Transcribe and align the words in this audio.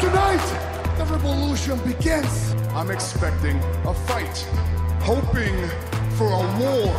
Tonight, 0.00 0.94
the 0.98 1.04
revolution 1.06 1.78
begins. 1.78 2.54
I'm 2.74 2.90
expecting 2.90 3.56
a 3.86 3.94
fight, 3.94 4.36
hoping 5.00 5.56
for 6.18 6.26
a 6.26 6.44
war. 6.60 6.92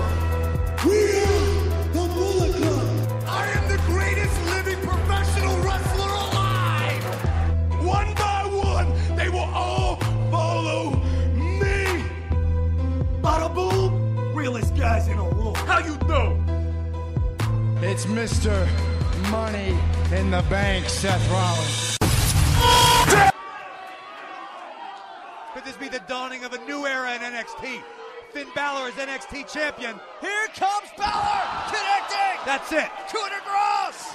We 0.84 1.22
are 1.22 1.94
the 1.94 2.12
Bullet 2.16 2.56
Club. 2.56 3.24
I 3.28 3.46
am 3.50 3.70
the 3.70 3.78
greatest 3.86 4.36
living 4.46 4.80
professional 4.82 5.56
wrestler 5.58 6.10
alive. 6.10 7.04
One 7.86 8.16
by 8.16 8.50
one, 8.52 9.16
they 9.16 9.30
will 9.30 9.50
all 9.54 9.98
follow 10.32 10.90
me. 11.36 12.04
Bada 13.22 13.54
boom, 13.54 14.34
realest 14.34 14.76
guys 14.76 15.08
in 15.08 15.18
the 15.18 15.24
room. 15.24 15.54
How 15.54 15.80
you 15.80 15.98
know? 16.08 16.36
It's 17.84 18.08
Mr. 18.08 18.68
Money 19.30 19.78
in 20.12 20.32
the 20.32 20.44
Bank, 20.50 20.90
Seth 20.90 21.30
Rollins. 21.30 22.07
Could 25.54 25.66
this 25.66 25.78
be 25.78 25.90
the 25.90 26.02
dawning 26.08 26.44
of 26.44 26.54
a 26.54 26.60
new 26.66 26.86
era 26.86 27.16
in 27.16 27.22
NXT? 27.22 27.82
Finn 28.32 28.48
Balor 28.54 28.90
is 28.90 28.94
NXT 28.96 29.52
champion. 29.52 30.00
Here 30.22 30.48
comes 30.56 30.90
Balor! 30.98 31.42
Connecting! 31.68 32.46
That's 32.46 32.72
it. 32.72 32.90
Coup 33.10 33.28
de 33.30 33.42
grace! 33.44 34.14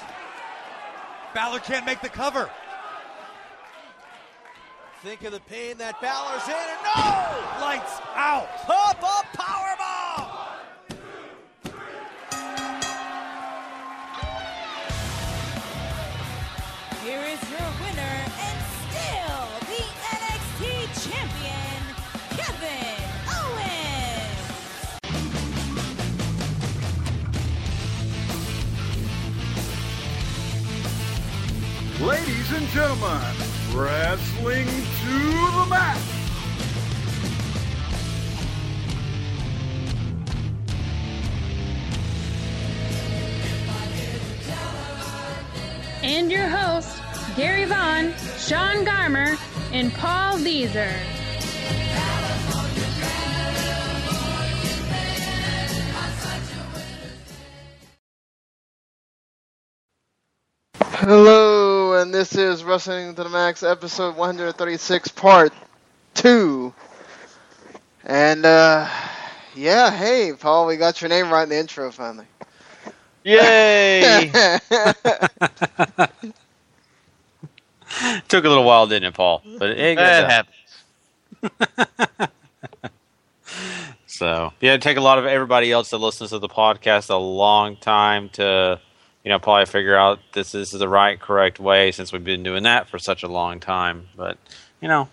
Balor 1.35 1.59
can't 1.61 1.85
make 1.85 2.01
the 2.01 2.09
cover. 2.09 2.49
Think 5.03 5.25
of 5.25 5.33
the 5.33 5.41
pain 5.41 5.79
that 5.79 6.01
Balor's 6.01 6.47
in, 6.47 6.55
and 6.55 6.83
no! 6.85 7.61
Lights 7.61 8.01
out. 8.15 8.49
Pop 8.67 9.03
up 9.03 9.27
powerbomb! 9.35 10.29
Here 17.03 17.25
is 17.25 17.51
your 17.51 17.69
winner 17.81 17.92
Ladies 32.03 32.51
and 32.51 32.67
gentlemen, 32.71 33.21
wrestling 33.73 34.67
to 34.67 35.19
the 35.55 35.67
mat. 35.71 35.99
And 46.03 46.33
your 46.33 46.49
hosts, 46.49 47.01
Gary 47.37 47.67
Vaughn, 47.67 48.13
Sean 48.37 48.85
Garmer, 48.85 49.39
and 49.73 49.95
Paul 49.95 50.39
Beezer. 50.43 50.93
Hello, 61.05 61.42
and 62.13 62.21
this 62.21 62.37
is 62.37 62.63
Wrestling 62.63 63.15
to 63.15 63.25
the 63.25 63.31
Max, 63.31 63.63
episode 63.63 64.17
136, 64.17 65.09
part 65.13 65.51
2. 66.13 66.75
And, 68.05 68.45
uh, 68.45 68.87
yeah, 69.55 69.91
hey, 69.91 70.35
Paul, 70.39 70.67
we 70.67 70.77
got 70.77 71.01
your 71.01 71.09
name 71.09 71.31
right 71.31 71.45
in 71.45 71.49
the 71.49 71.59
intro 71.59 71.91
finally. 71.91 72.27
Yay! 73.25 74.31
Took 78.29 78.45
a 78.45 78.49
little 78.49 78.65
while, 78.65 78.87
didn't 78.87 79.09
it, 79.09 79.15
Paul? 79.15 79.41
But 79.59 79.71
it, 79.71 79.97
That 79.97 80.47
happens. 81.41 81.71
so 84.07 84.53
yeah, 84.61 84.75
it 84.75 84.83
take 84.83 84.99
a 84.99 85.01
lot 85.01 85.19
of 85.19 85.25
everybody 85.25 85.73
else 85.73 85.89
that 85.91 85.97
listens 85.97 86.29
to 86.29 86.39
the 86.39 86.49
podcast 86.49 87.09
a 87.09 87.17
long 87.17 87.77
time 87.77 88.29
to, 88.35 88.79
you 89.25 89.29
know, 89.31 89.39
probably 89.39 89.67
figure 89.67 89.97
out 89.97 90.19
this, 90.33 90.53
this 90.53 90.73
is 90.73 90.81
the 90.81 90.89
right, 90.89 91.19
correct 91.19 91.61
way 91.61 91.93
since 91.93 92.13
we've 92.13 92.25
been 92.25 92.43
doing 92.43 92.65
that 92.65 92.89
for 92.89 92.99
such 92.99 93.23
a 93.23 93.29
long 93.29 93.61
time. 93.61 94.09
But 94.17 94.37
you 94.81 94.89
know, 94.89 95.09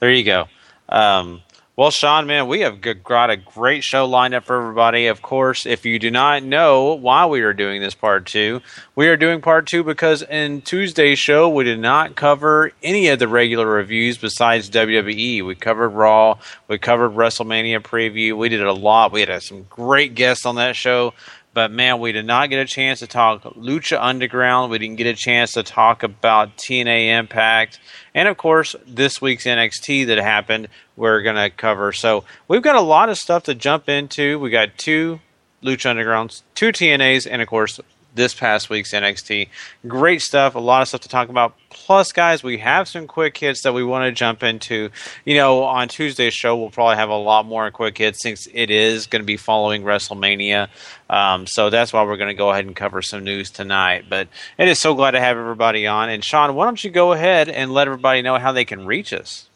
there 0.00 0.10
you 0.10 0.24
go. 0.24 0.48
Um, 0.88 1.42
well, 1.76 1.90
Sean, 1.90 2.28
man, 2.28 2.46
we 2.46 2.60
have 2.60 2.80
got 3.02 3.30
a 3.30 3.36
great 3.36 3.82
show 3.82 4.06
lined 4.06 4.32
up 4.32 4.44
for 4.44 4.60
everybody. 4.60 5.08
Of 5.08 5.22
course, 5.22 5.66
if 5.66 5.84
you 5.84 5.98
do 5.98 6.08
not 6.08 6.44
know 6.44 6.94
why 6.94 7.26
we 7.26 7.40
are 7.40 7.52
doing 7.52 7.82
this 7.82 7.96
part 7.96 8.26
two, 8.26 8.60
we 8.94 9.08
are 9.08 9.16
doing 9.16 9.40
part 9.40 9.66
two 9.66 9.82
because 9.82 10.22
in 10.22 10.62
Tuesday's 10.62 11.18
show, 11.18 11.48
we 11.48 11.64
did 11.64 11.80
not 11.80 12.14
cover 12.14 12.70
any 12.80 13.08
of 13.08 13.18
the 13.18 13.26
regular 13.26 13.66
reviews 13.66 14.18
besides 14.18 14.70
WWE. 14.70 15.44
We 15.44 15.56
covered 15.56 15.88
Raw, 15.88 16.38
we 16.68 16.78
covered 16.78 17.10
WrestleMania 17.10 17.80
preview, 17.80 18.38
we 18.38 18.48
did 18.48 18.62
a 18.62 18.72
lot. 18.72 19.10
We 19.10 19.22
had 19.22 19.42
some 19.42 19.64
great 19.68 20.14
guests 20.14 20.46
on 20.46 20.54
that 20.54 20.76
show. 20.76 21.12
But 21.54 21.70
man, 21.70 22.00
we 22.00 22.10
did 22.10 22.26
not 22.26 22.50
get 22.50 22.58
a 22.58 22.66
chance 22.66 22.98
to 22.98 23.06
talk 23.06 23.44
Lucha 23.44 23.96
Underground. 24.00 24.72
We 24.72 24.78
didn't 24.78 24.96
get 24.96 25.06
a 25.06 25.14
chance 25.14 25.52
to 25.52 25.62
talk 25.62 26.02
about 26.02 26.56
TNA 26.56 27.16
Impact. 27.16 27.78
And 28.12 28.26
of 28.26 28.36
course, 28.36 28.74
this 28.84 29.22
week's 29.22 29.44
NXT 29.44 30.06
that 30.08 30.18
happened, 30.18 30.66
we're 30.96 31.22
going 31.22 31.36
to 31.36 31.50
cover. 31.50 31.92
So 31.92 32.24
we've 32.48 32.60
got 32.62 32.74
a 32.74 32.80
lot 32.80 33.08
of 33.08 33.18
stuff 33.18 33.44
to 33.44 33.54
jump 33.54 33.88
into. 33.88 34.40
We 34.40 34.50
got 34.50 34.76
two 34.76 35.20
Lucha 35.62 35.94
Undergrounds, 35.94 36.42
two 36.56 36.72
TNAs, 36.72 37.26
and 37.30 37.40
of 37.40 37.46
course, 37.46 37.80
this 38.14 38.34
past 38.34 38.70
week's 38.70 38.92
NXT. 38.92 39.48
Great 39.86 40.22
stuff, 40.22 40.54
a 40.54 40.58
lot 40.58 40.82
of 40.82 40.88
stuff 40.88 41.02
to 41.02 41.08
talk 41.08 41.28
about. 41.28 41.54
Plus, 41.70 42.12
guys, 42.12 42.42
we 42.42 42.58
have 42.58 42.88
some 42.88 43.06
quick 43.06 43.36
hits 43.36 43.62
that 43.62 43.74
we 43.74 43.84
want 43.84 44.04
to 44.04 44.12
jump 44.12 44.42
into. 44.42 44.90
You 45.24 45.36
know, 45.36 45.64
on 45.64 45.88
Tuesday's 45.88 46.34
show, 46.34 46.56
we'll 46.56 46.70
probably 46.70 46.96
have 46.96 47.08
a 47.08 47.16
lot 47.16 47.46
more 47.46 47.70
quick 47.70 47.98
hits 47.98 48.22
since 48.22 48.46
it 48.52 48.70
is 48.70 49.06
going 49.06 49.22
to 49.22 49.26
be 49.26 49.36
following 49.36 49.82
WrestleMania. 49.82 50.68
Um, 51.10 51.46
so 51.46 51.70
that's 51.70 51.92
why 51.92 52.04
we're 52.04 52.16
going 52.16 52.28
to 52.28 52.34
go 52.34 52.50
ahead 52.50 52.66
and 52.66 52.76
cover 52.76 53.02
some 53.02 53.24
news 53.24 53.50
tonight. 53.50 54.04
But 54.08 54.28
it 54.56 54.68
is 54.68 54.80
so 54.80 54.94
glad 54.94 55.12
to 55.12 55.20
have 55.20 55.36
everybody 55.36 55.86
on. 55.86 56.08
And 56.08 56.24
Sean, 56.24 56.54
why 56.54 56.64
don't 56.64 56.82
you 56.82 56.90
go 56.90 57.12
ahead 57.12 57.48
and 57.48 57.72
let 57.72 57.88
everybody 57.88 58.22
know 58.22 58.38
how 58.38 58.52
they 58.52 58.64
can 58.64 58.86
reach 58.86 59.12
us? 59.12 59.48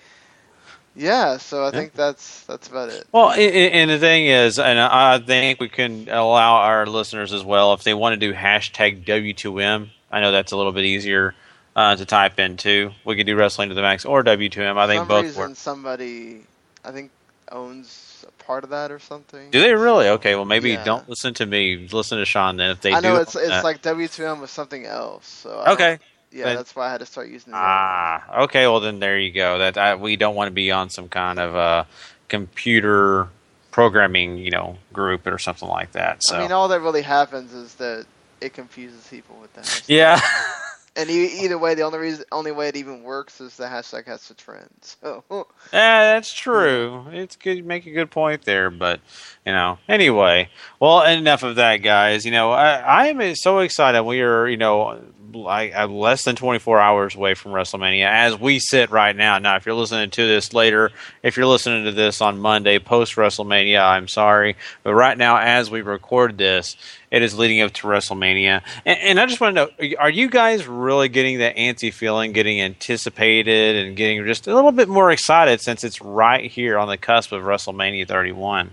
yeah. 0.95 1.37
So 1.37 1.65
I 1.65 1.71
think 1.71 1.93
that's 1.93 2.43
that's 2.43 2.67
about 2.67 2.89
it. 2.89 3.07
Well, 3.11 3.31
and 3.31 3.89
the 3.89 3.99
thing 3.99 4.27
is, 4.27 4.59
and 4.59 4.79
I 4.79 5.19
think 5.19 5.59
we 5.59 5.67
can 5.67 6.07
allow 6.09 6.57
our 6.57 6.85
listeners 6.85 7.33
as 7.33 7.43
well 7.43 7.73
if 7.73 7.83
they 7.83 7.95
want 7.95 8.13
to 8.13 8.17
do 8.17 8.33
hashtag 8.33 9.03
W2M. 9.03 9.89
I 10.11 10.21
know 10.21 10.31
that's 10.31 10.51
a 10.51 10.57
little 10.57 10.71
bit 10.73 10.85
easier 10.85 11.33
uh, 11.75 11.95
to 11.95 12.05
type 12.05 12.39
in 12.39 12.57
too. 12.57 12.91
We 13.03 13.15
could 13.15 13.25
do 13.25 13.35
wrestling 13.35 13.69
to 13.69 13.75
the 13.75 13.81
max 13.81 14.05
or 14.05 14.23
W2M. 14.23 14.77
I 14.77 14.87
think 14.87 14.99
some 14.99 15.07
both 15.07 15.23
reason, 15.23 15.39
work. 15.41 15.55
somebody 15.55 16.41
I 16.83 16.91
think 16.91 17.11
owns 17.51 18.10
part 18.45 18.63
of 18.63 18.69
that 18.71 18.91
or 18.91 18.99
something. 18.99 19.49
Do 19.51 19.61
they 19.61 19.73
really? 19.73 20.07
Okay, 20.09 20.35
well 20.35 20.45
maybe 20.45 20.71
Yeah. 20.71 20.83
don't 20.83 21.07
listen 21.09 21.33
to 21.35 21.45
me. 21.45 21.87
Listen 21.91 22.17
to 22.17 22.25
Sean 22.25 22.57
then. 22.57 22.71
If 22.71 22.81
they 22.81 22.91
I 22.93 22.99
know 22.99 23.15
do, 23.15 23.21
it's 23.21 23.35
it's 23.35 23.49
uh, 23.51 23.61
like 23.63 23.81
W2M 23.81 24.41
with 24.41 24.49
something 24.49 24.85
else. 24.85 25.27
So 25.27 25.63
okay. 25.67 25.99
Yeah, 26.33 26.45
Then- 26.45 26.55
that's 26.57 26.75
why 26.75 26.87
I 26.87 26.91
had 26.91 26.99
to 26.99 27.05
start 27.05 27.27
using. 27.29 27.51
The 27.51 27.57
Ah, 27.59 28.43
okay. 28.43 28.65
Well, 28.67 28.79
then 28.79 28.99
there 28.99 29.19
you 29.19 29.31
go. 29.33 29.57
That 29.59 29.77
I, 29.77 29.95
we 29.95 30.15
don't 30.15 30.33
want 30.35 30.47
to 30.47 30.53
be 30.53 30.71
on 30.71 30.89
some 30.89 31.09
kind 31.09 31.39
of 31.39 31.55
uh, 31.55 31.83
computer 32.29 33.27
programming, 33.71 34.37
you 34.37 34.49
know, 34.51 34.77
group 34.93 35.27
or 35.27 35.37
something 35.37 35.67
like 35.67 35.91
that. 35.93 36.23
So 36.23 36.37
I 36.37 36.39
mean, 36.41 36.51
all 36.51 36.67
that 36.69 36.79
really 36.81 37.01
happens 37.01 37.53
is 37.53 37.75
that 37.75 38.05
it 38.39 38.53
confuses 38.53 39.05
people 39.07 39.35
with 39.41 39.53
that. 39.53 39.83
yeah, 39.87 40.19
And 40.95 41.09
e- 41.09 41.39
either 41.43 41.57
way, 41.57 41.73
the 41.73 41.83
only 41.83 41.99
reason, 41.99 42.25
only 42.31 42.51
way 42.51 42.67
it 42.67 42.75
even 42.75 43.03
works 43.03 43.39
is 43.39 43.55
the 43.55 43.63
hashtag 43.65 44.07
has 44.07 44.27
to 44.27 44.33
trend. 44.33 44.69
So 44.81 45.23
Yeah, 45.71 46.13
that's 46.13 46.33
true. 46.33 47.05
It's 47.11 47.35
good. 47.37 47.57
You 47.57 47.63
make 47.63 47.85
a 47.85 47.91
good 47.91 48.11
point 48.11 48.43
there, 48.43 48.69
but 48.69 48.99
you 49.45 49.53
know. 49.53 49.77
Anyway, 49.87 50.49
well, 50.79 51.03
enough 51.03 51.43
of 51.43 51.55
that, 51.55 51.77
guys. 51.77 52.25
You 52.25 52.31
know, 52.31 52.51
I, 52.51 52.75
I 52.75 53.07
am 53.07 53.35
so 53.35 53.59
excited. 53.59 54.03
We 54.03 54.21
are, 54.21 54.47
you 54.47 54.57
know, 54.57 55.01
like 55.33 55.75
uh, 55.75 55.87
less 55.87 56.23
than 56.23 56.35
24 56.35 56.79
hours 56.79 57.15
away 57.15 57.33
from 57.33 57.51
WrestleMania 57.51 58.05
as 58.05 58.39
we 58.39 58.59
sit 58.59 58.91
right 58.91 59.15
now. 59.15 59.39
Now, 59.39 59.55
if 59.55 59.65
you're 59.65 59.75
listening 59.75 60.09
to 60.11 60.27
this 60.27 60.53
later, 60.53 60.91
if 61.23 61.37
you're 61.37 61.45
listening 61.45 61.85
to 61.85 61.91
this 61.91 62.21
on 62.21 62.39
Monday 62.39 62.79
post 62.79 63.15
WrestleMania, 63.15 63.81
I'm 63.81 64.07
sorry, 64.07 64.55
but 64.83 64.93
right 64.93 65.17
now, 65.17 65.37
as 65.37 65.69
we 65.69 65.81
record 65.81 66.37
this, 66.37 66.75
it 67.09 67.21
is 67.21 67.37
leading 67.37 67.61
up 67.61 67.73
to 67.73 67.87
WrestleMania, 67.87 68.61
and, 68.85 68.99
and 68.99 69.19
I 69.19 69.25
just 69.25 69.41
want 69.41 69.55
to 69.55 69.65
know: 69.65 69.95
Are 69.99 70.09
you 70.09 70.29
guys 70.29 70.67
really 70.67 71.09
getting 71.09 71.39
that 71.39 71.57
antsy 71.57 71.93
feeling, 71.93 72.31
getting 72.31 72.61
anticipated, 72.61 73.75
and 73.75 73.95
getting 73.95 74.25
just 74.25 74.47
a 74.47 74.55
little 74.55 74.71
bit 74.71 74.87
more 74.87 75.11
excited 75.11 75.59
since 75.61 75.83
it's 75.83 76.01
right 76.01 76.49
here 76.49 76.77
on 76.77 76.87
the 76.87 76.97
cusp 76.97 77.31
of 77.31 77.43
WrestleMania 77.43 78.07
31? 78.07 78.71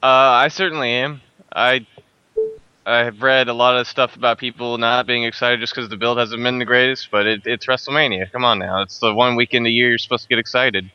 Uh, 0.00 0.06
I 0.06 0.48
certainly 0.48 0.90
am. 0.90 1.20
I 1.52 1.86
I 2.88 3.04
have 3.04 3.22
read 3.22 3.48
a 3.48 3.52
lot 3.52 3.76
of 3.76 3.86
stuff 3.86 4.16
about 4.16 4.38
people 4.38 4.78
not 4.78 5.06
being 5.06 5.24
excited 5.24 5.60
just 5.60 5.74
because 5.74 5.88
the 5.90 5.96
build 5.96 6.18
hasn't 6.18 6.42
been 6.42 6.58
the 6.58 6.64
greatest, 6.64 7.10
but 7.10 7.26
it, 7.26 7.42
it's 7.46 7.66
WrestleMania. 7.66 8.30
Come 8.32 8.44
on 8.44 8.58
now, 8.58 8.82
it's 8.82 8.98
the 8.98 9.12
one 9.14 9.36
weekend 9.36 9.66
a 9.66 9.70
year 9.70 9.90
you're 9.90 9.98
supposed 9.98 10.22
to 10.24 10.28
get 10.28 10.38
excited. 10.38 10.90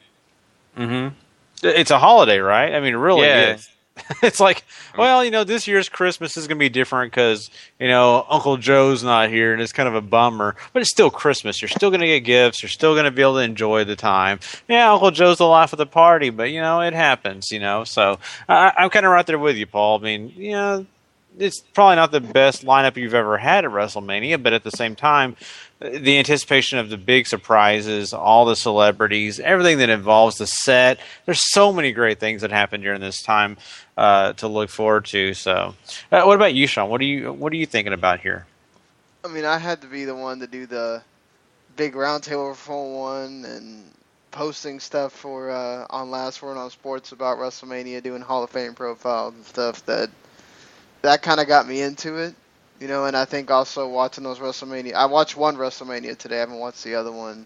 Mm-hmm. 0.77 1.15
It's 1.61 1.91
a 1.91 1.99
holiday, 1.99 2.39
right? 2.39 2.73
I 2.73 2.79
mean, 2.79 2.95
really 2.95 3.27
Yeah. 3.27 3.53
is. 3.55 3.69
it's 4.23 4.39
like, 4.39 4.63
well, 4.97 5.23
you 5.23 5.29
know, 5.29 5.43
this 5.43 5.67
year's 5.67 5.87
Christmas 5.87 6.35
is 6.35 6.47
going 6.47 6.57
to 6.57 6.59
be 6.59 6.67
different 6.67 7.11
because 7.11 7.51
you 7.79 7.87
know 7.87 8.25
Uncle 8.27 8.57
Joe's 8.57 9.03
not 9.03 9.29
here, 9.29 9.53
and 9.53 9.61
it's 9.61 9.71
kind 9.71 9.87
of 9.87 9.93
a 9.93 10.01
bummer. 10.01 10.55
But 10.73 10.81
it's 10.81 10.89
still 10.89 11.11
Christmas. 11.11 11.61
You're 11.61 11.69
still 11.69 11.91
going 11.91 12.01
to 12.01 12.07
get 12.07 12.21
gifts. 12.21 12.63
You're 12.63 12.71
still 12.71 12.93
going 12.95 13.05
to 13.05 13.11
be 13.11 13.21
able 13.21 13.35
to 13.35 13.41
enjoy 13.41 13.83
the 13.83 13.95
time. 13.95 14.39
Yeah, 14.67 14.91
Uncle 14.91 15.11
Joe's 15.11 15.37
the 15.37 15.45
life 15.45 15.73
of 15.73 15.77
the 15.77 15.85
party, 15.85 16.31
but 16.31 16.49
you 16.49 16.59
know 16.59 16.81
it 16.81 16.93
happens. 16.93 17.51
You 17.51 17.59
know, 17.59 17.83
so 17.83 18.17
I, 18.49 18.73
I'm 18.75 18.89
kind 18.89 19.05
of 19.05 19.11
right 19.11 19.27
there 19.27 19.37
with 19.37 19.57
you, 19.57 19.67
Paul. 19.67 19.99
I 19.99 20.01
mean, 20.01 20.33
you 20.35 20.53
know, 20.53 20.87
it's 21.37 21.59
probably 21.59 21.95
not 21.95 22.11
the 22.11 22.21
best 22.21 22.65
lineup 22.65 22.95
you've 22.95 23.13
ever 23.13 23.37
had 23.37 23.65
at 23.65 23.71
WrestleMania, 23.71 24.41
but 24.41 24.53
at 24.53 24.63
the 24.63 24.71
same 24.71 24.95
time, 24.95 25.35
the 25.79 26.17
anticipation 26.17 26.79
of 26.79 26.89
the 26.89 26.97
big 26.97 27.27
surprises, 27.27 28.13
all 28.13 28.45
the 28.45 28.55
celebrities, 28.55 29.39
everything 29.39 29.79
that 29.79 29.89
involves 29.89 30.37
the 30.37 30.47
set. 30.47 30.99
There's 31.25 31.51
so 31.51 31.73
many 31.73 31.91
great 31.91 32.19
things 32.19 32.41
that 32.41 32.51
happen 32.51 32.81
during 32.81 33.01
this 33.01 33.21
time 33.21 33.57
uh, 33.97 34.33
to 34.33 34.47
look 34.47 34.69
forward 34.69 35.05
to. 35.05 35.33
So, 35.33 35.75
uh, 36.11 36.23
what 36.23 36.35
about 36.35 36.53
you, 36.53 36.67
Sean? 36.67 36.89
What 36.89 37.01
are 37.01 37.05
you 37.05 37.33
What 37.33 37.51
are 37.51 37.57
you 37.57 37.65
thinking 37.65 37.93
about 37.93 38.19
here? 38.19 38.45
I 39.25 39.27
mean, 39.29 39.45
I 39.45 39.57
had 39.57 39.81
to 39.81 39.87
be 39.87 40.05
the 40.05 40.15
one 40.15 40.39
to 40.39 40.47
do 40.47 40.65
the 40.65 41.01
big 41.75 41.93
roundtable 41.93 42.55
for 42.55 42.99
one 42.99 43.45
and 43.45 43.83
posting 44.31 44.79
stuff 44.79 45.13
for 45.13 45.49
uh, 45.49 45.85
on 45.89 46.11
Last 46.11 46.41
Word 46.41 46.57
on 46.57 46.69
Sports 46.69 47.11
about 47.11 47.37
WrestleMania, 47.37 48.03
doing 48.03 48.21
Hall 48.21 48.43
of 48.43 48.49
Fame 48.49 48.73
profiles 48.73 49.33
and 49.35 49.45
stuff. 49.45 49.85
That 49.85 50.09
that 51.03 51.21
kind 51.21 51.39
of 51.39 51.47
got 51.47 51.67
me 51.67 51.81
into 51.81 52.17
it, 52.17 52.33
you 52.79 52.87
know. 52.87 53.05
And 53.05 53.15
I 53.15 53.25
think 53.25 53.51
also 53.51 53.87
watching 53.87 54.23
those 54.23 54.39
WrestleMania. 54.39 54.93
I 54.93 55.05
watched 55.05 55.37
one 55.37 55.55
WrestleMania 55.55 56.17
today. 56.17 56.37
I 56.37 56.39
haven't 56.39 56.59
watched 56.59 56.83
the 56.83 56.95
other 56.95 57.11
one. 57.11 57.45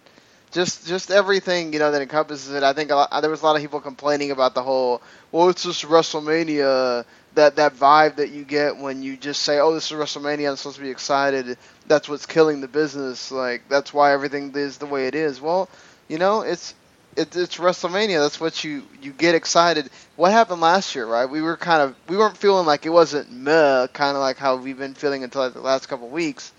Just 0.51 0.88
just 0.88 1.12
everything 1.12 1.74
you 1.74 1.80
know 1.80 1.92
that 1.92 2.01
encompasses 2.01 2.54
it. 2.54 2.63
I 2.63 2.71
think 2.74 2.89
lot, 2.89 3.09
there 3.21 3.30
was 3.30 3.42
a 3.42 3.45
lot 3.45 3.57
of 3.57 3.62
people 3.62 3.81
complaining 3.81 4.31
about 4.31 4.54
the 4.54 4.63
whole. 4.63 5.01
Well, 5.31 5.50
it's 5.50 5.63
just 5.63 5.83
WrestleMania. 5.86 7.04
That 7.36 7.57
that 7.57 7.75
vibe 7.75 8.15
that 8.15 8.30
you 8.30 8.44
get 8.44 8.77
when 8.77 9.04
you 9.04 9.18
just 9.18 9.42
say, 9.42 9.59
"Oh, 9.59 9.74
this 9.74 9.92
is 9.92 9.98
WrestleMania. 9.98 10.50
I'm 10.50 10.56
supposed 10.56 10.77
to 10.77 10.81
be 10.81 10.89
excited." 10.89 11.57
That's 11.88 12.07
what's 12.07 12.25
killing 12.25 12.62
the 12.62 12.68
business. 12.68 13.31
Like 13.31 13.68
that's 13.69 13.94
why 13.94 14.13
everything 14.13 14.54
is 14.56 14.77
the 14.77 14.86
way 14.86 15.07
it 15.07 15.15
is. 15.15 15.42
Well, 15.42 15.69
you 16.07 16.18
know, 16.18 16.42
it's 16.42 16.74
it, 17.17 17.35
it's 17.35 17.57
WrestleMania. 17.57 18.21
That's 18.21 18.39
what 18.39 18.63
you 18.63 18.83
you 19.01 19.11
get 19.11 19.35
excited. 19.35 19.89
What 20.15 20.31
happened 20.31 20.61
last 20.61 20.95
year, 20.95 21.05
right? 21.05 21.25
We 21.29 21.41
were 21.41 21.57
kind 21.57 21.81
of 21.81 21.95
we 22.07 22.17
weren't 22.17 22.37
feeling 22.37 22.65
like 22.65 22.85
it 22.85 22.89
wasn't 22.89 23.31
meh, 23.31 23.87
kind 23.93 24.15
of 24.15 24.21
like 24.21 24.37
how 24.37 24.57
we've 24.57 24.77
been 24.77 24.93
feeling 24.93 25.23
until 25.23 25.41
like 25.41 25.53
the 25.53 25.61
last 25.61 25.87
couple 25.87 26.07
weeks. 26.09 26.53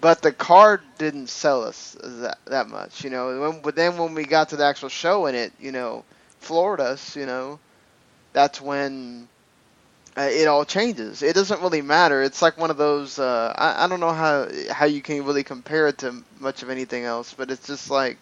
But 0.00 0.22
the 0.22 0.32
card 0.32 0.82
didn't 0.98 1.28
sell 1.28 1.64
us 1.64 1.96
that 2.02 2.38
that 2.46 2.68
much, 2.68 3.04
you 3.04 3.10
know. 3.10 3.40
When, 3.40 3.62
but 3.62 3.74
then 3.76 3.98
when 3.98 4.14
we 4.14 4.24
got 4.24 4.50
to 4.50 4.56
the 4.56 4.64
actual 4.64 4.90
show 4.90 5.26
and 5.26 5.36
it, 5.36 5.52
you 5.60 5.72
know, 5.72 6.04
floored 6.40 6.80
us, 6.80 7.16
you 7.16 7.26
know, 7.26 7.58
that's 8.32 8.60
when 8.60 9.28
uh, 10.16 10.28
it 10.30 10.48
all 10.48 10.64
changes. 10.64 11.22
It 11.22 11.34
doesn't 11.34 11.62
really 11.62 11.82
matter. 11.82 12.22
It's 12.22 12.42
like 12.42 12.58
one 12.58 12.70
of 12.70 12.76
those. 12.76 13.18
Uh, 13.18 13.54
I 13.56 13.84
I 13.84 13.88
don't 13.88 14.00
know 14.00 14.12
how 14.12 14.48
how 14.70 14.86
you 14.86 15.02
can 15.02 15.24
really 15.24 15.44
compare 15.44 15.88
it 15.88 15.98
to 15.98 16.22
much 16.38 16.62
of 16.62 16.70
anything 16.70 17.04
else, 17.04 17.34
but 17.34 17.50
it's 17.50 17.66
just 17.66 17.90
like. 17.90 18.18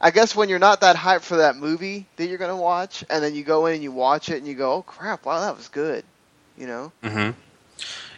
I 0.00 0.10
guess 0.10 0.36
when 0.36 0.48
you're 0.48 0.58
not 0.58 0.80
that 0.82 0.96
hyped 0.96 1.22
for 1.22 1.36
that 1.38 1.56
movie 1.56 2.06
that 2.16 2.26
you're 2.26 2.38
gonna 2.38 2.56
watch, 2.56 3.04
and 3.10 3.22
then 3.22 3.34
you 3.34 3.44
go 3.44 3.66
in 3.66 3.74
and 3.74 3.82
you 3.82 3.92
watch 3.92 4.28
it 4.28 4.36
and 4.38 4.46
you 4.46 4.54
go, 4.54 4.74
"Oh 4.74 4.82
crap! 4.82 5.24
Wow, 5.24 5.40
that 5.40 5.56
was 5.56 5.68
good," 5.68 6.04
you 6.58 6.66
know. 6.66 6.92
Mm-hmm. 7.02 7.30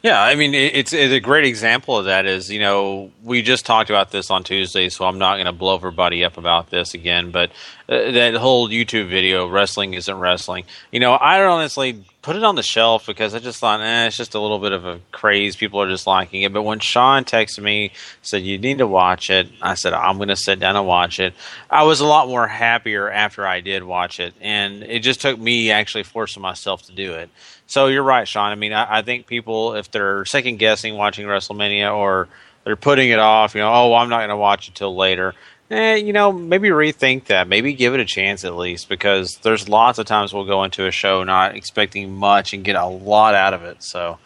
Yeah, 0.02 0.22
I 0.22 0.36
mean, 0.36 0.54
it- 0.54 0.76
it's, 0.76 0.92
it's 0.92 1.12
a 1.12 1.18
great 1.18 1.44
example 1.44 1.98
of 1.98 2.04
that. 2.04 2.24
Is 2.26 2.50
you 2.50 2.60
know 2.60 3.10
we 3.24 3.42
just 3.42 3.66
talked 3.66 3.90
about 3.90 4.10
this 4.12 4.30
on 4.30 4.44
Tuesday, 4.44 4.88
so 4.88 5.04
I'm 5.04 5.18
not 5.18 5.34
going 5.36 5.46
to 5.46 5.52
blow 5.52 5.74
everybody 5.74 6.24
up 6.24 6.36
about 6.38 6.70
this 6.70 6.94
again. 6.94 7.30
But 7.30 7.50
uh, 7.88 8.10
that 8.10 8.34
whole 8.34 8.68
YouTube 8.68 9.08
video, 9.08 9.48
wrestling 9.48 9.94
isn't 9.94 10.18
wrestling. 10.18 10.64
You 10.92 11.00
know, 11.00 11.12
I 11.12 11.42
honestly 11.44 12.04
put 12.20 12.36
it 12.36 12.44
on 12.44 12.54
the 12.54 12.62
shelf 12.62 13.06
because 13.06 13.34
I 13.34 13.38
just 13.38 13.58
thought, 13.58 13.80
eh, 13.80 14.06
it's 14.06 14.16
just 14.16 14.34
a 14.34 14.40
little 14.40 14.58
bit 14.58 14.72
of 14.72 14.84
a 14.84 15.00
craze. 15.12 15.56
People 15.56 15.80
are 15.80 15.88
just 15.88 16.06
liking 16.06 16.42
it. 16.42 16.52
But 16.52 16.64
when 16.64 16.80
Sean 16.80 17.24
texted 17.24 17.62
me, 17.62 17.92
said 18.20 18.42
you 18.42 18.58
need 18.58 18.78
to 18.78 18.86
watch 18.86 19.30
it, 19.30 19.48
I 19.62 19.72
said 19.72 19.94
I'm 19.94 20.16
going 20.18 20.28
to 20.28 20.36
sit 20.36 20.60
down 20.60 20.76
and 20.76 20.86
watch 20.86 21.18
it. 21.18 21.32
I 21.70 21.84
was 21.84 22.00
a 22.00 22.06
lot 22.06 22.28
more 22.28 22.46
happier 22.46 23.10
after 23.10 23.46
I 23.46 23.60
did 23.60 23.82
watch 23.82 24.20
it, 24.20 24.34
and 24.40 24.82
it 24.82 25.00
just 25.00 25.22
took 25.22 25.38
me 25.38 25.70
actually 25.70 26.04
forcing 26.04 26.42
myself 26.42 26.82
to 26.82 26.92
do 26.92 27.14
it. 27.14 27.30
So 27.66 27.86
you're 27.86 28.02
right, 28.02 28.28
Sean. 28.28 28.52
I 28.52 28.56
mean, 28.56 28.74
I, 28.74 28.98
I 28.98 29.02
think 29.02 29.26
people, 29.26 29.74
if 29.74 29.90
they're 29.90 30.26
second 30.26 30.58
guessing 30.58 30.94
watching 30.94 31.26
WrestleMania 31.26 31.94
or 31.94 32.28
they're 32.64 32.76
putting 32.76 33.08
it 33.08 33.18
off, 33.18 33.54
you 33.54 33.62
know, 33.62 33.72
oh, 33.72 33.94
I'm 33.94 34.10
not 34.10 34.18
going 34.18 34.28
to 34.28 34.36
watch 34.36 34.68
it 34.68 34.74
till 34.74 34.94
later. 34.94 35.34
Eh, 35.70 35.96
you 35.96 36.14
know, 36.14 36.32
maybe 36.32 36.70
rethink 36.70 37.26
that. 37.26 37.46
Maybe 37.46 37.74
give 37.74 37.92
it 37.92 38.00
a 38.00 38.04
chance 38.06 38.44
at 38.44 38.56
least, 38.56 38.88
because 38.88 39.36
there's 39.38 39.68
lots 39.68 39.98
of 39.98 40.06
times 40.06 40.32
we'll 40.32 40.46
go 40.46 40.64
into 40.64 40.86
a 40.86 40.90
show 40.90 41.24
not 41.24 41.56
expecting 41.56 42.14
much 42.14 42.54
and 42.54 42.64
get 42.64 42.74
a 42.74 42.86
lot 42.86 43.34
out 43.34 43.52
of 43.52 43.62
it. 43.64 43.82
So, 43.82 44.18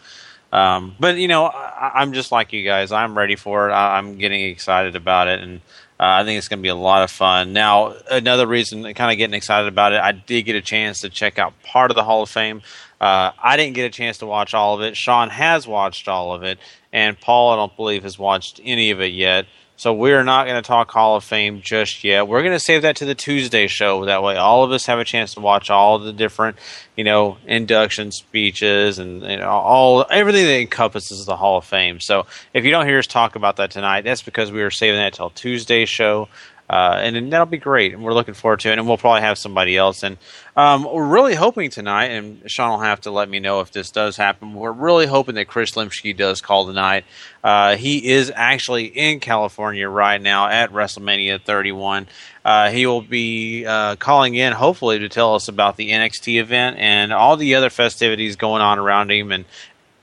um, 0.53 0.95
but 0.99 1.17
you 1.17 1.27
know, 1.27 1.45
I, 1.45 1.91
I'm 1.95 2.13
just 2.13 2.31
like 2.31 2.53
you 2.53 2.63
guys. 2.63 2.93
I'm 2.93 3.17
ready 3.17 3.35
for 3.35 3.69
it. 3.69 3.73
I, 3.73 3.97
I'm 3.97 4.17
getting 4.17 4.41
excited 4.41 4.95
about 4.95 5.27
it, 5.27 5.41
and 5.41 5.59
uh, 5.99 6.21
I 6.21 6.23
think 6.23 6.37
it's 6.37 6.47
going 6.47 6.59
to 6.59 6.63
be 6.63 6.69
a 6.69 6.75
lot 6.75 7.03
of 7.03 7.11
fun. 7.11 7.51
Now, 7.51 7.93
another 8.09 8.47
reason, 8.47 8.81
kind 8.93 9.11
of 9.11 9.17
getting 9.17 9.33
excited 9.33 9.67
about 9.67 9.91
it, 9.91 9.99
I 9.99 10.13
did 10.13 10.43
get 10.43 10.55
a 10.55 10.61
chance 10.61 11.01
to 11.01 11.09
check 11.09 11.39
out 11.39 11.61
part 11.63 11.91
of 11.91 11.95
the 11.95 12.03
Hall 12.05 12.23
of 12.23 12.29
Fame. 12.29 12.61
Uh, 13.01 13.31
I 13.41 13.57
didn't 13.57 13.73
get 13.73 13.83
a 13.83 13.89
chance 13.89 14.19
to 14.19 14.25
watch 14.25 14.53
all 14.53 14.75
of 14.75 14.81
it. 14.81 14.95
Sean 14.95 15.29
has 15.29 15.67
watched 15.67 16.07
all 16.07 16.33
of 16.33 16.43
it, 16.43 16.57
and 16.93 17.19
Paul, 17.19 17.51
I 17.51 17.57
don't 17.57 17.75
believe, 17.75 18.03
has 18.03 18.17
watched 18.17 18.61
any 18.63 18.91
of 18.91 19.01
it 19.01 19.11
yet. 19.11 19.45
So 19.75 19.93
we're 19.93 20.23
not 20.23 20.45
going 20.45 20.61
to 20.61 20.65
talk 20.65 20.91
Hall 20.91 21.15
of 21.15 21.23
Fame 21.23 21.61
just 21.61 22.03
yet. 22.03 22.27
We're 22.27 22.41
going 22.41 22.53
to 22.53 22.59
save 22.59 22.83
that 22.83 22.95
to 22.97 23.05
the 23.05 23.15
Tuesday 23.15 23.67
show. 23.67 24.05
That 24.05 24.21
way, 24.21 24.35
all 24.35 24.63
of 24.63 24.71
us 24.71 24.85
have 24.85 24.99
a 24.99 25.03
chance 25.03 25.33
to 25.33 25.39
watch 25.39 25.69
all 25.69 25.99
the 25.99 26.13
different, 26.13 26.57
you 26.95 27.03
know, 27.03 27.37
induction 27.45 28.11
speeches 28.11 28.99
and 28.99 29.21
know, 29.21 29.49
all 29.49 30.05
everything 30.09 30.45
that 30.45 30.61
encompasses 30.61 31.25
the 31.25 31.35
Hall 31.35 31.57
of 31.57 31.65
Fame. 31.65 31.99
So 31.99 32.27
if 32.53 32.63
you 32.65 32.71
don't 32.71 32.85
hear 32.85 32.99
us 32.99 33.07
talk 33.07 33.35
about 33.35 33.57
that 33.57 33.71
tonight, 33.71 34.01
that's 34.03 34.21
because 34.21 34.51
we 34.51 34.61
were 34.61 34.71
saving 34.71 34.99
that 34.99 35.13
till 35.13 35.31
Tuesday 35.31 35.85
show. 35.85 36.29
Uh, 36.69 36.97
and 37.03 37.31
that'll 37.31 37.45
be 37.45 37.57
great, 37.57 37.93
and 37.93 38.03
we're 38.03 38.13
looking 38.13 38.33
forward 38.33 38.61
to 38.61 38.71
it. 38.71 38.77
And 38.77 38.87
we'll 38.87 38.97
probably 38.97 39.21
have 39.21 39.37
somebody 39.37 39.75
else. 39.75 40.01
And 40.01 40.17
um, 40.55 40.85
we're 40.85 41.05
really 41.05 41.35
hoping 41.35 41.69
tonight, 41.69 42.05
and 42.05 42.49
Sean 42.49 42.71
will 42.71 42.85
have 42.85 43.01
to 43.01 43.11
let 43.11 43.29
me 43.29 43.39
know 43.39 43.59
if 43.59 43.71
this 43.71 43.91
does 43.91 44.15
happen. 44.15 44.53
We're 44.53 44.71
really 44.71 45.05
hoping 45.05 45.35
that 45.35 45.47
Chris 45.47 45.71
Limsky 45.71 46.15
does 46.15 46.41
call 46.41 46.65
tonight. 46.65 47.03
Uh, 47.43 47.75
he 47.75 48.09
is 48.11 48.31
actually 48.33 48.85
in 48.85 49.19
California 49.19 49.87
right 49.89 50.21
now 50.21 50.47
at 50.47 50.71
WrestleMania 50.71 51.41
31. 51.41 52.07
Uh, 52.45 52.69
he 52.69 52.85
will 52.85 53.01
be 53.01 53.65
uh, 53.65 53.95
calling 53.97 54.35
in, 54.35 54.53
hopefully, 54.53 54.99
to 54.99 55.09
tell 55.09 55.35
us 55.35 55.49
about 55.49 55.75
the 55.77 55.91
NXT 55.91 56.39
event 56.39 56.77
and 56.79 57.11
all 57.13 57.37
the 57.37 57.55
other 57.55 57.69
festivities 57.69 58.35
going 58.35 58.61
on 58.61 58.79
around 58.79 59.11
him, 59.11 59.31
and 59.31 59.45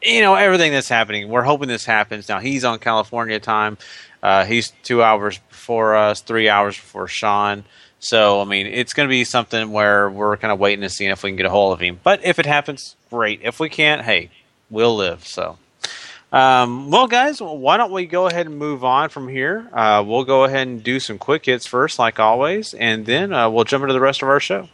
you 0.02 0.20
know 0.20 0.34
everything 0.34 0.72
that's 0.72 0.88
happening. 0.88 1.28
We're 1.28 1.42
hoping 1.42 1.68
this 1.68 1.84
happens. 1.84 2.28
Now 2.28 2.38
he's 2.38 2.64
on 2.64 2.78
California 2.78 3.38
time. 3.38 3.76
Uh, 4.22 4.44
he's 4.44 4.72
two 4.82 5.02
hours 5.02 5.38
before 5.48 5.96
us, 5.96 6.20
three 6.20 6.48
hours 6.48 6.76
before 6.76 7.08
Sean. 7.08 7.64
So 7.98 8.40
I 8.40 8.44
mean, 8.44 8.66
it's 8.66 8.92
going 8.92 9.08
to 9.08 9.10
be 9.10 9.24
something 9.24 9.72
where 9.72 10.10
we're 10.10 10.36
kind 10.36 10.52
of 10.52 10.58
waiting 10.58 10.82
to 10.82 10.88
see 10.88 11.06
if 11.06 11.22
we 11.22 11.30
can 11.30 11.36
get 11.36 11.46
a 11.46 11.50
hold 11.50 11.72
of 11.72 11.80
him. 11.80 12.00
But 12.02 12.24
if 12.24 12.38
it 12.38 12.46
happens, 12.46 12.96
great. 13.10 13.40
If 13.42 13.60
we 13.60 13.68
can't, 13.68 14.02
hey, 14.02 14.30
we'll 14.70 14.96
live. 14.96 15.26
So. 15.26 15.58
Um, 16.32 16.90
well, 16.90 17.08
guys, 17.08 17.40
why 17.40 17.76
don't 17.76 17.90
we 17.90 18.06
go 18.06 18.28
ahead 18.28 18.46
and 18.46 18.56
move 18.56 18.84
on 18.84 19.08
from 19.08 19.26
here? 19.26 19.68
Uh, 19.72 20.04
we'll 20.06 20.24
go 20.24 20.44
ahead 20.44 20.68
and 20.68 20.82
do 20.82 21.00
some 21.00 21.18
quick 21.18 21.46
hits 21.46 21.66
first, 21.66 21.98
like 21.98 22.20
always, 22.20 22.72
and 22.72 23.04
then 23.04 23.32
uh, 23.32 23.50
we'll 23.50 23.64
jump 23.64 23.82
into 23.82 23.94
the 23.94 24.00
rest 24.00 24.22
of 24.22 24.28
our 24.28 24.38
show. 24.38 24.68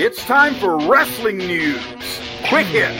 It's 0.00 0.24
time 0.26 0.54
for 0.54 0.78
wrestling 0.78 1.38
news. 1.38 1.82
Quick 2.48 2.68
hits. 2.68 2.96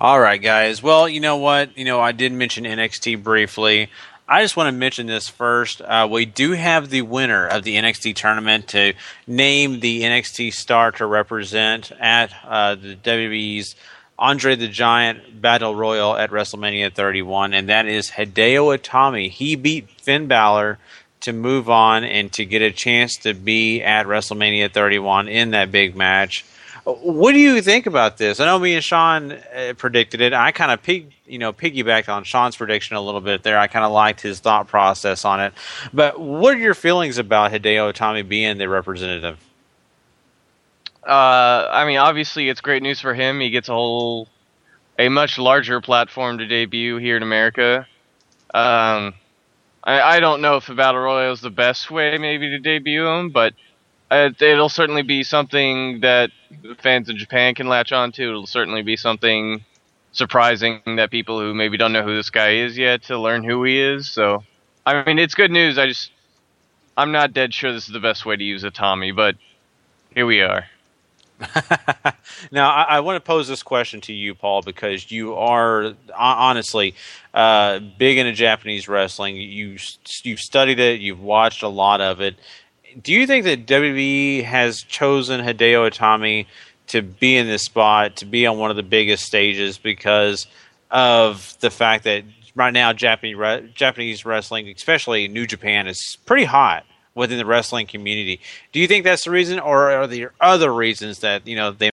All 0.00 0.18
right, 0.18 0.40
guys. 0.40 0.82
Well, 0.82 1.06
you 1.06 1.20
know 1.20 1.36
what? 1.36 1.76
You 1.76 1.84
know, 1.84 2.00
I 2.00 2.12
did 2.12 2.32
mention 2.32 2.64
NXT 2.64 3.22
briefly. 3.22 3.90
I 4.26 4.40
just 4.40 4.56
want 4.56 4.68
to 4.68 4.72
mention 4.72 5.06
this 5.06 5.28
first. 5.28 5.82
Uh, 5.82 6.08
we 6.10 6.24
do 6.24 6.52
have 6.52 6.88
the 6.88 7.02
winner 7.02 7.46
of 7.46 7.62
the 7.62 7.76
NXT 7.76 8.14
tournament 8.14 8.68
to 8.68 8.94
name 9.26 9.80
the 9.80 10.00
NXT 10.04 10.54
star 10.54 10.92
to 10.92 11.04
represent 11.04 11.92
at 12.00 12.32
uh, 12.42 12.76
the 12.76 12.96
WWE's 12.96 13.76
Andre 14.20 14.54
the 14.54 14.68
Giant 14.68 15.40
Battle 15.40 15.74
Royal 15.74 16.14
at 16.14 16.30
WrestleMania 16.30 16.92
31, 16.92 17.54
and 17.54 17.70
that 17.70 17.86
is 17.86 18.10
Hideo 18.10 18.78
Itami. 18.78 19.30
He 19.30 19.56
beat 19.56 19.90
Finn 19.90 20.26
Balor 20.26 20.78
to 21.20 21.32
move 21.32 21.70
on 21.70 22.04
and 22.04 22.30
to 22.32 22.44
get 22.44 22.60
a 22.60 22.70
chance 22.70 23.16
to 23.18 23.32
be 23.32 23.82
at 23.82 24.04
WrestleMania 24.04 24.72
31 24.72 25.28
in 25.28 25.52
that 25.52 25.72
big 25.72 25.96
match. 25.96 26.44
What 26.84 27.32
do 27.32 27.38
you 27.38 27.62
think 27.62 27.86
about 27.86 28.18
this? 28.18 28.40
I 28.40 28.44
know 28.46 28.58
me 28.58 28.74
and 28.74 28.84
Sean 28.84 29.32
uh, 29.32 29.74
predicted 29.76 30.20
it. 30.20 30.34
I 30.34 30.52
kind 30.52 30.70
of 30.70 30.82
pig, 30.82 31.12
you 31.26 31.38
know, 31.38 31.52
piggybacked 31.52 32.08
on 32.08 32.24
Sean's 32.24 32.56
prediction 32.56 32.96
a 32.96 33.00
little 33.00 33.20
bit 33.20 33.42
there. 33.42 33.58
I 33.58 33.68
kind 33.68 33.84
of 33.84 33.92
liked 33.92 34.20
his 34.20 34.40
thought 34.40 34.68
process 34.68 35.24
on 35.24 35.40
it. 35.40 35.54
But 35.92 36.20
what 36.20 36.54
are 36.54 36.58
your 36.58 36.74
feelings 36.74 37.16
about 37.16 37.52
Hideo 37.52 37.92
Itami 37.92 38.26
being 38.26 38.58
the 38.58 38.68
representative? 38.68 39.38
Uh, 41.06 41.66
I 41.70 41.86
mean, 41.86 41.98
obviously, 41.98 42.48
it's 42.48 42.60
great 42.60 42.82
news 42.82 43.00
for 43.00 43.14
him. 43.14 43.40
He 43.40 43.50
gets 43.50 43.68
a 43.68 43.72
whole, 43.72 44.28
a 44.98 45.08
much 45.08 45.38
larger 45.38 45.80
platform 45.80 46.38
to 46.38 46.46
debut 46.46 46.98
here 46.98 47.16
in 47.16 47.22
America. 47.22 47.86
Um, 48.52 49.14
I, 49.82 50.00
I 50.02 50.20
don't 50.20 50.42
know 50.42 50.56
if 50.56 50.66
the 50.66 50.74
Battle 50.74 51.00
Royal 51.00 51.32
is 51.32 51.40
the 51.40 51.50
best 51.50 51.90
way, 51.90 52.18
maybe, 52.18 52.50
to 52.50 52.58
debut 52.58 53.06
him, 53.06 53.30
but 53.30 53.54
uh, 54.10 54.30
it'll 54.38 54.68
certainly 54.68 55.02
be 55.02 55.22
something 55.22 56.00
that 56.00 56.30
fans 56.78 57.08
in 57.08 57.16
Japan 57.16 57.54
can 57.54 57.68
latch 57.68 57.92
on 57.92 58.12
to. 58.12 58.28
It'll 58.28 58.46
certainly 58.46 58.82
be 58.82 58.96
something 58.96 59.64
surprising 60.12 60.80
that 60.84 61.10
people 61.10 61.38
who 61.40 61.54
maybe 61.54 61.76
don't 61.76 61.92
know 61.92 62.02
who 62.02 62.16
this 62.16 62.30
guy 62.30 62.56
is 62.56 62.76
yet 62.76 63.04
to 63.04 63.18
learn 63.18 63.44
who 63.44 63.62
he 63.64 63.80
is. 63.80 64.10
So, 64.10 64.44
I 64.84 65.04
mean, 65.04 65.18
it's 65.18 65.34
good 65.34 65.50
news. 65.50 65.78
I 65.78 65.86
just, 65.86 66.10
I'm 66.96 67.12
not 67.12 67.32
dead 67.32 67.54
sure 67.54 67.72
this 67.72 67.86
is 67.86 67.92
the 67.92 68.00
best 68.00 68.26
way 68.26 68.36
to 68.36 68.44
use 68.44 68.64
Itami, 68.64 69.14
but 69.14 69.36
here 70.14 70.26
we 70.26 70.42
are. 70.42 70.66
now, 72.52 72.70
I, 72.70 72.82
I, 72.82 73.00
want 73.00 73.16
to 73.16 73.20
pose 73.20 73.48
this 73.48 73.62
question 73.62 74.00
to 74.02 74.12
you, 74.12 74.34
Paul, 74.34 74.62
because 74.62 75.10
you 75.10 75.34
are 75.34 75.94
honestly 76.16 76.94
uh, 77.32 77.78
big 77.98 78.18
into 78.18 78.32
Japanese 78.32 78.88
wrestling. 78.88 79.36
You 79.36 79.76
you've 80.22 80.40
studied 80.40 80.78
it, 80.78 81.00
you've 81.00 81.20
watched 81.20 81.62
a 81.62 81.68
lot 81.68 82.00
of 82.00 82.20
it. 82.20 82.36
Do 83.02 83.12
you 83.12 83.26
think 83.26 83.44
that 83.44 83.66
WWE 83.66 84.44
has 84.44 84.80
chosen 84.82 85.40
Hideo 85.40 85.90
Itami 85.90 86.46
to 86.88 87.02
be 87.02 87.36
in 87.36 87.46
this 87.46 87.62
spot, 87.62 88.16
to 88.16 88.26
be 88.26 88.46
on 88.46 88.58
one 88.58 88.70
of 88.70 88.76
the 88.76 88.82
biggest 88.82 89.24
stages, 89.24 89.78
because 89.78 90.46
of 90.90 91.56
the 91.60 91.70
fact 91.70 92.04
that 92.04 92.24
right 92.54 92.72
now 92.72 92.92
Japanese 92.92 93.70
Japanese 93.74 94.26
wrestling, 94.26 94.68
especially 94.68 95.28
New 95.28 95.46
Japan, 95.46 95.86
is 95.86 96.18
pretty 96.26 96.44
hot 96.44 96.84
within 97.14 97.38
the 97.38 97.46
wrestling 97.46 97.86
community. 97.86 98.40
Do 98.72 98.80
you 98.80 98.86
think 98.86 99.04
that's 99.04 99.24
the 99.24 99.30
reason, 99.30 99.58
or 99.58 99.90
are 99.90 100.06
there 100.06 100.32
other 100.40 100.72
reasons 100.72 101.20
that 101.20 101.46
you 101.46 101.56
know 101.56 101.72
they? 101.72 101.90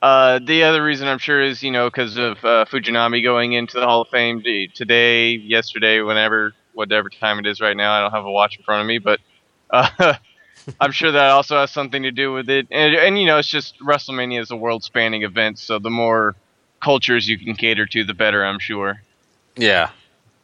Uh, 0.00 0.38
the 0.38 0.62
other 0.62 0.84
reason 0.84 1.08
I'm 1.08 1.18
sure 1.18 1.42
is 1.42 1.62
you 1.62 1.70
know 1.70 1.88
because 1.88 2.16
of 2.16 2.38
uh, 2.44 2.64
Fujinami 2.66 3.22
going 3.22 3.52
into 3.52 3.80
the 3.80 3.86
Hall 3.86 4.02
of 4.02 4.08
Fame 4.08 4.42
today, 4.74 5.30
yesterday, 5.30 6.00
whenever, 6.00 6.54
whatever 6.74 7.08
time 7.08 7.38
it 7.38 7.46
is 7.46 7.60
right 7.60 7.76
now. 7.76 7.92
I 7.92 8.00
don't 8.00 8.12
have 8.12 8.24
a 8.24 8.30
watch 8.30 8.56
in 8.56 8.64
front 8.64 8.82
of 8.82 8.86
me, 8.86 8.98
but 8.98 9.20
uh, 9.70 10.14
I'm 10.80 10.92
sure 10.92 11.10
that 11.10 11.30
also 11.30 11.56
has 11.56 11.70
something 11.70 12.02
to 12.04 12.10
do 12.10 12.32
with 12.32 12.48
it. 12.48 12.68
And, 12.70 12.94
and 12.94 13.18
you 13.18 13.26
know, 13.26 13.38
it's 13.38 13.48
just 13.48 13.78
WrestleMania 13.80 14.40
is 14.40 14.50
a 14.50 14.56
world-spanning 14.56 15.22
event, 15.22 15.58
so 15.58 15.78
the 15.78 15.90
more 15.90 16.36
cultures 16.80 17.28
you 17.28 17.38
can 17.38 17.54
cater 17.54 17.86
to, 17.86 18.04
the 18.04 18.14
better. 18.14 18.44
I'm 18.44 18.60
sure. 18.60 19.02
Yeah, 19.56 19.90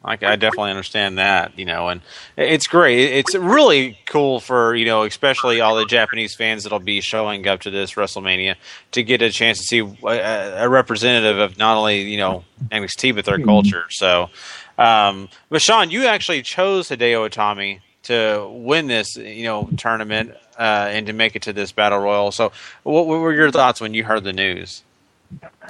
I, 0.05 0.13
I 0.13 0.35
definitely 0.35 0.69
understand 0.69 1.17
that, 1.17 1.57
you 1.57 1.65
know, 1.65 1.89
and 1.89 2.01
it's 2.37 2.67
great. 2.67 2.99
It's 2.99 3.33
really 3.33 3.97
cool 4.05 4.39
for 4.39 4.75
you 4.75 4.85
know, 4.85 5.03
especially 5.03 5.61
all 5.61 5.75
the 5.75 5.85
Japanese 5.85 6.35
fans 6.35 6.63
that'll 6.63 6.79
be 6.79 7.01
showing 7.01 7.47
up 7.47 7.61
to 7.61 7.71
this 7.71 7.93
WrestleMania 7.93 8.55
to 8.91 9.03
get 9.03 9.21
a 9.21 9.31
chance 9.31 9.57
to 9.59 9.63
see 9.63 9.79
a, 9.79 10.65
a 10.65 10.69
representative 10.69 11.39
of 11.39 11.57
not 11.57 11.75
only 11.75 12.01
you 12.01 12.17
know 12.17 12.45
NXT 12.71 13.15
but 13.15 13.25
their 13.25 13.39
culture. 13.39 13.85
So, 13.89 14.29
um, 14.77 15.29
but 15.49 15.61
Sean, 15.61 15.89
you 15.89 16.05
actually 16.05 16.43
chose 16.43 16.89
Hideo 16.89 17.29
Itami 17.29 17.79
to 18.05 18.47
win 18.51 18.87
this, 18.87 19.17
you 19.17 19.45
know, 19.45 19.67
tournament 19.77 20.31
uh, 20.57 20.87
and 20.89 21.07
to 21.07 21.13
make 21.13 21.35
it 21.35 21.41
to 21.43 21.53
this 21.53 21.71
battle 21.71 21.99
royal. 21.99 22.31
So, 22.31 22.51
what, 22.83 23.07
what 23.07 23.19
were 23.19 23.33
your 23.33 23.51
thoughts 23.51 23.81
when 23.81 23.93
you 23.93 24.03
heard 24.03 24.23
the 24.23 24.33
news? 24.33 24.83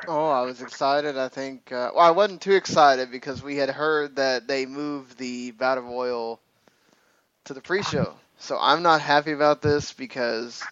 Oh, 0.08 0.30
I 0.30 0.42
was 0.42 0.62
excited. 0.62 1.18
I 1.18 1.30
think. 1.30 1.72
Uh, 1.72 1.92
well, 1.96 2.06
I 2.06 2.12
wasn't 2.12 2.42
too 2.42 2.54
excited 2.54 3.12
because 3.12 3.42
we 3.42 3.58
had 3.58 3.70
heard 3.70 4.18
that 4.18 4.48
they 4.48 4.66
moved 4.66 5.18
the 5.18 5.52
Battle 5.52 5.84
Royal 5.84 6.40
to 7.46 7.54
the 7.54 7.62
pre-show. 7.62 8.14
So 8.38 8.58
I'm 8.60 8.84
not 8.84 9.02
happy 9.02 9.32
about 9.32 9.62
this 9.62 9.94
because 9.94 10.64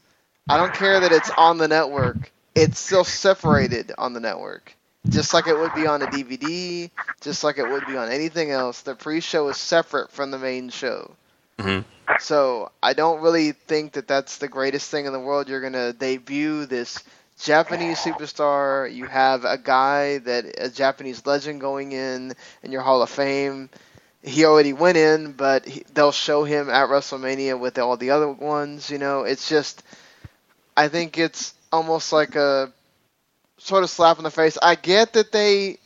I 0.49 0.57
don't 0.57 0.73
care 0.73 0.99
that 0.99 1.11
it's 1.11 1.29
on 1.31 1.57
the 1.57 1.67
network. 1.67 2.31
It's 2.55 2.79
still 2.79 3.03
separated 3.03 3.91
on 3.97 4.13
the 4.13 4.19
network, 4.19 4.75
just 5.09 5.33
like 5.33 5.47
it 5.47 5.57
would 5.57 5.73
be 5.73 5.87
on 5.87 6.01
a 6.01 6.07
DVD, 6.07 6.91
just 7.21 7.43
like 7.43 7.57
it 7.57 7.67
would 7.67 7.87
be 7.87 7.97
on 7.97 8.11
anything 8.11 8.51
else. 8.51 8.81
The 8.81 8.95
pre-show 8.95 9.47
is 9.49 9.57
separate 9.57 10.11
from 10.11 10.29
the 10.29 10.37
main 10.37 10.69
show. 10.69 11.15
Mm-hmm. 11.57 11.81
So 12.19 12.71
I 12.81 12.93
don't 12.93 13.21
really 13.21 13.53
think 13.53 13.93
that 13.93 14.07
that's 14.07 14.37
the 14.37 14.47
greatest 14.47 14.91
thing 14.91 15.05
in 15.05 15.13
the 15.13 15.19
world. 15.19 15.47
You're 15.47 15.61
gonna 15.61 15.93
debut 15.93 16.65
this 16.65 17.03
Japanese 17.39 17.99
superstar. 17.99 18.93
You 18.93 19.05
have 19.05 19.45
a 19.45 19.57
guy 19.57 20.19
that 20.19 20.45
a 20.57 20.69
Japanese 20.69 21.25
legend 21.25 21.61
going 21.61 21.91
in 21.91 22.33
in 22.63 22.71
your 22.71 22.81
Hall 22.81 23.01
of 23.01 23.09
Fame. 23.09 23.69
He 24.21 24.45
already 24.45 24.71
went 24.73 24.97
in, 24.97 25.33
but 25.33 25.65
he, 25.65 25.83
they'll 25.93 26.13
show 26.13 26.43
him 26.45 26.69
at 26.69 26.87
WrestleMania 26.89 27.59
with 27.59 27.77
all 27.77 27.97
the 27.97 28.11
other 28.11 28.29
ones. 28.31 28.89
You 28.89 28.97
know, 28.97 29.23
it's 29.23 29.49
just. 29.49 29.83
I 30.75 30.87
think 30.87 31.17
it's 31.19 31.53
almost 31.71 32.11
like 32.11 32.35
a 32.35 32.71
sort 33.57 33.83
of 33.83 33.89
slap 33.89 34.17
in 34.17 34.23
the 34.23 34.31
face. 34.31 34.57
I 34.61 34.75
get 34.75 35.13
that 35.13 35.31
they 35.31 35.77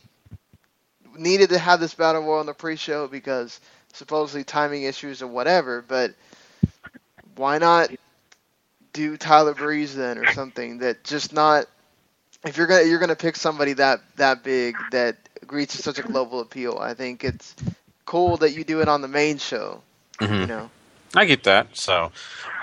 needed 1.16 1.50
to 1.50 1.58
have 1.58 1.80
this 1.80 1.94
battle 1.94 2.22
royal 2.22 2.40
on 2.40 2.46
the 2.46 2.54
pre-show 2.54 3.08
because 3.08 3.60
supposedly 3.92 4.44
timing 4.44 4.84
issues 4.84 5.20
or 5.22 5.26
whatever, 5.26 5.84
but 5.86 6.14
why 7.36 7.58
not 7.58 7.90
do 8.98 9.16
Tyler 9.16 9.54
Breeze 9.54 9.94
then 9.94 10.18
or 10.18 10.26
something 10.32 10.78
that 10.78 11.04
just 11.04 11.32
not 11.32 11.66
if 12.44 12.56
you're 12.56 12.66
gonna 12.66 12.82
you're 12.82 12.98
gonna 12.98 13.14
pick 13.14 13.36
somebody 13.36 13.72
that 13.74 14.00
that 14.16 14.42
big 14.42 14.76
that 14.90 15.16
reaches 15.50 15.84
such 15.84 16.00
a 16.00 16.02
global 16.02 16.40
appeal. 16.40 16.78
I 16.80 16.94
think 16.94 17.22
it's 17.22 17.54
cool 18.06 18.36
that 18.38 18.50
you 18.50 18.64
do 18.64 18.80
it 18.80 18.88
on 18.88 19.00
the 19.00 19.08
main 19.08 19.38
show. 19.38 19.80
Mm-hmm. 20.18 20.34
You 20.34 20.46
know. 20.46 20.70
I 21.14 21.24
get 21.24 21.44
that. 21.44 21.68
So, 21.74 22.10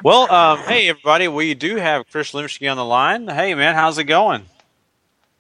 well, 0.04 0.30
um, 0.30 0.60
hey 0.60 0.90
everybody, 0.90 1.30
we 1.30 1.54
do 1.54 1.78
have 1.78 2.06
Chris 2.12 2.34
Limsky 2.34 2.70
on 2.70 2.76
the 2.76 2.86
line. 2.86 3.30
Hey 3.30 3.56
man, 3.56 3.74
how's 3.74 3.98
it 3.98 4.04
going? 4.04 4.46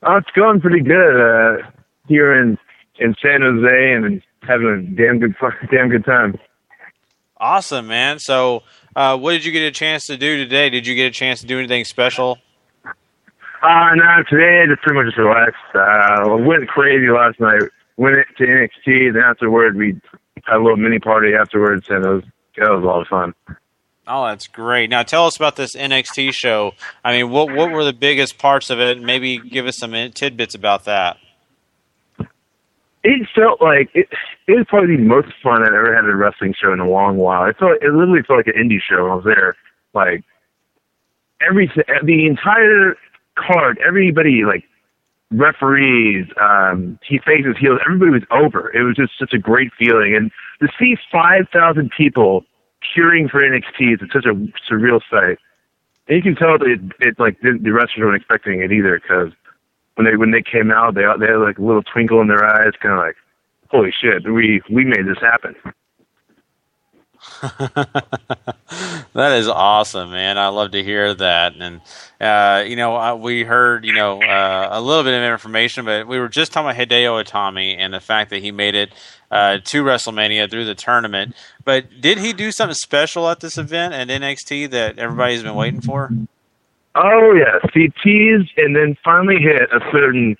Oh, 0.01 0.15
it's 0.15 0.31
going 0.31 0.61
pretty 0.61 0.81
good 0.81 1.19
uh, 1.19 1.69
here 2.07 2.41
in 2.41 2.57
in 2.99 3.15
San 3.21 3.41
Jose, 3.41 3.93
and 3.93 4.21
having 4.43 4.67
a 4.67 4.81
damn 4.95 5.19
good 5.19 5.35
damn 5.71 5.89
good 5.89 6.05
time. 6.05 6.39
Awesome, 7.45 7.85
man. 7.85 8.17
So, 8.17 8.63
uh, 8.95 9.15
what 9.19 9.33
did 9.33 9.45
you 9.45 9.51
get 9.51 9.61
a 9.61 9.71
chance 9.71 10.07
to 10.07 10.17
do 10.17 10.35
today? 10.35 10.71
Did 10.71 10.87
you 10.87 10.95
get 10.95 11.05
a 11.05 11.11
chance 11.11 11.41
to 11.41 11.45
do 11.45 11.59
anything 11.59 11.85
special? 11.85 12.39
Uh, 13.61 13.93
no, 13.93 14.23
today 14.27 14.63
I 14.63 14.65
just 14.67 14.81
pretty 14.81 14.97
much 14.97 15.05
just 15.05 15.19
relaxed. 15.19 15.61
Uh, 15.75 16.37
went 16.39 16.67
crazy 16.67 17.07
last 17.07 17.39
night. 17.39 17.61
Went 17.97 18.15
to 18.39 18.43
NXT, 18.43 19.13
then 19.13 19.21
afterward 19.21 19.75
we 19.75 20.01
had 20.45 20.55
a 20.55 20.59
little 20.59 20.75
mini 20.75 20.97
party 20.97 21.35
afterwards, 21.35 21.85
and 21.87 22.03
it 22.03 22.09
was 22.09 22.23
it 22.55 22.61
was 22.61 22.83
a 22.83 22.87
lot 22.87 23.01
of 23.01 23.07
fun. 23.09 23.35
Oh, 24.07 24.25
that's 24.25 24.47
great. 24.47 24.89
Now, 24.89 25.03
tell 25.03 25.27
us 25.27 25.35
about 25.35 25.55
this 25.55 25.75
NXT 25.75 26.33
show. 26.33 26.71
I 27.03 27.15
mean, 27.15 27.29
what 27.29 27.53
what 27.53 27.69
were 27.69 27.83
the 27.83 27.93
biggest 27.93 28.39
parts 28.39 28.71
of 28.71 28.79
it? 28.79 28.99
Maybe 28.99 29.37
give 29.37 29.67
us 29.67 29.77
some 29.77 29.91
tidbits 30.13 30.55
about 30.55 30.85
that. 30.85 31.17
It 33.07 33.27
felt 33.35 33.61
like 33.61 33.91
it. 33.93 34.09
It 34.47 34.53
was 34.53 34.65
probably 34.67 34.97
the 34.97 35.03
most 35.03 35.27
fun 35.43 35.61
I've 35.61 35.67
ever 35.67 35.93
had 35.93 36.05
at 36.05 36.09
a 36.09 36.15
wrestling 36.15 36.55
show 36.59 36.73
in 36.73 36.79
a 36.79 36.89
long 36.89 37.17
while. 37.17 37.45
It 37.45 37.55
felt 37.59 37.73
it 37.73 37.93
literally 37.93 38.23
felt 38.23 38.39
like 38.39 38.47
an 38.47 38.57
indie 38.57 38.81
show 38.81 39.03
when 39.03 39.11
I 39.11 39.15
was 39.15 39.25
there. 39.25 39.55
Like 39.93 40.23
every 41.39 41.71
the 42.03 42.25
entire 42.25 42.97
card, 43.37 43.79
everybody 43.85 44.43
like 44.43 44.63
referees, 45.29 46.25
um, 46.41 46.97
he 47.07 47.19
faces 47.19 47.55
heels, 47.59 47.79
everybody 47.85 48.09
was 48.09 48.23
over. 48.31 48.71
It 48.75 48.81
was 48.81 48.95
just 48.95 49.11
such 49.19 49.33
a 49.33 49.37
great 49.37 49.71
feeling, 49.77 50.15
and 50.15 50.31
to 50.59 50.67
see 50.79 50.97
five 51.11 51.47
thousand 51.53 51.91
people 51.95 52.43
cheering 52.81 53.29
for 53.29 53.39
NXT 53.39 54.01
is 54.01 54.09
such 54.11 54.25
a 54.25 54.33
surreal 54.67 54.99
sight. 55.11 55.37
And 56.07 56.17
you 56.17 56.23
can 56.23 56.35
tell 56.35 56.57
that 56.57 56.67
it, 56.67 56.79
it 57.01 57.19
like 57.19 57.39
the, 57.41 57.59
the 57.61 57.71
wrestlers 57.71 57.99
weren't 57.99 58.15
expecting 58.15 58.61
it 58.61 58.71
either 58.71 58.99
because 58.99 59.31
when 59.95 60.05
they 60.05 60.15
when 60.15 60.31
they 60.31 60.41
came 60.41 60.71
out, 60.71 60.95
they 60.95 61.03
they 61.19 61.27
had 61.27 61.37
like 61.37 61.57
a 61.57 61.63
little 61.63 61.83
twinkle 61.83 62.21
in 62.21 62.27
their 62.27 62.45
eyes, 62.45 62.73
kind 62.81 62.93
of 62.93 62.99
like, 62.99 63.15
"Holy 63.69 63.91
shit, 63.91 64.23
we 64.31 64.61
we 64.69 64.85
made 64.85 65.07
this 65.07 65.19
happen." 65.21 65.55
that 67.41 69.31
is 69.33 69.47
awesome, 69.47 70.11
man. 70.11 70.37
I 70.37 70.47
love 70.49 70.71
to 70.71 70.83
hear 70.83 71.13
that. 71.13 71.53
And 71.59 71.81
uh, 72.19 72.63
you 72.67 72.75
know, 72.75 72.95
uh, 72.95 73.15
we 73.15 73.43
heard 73.43 73.85
you 73.85 73.93
know 73.93 74.21
uh, 74.21 74.69
a 74.71 74.81
little 74.81 75.03
bit 75.03 75.13
of 75.13 75.31
information, 75.31 75.85
but 75.85 76.07
we 76.07 76.19
were 76.19 76.29
just 76.29 76.51
talking 76.51 76.69
about 76.69 76.89
Hideo 76.89 77.23
Itami 77.23 77.75
and 77.77 77.93
the 77.93 77.99
fact 77.99 78.29
that 78.29 78.41
he 78.41 78.51
made 78.51 78.75
it 78.75 78.91
uh, 79.31 79.59
to 79.63 79.83
WrestleMania 79.83 80.49
through 80.49 80.65
the 80.65 80.75
tournament. 80.75 81.35
But 81.63 82.01
did 82.01 82.19
he 82.19 82.33
do 82.33 82.51
something 82.51 82.75
special 82.75 83.29
at 83.29 83.39
this 83.39 83.57
event 83.57 83.93
at 83.93 84.07
NXT 84.07 84.69
that 84.71 84.99
everybody's 84.99 85.43
been 85.43 85.55
waiting 85.55 85.81
for? 85.81 86.11
Oh 86.95 87.33
yes, 87.33 87.69
he 87.73 87.91
teased 88.03 88.51
and 88.57 88.75
then 88.75 88.97
finally 89.03 89.39
hit 89.39 89.63
a 89.71 89.79
certain 89.91 90.35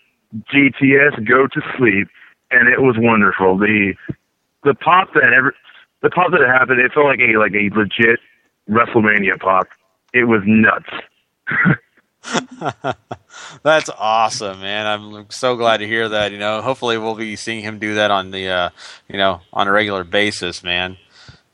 GTS 0.54 1.28
go 1.28 1.48
to 1.48 1.62
sleep, 1.78 2.08
and 2.52 2.70
it 2.70 2.82
was 2.82 2.96
wonderful. 2.98 3.58
The 3.58 3.94
the 4.64 4.74
pop 4.74 5.14
that 5.14 5.34
ever 5.36 5.54
the 6.02 6.10
pop 6.10 6.32
that 6.32 6.42
happened, 6.48 6.80
it 6.80 6.94
felt 6.94 7.06
like 7.08 7.20
a 7.20 7.38
like 7.38 7.54
a 7.54 7.70
legit 7.78 8.20
WrestleMania 8.70 9.40
pop. 9.40 9.68
It 10.14 10.26
was 10.26 10.42
nuts. 10.46 10.90
That's 13.64 13.90
awesome, 13.90 14.62
man. 14.62 14.88
I'm 14.88 15.30
so 15.30 15.56
glad 15.56 15.78
to 15.78 15.88
hear 15.88 16.10
that. 16.10 16.32
You 16.32 16.38
know, 16.38 16.62
hopefully 16.62 16.98
we'll 16.98 17.16
be 17.16 17.36
seeing 17.36 17.62
him 17.64 17.80
do 17.80 17.96
that 17.96 18.12
on 18.12 18.32
the, 18.32 18.48
uh, 18.48 18.70
you 19.08 19.18
know, 19.18 19.42
on 19.54 19.68
a 19.68 19.72
regular 19.72 20.04
basis, 20.04 20.64
man. 20.64 20.98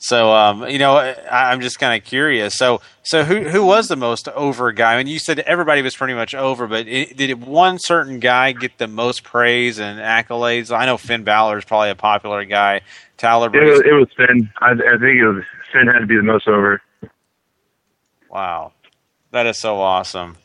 So, 0.03 0.33
um, 0.33 0.67
you 0.67 0.79
know, 0.79 0.95
I, 0.95 1.51
I'm 1.51 1.61
just 1.61 1.77
kind 1.77 1.95
of 1.95 2.03
curious. 2.03 2.55
So, 2.55 2.81
so 3.03 3.23
who 3.23 3.47
who 3.47 3.63
was 3.63 3.87
the 3.87 3.95
most 3.95 4.27
over 4.29 4.71
guy? 4.71 4.95
I 4.95 4.97
mean, 4.97 5.05
you 5.05 5.19
said 5.19 5.37
everybody 5.41 5.83
was 5.83 5.95
pretty 5.95 6.15
much 6.15 6.33
over, 6.33 6.65
but 6.65 6.87
it, 6.87 7.15
did 7.15 7.45
one 7.45 7.77
certain 7.77 8.19
guy 8.19 8.51
get 8.51 8.79
the 8.79 8.87
most 8.87 9.23
praise 9.23 9.79
and 9.79 9.99
accolades? 9.99 10.75
I 10.75 10.87
know 10.87 10.97
Finn 10.97 11.23
Balor 11.23 11.59
is 11.59 11.65
probably 11.65 11.91
a 11.91 11.95
popular 11.95 12.43
guy. 12.45 12.81
Tyler 13.17 13.51
It 13.53 13.63
was, 13.63 13.81
it 13.81 13.93
was 13.93 14.07
Finn. 14.17 14.49
I, 14.59 14.71
I 14.71 14.97
think 14.97 15.19
it 15.19 15.27
was 15.27 15.43
Finn 15.71 15.85
had 15.85 15.99
to 15.99 16.07
be 16.07 16.17
the 16.17 16.23
most 16.23 16.47
over. 16.47 16.81
Wow, 18.27 18.73
that 19.29 19.45
is 19.45 19.59
so 19.59 19.79
awesome. 19.79 20.35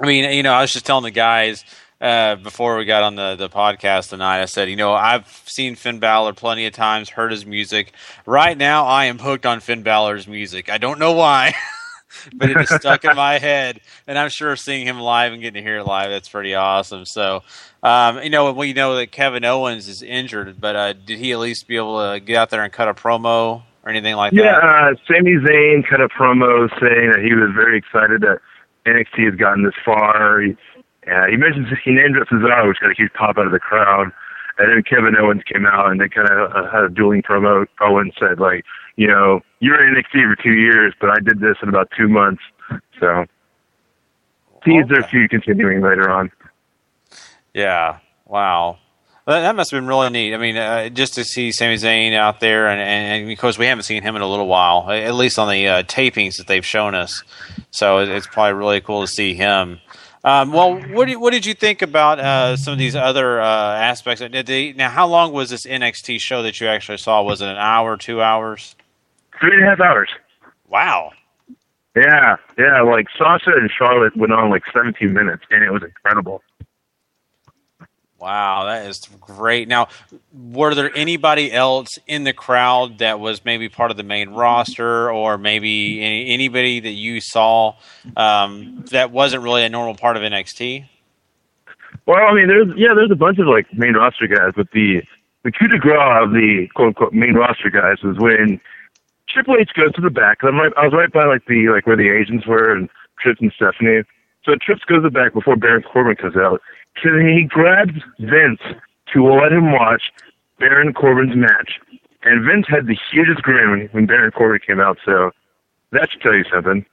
I 0.00 0.06
mean, 0.06 0.32
you 0.32 0.42
know, 0.42 0.52
I 0.52 0.62
was 0.62 0.72
just 0.72 0.84
telling 0.84 1.04
the 1.04 1.12
guys 1.12 1.64
uh, 2.00 2.36
before 2.36 2.76
we 2.76 2.84
got 2.84 3.02
on 3.02 3.14
the, 3.14 3.36
the 3.36 3.48
podcast 3.48 4.10
tonight. 4.10 4.40
I 4.40 4.46
said, 4.46 4.70
you 4.70 4.76
know, 4.76 4.92
I've 4.92 5.26
seen 5.44 5.74
Finn 5.74 5.98
Balor 5.98 6.32
plenty 6.32 6.66
of 6.66 6.72
times, 6.72 7.10
heard 7.10 7.30
his 7.30 7.44
music. 7.44 7.92
Right 8.24 8.56
now, 8.56 8.86
I 8.86 9.06
am 9.06 9.18
hooked 9.18 9.46
on 9.46 9.60
Finn 9.60 9.82
Balor's 9.82 10.26
music. 10.26 10.70
I 10.70 10.78
don't 10.78 10.98
know 10.98 11.12
why, 11.12 11.54
but 12.34 12.50
it 12.50 12.56
is 12.56 12.70
stuck 12.70 13.04
in 13.04 13.14
my 13.16 13.38
head. 13.38 13.80
And 14.06 14.18
I'm 14.18 14.30
sure 14.30 14.56
seeing 14.56 14.86
him 14.86 14.98
live 14.98 15.32
and 15.32 15.42
getting 15.42 15.62
to 15.62 15.68
hear 15.68 15.78
it 15.78 15.84
live, 15.84 16.10
that's 16.10 16.28
pretty 16.28 16.54
awesome. 16.54 17.04
So, 17.04 17.42
um, 17.82 18.22
you 18.22 18.30
know, 18.30 18.50
we 18.52 18.72
know 18.72 18.96
that 18.96 19.12
Kevin 19.12 19.44
Owens 19.44 19.86
is 19.86 20.02
injured, 20.02 20.60
but 20.60 20.76
uh, 20.76 20.92
did 20.94 21.18
he 21.18 21.32
at 21.32 21.38
least 21.38 21.68
be 21.68 21.76
able 21.76 22.12
to 22.12 22.20
get 22.20 22.36
out 22.36 22.50
there 22.50 22.64
and 22.64 22.72
cut 22.72 22.88
a 22.88 22.94
promo 22.94 23.62
or 23.84 23.90
anything 23.90 24.16
like 24.16 24.32
yeah, 24.32 24.42
that? 24.42 24.62
Yeah, 24.62 24.90
uh, 24.90 24.94
Sami 25.06 25.32
Zayn 25.32 25.86
cut 25.88 26.00
a 26.00 26.08
promo 26.08 26.68
saying 26.80 27.12
that 27.12 27.20
he 27.22 27.34
was 27.34 27.50
very 27.54 27.76
excited 27.76 28.22
that 28.22 28.40
NXT 28.86 29.26
has 29.26 29.34
gotten 29.34 29.64
this 29.64 29.74
far. 29.84 30.40
He, 30.40 30.56
uh, 31.10 31.26
he 31.28 31.36
mentions 31.36 31.66
he 31.84 31.92
named 31.92 32.16
it 32.16 32.28
Cesaro, 32.28 32.68
which 32.68 32.78
got 32.80 32.90
a 32.90 32.94
huge 32.94 33.12
pop 33.12 33.38
out 33.38 33.46
of 33.46 33.52
the 33.52 33.58
crowd. 33.58 34.12
And 34.58 34.70
then 34.70 34.82
Kevin 34.82 35.16
Owens 35.16 35.42
came 35.50 35.64
out 35.66 35.90
and 35.90 36.00
they 36.00 36.08
kind 36.08 36.28
of 36.28 36.52
uh, 36.52 36.70
had 36.70 36.84
a 36.84 36.88
dueling 36.88 37.22
promo. 37.22 37.66
Owens 37.80 38.12
said, 38.18 38.38
like, 38.38 38.64
you 38.96 39.06
know, 39.06 39.40
you 39.60 39.70
were 39.70 39.82
in 39.82 39.94
NXT 39.94 40.36
for 40.36 40.42
two 40.42 40.52
years, 40.52 40.92
but 41.00 41.08
I 41.08 41.18
did 41.20 41.40
this 41.40 41.56
in 41.62 41.68
about 41.68 41.90
two 41.96 42.08
months. 42.08 42.42
So, 43.00 43.24
tease 44.62 44.84
okay. 44.84 44.94
their 44.94 45.02
feud 45.04 45.30
continuing 45.30 45.80
later 45.80 46.10
on. 46.10 46.30
Yeah. 47.54 47.98
Wow. 48.26 48.78
That, 49.26 49.54
must 49.54 49.70
have 49.70 49.80
been 49.80 49.86
really 49.86 50.10
neat. 50.10 50.34
I 50.34 50.38
mean, 50.38 50.56
uh, 50.56 50.88
just 50.88 51.14
to 51.14 51.24
see 51.24 51.52
Sami 51.52 51.76
Zayn 51.76 52.14
out 52.14 52.40
there, 52.40 52.66
and, 52.68 52.80
and, 52.80 53.20
and 53.20 53.28
because 53.28 53.58
we 53.58 53.66
haven't 53.66 53.84
seen 53.84 54.02
him 54.02 54.16
in 54.16 54.22
a 54.22 54.26
little 54.26 54.48
while, 54.48 54.90
at 54.90 55.14
least 55.14 55.38
on 55.38 55.48
the 55.48 55.68
uh, 55.68 55.82
tapings 55.84 56.36
that 56.36 56.48
they've 56.48 56.66
shown 56.66 56.94
us. 56.94 57.22
So 57.70 57.98
it's 57.98 58.26
probably 58.26 58.54
really 58.54 58.80
cool 58.80 59.02
to 59.02 59.06
see 59.06 59.34
him. 59.34 59.78
Um, 60.22 60.52
well, 60.52 60.78
what 60.92 61.08
did, 61.08 61.16
what 61.16 61.32
did 61.32 61.46
you 61.46 61.54
think 61.54 61.80
about 61.80 62.18
uh, 62.18 62.56
some 62.56 62.72
of 62.72 62.78
these 62.78 62.94
other 62.94 63.40
uh, 63.40 63.46
aspects? 63.46 64.22
They, 64.46 64.72
now, 64.72 64.90
how 64.90 65.06
long 65.06 65.32
was 65.32 65.48
this 65.48 65.64
NXT 65.64 66.20
show 66.20 66.42
that 66.42 66.60
you 66.60 66.66
actually 66.66 66.98
saw? 66.98 67.22
Was 67.22 67.40
it 67.40 67.48
an 67.48 67.56
hour, 67.56 67.96
two 67.96 68.20
hours? 68.20 68.76
Three 69.40 69.54
and 69.54 69.62
a 69.62 69.70
half 69.70 69.80
hours. 69.80 70.10
Wow. 70.68 71.12
Yeah, 71.96 72.36
yeah. 72.58 72.82
Like 72.82 73.06
Sasha 73.16 73.50
and 73.50 73.70
Charlotte 73.70 74.14
went 74.16 74.32
on 74.32 74.50
like 74.50 74.62
17 74.72 75.12
minutes, 75.12 75.42
and 75.50 75.64
it 75.64 75.72
was 75.72 75.82
incredible. 75.82 76.42
Wow, 78.20 78.64
that 78.66 78.86
is 78.86 79.00
great. 79.18 79.66
Now, 79.66 79.88
were 80.32 80.74
there 80.74 80.94
anybody 80.94 81.50
else 81.50 81.98
in 82.06 82.24
the 82.24 82.34
crowd 82.34 82.98
that 82.98 83.18
was 83.18 83.46
maybe 83.46 83.70
part 83.70 83.90
of 83.90 83.96
the 83.96 84.02
main 84.02 84.28
roster, 84.30 85.10
or 85.10 85.38
maybe 85.38 86.02
any, 86.02 86.28
anybody 86.28 86.80
that 86.80 86.90
you 86.90 87.22
saw 87.22 87.76
um, 88.18 88.84
that 88.90 89.10
wasn't 89.10 89.42
really 89.42 89.64
a 89.64 89.70
normal 89.70 89.94
part 89.94 90.18
of 90.18 90.22
NXT? 90.22 90.86
Well, 92.04 92.26
I 92.28 92.34
mean, 92.34 92.48
there's 92.48 92.68
yeah, 92.76 92.92
there's 92.94 93.10
a 93.10 93.16
bunch 93.16 93.38
of 93.38 93.46
like 93.46 93.72
main 93.72 93.94
roster 93.94 94.26
guys, 94.26 94.52
but 94.54 94.70
the 94.72 95.00
the 95.42 95.50
coup 95.50 95.68
de 95.68 95.78
grace 95.78 95.98
of 96.22 96.32
the 96.32 96.68
quote 96.74 96.88
unquote 96.88 97.14
main 97.14 97.34
roster 97.34 97.70
guys 97.70 98.02
was 98.02 98.18
when 98.18 98.60
Triple 99.30 99.56
H 99.58 99.70
goes 99.74 99.92
to 99.94 100.02
the 100.02 100.10
back. 100.10 100.38
I'm 100.42 100.56
right, 100.56 100.72
I 100.76 100.84
was 100.84 100.92
right 100.92 101.10
by 101.10 101.24
like 101.24 101.46
the 101.46 101.68
like 101.72 101.86
where 101.86 101.96
the 101.96 102.10
agents 102.10 102.46
were 102.46 102.76
and 102.76 102.90
Trips 103.18 103.40
and 103.40 103.52
Stephanie. 103.56 104.02
So 104.44 104.52
Trips 104.60 104.82
goes 104.84 104.98
to 104.98 105.02
the 105.02 105.10
back 105.10 105.32
before 105.32 105.56
Baron 105.56 105.82
Corbin 105.82 106.16
comes 106.16 106.36
out. 106.36 106.60
So 107.02 107.10
he 107.18 107.46
grabs 107.48 107.92
Vince 108.18 108.60
to 109.14 109.26
let 109.26 109.52
him 109.52 109.72
watch 109.72 110.02
Baron 110.58 110.92
Corbin's 110.92 111.36
match. 111.36 111.80
And 112.22 112.44
Vince 112.44 112.66
had 112.68 112.86
the 112.86 112.96
hugest 113.10 113.42
grin 113.42 113.70
when, 113.70 113.80
when 113.92 114.06
Baron 114.06 114.30
Corbin 114.30 114.60
came 114.66 114.80
out, 114.80 114.98
so 115.04 115.30
that 115.92 116.08
should 116.10 116.20
tell 116.20 116.34
you 116.34 116.44
something. 116.52 116.84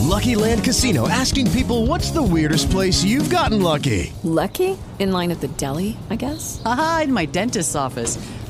Lucky 0.00 0.34
Land 0.34 0.64
Casino 0.64 1.08
asking 1.08 1.50
people 1.52 1.86
what's 1.86 2.10
the 2.10 2.22
weirdest 2.22 2.70
place 2.70 3.04
you've 3.04 3.30
gotten 3.30 3.62
lucky? 3.62 4.12
Lucky? 4.24 4.76
In 4.98 5.12
line 5.12 5.30
at 5.30 5.40
the 5.40 5.48
deli, 5.48 5.96
I 6.10 6.16
guess? 6.16 6.60
Aha, 6.64 7.02
in 7.04 7.12
my 7.12 7.24
dentist's 7.24 7.74
office. 7.74 8.18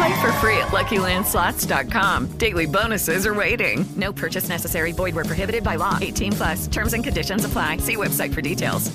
Play 0.00 0.20
for 0.22 0.32
free 0.34 0.56
at 0.56 0.68
LuckyLandSlots.com. 0.68 2.38
Daily 2.38 2.64
bonuses 2.64 3.26
are 3.26 3.34
waiting. 3.34 3.84
No 3.96 4.14
purchase 4.14 4.48
necessary. 4.48 4.92
Void 4.92 5.14
were 5.14 5.26
prohibited 5.26 5.62
by 5.62 5.76
law. 5.76 5.98
18 6.00 6.32
plus. 6.32 6.66
Terms 6.68 6.94
and 6.94 7.04
conditions 7.04 7.44
apply. 7.44 7.76
See 7.78 7.96
website 7.96 8.32
for 8.32 8.40
details. 8.40 8.90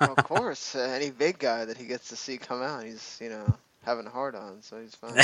Well, 0.00 0.12
of 0.18 0.24
course, 0.24 0.74
uh, 0.74 0.80
any 0.80 1.10
big 1.10 1.38
guy 1.38 1.64
that 1.64 1.78
he 1.78 1.86
gets 1.86 2.10
to 2.10 2.16
see 2.16 2.36
come 2.36 2.60
out, 2.60 2.84
he's 2.84 3.18
you 3.22 3.30
know 3.30 3.54
having 3.86 4.06
a 4.06 4.10
hard 4.10 4.34
on, 4.34 4.60
so 4.60 4.78
he's 4.80 4.94
fine. 4.94 5.14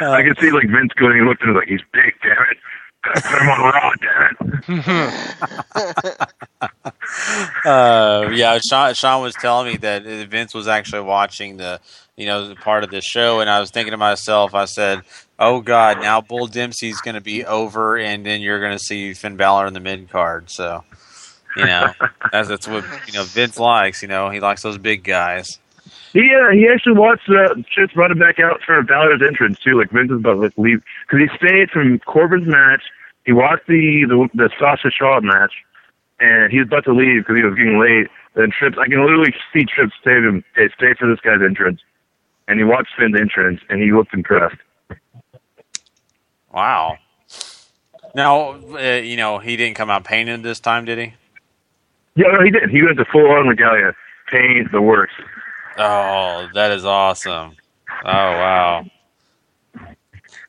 I 0.00 0.22
can 0.22 0.36
see 0.40 0.52
like 0.52 0.68
Vince 0.68 0.92
going 0.94 1.18
and 1.18 1.28
looking 1.28 1.52
like 1.52 1.66
he's 1.66 1.82
big, 1.92 2.14
damn 2.22 2.32
it. 2.50 2.58
Put 3.02 3.42
him 3.42 3.48
on 3.48 3.60
Raw, 3.60 3.92
damn 4.00 4.36
it. 4.40 4.54
uh, 7.66 8.30
yeah, 8.32 8.58
Sean, 8.66 8.94
Sean 8.94 9.22
was 9.22 9.34
telling 9.34 9.72
me 9.72 9.76
that 9.78 10.04
Vince 10.28 10.54
was 10.54 10.66
actually 10.68 11.02
watching 11.02 11.58
the, 11.58 11.80
you 12.16 12.26
know, 12.26 12.54
part 12.54 12.84
of 12.84 12.90
the 12.90 13.00
show, 13.00 13.40
and 13.40 13.50
I 13.50 13.60
was 13.60 13.70
thinking 13.70 13.90
to 13.90 13.96
myself, 13.96 14.54
I 14.54 14.66
said, 14.66 15.02
"Oh 15.38 15.60
God, 15.60 16.00
now 16.00 16.20
Bull 16.20 16.46
Dempsey's 16.46 17.00
going 17.00 17.16
to 17.16 17.20
be 17.20 17.44
over, 17.44 17.96
and 17.98 18.24
then 18.24 18.40
you're 18.40 18.60
going 18.60 18.76
to 18.76 18.78
see 18.78 19.14
Finn 19.14 19.36
Balor 19.36 19.66
in 19.66 19.74
the 19.74 19.80
mid 19.80 20.08
card." 20.10 20.48
So, 20.50 20.84
you 21.56 21.66
know, 21.66 21.92
that's 22.32 22.48
that's 22.48 22.68
what 22.68 22.84
you 23.06 23.14
know 23.14 23.24
Vince 23.24 23.58
likes. 23.58 24.02
You 24.02 24.08
know, 24.08 24.30
he 24.30 24.40
likes 24.40 24.62
those 24.62 24.78
big 24.78 25.02
guys. 25.02 25.58
He 26.12 26.30
uh, 26.32 26.52
he 26.52 26.68
actually 26.72 26.94
watched 26.94 27.28
uh, 27.28 27.54
Trips 27.72 27.94
brought 27.94 28.12
it 28.12 28.20
back 28.20 28.38
out 28.38 28.60
for 28.64 28.80
Balor's 28.84 29.22
entrance 29.26 29.58
too. 29.58 29.76
Like 29.76 29.90
Vince 29.90 30.10
was 30.10 30.20
about 30.20 30.34
to 30.34 30.40
like, 30.42 30.56
leave 30.56 30.82
because 31.06 31.28
he 31.28 31.36
stayed 31.36 31.70
from 31.70 31.98
Corbin's 32.00 32.46
match. 32.46 32.82
He 33.26 33.32
watched 33.32 33.66
the 33.66 34.06
the, 34.06 34.28
the 34.34 34.50
Sasha 34.56 34.90
Shaw 34.92 35.20
match, 35.20 35.52
and 36.20 36.52
he 36.52 36.58
was 36.58 36.68
about 36.68 36.84
to 36.84 36.94
leave 36.94 37.22
because 37.22 37.36
he 37.36 37.42
was 37.42 37.56
getting 37.56 37.80
late. 37.80 38.06
Then 38.36 38.52
Trips, 38.56 38.78
I 38.78 38.86
can 38.86 39.02
literally 39.02 39.34
see 39.52 39.64
Trips 39.64 39.94
say 40.04 40.12
him, 40.12 40.44
"Hey, 40.54 40.68
stay 40.76 40.94
for 40.94 41.10
this 41.10 41.18
guy's 41.18 41.42
entrance." 41.42 41.80
And 42.46 42.58
he 42.58 42.64
watched 42.64 42.90
Finn's 42.98 43.18
entrance, 43.18 43.60
and 43.68 43.82
he 43.82 43.92
looked 43.92 44.12
impressed. 44.12 44.56
Wow. 46.52 46.98
Now, 48.14 48.52
uh, 48.74 49.00
you 49.02 49.16
know, 49.16 49.38
he 49.38 49.56
didn't 49.56 49.76
come 49.76 49.90
out 49.90 50.04
painted 50.04 50.42
this 50.42 50.60
time, 50.60 50.84
did 50.84 50.98
he? 50.98 51.14
Yeah, 52.16 52.28
no, 52.28 52.44
he 52.44 52.50
did. 52.50 52.70
He 52.70 52.82
went 52.82 52.96
to 52.98 53.04
full 53.06 53.28
on 53.30 53.48
regalia, 53.48 53.92
paint 54.30 54.70
the 54.70 54.80
works. 54.80 55.14
Oh, 55.76 56.48
that 56.54 56.70
is 56.70 56.84
awesome. 56.84 57.56
Oh 58.04 58.12
wow. 58.12 58.84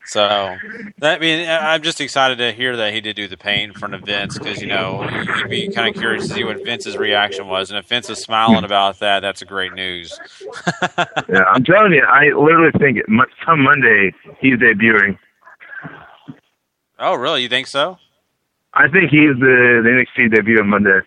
So, 0.05 0.55
that 0.99 1.17
I 1.17 1.19
mean, 1.19 1.47
I'm 1.49 1.81
just 1.81 1.99
excited 1.99 2.37
to 2.37 2.51
hear 2.51 2.77
that 2.77 2.93
he 2.93 3.01
did 3.01 3.15
do 3.15 3.27
the 3.27 3.37
paint 3.37 3.73
in 3.73 3.79
front 3.79 3.95
of 3.95 4.01
Vince 4.01 4.37
because 4.37 4.61
you 4.61 4.67
know 4.67 5.03
you'd 5.39 5.49
be 5.49 5.67
kind 5.69 5.89
of 5.89 5.99
curious 5.99 6.27
to 6.27 6.33
see 6.33 6.43
what 6.43 6.63
Vince's 6.63 6.95
reaction 6.95 7.47
was, 7.47 7.71
and 7.71 7.79
if 7.79 7.87
Vince 7.87 8.09
is 8.09 8.19
smiling 8.19 8.59
hmm. 8.59 8.65
about 8.65 8.99
that, 8.99 9.21
that's 9.21 9.41
a 9.41 9.45
great 9.45 9.73
news. 9.73 10.17
yeah, 11.27 11.43
I'm 11.47 11.63
telling 11.63 11.93
you, 11.93 12.03
I 12.03 12.25
literally 12.27 12.71
think 12.77 12.99
come 13.43 13.63
Monday 13.63 14.13
he's 14.39 14.55
debuting. 14.55 15.17
Oh, 16.99 17.15
really? 17.15 17.41
You 17.41 17.49
think 17.49 17.67
so? 17.67 17.97
I 18.75 18.87
think 18.87 19.09
he's 19.09 19.35
the, 19.39 19.81
the 19.83 19.89
NXT 20.21 20.35
debut 20.35 20.59
on 20.59 20.69
Monday. 20.69 20.99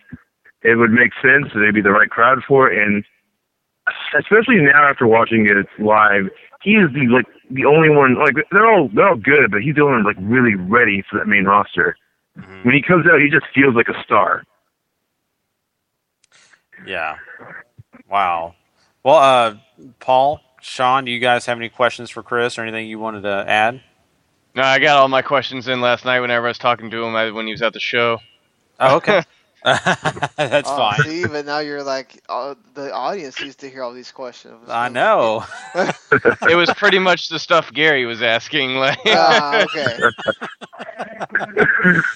It 0.63 0.75
would 0.75 0.91
make 0.91 1.11
sense. 1.21 1.47
They'd 1.55 1.73
be 1.73 1.81
the 1.81 1.91
right 1.91 2.09
crowd 2.09 2.43
for 2.47 2.69
it, 2.69 2.81
and 2.81 3.05
especially 4.17 4.57
now 4.57 4.89
after 4.89 5.07
watching 5.07 5.47
it 5.47 5.67
live, 5.81 6.29
he 6.61 6.71
is 6.71 6.91
the 6.93 7.07
like 7.07 7.25
the 7.49 7.65
only 7.65 7.89
one. 7.89 8.15
Like 8.15 8.35
they're 8.51 8.67
all 8.69 8.89
they're 8.93 9.09
all 9.09 9.15
good, 9.15 9.51
but 9.51 9.61
he's 9.61 9.75
the 9.75 9.81
only 9.81 10.03
one 10.03 10.05
like 10.05 10.17
really 10.19 10.55
ready 10.55 11.03
for 11.09 11.19
that 11.19 11.27
main 11.27 11.45
roster. 11.45 11.95
When 12.63 12.73
he 12.73 12.81
comes 12.81 13.05
out, 13.05 13.19
he 13.19 13.29
just 13.29 13.45
feels 13.53 13.75
like 13.75 13.89
a 13.89 14.03
star. 14.03 14.43
Yeah. 16.85 17.17
Wow. 18.09 18.55
Well, 19.03 19.17
uh, 19.17 19.55
Paul, 19.99 20.39
Sean, 20.61 21.05
do 21.05 21.11
you 21.11 21.19
guys 21.19 21.45
have 21.45 21.57
any 21.57 21.69
questions 21.69 22.09
for 22.09 22.23
Chris 22.23 22.57
or 22.57 22.61
anything 22.61 22.87
you 22.87 22.99
wanted 22.99 23.23
to 23.23 23.45
add? 23.47 23.81
No, 24.55 24.63
I 24.63 24.79
got 24.79 24.97
all 24.97 25.07
my 25.07 25.21
questions 25.21 25.67
in 25.67 25.81
last 25.81 26.05
night 26.05 26.19
whenever 26.19 26.47
I 26.47 26.49
was 26.49 26.57
talking 26.57 26.89
to 26.89 27.03
him 27.03 27.13
when 27.33 27.45
he 27.45 27.51
was 27.51 27.61
at 27.61 27.73
the 27.73 27.79
show. 27.79 28.19
Oh, 28.79 28.97
okay. 28.97 29.23
That's 29.63 30.69
oh, 30.69 30.77
fine. 30.77 31.03
See, 31.03 31.27
but 31.27 31.45
now 31.45 31.59
you're 31.59 31.83
like 31.83 32.21
uh, 32.29 32.55
the 32.75 32.93
audience 32.93 33.39
used 33.39 33.59
to 33.59 33.69
hear 33.69 33.83
all 33.83 33.93
these 33.93 34.11
questions. 34.11 34.69
I 34.69 34.89
know. 34.89 35.43
it 35.75 36.55
was 36.55 36.69
pretty 36.75 36.99
much 36.99 37.29
the 37.29 37.39
stuff 37.39 37.71
Gary 37.73 38.05
was 38.05 38.21
asking. 38.21 38.75
Like, 38.75 38.99
Ah, 39.05 39.63
okay. 39.63 39.99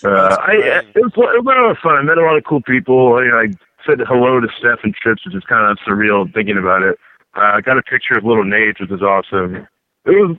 Uh, 0.04 0.38
I, 0.40 0.54
it 0.96 0.96
was 0.96 1.12
it 1.16 1.44
was 1.44 1.46
a 1.46 1.50
lot 1.50 1.72
of 1.72 1.78
fun. 1.78 1.96
I 1.96 2.02
met 2.02 2.18
a 2.18 2.22
lot 2.22 2.38
of 2.38 2.44
cool 2.44 2.62
people. 2.62 3.16
I, 3.16 3.44
I 3.44 3.48
said 3.86 4.00
hello 4.08 4.40
to 4.40 4.48
Steph 4.58 4.80
and 4.84 4.94
Trips, 4.96 5.26
which 5.26 5.36
is 5.36 5.44
kind 5.48 5.70
of 5.70 5.78
surreal 5.86 6.32
thinking 6.34 6.58
about 6.58 6.84
it. 6.84 6.98
Uh, 7.36 7.58
I 7.58 7.62
got 7.62 7.78
a 7.78 7.84
picture 7.84 8.18
of 8.18 8.24
little 8.24 8.44
Nate, 8.44 8.80
which 8.80 8.92
is 8.92 9.02
awesome. 9.02 9.68
It 10.06 10.12
was 10.12 10.38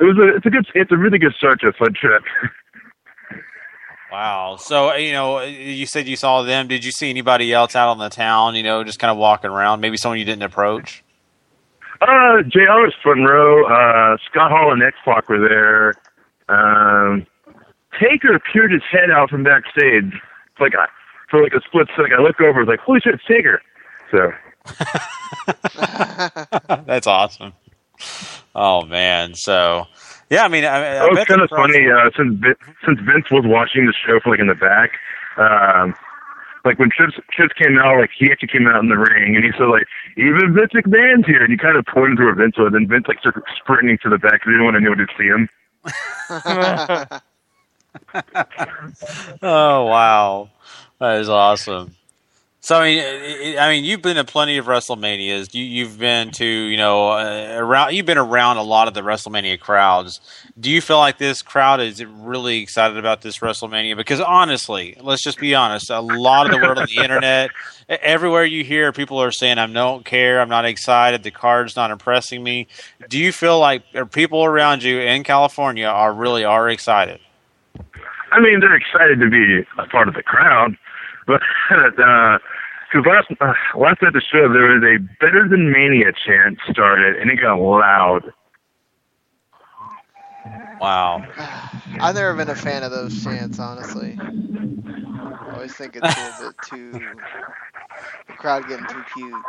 it 0.00 0.04
was 0.04 0.18
a 0.18 0.36
it's 0.36 0.46
a 0.46 0.50
good 0.50 0.66
it's 0.74 0.92
a 0.92 0.96
really 0.96 1.18
good 1.18 1.34
start 1.36 1.60
to 1.60 1.68
a 1.68 1.72
fun 1.72 1.94
trip. 1.94 2.22
Wow. 4.12 4.56
So, 4.58 4.94
you 4.94 5.12
know, 5.12 5.42
you 5.42 5.86
said 5.86 6.06
you 6.06 6.16
saw 6.16 6.42
them. 6.42 6.68
Did 6.68 6.84
you 6.84 6.92
see 6.92 7.10
anybody 7.10 7.52
else 7.52 7.74
out 7.74 7.88
on 7.88 7.98
the 7.98 8.08
town, 8.08 8.54
you 8.54 8.62
know, 8.62 8.84
just 8.84 8.98
kind 8.98 9.10
of 9.10 9.18
walking 9.18 9.50
around? 9.50 9.80
Maybe 9.80 9.96
someone 9.96 10.18
you 10.18 10.24
didn't 10.24 10.44
approach? 10.44 11.02
Uh, 12.00 12.42
JR 12.42 12.80
was 12.82 12.94
front 13.02 13.26
row. 13.26 13.64
Uh, 13.66 14.16
Scott 14.30 14.50
Hall 14.50 14.72
and 14.72 14.82
X 14.82 14.96
Pac 15.04 15.28
were 15.28 15.40
there. 15.40 15.94
Um, 16.48 17.26
Taker 17.98 18.38
peered 18.52 18.72
his 18.72 18.82
head 18.90 19.10
out 19.10 19.30
from 19.30 19.42
backstage. 19.42 20.12
It's 20.12 20.60
like 20.60 20.74
I, 20.74 20.86
for 21.30 21.42
like 21.42 21.54
a 21.54 21.60
split 21.66 21.88
second, 21.96 22.14
I 22.18 22.22
look 22.22 22.40
over. 22.40 22.60
Was 22.60 22.68
like, 22.68 22.80
holy 22.80 23.00
shit, 23.00 23.14
it's 23.14 23.24
Taker. 23.24 23.62
So 24.10 24.30
That's 26.86 27.06
awesome. 27.06 27.52
Oh, 28.54 28.84
man. 28.84 29.34
So, 29.34 29.86
yeah, 30.30 30.44
I 30.44 30.48
mean, 30.48 30.64
I, 30.64 30.76
I 30.76 30.80
that 31.00 31.10
was 31.10 31.24
kind 31.24 31.40
of 31.40 31.50
funny. 31.50 31.88
Uh, 31.90 32.10
since 32.16 32.38
Vin- 32.40 32.56
since 32.84 33.00
Vince 33.00 33.30
was 33.30 33.44
watching 33.46 33.86
the 33.86 33.92
show 33.94 34.20
for 34.22 34.30
like 34.30 34.40
in 34.40 34.46
the 34.48 34.54
back, 34.54 34.90
um, 35.38 35.94
like 36.64 36.78
when 36.78 36.90
Trips 36.90 37.14
Trips 37.30 37.52
came 37.54 37.78
out, 37.78 37.98
like 38.00 38.10
he 38.18 38.30
actually 38.30 38.48
came 38.48 38.66
out 38.66 38.82
in 38.82 38.88
the 38.88 38.98
ring 38.98 39.36
and 39.36 39.44
he 39.44 39.52
said 39.52 39.66
like 39.70 39.86
even 40.16 40.52
Vince 40.52 40.72
McMahon's 40.74 41.26
here, 41.26 41.42
and 41.42 41.52
he 41.52 41.56
kind 41.56 41.76
of 41.76 41.86
pointed 41.86 42.18
to 42.18 42.24
where 42.24 42.34
Vince 42.34 42.58
was, 42.58 42.72
and 42.74 42.88
Vince 42.88 43.06
like 43.06 43.20
started 43.20 43.44
sprinting 43.56 43.98
to 44.02 44.08
the 44.10 44.18
back 44.18 44.40
because 44.42 44.46
he 44.46 44.52
didn't 44.58 44.64
want 44.64 44.76
anyone 44.76 44.98
to 44.98 45.06
see 45.14 45.28
him. 45.30 45.48
oh 49.42 49.84
wow, 49.86 50.50
that 50.98 51.20
is 51.20 51.28
awesome. 51.28 51.94
So 52.66 52.80
I 52.80 52.82
mean, 52.82 53.58
I- 53.60 53.70
mean, 53.70 53.84
you've 53.84 54.02
been 54.02 54.16
to 54.16 54.24
plenty 54.24 54.56
of 54.56 54.66
WrestleManias. 54.66 55.54
You, 55.54 55.62
you've 55.62 56.00
been 56.00 56.32
to, 56.32 56.44
you 56.44 56.76
know, 56.76 57.10
uh, 57.10 57.54
around. 57.58 57.94
You've 57.94 58.06
been 58.06 58.18
around 58.18 58.56
a 58.56 58.64
lot 58.64 58.88
of 58.88 58.94
the 58.94 59.02
WrestleMania 59.02 59.60
crowds. 59.60 60.20
Do 60.58 60.68
you 60.68 60.80
feel 60.80 60.98
like 60.98 61.18
this 61.18 61.42
crowd 61.42 61.80
is 61.80 62.04
really 62.04 62.58
excited 62.58 62.96
about 62.96 63.22
this 63.22 63.38
WrestleMania? 63.38 63.96
Because 63.96 64.20
honestly, 64.20 64.96
let's 65.00 65.22
just 65.22 65.38
be 65.38 65.54
honest. 65.54 65.90
A 65.90 66.00
lot 66.00 66.46
of 66.46 66.60
the 66.60 66.66
word 66.66 66.76
on 66.76 66.88
the 66.92 66.96
internet, 67.04 67.52
everywhere 67.88 68.44
you 68.44 68.64
hear, 68.64 68.90
people 68.90 69.22
are 69.22 69.30
saying, 69.30 69.58
"I 69.58 69.68
don't 69.68 70.04
care. 70.04 70.40
I'm 70.40 70.48
not 70.48 70.64
excited. 70.64 71.22
The 71.22 71.30
card's 71.30 71.76
not 71.76 71.92
impressing 71.92 72.42
me." 72.42 72.66
Do 73.08 73.16
you 73.16 73.30
feel 73.30 73.60
like 73.60 73.84
are 73.94 74.06
people 74.06 74.44
around 74.44 74.82
you 74.82 74.98
in 74.98 75.22
California 75.22 75.86
are 75.86 76.12
really 76.12 76.42
are 76.42 76.68
excited? 76.68 77.20
I 78.32 78.40
mean, 78.40 78.58
they're 78.58 78.74
excited 78.74 79.20
to 79.20 79.30
be 79.30 79.64
a 79.78 79.86
part 79.86 80.08
of 80.08 80.14
the 80.14 80.22
crowd, 80.24 80.76
but 81.68 81.98
uh, 81.98 82.38
because 82.92 83.06
last 83.06 83.28
uh, 83.40 83.78
last 83.78 84.02
night 84.02 84.08
at 84.08 84.12
the 84.12 84.20
show 84.20 84.52
there 84.52 84.78
was 84.78 84.82
a 84.82 84.98
better 85.20 85.48
than 85.48 85.72
mania 85.72 86.12
chant 86.12 86.58
started, 86.70 87.16
and 87.16 87.30
it 87.30 87.40
got 87.40 87.56
loud. 87.56 88.32
Wow. 90.80 91.24
I've 92.00 92.14
never 92.14 92.34
been 92.34 92.50
a 92.50 92.54
fan 92.54 92.82
of 92.82 92.90
those 92.90 93.22
chants, 93.24 93.58
honestly. 93.58 94.18
I 94.20 95.52
always 95.54 95.74
think 95.74 95.96
it's 95.96 96.04
a 96.04 96.22
little 96.22 96.50
bit 96.50 96.56
too. 96.62 96.92
The 98.28 98.32
crowd 98.34 98.68
getting 98.68 98.86
too 98.86 99.02
cute. 99.14 99.44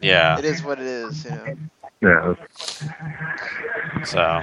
Yeah. 0.00 0.38
It 0.38 0.44
is 0.44 0.62
what 0.62 0.78
it 0.78 0.86
is, 0.86 1.24
you 1.24 1.30
know. 1.30 1.56
Yeah. 2.04 2.34
So, 4.04 4.42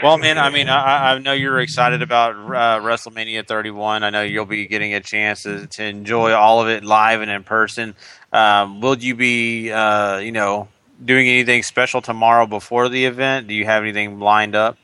well, 0.00 0.18
man, 0.18 0.38
I 0.38 0.50
mean, 0.50 0.68
I, 0.68 1.14
I 1.14 1.18
know 1.18 1.32
you're 1.32 1.58
excited 1.58 2.02
about 2.02 2.36
uh, 2.36 2.80
WrestleMania 2.80 3.44
31. 3.44 4.04
I 4.04 4.10
know 4.10 4.22
you'll 4.22 4.46
be 4.46 4.66
getting 4.66 4.94
a 4.94 5.00
chance 5.00 5.42
to, 5.42 5.66
to 5.66 5.84
enjoy 5.84 6.32
all 6.34 6.62
of 6.62 6.68
it 6.68 6.84
live 6.84 7.20
and 7.20 7.30
in 7.30 7.42
person. 7.42 7.96
Um, 8.32 8.80
will 8.80 8.96
you 8.96 9.16
be, 9.16 9.72
uh, 9.72 10.18
you 10.18 10.30
know, 10.30 10.68
doing 11.04 11.28
anything 11.28 11.64
special 11.64 12.00
tomorrow 12.00 12.46
before 12.46 12.88
the 12.88 13.06
event? 13.06 13.48
Do 13.48 13.54
you 13.54 13.64
have 13.64 13.82
anything 13.82 14.20
lined 14.20 14.54
up? 14.54 14.76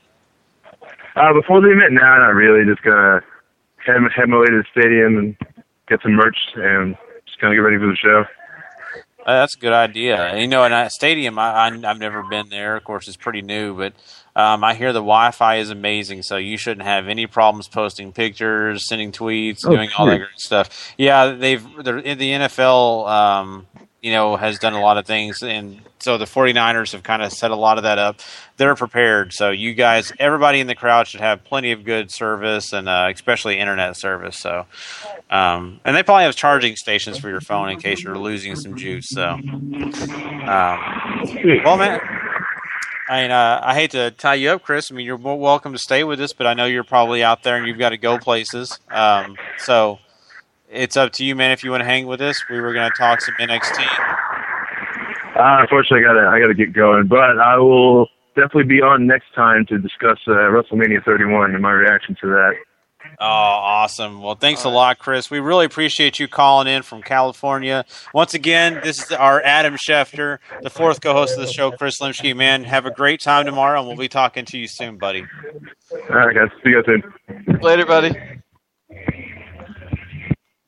Uh, 1.15 1.33
before 1.33 1.61
the 1.61 1.71
event, 1.71 1.93
nah, 1.93 2.19
not 2.19 2.35
really. 2.35 2.65
Just 2.65 2.83
gonna 2.83 3.21
head, 3.87 4.01
head 4.17 4.29
my 4.29 4.39
way 4.39 4.47
to 4.47 4.63
the 4.63 4.65
stadium 4.73 5.19
and 5.19 5.37
get 5.87 6.03
some 6.03 6.15
merch 6.15 6.39
and 6.57 6.97
just 7.25 7.41
gonna 7.41 7.55
get 7.55 7.61
ready 7.61 7.79
for 7.79 7.87
the 7.87 7.97
show. 7.97 8.25
Uh, 9.27 9.41
that's 9.41 9.57
a 9.57 9.59
good 9.59 9.73
idea. 9.73 10.37
You 10.37 10.47
know, 10.47 10.65
in 10.65 10.73
a 10.73 10.91
stadium, 10.91 11.39
I, 11.39 11.53
I, 11.53 11.67
I've 11.69 11.99
never 11.99 12.23
been 12.23 12.49
there. 12.51 12.77
Of 12.77 12.85
course, 12.85 13.09
it's 13.09 13.17
pretty 13.17 13.43
new, 13.43 13.75
but 13.75 13.95
um, 14.37 14.65
I 14.65 14.75
hear 14.75 14.93
the 14.93 14.99
Wi-Fi 14.99 15.57
is 15.57 15.71
amazing, 15.71 16.23
so 16.23 16.37
you 16.37 16.57
shouldn't 16.57 16.87
have 16.87 17.09
any 17.09 17.27
problems 17.27 17.69
posting 17.69 18.13
pictures, 18.13 18.87
sending 18.89 19.13
tweets, 19.13 19.61
Oh, 19.65 19.71
doing 19.71 19.91
all 19.97 20.07
that 20.07 20.19
great 20.19 20.39
stuff. 20.39 20.93
Yeah, 20.99 21.33
they've 21.33 21.63
the 21.63 22.03
NFL. 22.03 23.09
Um, 23.09 23.67
you 24.05 24.13
know, 24.13 24.37
has 24.37 24.59
done 24.59 24.75
a 24.75 24.81
lot 24.83 24.99
of 24.99 25.07
things, 25.07 25.43
and 25.43 25.81
so 25.99 26.19
the 26.19 26.27
49ers 26.27 26.93
have 26.93 27.03
kind 27.03 27.23
of 27.23 27.33
set 27.33 27.51
a 27.51 27.57
lot 27.57 27.79
of 27.79 27.85
that 27.85 27.99
up. 27.99 28.21
They're 28.59 28.75
prepared, 28.75 29.33
so 29.33 29.51
you 29.51 29.73
guys, 29.73 30.13
everybody 30.19 30.61
in 30.61 30.67
the 30.67 30.75
crowd 30.75 31.09
should 31.09 31.23
have 31.23 31.43
plenty 31.43 31.73
of 31.73 31.85
good 31.85 32.11
service, 32.13 32.75
and 32.75 32.87
uh, 32.87 33.11
especially 33.11 33.59
internet 33.59 33.97
service. 33.97 34.39
So, 34.39 34.67
um, 35.31 35.81
and 35.87 35.97
they 35.97 36.03
probably 36.03 36.25
have 36.25 36.37
charging 36.37 36.77
stations 36.77 37.17
for 37.17 37.31
your 37.31 37.41
phone 37.41 37.71
in 37.71 37.81
case 37.81 38.03
you're 38.03 38.19
losing 38.19 38.57
some 38.57 38.77
juice. 38.77 39.09
So, 39.09 39.25
um, 39.27 39.93
well, 41.65 41.79
man. 41.79 41.99
I 43.09 43.23
mean, 43.23 43.31
uh, 43.31 43.61
I 43.63 43.75
hate 43.75 43.91
to 43.93 44.11
tie 44.11 44.35
you 44.35 44.51
up, 44.51 44.63
Chris. 44.63 44.91
I 44.91 44.95
mean, 44.95 45.07
you're 45.07 45.17
welcome 45.17 45.73
to 45.73 45.79
stay 45.79 46.05
with 46.05 46.21
us, 46.21 46.35
but 46.35 46.47
I 46.47 46.53
know 46.53 46.67
you're 46.67 46.85
probably 46.85 47.23
out 47.23 47.43
there 47.43 47.57
and 47.57 47.67
you've 47.67 47.79
got 47.79 47.91
to 47.91 47.99
go 47.99 48.19
places. 48.19 48.79
Um, 48.91 49.37
so 49.59 49.99
it's 50.75 50.97
up 50.97 51.13
to 51.13 51.25
you, 51.25 51.35
man. 51.35 51.53
If 51.53 51.65
you 51.65 51.71
want 51.71 51.83
to 51.83 51.87
hang 51.87 52.07
with 52.07 52.21
us, 52.21 52.43
we 52.51 52.61
were 52.61 52.73
going 52.73 52.91
to 52.91 52.97
talk 52.99 53.21
some 53.21 53.35
NXT. 53.41 53.87
Uh, 55.37 55.61
unfortunately, 55.61 56.05
I 56.05 56.15
gotta 56.15 56.29
I 56.29 56.41
gotta 56.41 56.55
get 56.55 56.73
going, 56.73 57.09
but 57.09 57.41
I 57.41 57.57
will 57.59 58.07
definitely 58.37 58.65
be 58.65 58.81
on 58.81 59.07
next 59.07 59.35
time 59.35 59.67
to 59.67 59.79
discuss 59.79 60.19
uh, 60.29 60.33
WrestleMania 60.33 61.05
31 61.05 61.55
and 61.55 61.63
my 61.63 61.73
reaction 61.73 62.17
to 62.21 62.29
that. 62.29 62.53
Oh, 63.21 63.27
awesome. 63.27 64.23
Well, 64.23 64.35
thanks 64.35 64.65
a 64.65 64.69
lot, 64.69 64.99
Chris. 64.99 65.31
We 65.31 65.41
really 65.41 65.67
appreciate 65.67 66.19
you 66.19 66.27
calling 66.27 66.67
in 66.67 66.83
from 66.83 67.03
California. 67.03 67.85
Once 68.13 68.35
again, 68.35 68.81
this 68.83 69.03
is 69.03 69.13
our 69.13 69.43
Adam 69.43 69.75
Schefter, 69.75 70.39
the 70.63 70.71
fourth 70.71 71.01
co 71.01 71.13
host 71.13 71.37
of 71.39 71.45
the 71.45 71.53
show, 71.53 71.71
Chris 71.73 72.01
Limsky. 72.01 72.35
Man, 72.35 72.65
have 72.65 72.87
a 72.87 72.91
great 72.91 73.21
time 73.21 73.45
tomorrow, 73.45 73.81
and 73.81 73.89
we'll 73.89 73.97
be 73.97 74.09
talking 74.09 74.45
to 74.47 74.59
you 74.59 74.67
soon, 74.69 74.99
buddy. 74.99 75.25
All 76.11 76.17
right, 76.17 76.35
guys. 76.35 76.49
See 76.63 76.71
you 76.71 76.83
guys 76.83 77.01
soon. 77.37 77.61
Later, 77.61 77.87
buddy. 77.87 78.13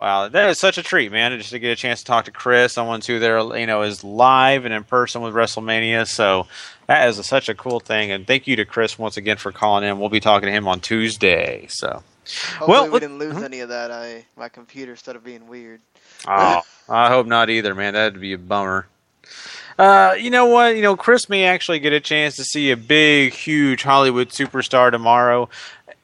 Wow, 0.07 0.29
that 0.29 0.51
is 0.51 0.59
such 0.61 0.79
a 0.79 0.85
treat, 0.85 1.11
man! 1.11 1.37
Just 1.37 1.51
to 1.51 1.59
get 1.59 1.73
a 1.73 1.75
chance 1.75 1.99
to 1.99 2.05
talk 2.05 2.27
to 2.27 2.31
Chris, 2.31 2.73
someone 2.73 3.01
who 3.05 3.19
there, 3.19 3.40
you 3.59 3.66
know, 3.66 3.83
is 3.83 4.05
live 4.05 4.64
and 4.64 4.73
in 4.73 4.85
person 4.85 5.21
with 5.21 5.35
WrestleMania. 5.35 6.07
So 6.07 6.47
that 6.87 7.09
is 7.09 7.19
a, 7.19 7.25
such 7.25 7.49
a 7.49 7.57
cool 7.57 7.81
thing. 7.81 8.12
And 8.12 8.25
thank 8.25 8.47
you 8.47 8.55
to 8.55 8.64
Chris 8.64 9.01
once 9.01 9.16
again 9.16 9.37
for 9.37 9.51
calling 9.51 9.83
in. 9.83 9.99
We'll 9.99 10.09
be 10.09 10.21
talking 10.21 10.47
to 10.47 10.53
him 10.53 10.69
on 10.69 10.79
Tuesday. 10.79 11.66
So, 11.69 12.05
Hopefully 12.53 12.69
well, 12.69 12.88
we 12.88 13.01
didn't 13.01 13.19
lose 13.19 13.42
any 13.42 13.59
of 13.59 13.71
that. 13.71 13.90
I 13.90 14.25
my 14.37 14.49
computer 14.49 14.95
started 14.95 15.25
being 15.25 15.49
weird. 15.49 15.81
oh, 16.29 16.62
I 16.88 17.09
hope 17.09 17.27
not 17.27 17.51
either, 17.51 17.75
man. 17.75 17.95
That'd 17.95 18.21
be 18.21 18.33
a 18.33 18.38
bummer. 18.38 18.87
Uh, 19.77 20.14
you 20.19 20.31
know 20.31 20.47
what? 20.47 20.77
You 20.77 20.83
know, 20.83 20.97
Chris 20.97 21.29
may 21.29 21.45
actually 21.45 21.81
get 21.81 21.92
a 21.92 22.01
chance 22.01 22.37
to 22.37 22.45
see 22.45 22.71
a 22.71 22.77
big, 22.77 23.35
huge 23.35 23.83
Hollywood 23.83 24.29
superstar 24.29 24.90
tomorrow. 24.90 25.49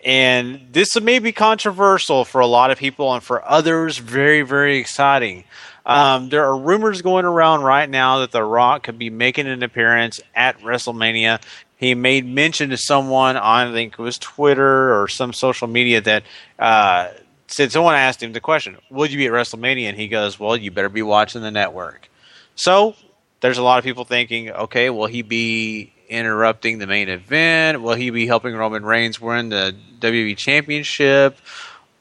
And 0.05 0.67
this 0.73 1.01
may 1.01 1.21
be 1.21 1.31
controversial 1.33 2.25
for 2.25 2.41
a 2.41 2.47
lot 2.47 2.71
of 2.71 2.79
people, 2.79 3.15
and 3.15 3.23
for 3.23 3.45
others, 3.49 3.99
very, 3.99 4.43
very 4.43 4.79
exciting. 4.79 5.45
Um, 5.87 6.29
there 6.29 6.45
are 6.45 6.57
rumors 6.57 7.03
going 7.03 7.25
around 7.25 7.63
right 7.63 7.89
now 7.89 8.19
that 8.19 8.33
The 8.33 8.43
Rock 8.43 8.85
could 8.85 8.99
be 8.99 9.11
making 9.11 9.47
an 9.47 9.63
appearance 9.63 10.21
at 10.35 10.59
WrestleMania. 10.61 11.41
He 11.77 11.95
made 11.95 12.27
mention 12.27 12.71
to 12.71 12.77
someone 12.77 13.37
on, 13.37 13.69
I 13.69 13.73
think 13.73 13.95
it 13.95 13.99
was 13.99 14.19
Twitter 14.19 15.01
or 15.01 15.09
some 15.09 15.33
social 15.33 15.69
media, 15.69 16.01
that 16.01 16.25
uh, 16.59 17.09
said 17.49 17.73
someone 17.73 17.95
asked 17.95 18.23
him 18.23 18.33
the 18.33 18.41
question, 18.41 18.77
Would 18.91 19.13
you 19.13 19.19
be 19.19 19.27
at 19.27 19.33
WrestleMania? 19.33 19.89
And 19.89 19.97
he 19.97 20.09
goes, 20.09 20.39
Well, 20.39 20.57
you 20.57 20.71
better 20.71 20.89
be 20.89 21.03
watching 21.03 21.43
the 21.43 21.51
network. 21.51 22.09
So 22.55 22.95
there's 23.41 23.59
a 23.59 23.63
lot 23.63 23.79
of 23.79 23.85
people 23.85 24.05
thinking, 24.05 24.51
okay, 24.51 24.89
will 24.91 25.07
he 25.07 25.23
be 25.23 25.92
interrupting 26.13 26.79
the 26.79 26.87
main 26.87 27.09
event? 27.09 27.83
Will 27.83 27.95
he 27.95 28.11
be 28.11 28.27
helping 28.27 28.55
Roman 28.55 28.85
Reigns 28.85 29.21
win 29.21 29.49
the 29.49 29.75
WWE 30.01 30.37
Championship? 30.37 31.37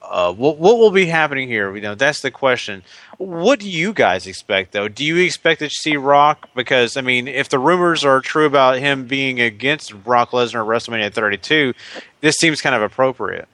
Uh, 0.01 0.33
what 0.33 0.57
what 0.57 0.77
will 0.77 0.91
be 0.91 1.05
happening 1.05 1.47
here? 1.47 1.73
You 1.73 1.81
know, 1.81 1.95
that's 1.95 2.21
the 2.21 2.31
question. 2.31 2.83
What 3.17 3.59
do 3.59 3.69
you 3.69 3.93
guys 3.93 4.27
expect, 4.27 4.73
though? 4.73 4.87
Do 4.87 5.05
you 5.05 5.17
expect 5.17 5.59
to 5.59 5.69
see 5.69 5.95
Rock? 5.95 6.49
Because 6.55 6.97
I 6.97 7.01
mean, 7.01 7.27
if 7.27 7.49
the 7.49 7.59
rumors 7.59 8.03
are 8.03 8.19
true 8.19 8.45
about 8.45 8.79
him 8.79 9.07
being 9.07 9.39
against 9.39 10.03
Brock 10.03 10.31
Lesnar 10.31 10.61
at 10.61 10.67
WrestleMania 10.67 11.13
32, 11.13 11.73
this 12.19 12.35
seems 12.35 12.61
kind 12.61 12.75
of 12.75 12.81
appropriate. 12.81 13.47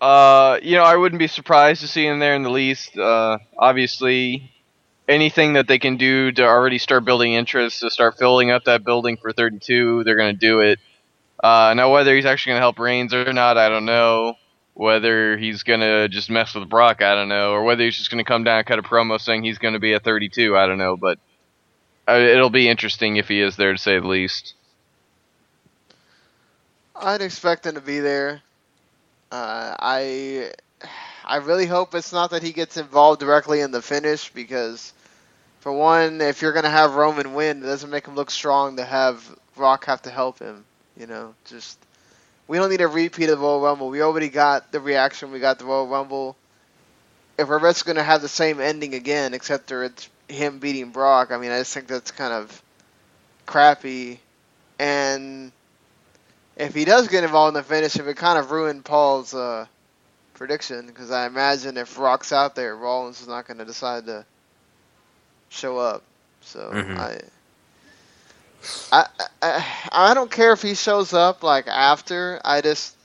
Uh, 0.00 0.58
you 0.62 0.74
know, 0.74 0.82
I 0.82 0.96
wouldn't 0.96 1.20
be 1.20 1.28
surprised 1.28 1.80
to 1.82 1.86
see 1.86 2.04
him 2.04 2.18
there 2.18 2.34
in 2.34 2.42
the 2.42 2.50
least. 2.50 2.98
Uh, 2.98 3.38
obviously, 3.56 4.51
anything 5.08 5.54
that 5.54 5.68
they 5.68 5.78
can 5.78 5.96
do 5.96 6.32
to 6.32 6.44
already 6.44 6.78
start 6.78 7.04
building 7.04 7.34
interest, 7.34 7.80
to 7.80 7.90
start 7.90 8.18
filling 8.18 8.50
up 8.50 8.64
that 8.64 8.84
building 8.84 9.16
for 9.16 9.32
32, 9.32 10.04
they're 10.04 10.16
going 10.16 10.34
to 10.34 10.38
do 10.38 10.60
it. 10.60 10.78
Uh, 11.42 11.74
now, 11.76 11.92
whether 11.92 12.14
he's 12.14 12.24
actually 12.24 12.50
going 12.50 12.58
to 12.58 12.62
help 12.62 12.78
Reigns 12.78 13.12
or 13.12 13.32
not, 13.32 13.58
I 13.58 13.68
don't 13.68 13.84
know. 13.84 14.36
Whether 14.74 15.36
he's 15.36 15.64
going 15.64 15.80
to 15.80 16.08
just 16.08 16.30
mess 16.30 16.54
with 16.54 16.68
Brock, 16.68 17.02
I 17.02 17.14
don't 17.14 17.28
know. 17.28 17.52
Or 17.52 17.62
whether 17.64 17.84
he's 17.84 17.96
just 17.96 18.10
going 18.10 18.24
to 18.24 18.28
come 18.28 18.44
down 18.44 18.58
and 18.58 18.66
cut 18.66 18.78
a 18.78 18.82
promo 18.82 19.20
saying 19.20 19.42
he's 19.42 19.58
going 19.58 19.74
to 19.74 19.80
be 19.80 19.92
at 19.92 20.04
32, 20.04 20.56
I 20.56 20.66
don't 20.66 20.78
know. 20.78 20.96
But 20.96 21.18
uh, 22.08 22.14
it'll 22.14 22.48
be 22.48 22.68
interesting 22.68 23.16
if 23.16 23.28
he 23.28 23.40
is 23.40 23.56
there, 23.56 23.72
to 23.72 23.78
say 23.78 23.98
the 23.98 24.06
least. 24.06 24.54
I'd 26.94 27.20
expect 27.20 27.66
him 27.66 27.74
to 27.74 27.80
be 27.80 28.00
there. 28.00 28.42
Uh, 29.30 29.74
I 29.78 30.52
I 31.32 31.36
really 31.36 31.64
hope 31.64 31.94
it's 31.94 32.12
not 32.12 32.32
that 32.32 32.42
he 32.42 32.52
gets 32.52 32.76
involved 32.76 33.18
directly 33.18 33.62
in 33.62 33.70
the 33.70 33.80
finish 33.80 34.30
because, 34.34 34.92
for 35.60 35.72
one, 35.72 36.20
if 36.20 36.42
you're 36.42 36.52
gonna 36.52 36.68
have 36.68 36.94
Roman 36.94 37.32
win, 37.32 37.62
it 37.62 37.66
doesn't 37.66 37.88
make 37.88 38.06
him 38.06 38.14
look 38.14 38.30
strong 38.30 38.76
to 38.76 38.84
have 38.84 39.34
Rock 39.56 39.86
have 39.86 40.02
to 40.02 40.10
help 40.10 40.40
him. 40.40 40.66
You 40.94 41.06
know, 41.06 41.34
just 41.46 41.78
we 42.48 42.58
don't 42.58 42.68
need 42.68 42.82
a 42.82 42.86
repeat 42.86 43.30
of 43.30 43.40
Royal 43.40 43.62
Rumble. 43.62 43.88
We 43.88 44.02
already 44.02 44.28
got 44.28 44.72
the 44.72 44.80
reaction. 44.80 45.32
We 45.32 45.40
got 45.40 45.58
the 45.58 45.64
Royal 45.64 45.86
Rumble. 45.88 46.36
If 47.38 47.48
just 47.48 47.86
gonna 47.86 48.02
have 48.02 48.20
the 48.20 48.28
same 48.28 48.60
ending 48.60 48.92
again, 48.92 49.32
except 49.32 49.70
for 49.70 49.84
it's 49.84 50.10
him 50.28 50.58
beating 50.58 50.90
Brock, 50.90 51.32
I 51.32 51.38
mean, 51.38 51.50
I 51.50 51.60
just 51.60 51.72
think 51.72 51.86
that's 51.86 52.10
kind 52.10 52.34
of 52.34 52.62
crappy. 53.46 54.20
And 54.78 55.50
if 56.58 56.74
he 56.74 56.84
does 56.84 57.08
get 57.08 57.24
involved 57.24 57.56
in 57.56 57.62
the 57.62 57.66
finish, 57.66 57.96
it 57.96 58.04
would 58.04 58.18
kind 58.18 58.38
of 58.38 58.50
ruin 58.50 58.82
Paul's 58.82 59.32
uh, 59.32 59.64
prediction 60.34 60.86
because 60.86 61.10
I 61.10 61.26
imagine 61.26 61.76
if 61.76 61.98
Rock's 61.98 62.32
out 62.32 62.54
there, 62.54 62.76
Rollins 62.76 63.20
is 63.20 63.28
not 63.28 63.46
going 63.46 63.58
to 63.58 63.64
decide 63.64 64.06
to 64.06 64.24
show 65.48 65.78
up. 65.78 66.02
So 66.40 66.70
Mhm. 66.72 66.98
I, 66.98 67.20
I, 68.92 69.06
I, 69.42 69.88
I 69.92 70.14
don't 70.14 70.30
care 70.30 70.52
if 70.52 70.62
he 70.62 70.74
shows 70.74 71.12
up 71.12 71.42
like 71.42 71.66
after. 71.68 72.40
I 72.44 72.60
just 72.60 72.96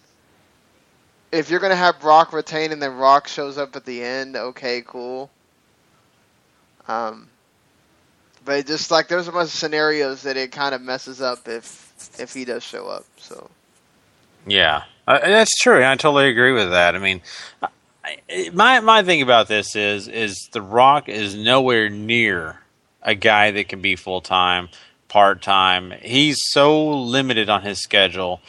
if 1.31 1.49
you're 1.49 1.59
going 1.59 1.71
to 1.71 1.75
have 1.75 1.99
Brock 1.99 2.33
retain 2.33 2.71
and 2.71 2.81
then 2.81 2.95
Rock 2.95 3.27
shows 3.27 3.57
up 3.57 3.75
at 3.75 3.85
the 3.85 4.01
end, 4.03 4.35
okay, 4.35 4.81
cool. 4.85 5.29
Um, 6.87 7.27
but 8.45 8.65
just 8.65 8.91
like 8.91 9.07
there's 9.09 9.27
a 9.27 9.31
bunch 9.31 9.49
of 9.49 9.55
scenarios 9.55 10.23
that 10.23 10.37
it 10.37 10.51
kind 10.51 10.73
of 10.73 10.81
messes 10.81 11.21
up 11.21 11.47
if 11.47 11.91
if 12.19 12.33
he 12.33 12.45
does 12.45 12.63
show 12.63 12.87
up. 12.87 13.05
So. 13.17 13.49
Yeah, 14.45 14.83
uh, 15.07 15.19
that's 15.19 15.55
true. 15.59 15.83
I 15.83 15.95
totally 15.95 16.29
agree 16.29 16.51
with 16.51 16.69
that. 16.71 16.95
I 16.95 16.99
mean, 16.99 17.21
my 18.53 18.79
my 18.79 19.03
thing 19.03 19.21
about 19.21 19.47
this 19.47 19.75
is 19.75 20.07
is 20.07 20.49
The 20.51 20.61
Rock 20.61 21.09
is 21.09 21.35
nowhere 21.35 21.89
near 21.89 22.59
a 23.01 23.15
guy 23.15 23.51
that 23.51 23.69
can 23.69 23.81
be 23.81 23.95
full 23.95 24.21
time, 24.21 24.69
part 25.07 25.41
time. 25.41 25.93
He's 26.01 26.37
so 26.51 26.89
limited 26.89 27.49
on 27.49 27.61
his 27.61 27.81
schedule 27.81 28.41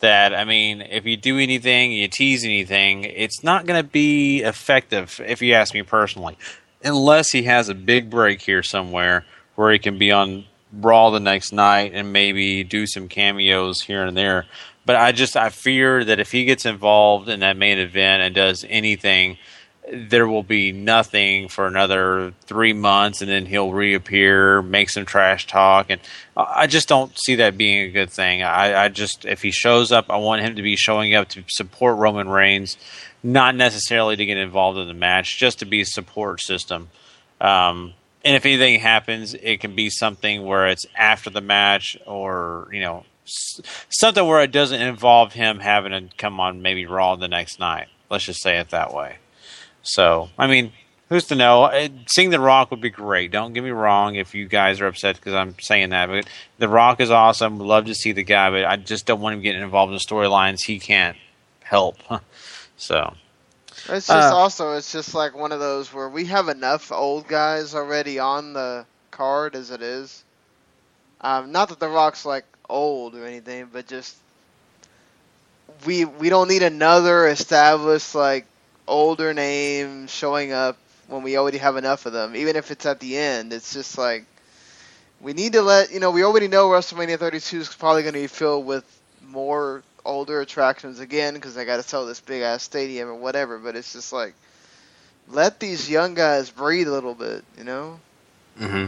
that 0.00 0.34
I 0.34 0.44
mean, 0.44 0.82
if 0.82 1.04
you 1.04 1.16
do 1.16 1.38
anything, 1.38 1.92
you 1.92 2.08
tease 2.08 2.44
anything, 2.44 3.04
it's 3.04 3.42
not 3.42 3.66
going 3.66 3.82
to 3.82 3.88
be 3.88 4.42
effective. 4.42 5.20
If 5.26 5.42
you 5.42 5.54
ask 5.54 5.74
me 5.74 5.82
personally, 5.82 6.36
unless 6.84 7.30
he 7.30 7.44
has 7.44 7.68
a 7.68 7.74
big 7.74 8.10
break 8.10 8.40
here 8.42 8.62
somewhere 8.62 9.24
where 9.56 9.72
he 9.72 9.78
can 9.78 9.98
be 9.98 10.12
on 10.12 10.44
Raw 10.72 11.10
the 11.10 11.20
next 11.20 11.52
night 11.52 11.92
and 11.94 12.12
maybe 12.12 12.64
do 12.64 12.86
some 12.86 13.08
cameos 13.08 13.82
here 13.82 14.04
and 14.04 14.16
there. 14.16 14.46
But 14.86 14.96
I 14.96 15.12
just 15.12 15.36
I 15.36 15.48
fear 15.48 16.04
that 16.04 16.20
if 16.20 16.30
he 16.30 16.44
gets 16.44 16.66
involved 16.66 17.28
in 17.28 17.40
that 17.40 17.56
main 17.56 17.78
event 17.78 18.22
and 18.22 18.34
does 18.34 18.64
anything, 18.68 19.38
there 19.92 20.26
will 20.26 20.42
be 20.42 20.72
nothing 20.72 21.48
for 21.48 21.66
another 21.66 22.32
three 22.42 22.72
months, 22.72 23.20
and 23.20 23.30
then 23.30 23.46
he'll 23.46 23.72
reappear, 23.72 24.62
make 24.62 24.88
some 24.88 25.04
trash 25.04 25.46
talk, 25.46 25.86
and 25.90 26.00
I 26.36 26.66
just 26.66 26.88
don't 26.88 27.12
see 27.18 27.36
that 27.36 27.58
being 27.58 27.82
a 27.82 27.90
good 27.90 28.10
thing. 28.10 28.42
I, 28.42 28.84
I 28.84 28.88
just 28.88 29.24
if 29.24 29.42
he 29.42 29.50
shows 29.50 29.92
up, 29.92 30.10
I 30.10 30.16
want 30.16 30.42
him 30.42 30.56
to 30.56 30.62
be 30.62 30.76
showing 30.76 31.14
up 31.14 31.28
to 31.30 31.44
support 31.48 31.98
Roman 31.98 32.28
Reigns, 32.28 32.76
not 33.22 33.54
necessarily 33.54 34.16
to 34.16 34.26
get 34.26 34.38
involved 34.38 34.78
in 34.78 34.88
the 34.88 34.94
match, 34.94 35.38
just 35.38 35.58
to 35.58 35.66
be 35.66 35.82
a 35.82 35.86
support 35.86 36.40
system. 36.40 36.88
Um, 37.40 37.92
and 38.24 38.34
if 38.36 38.46
anything 38.46 38.80
happens, 38.80 39.34
it 39.34 39.60
can 39.60 39.74
be 39.74 39.90
something 39.90 40.44
where 40.44 40.66
it's 40.68 40.86
after 40.96 41.28
the 41.28 41.42
match, 41.42 41.96
or 42.06 42.68
you 42.72 42.80
know, 42.80 43.04
something 43.24 44.26
where 44.26 44.42
it 44.42 44.52
doesn't 44.52 44.80
involve 44.80 45.32
him 45.32 45.60
having 45.60 45.92
to 45.92 46.14
come 46.16 46.40
on 46.40 46.62
maybe 46.62 46.86
Raw 46.86 47.16
the 47.16 47.28
next 47.28 47.58
night. 47.58 47.88
Let's 48.10 48.24
just 48.24 48.42
say 48.42 48.58
it 48.58 48.70
that 48.70 48.92
way. 48.92 49.16
So, 49.82 50.30
I 50.38 50.46
mean, 50.46 50.72
who's 51.08 51.24
to 51.26 51.34
know? 51.34 51.64
Uh, 51.64 51.88
Seeing 52.06 52.30
The 52.30 52.40
Rock 52.40 52.70
would 52.70 52.80
be 52.80 52.90
great. 52.90 53.30
Don't 53.30 53.52
get 53.52 53.64
me 53.64 53.70
wrong 53.70 54.14
if 54.14 54.34
you 54.34 54.46
guys 54.46 54.80
are 54.80 54.86
upset 54.86 55.16
because 55.16 55.34
I'm 55.34 55.56
saying 55.60 55.90
that. 55.90 56.08
But 56.08 56.26
The 56.58 56.68
Rock 56.68 57.00
is 57.00 57.10
awesome. 57.10 57.58
Love 57.58 57.86
to 57.86 57.94
see 57.94 58.12
the 58.12 58.24
guy, 58.24 58.50
but 58.50 58.64
I 58.64 58.76
just 58.76 59.06
don't 59.06 59.20
want 59.20 59.34
him 59.34 59.42
getting 59.42 59.62
involved 59.62 59.92
in 59.92 59.98
storylines 59.98 60.64
he 60.64 60.78
can't 60.78 61.16
help. 61.62 61.96
so, 62.76 63.14
It's 63.88 64.06
just 64.06 64.10
Uh, 64.10 64.36
also 64.36 64.72
it's 64.72 64.92
just 64.92 65.14
like 65.14 65.36
one 65.36 65.52
of 65.52 65.60
those 65.60 65.92
where 65.92 66.08
we 66.08 66.26
have 66.26 66.48
enough 66.48 66.92
old 66.92 67.28
guys 67.28 67.74
already 67.74 68.18
on 68.18 68.52
the 68.52 68.86
card 69.10 69.54
as 69.54 69.70
it 69.70 69.82
is. 69.82 70.24
Um, 71.20 71.52
not 71.52 71.68
that 71.70 71.80
the 71.80 71.88
Rock's 71.88 72.26
like 72.26 72.44
old 72.74 73.14
or 73.14 73.24
anything, 73.24 73.68
but 73.72 73.86
just 73.86 74.16
we 75.86 76.04
we 76.04 76.28
don't 76.28 76.48
need 76.48 76.62
another 76.62 77.28
established 77.28 78.14
like 78.14 78.46
older 78.86 79.32
name 79.32 80.06
showing 80.08 80.52
up 80.52 80.76
when 81.08 81.22
we 81.22 81.36
already 81.36 81.58
have 81.58 81.76
enough 81.76 82.06
of 82.06 82.12
them. 82.12 82.34
Even 82.36 82.56
if 82.56 82.70
it's 82.70 82.86
at 82.86 83.00
the 83.00 83.16
end, 83.16 83.52
it's 83.52 83.72
just 83.72 83.96
like 83.96 84.24
we 85.20 85.32
need 85.32 85.52
to 85.52 85.62
let 85.62 85.92
you 85.92 86.00
know. 86.00 86.10
We 86.10 86.24
already 86.24 86.48
know 86.48 86.68
WrestleMania 86.68 87.18
32 87.18 87.60
is 87.60 87.74
probably 87.74 88.02
going 88.02 88.14
to 88.14 88.20
be 88.20 88.26
filled 88.26 88.66
with 88.66 88.84
more 89.28 89.82
older 90.04 90.40
attractions 90.40 91.00
again 91.00 91.34
because 91.34 91.54
they 91.54 91.64
got 91.64 91.76
to 91.76 91.82
sell 91.82 92.06
this 92.06 92.20
big 92.20 92.42
ass 92.42 92.62
stadium 92.62 93.08
or 93.08 93.14
whatever. 93.14 93.58
But 93.58 93.76
it's 93.76 93.92
just 93.92 94.12
like 94.12 94.34
let 95.28 95.60
these 95.60 95.88
young 95.88 96.14
guys 96.14 96.50
breathe 96.50 96.88
a 96.88 96.92
little 96.92 97.14
bit, 97.14 97.44
you 97.56 97.64
know. 97.64 98.00
Mm 98.60 98.70
hmm 98.70 98.86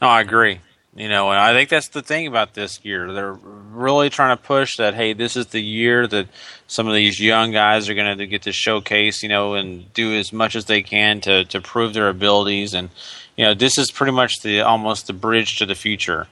No, 0.00 0.08
I 0.08 0.20
agree. 0.20 0.60
You 0.94 1.08
know, 1.08 1.30
and 1.30 1.40
I 1.40 1.54
think 1.54 1.70
that's 1.70 1.88
the 1.88 2.02
thing 2.02 2.26
about 2.26 2.52
this 2.52 2.84
year. 2.84 3.14
They're 3.14 3.32
really 3.32 4.10
trying 4.10 4.36
to 4.36 4.42
push 4.42 4.76
that. 4.76 4.92
Hey, 4.92 5.14
this 5.14 5.36
is 5.36 5.46
the 5.46 5.62
year 5.62 6.06
that 6.06 6.28
some 6.66 6.86
of 6.86 6.92
these 6.92 7.18
young 7.18 7.50
guys 7.50 7.88
are 7.88 7.94
going 7.94 8.18
to 8.18 8.26
get 8.26 8.42
to 8.42 8.52
showcase, 8.52 9.22
you 9.22 9.30
know, 9.30 9.54
and 9.54 9.90
do 9.94 10.12
as 10.14 10.34
much 10.34 10.54
as 10.54 10.66
they 10.66 10.82
can 10.82 11.22
to 11.22 11.44
to 11.46 11.62
prove 11.62 11.94
their 11.94 12.10
abilities. 12.10 12.74
And 12.74 12.90
you 13.38 13.46
know, 13.46 13.54
this 13.54 13.78
is 13.78 13.90
pretty 13.90 14.12
much 14.12 14.42
the 14.42 14.60
almost 14.60 15.06
the 15.06 15.14
bridge 15.14 15.56
to 15.58 15.66
the 15.66 15.74
future, 15.74 16.26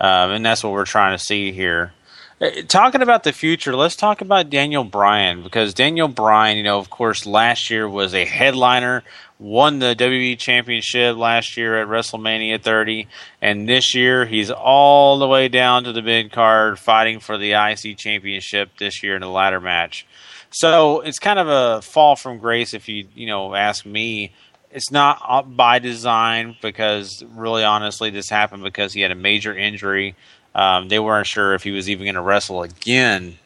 um, 0.00 0.30
and 0.30 0.46
that's 0.46 0.62
what 0.62 0.72
we're 0.72 0.84
trying 0.84 1.18
to 1.18 1.24
see 1.24 1.50
here. 1.50 1.92
Uh, 2.40 2.50
Talking 2.66 3.02
about 3.02 3.22
the 3.22 3.32
future, 3.32 3.76
let's 3.76 3.96
talk 3.96 4.20
about 4.20 4.50
Daniel 4.50 4.84
Bryan 4.84 5.42
because 5.42 5.72
Daniel 5.72 6.08
Bryan, 6.08 6.56
you 6.56 6.64
know, 6.64 6.78
of 6.78 6.90
course, 6.90 7.26
last 7.26 7.70
year 7.70 7.88
was 7.88 8.12
a 8.12 8.24
headliner, 8.24 9.04
won 9.38 9.78
the 9.78 9.94
WWE 9.94 10.36
Championship 10.38 11.16
last 11.16 11.56
year 11.56 11.80
at 11.80 11.86
WrestleMania 11.86 12.60
30, 12.60 13.06
and 13.40 13.68
this 13.68 13.94
year 13.94 14.26
he's 14.26 14.50
all 14.50 15.18
the 15.18 15.28
way 15.28 15.48
down 15.48 15.84
to 15.84 15.92
the 15.92 16.02
mid 16.02 16.32
card 16.32 16.78
fighting 16.78 17.20
for 17.20 17.38
the 17.38 17.52
IC 17.52 17.96
Championship 17.98 18.70
this 18.78 19.02
year 19.02 19.14
in 19.14 19.22
a 19.22 19.30
ladder 19.30 19.60
match. 19.60 20.06
So 20.50 21.00
it's 21.00 21.18
kind 21.18 21.38
of 21.38 21.48
a 21.48 21.82
fall 21.82 22.16
from 22.16 22.38
grace 22.38 22.74
if 22.74 22.88
you 22.88 23.06
you 23.14 23.26
know 23.26 23.54
ask 23.54 23.86
me. 23.86 24.32
It's 24.70 24.90
not 24.90 25.56
by 25.56 25.78
design 25.78 26.56
because 26.60 27.22
really 27.30 27.62
honestly 27.62 28.10
this 28.10 28.28
happened 28.28 28.64
because 28.64 28.92
he 28.92 29.02
had 29.02 29.12
a 29.12 29.16
major 29.16 29.56
injury. 29.56 30.16
Um, 30.54 30.88
they 30.88 30.98
weren't 30.98 31.26
sure 31.26 31.54
if 31.54 31.62
he 31.62 31.72
was 31.72 31.90
even 31.90 32.04
going 32.04 32.14
to 32.14 32.20
wrestle 32.20 32.62
again, 32.62 33.38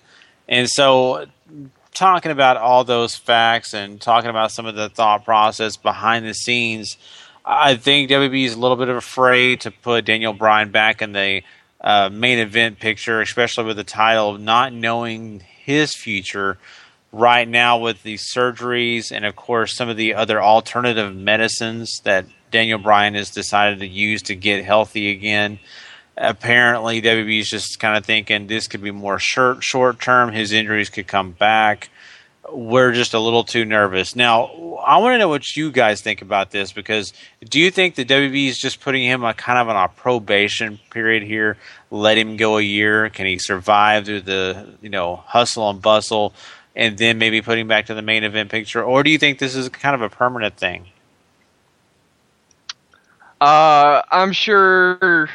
and 0.48 0.68
so 0.68 1.26
talking 1.94 2.30
about 2.30 2.56
all 2.56 2.84
those 2.84 3.16
facts 3.16 3.74
and 3.74 4.00
talking 4.00 4.30
about 4.30 4.52
some 4.52 4.66
of 4.66 4.74
the 4.74 4.88
thought 4.88 5.24
process 5.24 5.76
behind 5.76 6.24
the 6.24 6.34
scenes, 6.34 6.96
I 7.44 7.76
think 7.76 8.10
WB 8.10 8.44
is 8.44 8.54
a 8.54 8.58
little 8.58 8.76
bit 8.76 8.88
afraid 8.88 9.62
to 9.62 9.70
put 9.70 10.04
Daniel 10.04 10.32
Bryan 10.32 10.70
back 10.70 11.02
in 11.02 11.12
the 11.12 11.42
uh, 11.80 12.08
main 12.12 12.38
event 12.38 12.78
picture, 12.78 13.20
especially 13.20 13.64
with 13.64 13.76
the 13.76 13.84
title, 13.84 14.38
not 14.38 14.72
knowing 14.72 15.40
his 15.40 15.94
future 15.94 16.58
right 17.12 17.48
now 17.48 17.78
with 17.78 18.02
the 18.02 18.14
surgeries 18.14 19.10
and, 19.10 19.24
of 19.24 19.34
course, 19.34 19.74
some 19.74 19.88
of 19.88 19.96
the 19.96 20.14
other 20.14 20.42
alternative 20.42 21.14
medicines 21.14 22.00
that 22.04 22.26
Daniel 22.50 22.78
Bryan 22.78 23.14
has 23.14 23.30
decided 23.30 23.80
to 23.80 23.86
use 23.86 24.22
to 24.22 24.34
get 24.34 24.64
healthy 24.64 25.10
again. 25.10 25.58
Apparently, 26.20 27.00
WB 27.00 27.40
is 27.40 27.48
just 27.48 27.78
kind 27.78 27.96
of 27.96 28.04
thinking 28.04 28.46
this 28.46 28.66
could 28.66 28.82
be 28.82 28.90
more 28.90 29.18
short 29.18 29.62
short 29.62 30.00
term. 30.00 30.32
His 30.32 30.52
injuries 30.52 30.90
could 30.90 31.06
come 31.06 31.32
back 31.32 31.90
we're 32.52 32.92
just 32.92 33.14
a 33.14 33.18
little 33.18 33.44
too 33.44 33.64
nervous. 33.64 34.16
Now, 34.16 34.78
I 34.84 34.98
want 34.98 35.14
to 35.14 35.18
know 35.18 35.28
what 35.28 35.56
you 35.56 35.70
guys 35.70 36.00
think 36.00 36.22
about 36.22 36.50
this 36.50 36.72
because 36.72 37.12
do 37.44 37.60
you 37.60 37.70
think 37.70 37.94
the 37.94 38.04
WB 38.04 38.48
is 38.48 38.58
just 38.58 38.80
putting 38.80 39.04
him 39.04 39.24
on 39.24 39.34
kind 39.34 39.58
of 39.58 39.68
on 39.68 39.76
a 39.76 39.88
probation 39.88 40.78
period 40.90 41.22
here? 41.22 41.56
Let 41.90 42.18
him 42.18 42.36
go 42.36 42.58
a 42.58 42.62
year. 42.62 43.08
Can 43.10 43.26
he 43.26 43.38
survive 43.38 44.06
through 44.06 44.22
the 44.22 44.74
you 44.80 44.90
know 44.90 45.16
hustle 45.16 45.68
and 45.70 45.80
bustle, 45.82 46.32
and 46.74 46.96
then 46.96 47.18
maybe 47.18 47.42
put 47.42 47.58
him 47.58 47.68
back 47.68 47.86
to 47.86 47.94
the 47.94 48.02
main 48.02 48.24
event 48.24 48.50
picture? 48.50 48.82
Or 48.82 49.02
do 49.02 49.10
you 49.10 49.18
think 49.18 49.38
this 49.38 49.54
is 49.54 49.68
kind 49.68 49.94
of 49.94 50.02
a 50.02 50.08
permanent 50.08 50.56
thing? 50.56 50.86
Uh, 53.40 54.02
I'm 54.10 54.32
sure. 54.32 55.30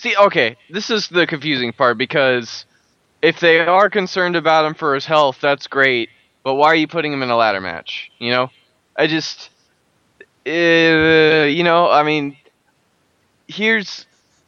See, 0.00 0.16
okay, 0.16 0.56
this 0.70 0.88
is 0.88 1.08
the 1.08 1.26
confusing 1.26 1.74
part 1.74 1.98
because 1.98 2.64
if 3.20 3.38
they 3.38 3.58
are 3.60 3.90
concerned 3.90 4.34
about 4.34 4.64
him 4.64 4.72
for 4.72 4.94
his 4.94 5.04
health, 5.04 5.36
that's 5.42 5.66
great. 5.66 6.08
But 6.42 6.54
why 6.54 6.68
are 6.68 6.74
you 6.74 6.88
putting 6.88 7.12
him 7.12 7.22
in 7.22 7.28
a 7.28 7.36
ladder 7.36 7.60
match? 7.60 8.10
You 8.18 8.30
know, 8.30 8.50
I 8.96 9.06
just, 9.06 9.50
uh, 10.46 10.50
you 10.50 11.64
know, 11.64 11.90
I 11.90 12.02
mean, 12.02 12.34
here's 13.46 14.06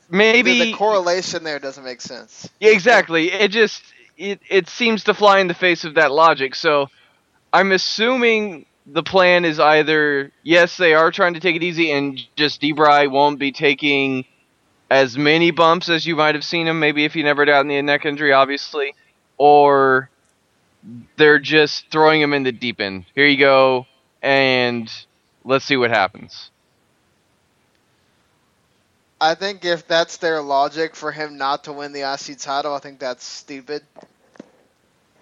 maybe 0.08 0.58
the, 0.58 0.70
the 0.70 0.76
correlation 0.78 1.44
there 1.44 1.58
doesn't 1.58 1.84
make 1.84 2.00
sense. 2.00 2.48
Yeah, 2.58 2.70
exactly. 2.70 3.30
It 3.30 3.50
just 3.50 3.82
it 4.16 4.40
it 4.48 4.70
seems 4.70 5.04
to 5.04 5.12
fly 5.12 5.40
in 5.40 5.48
the 5.48 5.54
face 5.54 5.84
of 5.84 5.96
that 5.96 6.12
logic. 6.12 6.54
So 6.54 6.88
I'm 7.52 7.72
assuming 7.72 8.64
the 8.86 9.02
plan 9.02 9.44
is 9.44 9.60
either 9.60 10.32
yes, 10.44 10.78
they 10.78 10.94
are 10.94 11.10
trying 11.10 11.34
to 11.34 11.40
take 11.40 11.56
it 11.56 11.62
easy, 11.62 11.92
and 11.92 12.18
just 12.36 12.62
D-Bry 12.62 13.08
won't 13.08 13.38
be 13.38 13.52
taking 13.52 14.24
as 14.92 15.16
many 15.16 15.50
bumps 15.50 15.88
as 15.88 16.05
you 16.05 16.14
might 16.14 16.35
have 16.35 16.44
seen 16.44 16.66
him, 16.66 16.78
maybe 16.78 17.07
if 17.07 17.14
he 17.14 17.22
never 17.22 17.46
got 17.46 17.66
the 17.66 17.81
neck 17.81 18.05
injury, 18.05 18.35
obviously, 18.35 18.94
or 19.38 20.11
they're 21.16 21.38
just 21.38 21.90
throwing 21.90 22.20
him 22.20 22.35
in 22.35 22.42
the 22.42 22.52
deep 22.52 22.78
end. 22.78 23.07
Here 23.14 23.26
you 23.26 23.38
go, 23.38 23.87
and 24.20 24.92
let's 25.44 25.64
see 25.64 25.78
what 25.78 25.90
happens. 25.90 26.50
I 29.18 29.35
think 29.35 29.64
if 29.64 29.88
that's 29.88 30.18
their 30.18 30.42
logic 30.42 30.94
for 30.94 31.11
him 31.11 31.38
not 31.38 31.64
to 31.64 31.72
win 31.72 31.92
the 31.92 32.02
IC 32.12 32.37
title, 32.38 32.74
I 32.74 32.78
think 32.78 32.98
that's 32.98 33.24
stupid. 33.24 33.83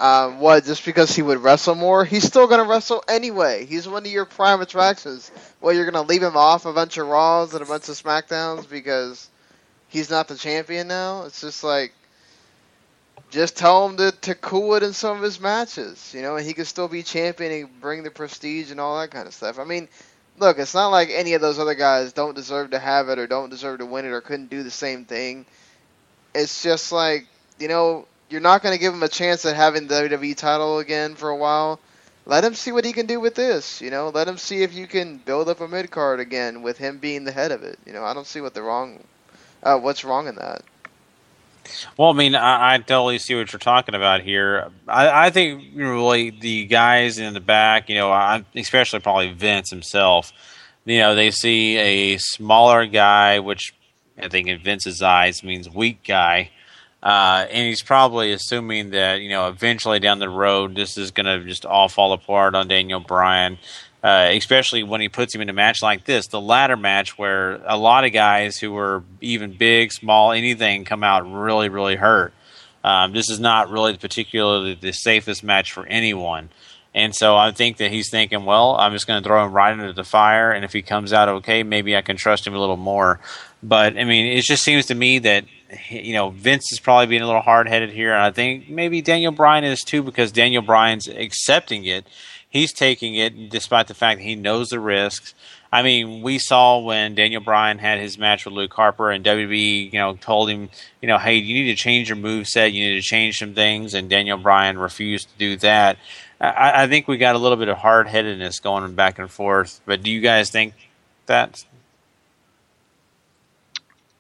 Um, 0.01 0.41
what? 0.41 0.65
Just 0.65 0.85
because 0.85 1.15
he 1.15 1.23
would 1.23 1.39
wrestle 1.39 1.77
more, 1.77 2.05
he's 2.05 2.25
still 2.25 2.49
gonna 2.49 2.65
wrestle 2.65 3.05
anyway. 3.07 3.67
He's 3.67 3.87
one 3.87 4.05
of 4.05 4.11
your 4.11 4.25
prime 4.25 4.63
attractions. 4.63 5.31
Well, 5.61 5.73
you're 5.73 5.89
gonna 5.89 6.05
leave 6.05 6.25
him 6.25 6.37
off 6.37 6.67
a 6.67 6.73
bunch 6.73 6.97
of 6.97 7.07
Raws 7.07 7.55
and 7.55 7.63
a 7.63 7.67
bunch 7.67 7.89
of 7.89 7.95
Smackdowns 7.95 8.69
because 8.69 9.29
he's 9.91 10.09
not 10.09 10.29
the 10.29 10.37
champion 10.37 10.89
now. 10.89 11.25
It's 11.25 11.41
just 11.41 11.63
like 11.63 11.93
just 13.31 13.57
tell 13.57 13.89
him 13.89 13.97
to, 13.99 14.13
to 14.13 14.35
cool 14.35 14.75
it 14.75 14.83
in 14.83 14.93
some 14.93 15.17
of 15.17 15.23
his 15.23 15.41
matches, 15.41 16.13
you 16.15 16.23
know, 16.23 16.37
and 16.37 16.47
he 16.47 16.53
could 16.53 16.67
still 16.67 16.89
be 16.89 17.03
champion 17.03 17.53
and 17.53 17.81
bring 17.81 18.03
the 18.03 18.11
prestige 18.11 18.71
and 18.71 18.81
all 18.81 18.99
that 18.99 19.11
kind 19.11 19.29
of 19.29 19.35
stuff. 19.35 19.59
I 19.59 19.65
mean, 19.65 19.89
look, 20.39 20.59
it's 20.59 20.75
not 20.75 20.89
like 20.89 21.11
any 21.11 21.35
of 21.35 21.41
those 21.41 21.59
other 21.59 21.75
guys 21.75 22.13
don't 22.13 22.35
deserve 22.35 22.71
to 22.71 22.79
have 22.79 23.09
it 23.09 23.19
or 23.19 23.27
don't 23.27 23.51
deserve 23.51 23.79
to 23.79 23.87
win 23.87 24.05
it 24.05 24.09
or 24.09 24.21
couldn't 24.21 24.51
do 24.51 24.63
the 24.63 24.71
same 24.71 25.05
thing. 25.05 25.47
It's 26.35 26.63
just 26.63 26.91
like, 26.91 27.27
you 27.59 27.69
know, 27.69 28.07
you're 28.31 28.41
not 28.41 28.63
going 28.63 28.75
to 28.75 28.81
give 28.81 28.95
him 28.95 29.03
a 29.03 29.09
chance 29.09 29.45
at 29.45 29.57
having 29.57 29.87
the 29.87 29.95
WWE 29.95 30.37
title 30.37 30.79
again 30.79 31.15
for 31.15 31.29
a 31.29 31.37
while. 31.37 31.79
Let 32.27 32.45
him 32.45 32.55
see 32.55 32.71
what 32.73 32.85
he 32.85 32.93
can 32.93 33.07
do 33.07 33.19
with 33.19 33.35
this, 33.35 33.81
you 33.81 33.91
know. 33.91 34.11
Let 34.11 34.29
him 34.29 34.39
see 34.39 34.63
if 34.63 34.73
you 34.73 34.87
can 34.87 35.19
build 35.19 35.49
up 35.49 35.61
a 35.61 35.69
mid 35.69 35.91
card 35.91 36.21
again 36.21 36.63
with 36.63 36.79
him 36.79 36.99
being 36.99 37.25
the 37.25 37.33
head 37.33 37.51
of 37.51 37.63
it. 37.63 37.79
You 37.87 37.93
know, 37.93 38.05
I 38.05 38.15
don't 38.15 38.27
see 38.27 38.41
what 38.41 38.55
the 38.55 38.63
wrong, 38.63 39.03
uh, 39.63 39.79
what's 39.79 40.05
wrong 40.05 40.27
in 40.29 40.37
that. 40.37 40.63
Well, 41.97 42.11
I 42.11 42.13
mean, 42.15 42.35
I, 42.35 42.75
I 42.75 42.79
totally 42.79 43.19
see 43.19 43.35
what 43.35 43.53
you're 43.53 43.61
talking 43.61 43.95
about 43.95 44.23
here. 44.23 44.71
I, 44.89 45.27
I 45.27 45.31
think 45.31 45.65
really 45.75 46.31
the 46.31 46.67
guys 46.67 47.19
in 47.19 47.35
the 47.35 47.41
back, 47.41 47.89
you 47.89 47.95
know, 47.95 48.11
I, 48.11 48.45
especially 48.55 49.01
probably 49.01 49.33
Vince 49.33 49.71
himself, 49.71 50.33
you 50.85 50.99
know, 50.99 51.15
they 51.15 51.31
see 51.31 51.77
a 51.77 52.17
smaller 52.19 52.87
guy, 52.87 53.39
which 53.39 53.75
I 54.19 54.29
think 54.29 54.49
in 54.49 54.63
Vince's 54.63 55.03
eyes 55.03 55.43
means 55.43 55.69
weak 55.69 56.03
guy. 56.03 56.51
Uh, 57.03 57.47
and 57.51 57.67
he's 57.67 57.83
probably 57.83 58.33
assuming 58.33 58.91
that, 58.91 59.21
you 59.21 59.31
know, 59.31 59.49
eventually 59.49 60.01
down 60.01 60.19
the 60.19 60.29
road, 60.29 60.75
this 60.75 60.99
is 60.99 61.11
going 61.11 61.27
to 61.27 61.47
just 61.47 61.65
all 61.65 61.89
fall 61.89 62.13
apart 62.13 62.55
on 62.55 62.69
Daniel 62.69 63.01
Bryan. 63.01 63.59
Uh, 64.03 64.31
especially 64.33 64.83
when 64.83 65.03
he 65.03 65.11
puts 65.11 65.35
him 65.35 65.43
in 65.43 65.51
a 65.51 65.53
match 65.53 65.83
like 65.83 66.05
this, 66.07 66.29
the 66.29 66.41
ladder 66.41 66.77
match, 66.77 67.19
where 67.19 67.61
a 67.67 67.77
lot 67.77 68.05
of 68.05 68.13
guys 68.13 68.57
who 68.57 68.73
were 68.73 69.03
even 69.21 69.53
big, 69.53 69.93
small, 69.93 70.33
anything, 70.33 70.87
come 70.87 71.05
out 71.05 71.31
really, 71.31 71.69
really 71.69 71.97
hurt. 71.97 72.33
Um, 72.83 73.13
this 73.13 73.29
is 73.29 73.39
not 73.39 73.69
really 73.69 73.97
particularly 73.99 74.75
the 74.75 74.93
safest 74.93 75.45
match 75.45 75.73
for 75.73 75.85
anyone. 75.87 76.49
And 76.95 77.15
so 77.15 77.37
I 77.37 77.53
think 77.53 77.77
that 77.77 77.91
he's 77.91 78.11
thinking, 78.11 78.45
well, 78.45 78.75
I'm 78.77 78.93
just 78.93 79.07
going 79.07 79.23
to 79.23 79.27
throw 79.27 79.45
him 79.45 79.53
right 79.53 79.73
into 79.73 79.93
the 79.93 80.03
fire, 80.03 80.51
and 80.51 80.65
if 80.65 80.73
he 80.73 80.83
comes 80.83 81.13
out 81.13 81.29
okay, 81.29 81.63
maybe 81.63 81.97
I 81.97 82.03
can 82.03 82.17
trust 82.17 82.47
him 82.47 82.55
a 82.55 82.59
little 82.59 82.77
more. 82.77 83.21
But 83.63 83.97
I 83.97 84.05
mean, 84.05 84.27
it 84.27 84.43
just 84.43 84.65
seems 84.65 84.87
to 84.87 84.95
me 84.95 85.21
that 85.21 85.45
you 85.89 86.15
know 86.15 86.31
Vince 86.31 86.73
is 86.73 86.81
probably 86.81 87.07
being 87.07 87.23
a 87.23 87.27
little 87.27 87.43
hard 87.43 87.69
headed 87.69 87.91
here, 87.91 88.13
and 88.13 88.23
I 88.23 88.31
think 88.33 88.69
maybe 88.69 89.03
Daniel 89.03 89.31
Bryan 89.31 89.63
is 89.63 89.83
too 89.83 90.03
because 90.03 90.33
Daniel 90.33 90.63
Bryan's 90.63 91.07
accepting 91.07 91.85
it 91.85 92.07
he's 92.51 92.73
taking 92.73 93.15
it 93.15 93.49
despite 93.49 93.87
the 93.87 93.95
fact 93.95 94.19
that 94.19 94.25
he 94.25 94.35
knows 94.35 94.69
the 94.69 94.81
risks. 94.81 95.35
I 95.73 95.83
mean, 95.83 96.23
we 96.23 96.39
saw 96.39 96.81
when 96.81 97.15
Daniel 97.15 97.41
Bryan 97.41 97.79
had 97.79 98.01
his 98.01 98.19
match 98.19 98.45
with 98.45 98.55
Luke 98.55 98.75
Harper 98.75 99.11
and 99.11 99.25
WWE, 99.25 99.93
you 99.93 99.99
know, 99.99 100.17
told 100.17 100.51
him, 100.51 100.69
you 101.01 101.09
know, 101.09 101.17
hey, 101.17 101.37
you 101.37 101.55
need 101.55 101.71
to 101.71 101.81
change 101.81 102.09
your 102.09 102.17
move 102.17 102.49
set, 102.49 102.73
you 102.73 102.89
need 102.89 102.97
to 102.97 103.03
change 103.03 103.39
some 103.39 103.55
things, 103.55 103.95
and 103.95 104.11
Daniel 104.11 104.37
Bryan 104.37 104.79
refused 104.79 105.29
to 105.29 105.39
do 105.39 105.57
that. 105.59 105.97
I, 106.41 106.83
I 106.83 106.87
think 106.89 107.07
we 107.07 107.19
got 107.19 107.37
a 107.37 107.39
little 107.39 107.57
bit 107.57 107.69
of 107.69 107.79
hard 107.79 108.09
headedness 108.09 108.59
going 108.59 108.95
back 108.95 109.19
and 109.19 109.31
forth. 109.31 109.81
But 109.87 110.03
do 110.03 110.11
you 110.11 110.21
guys 110.21 110.51
think 110.51 110.75
that? 111.27 111.65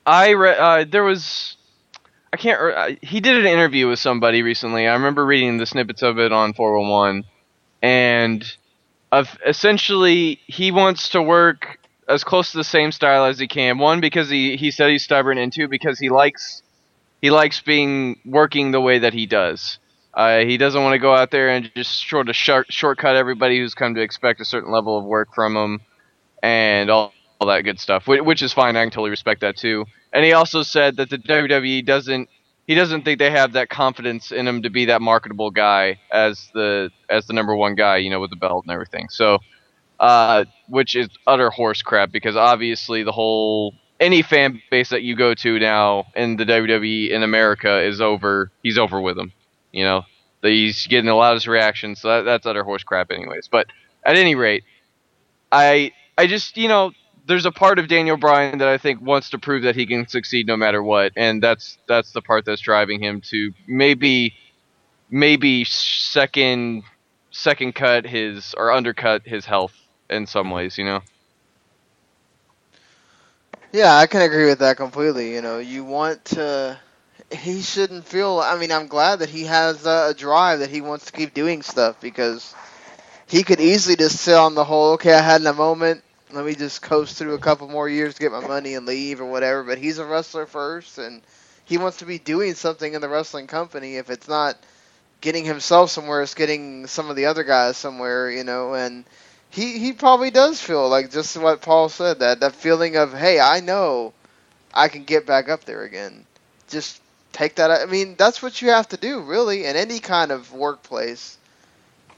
I 0.06 0.30
re- 0.30 0.56
uh, 0.56 0.84
there 0.88 1.04
was 1.04 1.56
I 2.32 2.36
can't. 2.36 2.60
Re- 2.60 2.74
uh, 2.74 2.96
he 3.02 3.20
did 3.20 3.38
an 3.38 3.46
interview 3.46 3.88
with 3.88 3.98
somebody 3.98 4.42
recently. 4.42 4.86
I 4.86 4.94
remember 4.94 5.24
reading 5.24 5.56
the 5.56 5.66
snippets 5.66 6.02
of 6.02 6.18
it 6.18 6.32
on 6.32 6.52
411, 6.52 7.24
and 7.82 8.44
essentially 9.46 10.40
he 10.46 10.70
wants 10.70 11.10
to 11.10 11.22
work 11.22 11.78
as 12.08 12.24
close 12.24 12.52
to 12.52 12.58
the 12.58 12.64
same 12.64 12.92
style 12.92 13.24
as 13.24 13.38
he 13.38 13.48
can. 13.48 13.78
One 13.78 14.00
because 14.00 14.28
he 14.28 14.56
he 14.56 14.70
said 14.70 14.90
he's 14.90 15.04
stubborn, 15.04 15.38
and 15.38 15.52
two 15.52 15.68
because 15.68 15.98
he 15.98 16.08
likes 16.08 16.62
he 17.20 17.30
likes 17.30 17.60
being 17.60 18.18
working 18.24 18.70
the 18.70 18.80
way 18.80 18.98
that 18.98 19.12
he 19.14 19.26
does. 19.26 19.78
Uh, 20.12 20.40
he 20.40 20.56
doesn't 20.56 20.82
want 20.82 20.92
to 20.92 20.98
go 20.98 21.14
out 21.14 21.30
there 21.30 21.48
and 21.48 21.70
just 21.76 22.08
sort 22.08 22.28
of 22.28 22.34
short, 22.34 22.66
shortcut 22.72 23.14
everybody 23.14 23.58
who's 23.58 23.74
come 23.74 23.94
to 23.94 24.00
expect 24.00 24.40
a 24.40 24.44
certain 24.44 24.72
level 24.72 24.98
of 24.98 25.04
work 25.04 25.28
from 25.34 25.56
him, 25.56 25.80
and 26.42 26.90
all, 26.90 27.12
all 27.38 27.46
that 27.46 27.62
good 27.62 27.78
stuff, 27.78 28.08
which, 28.08 28.20
which 28.20 28.42
is 28.42 28.52
fine. 28.52 28.76
I 28.76 28.82
can 28.82 28.90
totally 28.90 29.10
respect 29.10 29.42
that 29.42 29.56
too. 29.56 29.84
And 30.12 30.24
he 30.24 30.32
also 30.32 30.62
said 30.62 30.96
that 30.96 31.10
the 31.10 31.18
WWE 31.18 31.84
doesn't 31.86 32.28
he 32.70 32.76
doesn't 32.76 33.04
think 33.04 33.18
they 33.18 33.32
have 33.32 33.54
that 33.54 33.68
confidence 33.68 34.30
in 34.30 34.46
him 34.46 34.62
to 34.62 34.70
be 34.70 34.84
that 34.84 35.02
marketable 35.02 35.50
guy 35.50 35.98
as 36.12 36.52
the 36.54 36.88
as 37.08 37.26
the 37.26 37.32
number 37.32 37.56
one 37.56 37.74
guy, 37.74 37.96
you 37.96 38.08
know, 38.08 38.20
with 38.20 38.30
the 38.30 38.36
belt 38.36 38.64
and 38.64 38.72
everything. 38.72 39.08
So, 39.08 39.38
uh, 39.98 40.44
which 40.68 40.94
is 40.94 41.08
utter 41.26 41.50
horse 41.50 41.82
crap 41.82 42.12
because 42.12 42.36
obviously 42.36 43.02
the 43.02 43.10
whole 43.10 43.74
any 43.98 44.22
fan 44.22 44.62
base 44.70 44.90
that 44.90 45.02
you 45.02 45.16
go 45.16 45.34
to 45.34 45.58
now 45.58 46.04
in 46.14 46.36
the 46.36 46.44
WWE 46.44 47.10
in 47.10 47.24
America 47.24 47.82
is 47.82 48.00
over. 48.00 48.52
He's 48.62 48.78
over 48.78 49.00
with 49.00 49.16
them. 49.16 49.32
You 49.72 49.82
know, 49.82 50.02
he's 50.40 50.86
getting 50.86 51.06
the 51.06 51.14
loudest 51.14 51.48
reactions. 51.48 52.00
So 52.00 52.06
that, 52.06 52.22
that's 52.22 52.46
utter 52.46 52.62
horse 52.62 52.84
crap, 52.84 53.10
anyways. 53.10 53.48
But 53.48 53.66
at 54.06 54.14
any 54.14 54.36
rate, 54.36 54.62
I 55.50 55.90
I 56.16 56.28
just 56.28 56.56
you 56.56 56.68
know 56.68 56.92
there's 57.26 57.46
a 57.46 57.52
part 57.52 57.78
of 57.78 57.88
Daniel 57.88 58.16
Bryan 58.16 58.58
that 58.58 58.68
I 58.68 58.78
think 58.78 59.00
wants 59.00 59.30
to 59.30 59.38
prove 59.38 59.62
that 59.62 59.76
he 59.76 59.86
can 59.86 60.06
succeed 60.08 60.46
no 60.46 60.56
matter 60.56 60.82
what, 60.82 61.12
and 61.16 61.42
that's 61.42 61.78
that's 61.86 62.12
the 62.12 62.22
part 62.22 62.44
that's 62.44 62.60
driving 62.60 63.02
him 63.02 63.20
to 63.22 63.52
maybe 63.66 64.34
maybe 65.10 65.64
second 65.64 66.84
second 67.30 67.74
cut 67.74 68.06
his 68.06 68.54
or 68.54 68.72
undercut 68.72 69.26
his 69.26 69.44
health 69.44 69.74
in 70.08 70.26
some 70.26 70.50
ways, 70.50 70.78
you 70.78 70.84
know. 70.84 71.00
Yeah, 73.72 73.96
I 73.96 74.06
can 74.06 74.22
agree 74.22 74.46
with 74.46 74.58
that 74.58 74.76
completely. 74.76 75.32
You 75.34 75.42
know, 75.42 75.58
you 75.58 75.84
want 75.84 76.24
to. 76.26 76.78
He 77.30 77.62
shouldn't 77.62 78.04
feel. 78.04 78.40
I 78.40 78.58
mean, 78.58 78.72
I'm 78.72 78.88
glad 78.88 79.20
that 79.20 79.28
he 79.28 79.44
has 79.44 79.86
a 79.86 80.12
drive 80.16 80.58
that 80.58 80.70
he 80.70 80.80
wants 80.80 81.06
to 81.06 81.12
keep 81.12 81.32
doing 81.32 81.62
stuff 81.62 82.00
because 82.00 82.54
he 83.28 83.44
could 83.44 83.60
easily 83.60 83.94
just 83.94 84.16
sit 84.18 84.34
on 84.34 84.56
the 84.56 84.64
whole. 84.64 84.94
Okay, 84.94 85.14
I 85.14 85.20
had 85.20 85.44
a 85.46 85.52
moment. 85.52 86.02
Let 86.32 86.44
me 86.44 86.54
just 86.54 86.82
coast 86.82 87.16
through 87.16 87.34
a 87.34 87.38
couple 87.38 87.68
more 87.68 87.88
years 87.88 88.14
to 88.14 88.20
get 88.20 88.32
my 88.32 88.46
money 88.46 88.74
and 88.74 88.86
leave 88.86 89.20
or 89.20 89.26
whatever. 89.26 89.64
But 89.64 89.78
he's 89.78 89.98
a 89.98 90.04
wrestler 90.04 90.46
first, 90.46 90.98
and 90.98 91.22
he 91.64 91.78
wants 91.78 91.98
to 91.98 92.06
be 92.06 92.18
doing 92.18 92.54
something 92.54 92.94
in 92.94 93.00
the 93.00 93.08
wrestling 93.08 93.46
company. 93.46 93.96
If 93.96 94.10
it's 94.10 94.28
not 94.28 94.56
getting 95.20 95.44
himself 95.44 95.90
somewhere, 95.90 96.22
it's 96.22 96.34
getting 96.34 96.86
some 96.86 97.10
of 97.10 97.16
the 97.16 97.26
other 97.26 97.44
guys 97.44 97.76
somewhere. 97.76 98.30
You 98.30 98.44
know, 98.44 98.74
and 98.74 99.04
he 99.50 99.78
he 99.78 99.92
probably 99.92 100.30
does 100.30 100.60
feel 100.60 100.88
like 100.88 101.10
just 101.10 101.36
what 101.36 101.60
Paul 101.60 101.88
said 101.88 102.20
that 102.20 102.40
that 102.40 102.54
feeling 102.54 102.96
of 102.96 103.12
hey 103.12 103.40
I 103.40 103.60
know 103.60 104.12
I 104.72 104.88
can 104.88 105.04
get 105.04 105.26
back 105.26 105.48
up 105.48 105.64
there 105.64 105.82
again. 105.82 106.24
Just 106.68 107.02
take 107.32 107.56
that. 107.56 107.70
I 107.70 107.86
mean 107.86 108.14
that's 108.16 108.42
what 108.42 108.62
you 108.62 108.70
have 108.70 108.88
to 108.88 108.96
do 108.96 109.20
really 109.22 109.64
in 109.64 109.76
any 109.76 109.98
kind 109.98 110.30
of 110.30 110.52
workplace. 110.52 111.36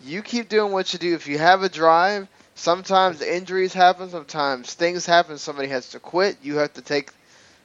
You 0.05 0.23
keep 0.23 0.49
doing 0.49 0.73
what 0.73 0.93
you 0.93 0.99
do. 0.99 1.15
If 1.15 1.27
you 1.29 1.39
have 1.39 1.63
a 1.63 1.69
drive, 1.69 2.29
sometimes 2.55 3.21
injuries 3.23 3.73
happen. 3.73 4.11
Sometimes 4.11 4.73
things 4.75 5.07
happen. 5.07 5.39
Somebody 5.39 5.69
has 5.69 5.91
to 5.91 6.01
quit. 6.01 6.39
You 6.43 6.57
have 6.57 6.75
to 6.75 6.83
take 6.83 7.11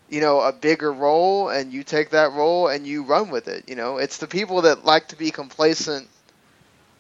you 0.10 0.22
know 0.22 0.40
a 0.42 0.54
bigger 0.54 0.92
role 0.92 1.50
and 1.50 1.74
you 1.74 1.84
take 1.84 2.12
that 2.12 2.32
role 2.32 2.70
and 2.70 2.88
you 2.88 3.04
run 3.04 3.30
with 3.30 3.50
it 3.50 3.68
you 3.68 3.76
know 3.76 3.98
it's 3.98 4.20
the 4.20 4.28
people 4.28 4.62
that 4.62 4.86
like 4.86 5.10
to 5.10 5.18
be 5.18 5.32
complacent 5.32 6.08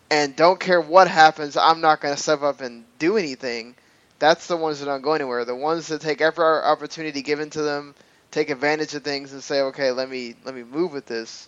and 0.09 0.35
don't 0.35 0.59
care 0.59 0.79
what 0.79 1.07
happens, 1.07 1.57
I'm 1.57 1.81
not 1.81 2.01
going 2.01 2.15
to 2.15 2.21
step 2.21 2.41
up 2.41 2.61
and 2.61 2.85
do 2.99 3.17
anything. 3.17 3.75
That's 4.19 4.47
the 4.47 4.55
ones 4.55 4.79
that 4.79 4.85
don't 4.85 5.01
go 5.01 5.13
anywhere. 5.13 5.45
The 5.45 5.55
ones 5.55 5.87
that 5.87 6.01
take 6.01 6.21
every 6.21 6.43
opportunity 6.45 7.21
given 7.21 7.49
to 7.51 7.61
them, 7.61 7.93
take 8.31 8.49
advantage 8.49 8.93
of 8.95 9.03
things, 9.03 9.33
and 9.33 9.43
say, 9.43 9.61
"Okay, 9.61 9.91
let 9.91 10.09
me 10.09 10.35
let 10.43 10.55
me 10.55 10.63
move 10.63 10.91
with 10.91 11.05
this." 11.05 11.47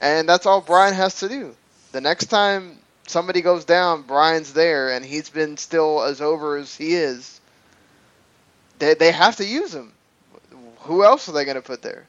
And 0.00 0.28
that's 0.28 0.46
all 0.46 0.60
Bryan 0.60 0.94
has 0.94 1.20
to 1.20 1.28
do. 1.28 1.54
The 1.92 2.00
next 2.00 2.26
time 2.26 2.78
somebody 3.12 3.42
goes 3.42 3.64
down, 3.64 4.02
Bryan's 4.02 4.54
there, 4.54 4.90
and 4.90 5.04
he's 5.04 5.28
been 5.28 5.56
still 5.56 6.02
as 6.02 6.20
over 6.20 6.56
as 6.56 6.74
he 6.74 6.94
is. 6.94 7.40
They 8.78 8.94
they 8.94 9.12
have 9.12 9.36
to 9.36 9.46
use 9.46 9.74
him. 9.74 9.92
Who 10.80 11.04
else 11.04 11.28
are 11.28 11.32
they 11.32 11.44
going 11.44 11.56
to 11.56 11.62
put 11.62 11.82
there? 11.82 12.06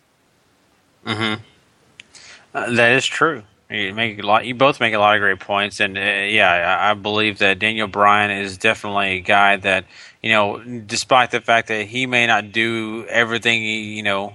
Mm-hmm. 1.06 1.42
Uh, 2.56 2.70
that 2.72 2.94
is 2.94 3.06
true. 3.06 3.44
You 3.70 3.94
make 3.94 4.20
a 4.20 4.26
lot. 4.26 4.46
You 4.46 4.56
both 4.56 4.80
make 4.80 4.94
a 4.94 5.00
lot 5.00 5.16
of 5.16 5.20
great 5.20 5.40
points, 5.40 5.80
and 5.80 5.98
uh, 5.98 6.02
yeah, 6.02 6.80
I, 6.80 6.92
I 6.92 6.94
believe 6.94 7.40
that 7.40 7.60
Daniel 7.60 7.88
Bryan 7.88 8.32
is 8.32 8.58
definitely 8.58 9.18
a 9.18 9.20
guy 9.20 9.58
that 9.58 9.86
you 10.22 10.30
know, 10.30 10.64
despite 10.64 11.32
the 11.32 11.42
fact 11.42 11.68
that 11.68 11.88
he 11.88 12.06
may 12.06 12.28
not 12.28 12.52
do 12.52 13.06
everything, 13.10 13.64
you 13.64 14.04
know, 14.04 14.34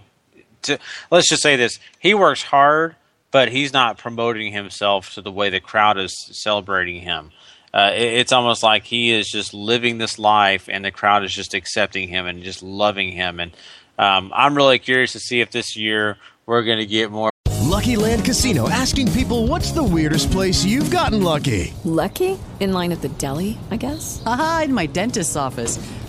to, 0.62 0.78
let's 1.10 1.28
just 1.28 1.42
say 1.42 1.56
this: 1.56 1.78
he 1.98 2.14
works 2.14 2.42
hard, 2.42 2.96
but 3.30 3.50
he's 3.50 3.72
not 3.72 3.98
promoting 3.98 4.52
himself 4.52 5.14
to 5.14 5.22
the 5.22 5.32
way 5.32 5.50
the 5.50 5.60
crowd 5.60 5.98
is 5.98 6.14
celebrating 6.32 7.02
him. 7.02 7.30
Uh, 7.72 7.92
it, 7.94 8.14
it's 8.14 8.32
almost 8.32 8.62
like 8.62 8.84
he 8.84 9.10
is 9.10 9.28
just 9.28 9.52
living 9.52 9.98
this 9.98 10.18
life, 10.18 10.68
and 10.68 10.84
the 10.84 10.90
crowd 10.90 11.24
is 11.24 11.32
just 11.32 11.54
accepting 11.54 12.08
him 12.08 12.26
and 12.26 12.42
just 12.42 12.62
loving 12.62 13.12
him. 13.12 13.40
And 13.40 13.52
um, 13.98 14.32
I'm 14.34 14.56
really 14.56 14.78
curious 14.78 15.12
to 15.12 15.20
see 15.20 15.40
if 15.40 15.50
this 15.50 15.76
year 15.76 16.16
we're 16.46 16.62
going 16.62 16.78
to 16.78 16.86
get 16.86 17.10
more. 17.10 17.30
Lucky 17.68 17.96
Land 17.96 18.24
Casino 18.24 18.68
asking 18.68 19.12
people 19.12 19.46
what's 19.46 19.72
the 19.72 19.82
weirdest 19.82 20.30
place 20.30 20.64
you've 20.64 20.90
gotten 20.90 21.22
lucky? 21.22 21.74
Lucky? 21.84 22.38
In 22.60 22.72
line 22.72 22.92
at 22.92 23.02
the 23.02 23.08
deli, 23.10 23.58
I 23.70 23.76
guess? 23.76 24.22
Aha, 24.24 24.62
in 24.64 24.74
my 24.74 24.86
dentist's 24.86 25.36
office. 25.36 25.78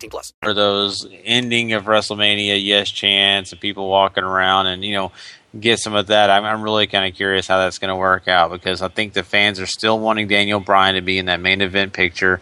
18 0.00 0.10
plus. 0.10 0.32
For 0.42 0.54
those 0.54 1.06
ending 1.24 1.72
of 1.72 1.84
WrestleMania 1.84 2.62
yes 2.62 2.90
chants 2.90 3.52
and 3.52 3.60
people 3.60 3.88
walking 3.88 4.24
around 4.24 4.66
and, 4.66 4.84
you 4.84 4.94
know, 4.94 5.12
get 5.58 5.78
some 5.78 5.94
of 5.94 6.06
that. 6.08 6.30
I'm, 6.30 6.44
I'm 6.44 6.62
really 6.62 6.86
kind 6.86 7.10
of 7.10 7.16
curious 7.16 7.46
how 7.46 7.58
that's 7.58 7.78
going 7.78 7.90
to 7.90 7.96
work 7.96 8.28
out 8.28 8.50
because 8.50 8.82
I 8.82 8.88
think 8.88 9.12
the 9.12 9.22
fans 9.22 9.60
are 9.60 9.66
still 9.66 9.98
wanting 9.98 10.28
Daniel 10.28 10.60
Bryan 10.60 10.94
to 10.94 11.00
be 11.00 11.18
in 11.18 11.26
that 11.26 11.40
main 11.40 11.60
event 11.60 11.92
picture. 11.92 12.40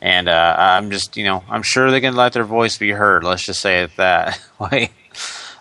And 0.00 0.28
uh, 0.28 0.56
I'm 0.58 0.90
just, 0.90 1.16
you 1.16 1.24
know, 1.24 1.44
I'm 1.48 1.62
sure 1.62 1.90
they 1.90 2.00
can 2.00 2.16
let 2.16 2.32
their 2.32 2.44
voice 2.44 2.78
be 2.78 2.90
heard. 2.90 3.24
Let's 3.24 3.44
just 3.44 3.60
say 3.60 3.82
it 3.82 3.96
that 3.96 4.40
way. 4.58 4.90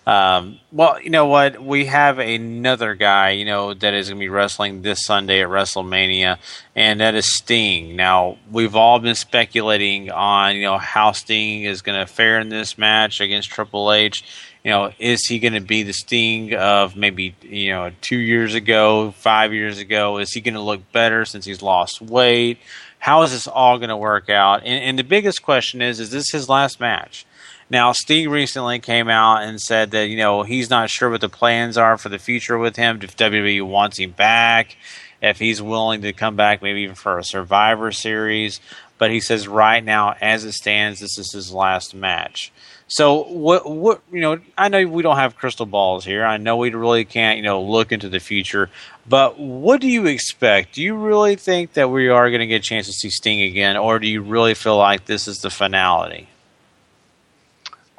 Um, 0.09 0.59
well, 0.71 0.99
you 0.99 1.11
know 1.11 1.27
what? 1.27 1.63
We 1.63 1.85
have 1.85 2.17
another 2.17 2.95
guy, 2.95 3.29
you 3.31 3.45
know, 3.45 3.75
that 3.75 3.93
is 3.93 4.09
going 4.09 4.17
to 4.17 4.23
be 4.23 4.27
wrestling 4.27 4.81
this 4.81 5.05
Sunday 5.05 5.43
at 5.43 5.49
WrestleMania, 5.49 6.39
and 6.75 6.99
that 6.99 7.13
is 7.13 7.31
Sting. 7.31 7.95
Now, 7.95 8.39
we've 8.51 8.75
all 8.75 8.97
been 8.97 9.13
speculating 9.13 10.09
on, 10.09 10.55
you 10.55 10.63
know, 10.63 10.79
how 10.79 11.11
Sting 11.11 11.61
is 11.61 11.83
going 11.83 11.99
to 11.99 12.11
fare 12.11 12.39
in 12.39 12.49
this 12.49 12.75
match 12.75 13.21
against 13.21 13.51
Triple 13.51 13.93
H. 13.93 14.23
You 14.63 14.71
know, 14.71 14.91
is 14.97 15.27
he 15.27 15.37
going 15.37 15.53
to 15.53 15.61
be 15.61 15.83
the 15.83 15.93
Sting 15.93 16.55
of 16.55 16.95
maybe, 16.95 17.35
you 17.43 17.69
know, 17.69 17.91
two 18.01 18.17
years 18.17 18.55
ago, 18.55 19.11
five 19.11 19.53
years 19.53 19.77
ago? 19.77 20.17
Is 20.17 20.33
he 20.33 20.41
going 20.41 20.55
to 20.55 20.59
look 20.59 20.91
better 20.91 21.23
since 21.23 21.45
he's 21.45 21.61
lost 21.61 22.01
weight? 22.01 22.57
How 22.97 23.21
is 23.21 23.31
this 23.31 23.47
all 23.47 23.77
going 23.77 23.89
to 23.89 23.97
work 23.97 24.27
out? 24.27 24.63
And, 24.63 24.83
and 24.83 24.97
the 24.97 25.03
biggest 25.03 25.43
question 25.43 25.83
is, 25.83 25.99
is 25.99 26.09
this 26.09 26.31
his 26.31 26.49
last 26.49 26.79
match? 26.79 27.27
Now, 27.71 27.91
Sting 27.91 28.29
recently 28.29 28.79
came 28.79 29.09
out 29.09 29.43
and 29.43 29.61
said 29.61 29.91
that 29.91 30.07
you 30.07 30.17
know 30.17 30.43
he's 30.43 30.69
not 30.69 30.89
sure 30.89 31.09
what 31.09 31.21
the 31.21 31.29
plans 31.29 31.77
are 31.77 31.97
for 31.97 32.09
the 32.09 32.17
future 32.17 32.57
with 32.57 32.75
him. 32.75 32.99
If 33.03 33.15
WWE 33.15 33.67
wants 33.67 33.99
him 33.99 34.11
back, 34.11 34.75
if 35.21 35.37
he's 35.39 35.61
willing 35.61 36.01
to 36.01 36.13
come 36.13 36.35
back, 36.35 36.61
maybe 36.61 36.81
even 36.81 36.95
for 36.95 37.19
a 37.19 37.23
Survivor 37.23 37.91
Series. 37.91 38.59
But 38.97 39.11
he 39.11 39.21
says 39.21 39.47
right 39.47 39.83
now, 39.83 40.15
as 40.19 40.43
it 40.43 40.53
stands, 40.53 40.99
this 40.99 41.17
is 41.17 41.31
his 41.31 41.53
last 41.53 41.95
match. 41.95 42.51
So 42.87 43.23
what 43.23 43.69
what 43.69 44.01
you 44.11 44.19
know, 44.19 44.39
I 44.57 44.67
know 44.67 44.87
we 44.87 45.03
don't 45.03 45.17
have 45.17 45.37
crystal 45.37 45.67
balls 45.67 46.03
here. 46.05 46.25
I 46.25 46.37
know 46.37 46.57
we 46.57 46.71
really 46.71 47.05
can't, 47.05 47.37
you 47.37 47.43
know, 47.43 47.61
look 47.61 47.91
into 47.91 48.09
the 48.09 48.19
future. 48.19 48.71
But 49.07 49.39
what 49.39 49.79
do 49.79 49.87
you 49.87 50.07
expect? 50.07 50.73
Do 50.73 50.81
you 50.81 50.95
really 50.95 51.35
think 51.35 51.73
that 51.73 51.91
we 51.91 52.09
are 52.09 52.29
going 52.29 52.41
to 52.41 52.47
get 52.47 52.57
a 52.57 52.67
chance 52.67 52.87
to 52.87 52.93
see 52.93 53.11
Sting 53.11 53.41
again 53.41 53.77
or 53.77 53.99
do 53.99 54.07
you 54.07 54.21
really 54.23 54.55
feel 54.55 54.77
like 54.77 55.05
this 55.05 55.27
is 55.27 55.37
the 55.37 55.51
finality? 55.51 56.29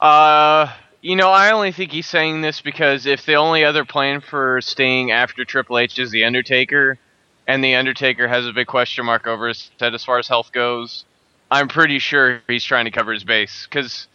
Uh, 0.01 0.73
you 1.03 1.17
know, 1.17 1.31
I 1.31 1.53
only 1.53 1.73
think 1.73 1.93
he's 1.93 2.07
saying 2.07 2.41
this 2.41 2.61
because 2.61 3.07
if 3.07 3.27
the 3.27 3.35
only 3.35 3.65
other 3.65 3.85
plan 3.85 4.21
for 4.21 4.61
Sting 4.61 5.11
after 5.11 5.45
Triple 5.45 5.79
H 5.79 5.99
is 5.99 6.11
The 6.11 6.25
Undertaker, 6.25 6.99
and 7.47 7.63
The 7.63 7.75
Undertaker 7.75 8.29
has 8.29 8.47
a 8.47 8.53
big 8.53 8.67
question 8.67 9.07
mark 9.07 9.27
over 9.27 9.49
his 9.49 9.71
head 9.79 9.95
as 9.95 10.05
far 10.05 10.19
as 10.19 10.29
health 10.29 10.53
goes, 10.53 11.05
I'm 11.51 11.69
pretty 11.69 11.99
sure 11.99 12.43
he's 12.47 12.65
trying 12.65 12.85
to 12.85 12.91
cover 12.91 13.13
his 13.13 13.25
base. 13.25 13.67
Because 13.69 14.07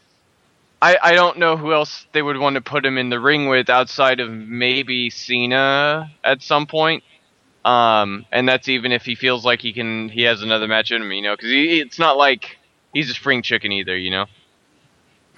I, 0.81 0.97
I 1.01 1.13
don't 1.13 1.37
know 1.37 1.57
who 1.57 1.73
else 1.73 2.05
they 2.13 2.21
would 2.21 2.37
want 2.37 2.55
to 2.55 2.61
put 2.61 2.85
him 2.85 2.97
in 2.97 3.09
the 3.09 3.19
ring 3.19 3.47
with 3.47 3.69
outside 3.69 4.19
of 4.19 4.31
maybe 4.31 5.09
Cena 5.09 6.11
at 6.23 6.41
some 6.41 6.65
point. 6.65 7.03
Um, 7.63 8.25
and 8.31 8.47
that's 8.47 8.69
even 8.69 8.91
if 8.91 9.03
he 9.03 9.15
feels 9.15 9.43
like 9.43 9.61
he 9.61 9.73
can, 9.73 10.09
he 10.09 10.21
has 10.23 10.43
another 10.43 10.67
match 10.67 10.91
in 10.91 11.01
him, 11.01 11.11
you 11.11 11.23
know, 11.23 11.35
because 11.35 11.49
it's 11.51 11.97
not 11.97 12.15
like 12.15 12.57
he's 12.93 13.09
a 13.09 13.13
spring 13.13 13.41
chicken 13.41 13.71
either, 13.71 13.97
you 13.97 14.11
know. 14.11 14.25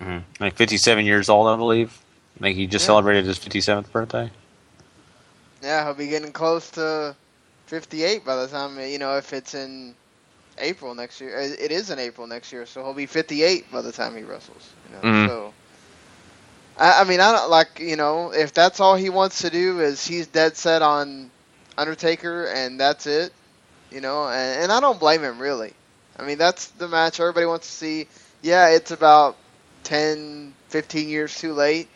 Mm-hmm. 0.01 0.43
Like 0.43 0.55
57 0.55 1.05
years 1.05 1.29
old, 1.29 1.47
I 1.47 1.55
believe. 1.55 1.97
Like 2.39 2.55
he 2.55 2.67
just 2.67 2.83
Yeah. 2.83 2.87
celebrated 2.87 3.25
his 3.25 3.39
57th 3.39 3.91
birthday. 3.91 4.31
Yeah, 5.61 5.83
he'll 5.85 5.93
be 5.95 6.07
getting 6.07 6.31
close 6.31 6.69
to 6.71 7.15
58 7.67 8.23
by 8.23 8.35
the 8.35 8.47
time 8.47 8.79
you 8.79 8.99
know 8.99 9.17
if 9.17 9.33
it's 9.33 9.53
in 9.55 9.95
April 10.59 10.93
next 10.95 11.19
year. 11.21 11.37
It 11.39 11.71
is 11.71 11.89
in 11.89 11.99
April 11.99 12.27
next 12.27 12.51
year, 12.51 12.65
so 12.65 12.83
he'll 12.83 12.93
be 12.93 13.05
58 13.07 13.71
by 13.71 13.81
the 13.81 13.91
time 13.91 14.15
he 14.15 14.23
wrestles. 14.23 14.69
You 14.89 14.95
know, 14.97 15.01
Mhm. 15.03 15.27
so. 15.27 15.53
I, 16.77 17.01
I 17.01 17.03
mean, 17.05 17.19
I 17.19 17.31
don't 17.31 17.49
like 17.49 17.79
you 17.79 17.95
know 17.95 18.31
if 18.33 18.53
that's 18.53 18.79
all 18.79 18.95
he 18.95 19.09
wants 19.09 19.41
to 19.41 19.49
do 19.49 19.79
is 19.81 20.05
he's 20.05 20.27
dead 20.27 20.55
set 20.57 20.81
on 20.81 21.31
Undertaker 21.77 22.45
and 22.45 22.79
that's 22.79 23.07
it, 23.07 23.33
you 23.91 24.01
know, 24.01 24.27
and, 24.27 24.63
and 24.63 24.71
I 24.71 24.79
don't 24.79 24.99
blame 24.99 25.23
him 25.23 25.39
really. 25.39 25.73
I 26.19 26.23
mean, 26.23 26.37
that's 26.37 26.67
the 26.69 26.87
match 26.87 27.19
everybody 27.19 27.45
wants 27.45 27.67
to 27.67 27.73
see. 27.73 28.07
Yeah, 28.41 28.69
it's 28.69 28.91
about 28.91 29.37
10, 29.87 30.53
15 30.69 31.09
years 31.09 31.37
too 31.39 31.53
late. 31.53 31.87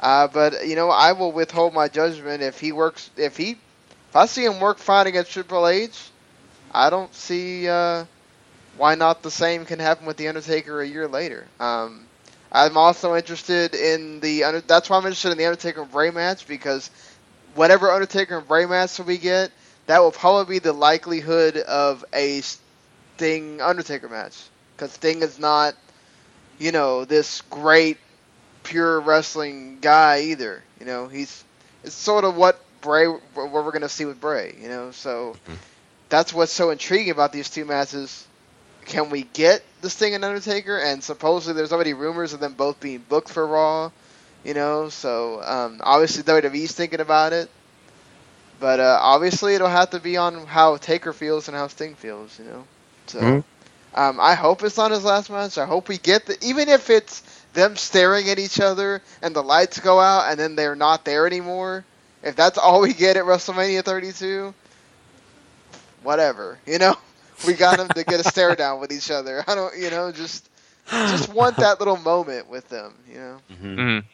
Uh, 0.00 0.28
but 0.28 0.66
you 0.66 0.76
know, 0.76 0.90
I 0.90 1.12
will 1.12 1.32
withhold 1.32 1.74
my 1.74 1.88
judgment 1.88 2.42
if 2.42 2.58
he 2.60 2.72
works. 2.72 3.10
If 3.16 3.36
he, 3.36 3.50
if 3.52 4.16
I 4.16 4.26
see 4.26 4.44
him 4.44 4.60
work 4.60 4.78
fine 4.78 5.06
against 5.06 5.32
Triple 5.32 5.68
H, 5.68 6.10
I 6.72 6.90
don't 6.90 7.14
see 7.14 7.68
uh, 7.68 8.04
why 8.76 8.94
not 8.94 9.22
the 9.22 9.30
same 9.30 9.64
can 9.64 9.78
happen 9.78 10.06
with 10.06 10.16
the 10.16 10.28
Undertaker 10.28 10.80
a 10.80 10.86
year 10.86 11.06
later. 11.06 11.46
Um, 11.60 12.06
I'm 12.50 12.76
also 12.76 13.14
interested 13.14 13.74
in 13.74 14.20
the. 14.20 14.44
Under- 14.44 14.60
That's 14.62 14.90
why 14.90 14.96
I'm 14.96 15.04
interested 15.04 15.32
in 15.32 15.38
the 15.38 15.46
Undertaker 15.46 15.82
and 15.82 15.90
Bray 15.90 16.10
match 16.10 16.46
because 16.48 16.90
whatever 17.54 17.90
Undertaker 17.90 18.38
and 18.38 18.48
Bray 18.48 18.66
match 18.66 18.98
we 18.98 19.18
get, 19.18 19.52
that 19.86 20.00
will 20.00 20.12
probably 20.12 20.56
be 20.56 20.58
the 20.58 20.72
likelihood 20.72 21.56
of 21.58 22.04
a 22.12 22.42
Sting 23.16 23.60
Undertaker 23.60 24.08
match 24.08 24.36
because 24.76 24.92
Sting 24.92 25.22
is 25.22 25.38
not, 25.38 25.74
you 26.60 26.72
know, 26.72 27.04
this 27.06 27.42
great 27.42 27.98
pure 28.64 29.00
wrestling 29.00 29.78
guy 29.80 30.22
either. 30.22 30.64
You 30.80 30.86
know, 30.86 31.08
he's 31.08 31.44
it's 31.84 31.94
sort 31.94 32.24
of 32.24 32.36
what 32.36 32.60
Bray 32.82 33.06
what 33.06 33.52
we're 33.52 33.72
gonna 33.72 33.88
see 33.88 34.06
with 34.06 34.20
Bray. 34.20 34.56
You 34.60 34.68
know, 34.68 34.92
so 34.92 35.38
that's 36.10 36.32
what's 36.34 36.52
so 36.52 36.70
intriguing 36.70 37.10
about 37.12 37.32
these 37.32 37.50
two 37.50 37.64
matches. 37.66 38.26
Can 38.86 39.10
we 39.10 39.24
get 39.24 39.62
the 39.82 39.90
Sting 39.90 40.14
and 40.14 40.24
Undertaker? 40.24 40.78
And 40.78 41.02
supposedly 41.04 41.54
there's 41.56 41.72
already 41.72 41.94
rumors 41.94 42.34
of 42.34 42.40
them 42.40 42.54
both 42.54 42.80
being 42.80 43.04
booked 43.08 43.30
for 43.30 43.46
Raw. 43.46 43.92
You 44.44 44.54
know, 44.54 44.88
so 44.90 45.42
um, 45.42 45.80
obviously 45.82 46.22
WWE's 46.24 46.72
thinking 46.72 47.00
about 47.00 47.32
it. 47.32 47.50
But 48.60 48.80
uh, 48.80 48.98
obviously 49.00 49.54
it'll 49.54 49.68
have 49.68 49.90
to 49.90 50.00
be 50.00 50.16
on 50.16 50.46
how 50.46 50.76
Taker 50.76 51.12
feels 51.12 51.48
and 51.48 51.56
how 51.56 51.68
Sting 51.68 51.94
feels. 51.96 52.38
You 52.38 52.44
know, 52.46 52.68
so. 53.06 53.20
Mhm. 53.20 53.44
Um, 53.94 54.18
I 54.20 54.34
hope 54.34 54.62
it's 54.62 54.76
not 54.76 54.90
his 54.90 55.04
last 55.04 55.30
match. 55.30 55.58
I 55.58 55.66
hope 55.66 55.88
we 55.88 55.98
get 55.98 56.26
the 56.26 56.36
even 56.42 56.68
if 56.68 56.90
it's 56.90 57.22
them 57.52 57.76
staring 57.76 58.28
at 58.28 58.38
each 58.38 58.60
other 58.60 59.02
and 59.22 59.34
the 59.34 59.42
lights 59.42 59.80
go 59.80 60.00
out 60.00 60.30
and 60.30 60.38
then 60.38 60.54
they're 60.56 60.76
not 60.76 61.04
there 61.04 61.26
anymore. 61.26 61.86
If 62.22 62.36
that's 62.36 62.58
all 62.58 62.80
we 62.82 62.92
get 62.94 63.16
at 63.16 63.24
WrestleMania 63.24 63.84
32, 63.84 64.54
whatever. 66.02 66.60
You 66.66 66.78
know, 66.78 66.94
we 67.42 67.54
got 67.54 67.76
them 67.76 67.92
to 67.92 68.04
get 68.04 68.20
a 68.20 68.24
stare 68.24 68.56
down 68.56 68.80
with 68.80 68.92
each 68.92 69.10
other. 69.10 69.42
I 69.46 69.54
don't, 69.54 69.76
you 69.78 69.90
know, 69.90 70.12
just 70.12 70.48
just 71.04 71.28
want 71.28 71.58
that 71.58 71.78
little 71.78 71.96
moment 71.96 72.48
with 72.48 72.68
them. 72.68 72.94
You 73.06 73.18
know. 73.18 73.40
Mhm. 73.50 74.04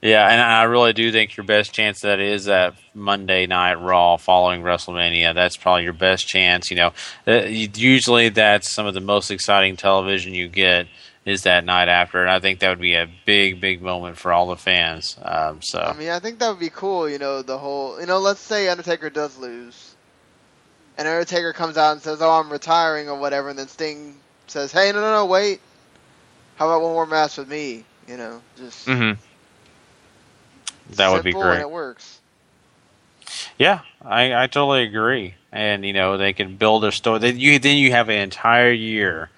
Yeah, 0.00 0.28
and 0.28 0.40
I 0.40 0.62
really 0.64 0.92
do 0.92 1.10
think 1.10 1.36
your 1.36 1.44
best 1.44 1.72
chance 1.72 2.02
that 2.02 2.20
is 2.20 2.44
that 2.44 2.74
Monday 2.94 3.46
Night 3.46 3.74
Raw 3.74 4.16
following 4.16 4.62
WrestleMania. 4.62 5.34
That's 5.34 5.56
probably 5.56 5.82
your 5.82 5.92
best 5.92 6.28
chance. 6.28 6.70
You 6.70 6.76
know, 6.76 6.92
Uh, 7.26 7.42
usually 7.46 8.28
that's 8.28 8.72
some 8.72 8.86
of 8.86 8.94
the 8.94 9.00
most 9.00 9.30
exciting 9.30 9.76
television 9.76 10.34
you 10.34 10.48
get 10.48 10.86
is 11.24 11.42
that 11.42 11.64
night 11.64 11.88
after, 11.88 12.20
and 12.22 12.30
I 12.30 12.38
think 12.38 12.60
that 12.60 12.70
would 12.70 12.80
be 12.80 12.94
a 12.94 13.08
big, 13.26 13.60
big 13.60 13.82
moment 13.82 14.16
for 14.16 14.32
all 14.32 14.46
the 14.46 14.56
fans. 14.56 15.16
Um, 15.20 15.60
so 15.62 15.80
I 15.80 15.92
mean, 15.98 16.10
I 16.10 16.20
think 16.20 16.38
that 16.38 16.48
would 16.48 16.60
be 16.60 16.70
cool. 16.70 17.08
You 17.08 17.18
know, 17.18 17.42
the 17.42 17.58
whole. 17.58 18.00
You 18.00 18.06
know, 18.06 18.18
let's 18.18 18.40
say 18.40 18.68
Undertaker 18.68 19.10
does 19.10 19.36
lose, 19.36 19.96
and 20.96 21.08
Undertaker 21.08 21.52
comes 21.52 21.76
out 21.76 21.92
and 21.92 22.00
says, 22.00 22.22
"Oh, 22.22 22.30
I'm 22.30 22.50
retiring" 22.50 23.08
or 23.08 23.18
whatever, 23.18 23.48
and 23.48 23.58
then 23.58 23.68
Sting 23.68 24.14
says, 24.46 24.70
"Hey, 24.70 24.92
no, 24.92 25.00
no, 25.00 25.10
no, 25.12 25.26
wait. 25.26 25.60
How 26.56 26.66
about 26.66 26.82
one 26.82 26.92
more 26.92 27.04
match 27.06 27.36
with 27.36 27.48
me?" 27.48 27.84
You 28.06 28.16
know, 28.16 28.40
just 28.56 28.86
Mhm. 28.86 29.18
That 30.90 31.10
would 31.10 31.24
be 31.24 31.32
great. 31.32 31.60
it 31.60 31.70
works. 31.70 32.20
Yeah, 33.58 33.80
I, 34.02 34.44
I 34.44 34.46
totally 34.46 34.82
agree. 34.82 35.34
And 35.50 35.84
you 35.84 35.92
know 35.92 36.16
they 36.16 36.32
can 36.32 36.56
build 36.56 36.82
their 36.82 36.92
story. 36.92 37.18
Then 37.18 37.38
you 37.38 37.58
then 37.58 37.76
you 37.76 37.90
have 37.92 38.08
an 38.08 38.18
entire 38.18 38.70
year 38.70 39.30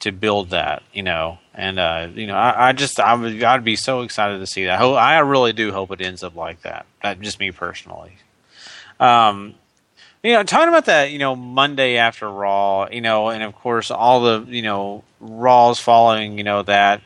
to 0.00 0.12
build 0.12 0.50
that. 0.50 0.82
You 0.92 1.02
know, 1.02 1.38
and 1.54 1.78
uh, 1.78 2.08
you 2.14 2.26
know 2.26 2.36
I, 2.36 2.68
I 2.68 2.72
just 2.72 2.98
I 2.98 3.14
would 3.14 3.42
I'd 3.42 3.64
be 3.64 3.76
so 3.76 4.02
excited 4.02 4.38
to 4.38 4.46
see 4.46 4.64
that. 4.64 4.80
I 4.80 5.18
really 5.20 5.52
do 5.52 5.72
hope 5.72 5.90
it 5.92 6.00
ends 6.00 6.22
up 6.22 6.34
like 6.34 6.62
that. 6.62 6.86
That 7.02 7.20
just 7.20 7.38
me 7.38 7.50
personally. 7.50 8.12
Um, 8.98 9.54
you 10.22 10.34
know, 10.34 10.42
talking 10.42 10.68
about 10.68 10.84
that, 10.84 11.10
you 11.10 11.18
know, 11.18 11.34
Monday 11.34 11.96
after 11.96 12.30
Raw, 12.30 12.88
you 12.90 13.00
know, 13.00 13.30
and 13.30 13.42
of 13.42 13.54
course 13.54 13.90
all 13.90 14.20
the 14.20 14.52
you 14.52 14.62
know 14.62 15.04
Raws 15.20 15.80
following, 15.80 16.36
you 16.38 16.44
know 16.44 16.62
that 16.62 17.00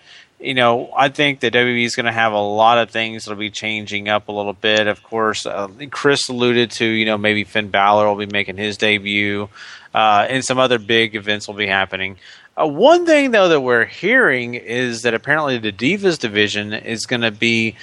you 0.45 0.55
know, 0.55 0.92
I 0.97 1.09
think 1.09 1.40
that 1.40 1.53
WWE 1.53 1.84
is 1.84 1.97
going 1.97 2.07
to 2.07 2.12
have 2.12 2.32
a 2.32 2.40
lot 2.40 2.78
of 2.78 2.90
things 2.90 3.24
that'll 3.24 3.38
be 3.38 3.51
changing 3.51 4.09
up 4.09 4.28
a 4.28 4.32
little 4.32 4.53
bit. 4.53 4.86
Of 4.86 5.03
course, 5.03 5.47
uh, 5.47 5.68
Chris 5.90 6.28
alluded 6.28 6.70
to, 6.72 6.84
you 6.84 7.07
know, 7.07 7.16
maybe 7.16 7.45
Finn 7.45 7.70
Balor 7.70 8.07
will 8.07 8.26
be 8.26 8.30
making 8.30 8.57
his 8.57 8.76
debut, 8.76 9.49
uh, 9.95 10.26
and 10.28 10.45
some 10.45 10.59
other 10.59 10.78
big 10.78 11.14
events 11.14 11.49
will 11.49 11.55
be 11.55 11.66
happening. 11.66 12.18
Uh, 12.57 12.68
one 12.68 13.05
thing, 13.05 13.32
though, 13.32 13.49
that 13.49 13.62
we're 13.62 13.84
hearing 13.84 14.55
is 14.55 15.03
that 15.03 15.14
apparently 15.14 15.59
the 15.59 15.72
Divas 15.72 16.18
division 16.18 16.72
is 16.72 17.07
going 17.07 17.22
to 17.22 17.32
be 17.32 17.74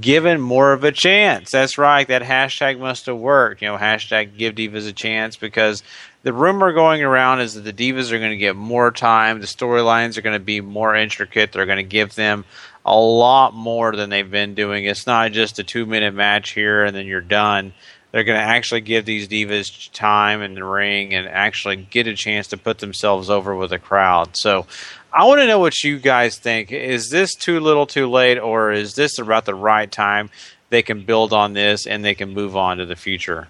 given 0.00 0.40
more 0.40 0.72
of 0.72 0.82
a 0.82 0.90
chance. 0.90 1.52
That's 1.52 1.78
right. 1.78 2.08
That 2.08 2.22
hashtag 2.22 2.80
must 2.80 3.06
have 3.06 3.18
worked. 3.18 3.62
You 3.62 3.68
know, 3.68 3.76
hashtag 3.76 4.36
give 4.36 4.54
Divas 4.54 4.88
a 4.88 4.92
chance 4.92 5.36
because 5.36 5.82
the 6.26 6.32
rumor 6.32 6.72
going 6.72 7.04
around 7.04 7.40
is 7.40 7.54
that 7.54 7.60
the 7.60 7.72
Divas 7.72 8.10
are 8.10 8.18
going 8.18 8.32
to 8.32 8.36
get 8.36 8.56
more 8.56 8.90
time. 8.90 9.38
The 9.38 9.46
storylines 9.46 10.18
are 10.18 10.22
going 10.22 10.34
to 10.34 10.44
be 10.44 10.60
more 10.60 10.92
intricate. 10.92 11.52
They're 11.52 11.66
going 11.66 11.76
to 11.76 11.84
give 11.84 12.16
them 12.16 12.44
a 12.84 12.98
lot 12.98 13.54
more 13.54 13.94
than 13.94 14.10
they've 14.10 14.28
been 14.28 14.56
doing. 14.56 14.86
It's 14.86 15.06
not 15.06 15.30
just 15.30 15.60
a 15.60 15.62
two 15.62 15.86
minute 15.86 16.14
match 16.14 16.50
here 16.50 16.84
and 16.84 16.96
then 16.96 17.06
you're 17.06 17.20
done. 17.20 17.74
They're 18.10 18.24
going 18.24 18.40
to 18.40 18.44
actually 18.44 18.80
give 18.80 19.04
these 19.04 19.28
divas 19.28 19.88
time 19.92 20.42
in 20.42 20.54
the 20.54 20.64
ring 20.64 21.14
and 21.14 21.28
actually 21.28 21.76
get 21.76 22.08
a 22.08 22.14
chance 22.14 22.48
to 22.48 22.56
put 22.56 22.80
themselves 22.80 23.30
over 23.30 23.54
with 23.54 23.72
a 23.72 23.78
crowd. 23.78 24.36
So 24.36 24.66
I 25.12 25.26
want 25.26 25.42
to 25.42 25.46
know 25.46 25.60
what 25.60 25.80
you 25.84 25.96
guys 26.00 26.38
think. 26.40 26.72
Is 26.72 27.08
this 27.08 27.36
too 27.36 27.60
little 27.60 27.86
too 27.86 28.10
late, 28.10 28.38
or 28.38 28.72
is 28.72 28.96
this 28.96 29.20
about 29.20 29.44
the 29.44 29.54
right 29.54 29.90
time? 29.92 30.30
They 30.70 30.82
can 30.82 31.04
build 31.04 31.32
on 31.32 31.52
this 31.52 31.86
and 31.86 32.04
they 32.04 32.16
can 32.16 32.30
move 32.30 32.56
on 32.56 32.78
to 32.78 32.86
the 32.86 32.96
future. 32.96 33.46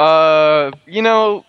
Uh, 0.00 0.70
you 0.86 1.02
know, 1.02 1.44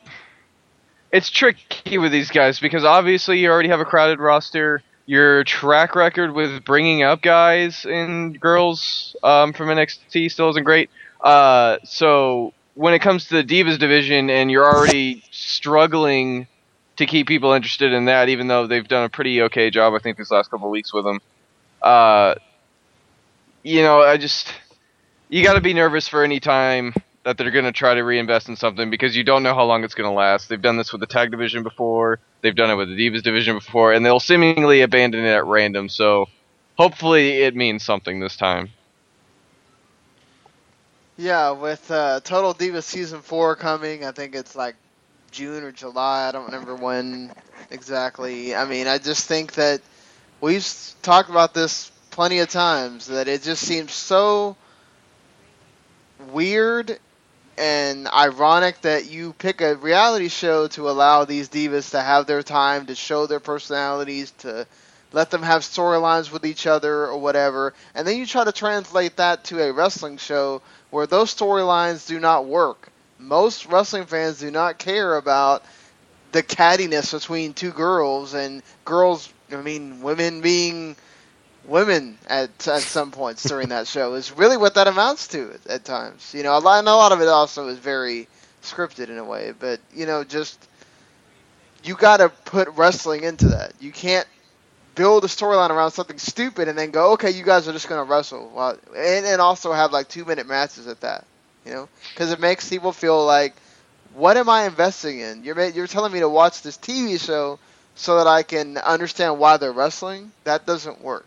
it's 1.10 1.30
tricky 1.30 1.97
with 1.97 2.12
these 2.12 2.30
guys 2.30 2.60
because 2.60 2.84
obviously 2.84 3.39
you 3.39 3.49
already 3.49 3.70
have 3.70 3.80
a 3.80 3.86
crowded 3.86 4.20
roster. 4.20 4.84
Your 5.06 5.45
track 5.45 5.95
record 5.95 6.34
with 6.34 6.66
bringing 6.66 7.02
up 7.02 7.22
guys 7.22 7.86
and 7.86 8.38
girls 8.38 9.16
um, 9.24 9.54
from 9.54 9.70
NXT 9.70 10.30
still 10.30 10.49
isn't 10.49 10.66
great. 10.66 10.89
Uh, 11.22 11.78
so 11.86 12.54
when 12.76 12.93
it 12.93 12.99
comes 12.99 13.30
to 13.30 13.41
the 13.41 13.43
Divas 13.43 13.80
division 13.80 14.30
and 14.30 14.52
you're 14.52 14.66
already 14.66 15.24
struggling 15.32 16.45
to 16.97 17.06
keep 17.06 17.28
people 17.28 17.54
interested 17.54 17.93
in 17.93 18.04
that, 18.06 18.28
even 18.28 18.47
though 18.47 18.68
they've 18.68 18.88
done 18.88 19.06
a 19.06 19.10
pretty 19.10 19.43
okay 19.43 19.70
job, 19.70 19.93
I 19.93 19.99
think, 19.99 20.18
these 20.18 20.30
last 20.30 20.52
couple 20.52 20.70
weeks 20.70 20.91
with 20.93 21.06
them. 21.06 21.22
Uh, 21.82 22.36
you 23.64 23.82
know, 23.82 24.02
I 24.02 24.18
just 24.18 24.54
you 25.30 25.41
got 25.41 25.54
to 25.54 25.62
be 25.62 25.74
nervous 25.74 26.10
for 26.10 26.26
any 26.26 26.41
time 26.41 26.93
that 27.24 27.38
they're 27.38 27.51
going 27.51 27.65
to 27.65 27.72
try 27.72 27.93
to 27.93 28.01
reinvest 28.01 28.49
in 28.49 28.55
something 28.55 28.89
because 28.89 29.15
you 29.15 29.24
don't 29.24 29.43
know 29.43 29.53
how 29.53 29.63
long 29.63 29.84
it's 29.84 29.93
going 29.93 30.09
to 30.09 30.15
last. 30.15 30.49
They've 30.49 30.61
done 30.61 30.78
this 30.78 30.91
with 30.91 31.01
the 31.01 31.07
tag 31.07 31.32
division 31.32 31.63
before, 31.63 32.19
they've 32.41 32.55
done 32.55 32.72
it 32.72 32.76
with 32.76 32.89
the 32.89 32.95
Divas 32.95 33.22
division 33.22 33.55
before, 33.55 33.93
and 33.93 34.05
they'll 34.05 34.19
seemingly 34.19 34.82
abandon 34.82 35.24
it 35.24 35.30
at 35.30 35.45
random. 35.45 35.89
So 35.89 36.28
hopefully 36.78 37.43
it 37.43 37.55
means 37.55 37.84
something 37.84 38.19
this 38.19 38.36
time. 38.36 38.69
Yeah, 41.17 41.51
with 41.51 41.91
uh, 41.91 42.22
Total 42.24 42.53
Divas 42.53 42.84
season 42.84 43.22
four 43.22 43.55
coming, 43.55 44.03
I 44.05 44.11
think 44.11 44.34
it's 44.34 44.55
like 44.55 44.76
June 45.30 45.63
or 45.63 45.72
July. 45.72 46.28
I 46.28 46.32
don't 46.32 46.45
remember 46.45 46.76
when 46.76 47.32
exactly. 47.69 48.55
I 48.55 48.65
mean, 48.65 48.88
I 48.88 48.97
just 48.97 49.28
think 49.28 49.53
that 49.53 49.82
we've 50.39 50.67
talked 51.03 51.30
about 51.30 51.53
this 51.53 51.91
plenty 52.09 52.39
of 52.39 52.49
times 52.49 53.07
that 53.07 53.28
it 53.28 53.43
just 53.43 53.63
seems 53.63 53.93
so 53.93 54.55
weird 56.32 56.99
and 57.58 58.08
ironic 58.08 58.82
that 58.82 59.10
you 59.10 59.34
pick 59.34 59.62
a 59.62 59.76
reality 59.76 60.30
show 60.30 60.68
to 60.70 60.89
allow 60.89 61.26
these 61.26 61.49
divas 61.49 61.91
to 61.91 62.02
have 62.02 62.26
their 62.26 62.43
time 62.43 62.86
to 62.88 62.95
show 62.95 63.28
their 63.28 63.39
personalities 63.39 64.32
to 64.39 64.66
let 65.14 65.30
them 65.30 65.43
have 65.43 65.62
storylines 65.62 66.32
with 66.32 66.45
each 66.45 66.66
other 66.66 67.08
or 67.08 67.18
whatever. 67.18 67.74
And 67.93 68.08
then 68.08 68.18
you 68.18 68.26
try 68.26 68.43
to 68.43 68.52
translate 68.52 69.18
that 69.18 69.43
to 69.45 69.62
a 69.62 69.74
wrestling 69.74 70.18
show 70.18 70.62
where 70.89 71.08
those 71.08 71.34
storylines 71.34 72.08
do 72.08 72.20
not 72.20 72.45
work. 72.45 72.89
Most 73.20 73.66
wrestling 73.66 74.06
fans 74.06 74.39
do 74.39 74.52
not 74.52 74.78
care 74.78 75.18
about 75.18 75.64
the 76.32 76.43
cattiness 76.43 77.12
between 77.12 77.54
two 77.54 77.72
girls 77.72 78.34
and 78.34 78.64
girls 78.86 79.32
i 79.52 79.58
mean 79.58 80.02
women 80.02 80.41
being 80.41 80.95
women 81.66 82.18
at 82.28 82.49
at 82.68 82.82
some 82.82 83.12
points 83.12 83.43
during 83.43 83.70
that 83.70 83.88
show 83.88 84.14
is 84.14 84.32
really 84.32 84.57
what 84.57 84.76
that 84.76 84.88
amounts 84.88 85.28
to 85.30 85.51
at, 85.53 85.68
at 85.68 85.86
times. 85.86 86.34
You 86.34 86.43
know, 86.43 86.57
a 86.57 86.59
lot, 86.59 86.80
and 86.80 86.88
a 86.88 86.95
lot 86.95 87.12
of 87.12 87.22
it 87.22 87.28
also 87.28 87.68
is 87.68 87.78
very 87.78 88.28
scripted 88.62 89.09
in 89.09 89.18
a 89.18 89.24
way, 89.24 89.53
but 89.57 89.80
you 89.93 90.05
know, 90.05 90.24
just 90.24 90.68
you 91.84 91.95
got 91.95 92.18
to 92.18 92.30
put 92.30 92.68
wrestling 92.70 93.24
into 93.24 93.49
that. 93.49 93.74
You 93.80 93.91
can't 93.91 94.28
build 94.95 95.24
a 95.24 95.28
storyline 95.28 95.70
around 95.70 95.91
something 95.91 96.18
stupid 96.18 96.68
and 96.68 96.78
then 96.78 96.91
go, 96.91 97.14
okay, 97.14 97.32
you 97.32 97.43
guys 97.43 97.68
are 97.68 97.74
just 97.74 97.88
gonna 97.88 98.03
wrestle, 98.03 98.51
well, 98.53 98.78
and 98.95 99.26
and 99.26 99.41
also 99.41 99.72
have 99.72 99.91
like 99.91 100.07
two 100.07 100.26
minute 100.26 100.47
matches 100.47 100.88
at 100.88 101.01
that. 101.01 101.26
You 101.66 101.74
know, 101.74 101.89
because 102.14 102.32
it 102.32 102.39
makes 102.39 102.68
people 102.68 102.91
feel 102.91 103.24
like, 103.24 103.53
what 104.16 104.36
am 104.36 104.49
I 104.49 104.66
investing 104.66 105.20
in? 105.20 105.43
You're 105.43 105.59
you're 105.70 105.88
telling 105.88 106.12
me 106.12 106.20
to 106.20 106.30
watch 106.30 106.64
this 106.64 106.78
TV 106.78 107.24
show 107.24 107.59
so 107.93 108.18
that 108.18 108.26
I 108.26 108.41
can 108.41 108.78
understand 108.78 109.38
why 109.38 109.57
they're 109.57 109.72
wrestling. 109.72 110.32
That 110.43 110.66
doesn't 110.66 111.01
work 111.01 111.26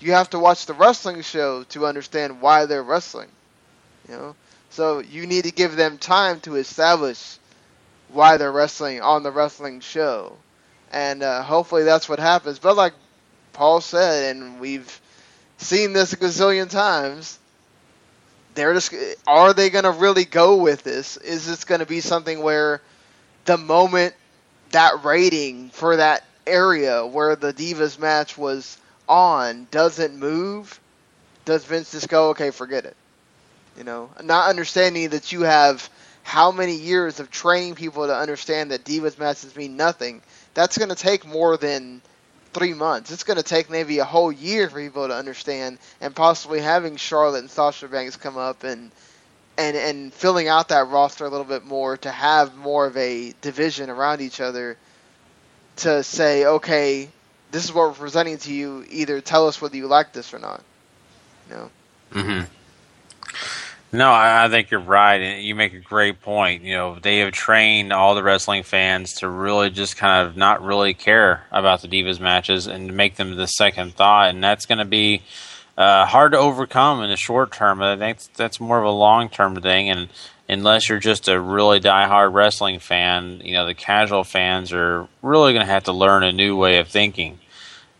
you 0.00 0.12
have 0.12 0.30
to 0.30 0.38
watch 0.38 0.66
the 0.66 0.74
wrestling 0.74 1.22
show 1.22 1.64
to 1.64 1.86
understand 1.86 2.40
why 2.40 2.66
they're 2.66 2.82
wrestling. 2.82 3.28
You 4.08 4.16
know, 4.16 4.36
so 4.70 5.00
you 5.00 5.26
need 5.26 5.44
to 5.44 5.52
give 5.52 5.76
them 5.76 5.98
time 5.98 6.40
to 6.40 6.56
establish 6.56 7.38
why 8.08 8.36
they're 8.36 8.52
wrestling 8.52 9.00
on 9.00 9.22
the 9.22 9.30
wrestling 9.30 9.80
show, 9.80 10.36
and 10.92 11.22
uh, 11.22 11.42
hopefully 11.42 11.84
that's 11.84 12.08
what 12.08 12.18
happens. 12.18 12.58
But 12.58 12.76
like 12.76 12.94
Paul 13.52 13.80
said, 13.80 14.36
and 14.36 14.60
we've 14.60 15.00
seen 15.58 15.92
this 15.92 16.12
a 16.12 16.16
gazillion 16.16 16.70
times. 16.70 17.38
They're 18.54 18.74
just 18.74 18.92
are 19.26 19.54
they 19.54 19.70
going 19.70 19.84
to 19.84 19.92
really 19.92 20.24
go 20.24 20.56
with 20.56 20.82
this? 20.82 21.16
Is 21.18 21.46
this 21.46 21.64
going 21.64 21.78
to 21.78 21.86
be 21.86 22.00
something 22.00 22.42
where 22.42 22.80
the 23.44 23.56
moment 23.56 24.14
that 24.72 25.04
rating 25.04 25.70
for 25.70 25.96
that 25.96 26.24
area 26.46 27.06
where 27.06 27.36
the 27.36 27.52
Divas 27.52 27.98
match 27.98 28.36
was 28.36 28.76
on 29.10 29.66
doesn't 29.70 30.16
move, 30.16 30.80
does 31.44 31.64
Vince 31.64 31.92
just 31.92 32.08
go, 32.08 32.30
okay, 32.30 32.50
forget 32.50 32.84
it? 32.84 32.96
You 33.76 33.84
know, 33.84 34.10
not 34.22 34.48
understanding 34.48 35.10
that 35.10 35.32
you 35.32 35.42
have 35.42 35.88
how 36.22 36.52
many 36.52 36.76
years 36.76 37.18
of 37.18 37.30
training 37.30 37.74
people 37.74 38.06
to 38.06 38.16
understand 38.16 38.70
that 38.70 38.84
Divas 38.84 39.18
matches 39.18 39.56
mean 39.56 39.76
nothing. 39.76 40.22
That's 40.54 40.78
going 40.78 40.90
to 40.90 40.94
take 40.94 41.26
more 41.26 41.56
than 41.56 42.02
three 42.52 42.74
months. 42.74 43.10
It's 43.10 43.24
going 43.24 43.36
to 43.36 43.42
take 43.42 43.70
maybe 43.70 43.98
a 43.98 44.04
whole 44.04 44.30
year 44.30 44.68
for 44.68 44.80
people 44.80 45.08
to 45.08 45.14
understand, 45.14 45.78
and 46.00 46.14
possibly 46.14 46.60
having 46.60 46.96
Charlotte 46.96 47.40
and 47.40 47.50
Sasha 47.50 47.88
Banks 47.88 48.16
come 48.16 48.36
up 48.36 48.64
and 48.64 48.90
and 49.58 49.76
and 49.76 50.12
filling 50.14 50.48
out 50.48 50.68
that 50.68 50.88
roster 50.88 51.24
a 51.24 51.28
little 51.28 51.44
bit 51.44 51.64
more 51.64 51.96
to 51.98 52.10
have 52.10 52.56
more 52.56 52.86
of 52.86 52.96
a 52.96 53.34
division 53.40 53.90
around 53.90 54.20
each 54.20 54.40
other 54.40 54.76
to 55.76 56.02
say, 56.02 56.44
okay, 56.46 57.08
this 57.50 57.64
is 57.64 57.72
what 57.72 57.88
we're 57.88 57.94
presenting 57.94 58.38
to 58.38 58.52
you. 58.52 58.84
Either 58.90 59.20
tell 59.20 59.46
us 59.46 59.60
whether 59.60 59.76
you 59.76 59.86
like 59.86 60.12
this 60.12 60.32
or 60.32 60.38
not. 60.38 60.62
You 61.48 61.56
know. 61.56 61.70
Mm-hmm. 62.12 62.44
No, 63.92 64.10
I, 64.10 64.44
I 64.44 64.48
think 64.48 64.70
you're 64.70 64.78
right, 64.78 65.20
and 65.20 65.42
you 65.42 65.56
make 65.56 65.74
a 65.74 65.80
great 65.80 66.22
point. 66.22 66.62
You 66.62 66.74
know, 66.74 66.98
they 67.00 67.18
have 67.18 67.32
trained 67.32 67.92
all 67.92 68.14
the 68.14 68.22
wrestling 68.22 68.62
fans 68.62 69.14
to 69.14 69.28
really 69.28 69.70
just 69.70 69.96
kind 69.96 70.26
of 70.26 70.36
not 70.36 70.62
really 70.62 70.94
care 70.94 71.42
about 71.50 71.82
the 71.82 71.88
Divas 71.88 72.20
matches 72.20 72.68
and 72.68 72.96
make 72.96 73.16
them 73.16 73.34
the 73.34 73.46
second 73.46 73.94
thought, 73.94 74.30
and 74.30 74.42
that's 74.42 74.66
going 74.66 74.78
to 74.78 74.84
be 74.84 75.22
uh, 75.76 76.06
hard 76.06 76.32
to 76.32 76.38
overcome 76.38 77.02
in 77.02 77.10
the 77.10 77.16
short 77.16 77.52
term. 77.52 77.82
I 77.82 77.96
think 77.96 78.18
that's 78.34 78.60
more 78.60 78.78
of 78.78 78.84
a 78.84 78.90
long 78.90 79.28
term 79.28 79.60
thing, 79.60 79.90
and 79.90 80.08
unless 80.50 80.88
you're 80.88 80.98
just 80.98 81.28
a 81.28 81.40
really 81.40 81.78
diehard 81.78 82.32
wrestling 82.34 82.80
fan, 82.80 83.40
you 83.44 83.52
know, 83.52 83.66
the 83.66 83.74
casual 83.74 84.24
fans 84.24 84.72
are 84.72 85.06
really 85.22 85.52
going 85.52 85.64
to 85.64 85.72
have 85.72 85.84
to 85.84 85.92
learn 85.92 86.24
a 86.24 86.32
new 86.32 86.56
way 86.56 86.78
of 86.78 86.88
thinking. 86.88 87.38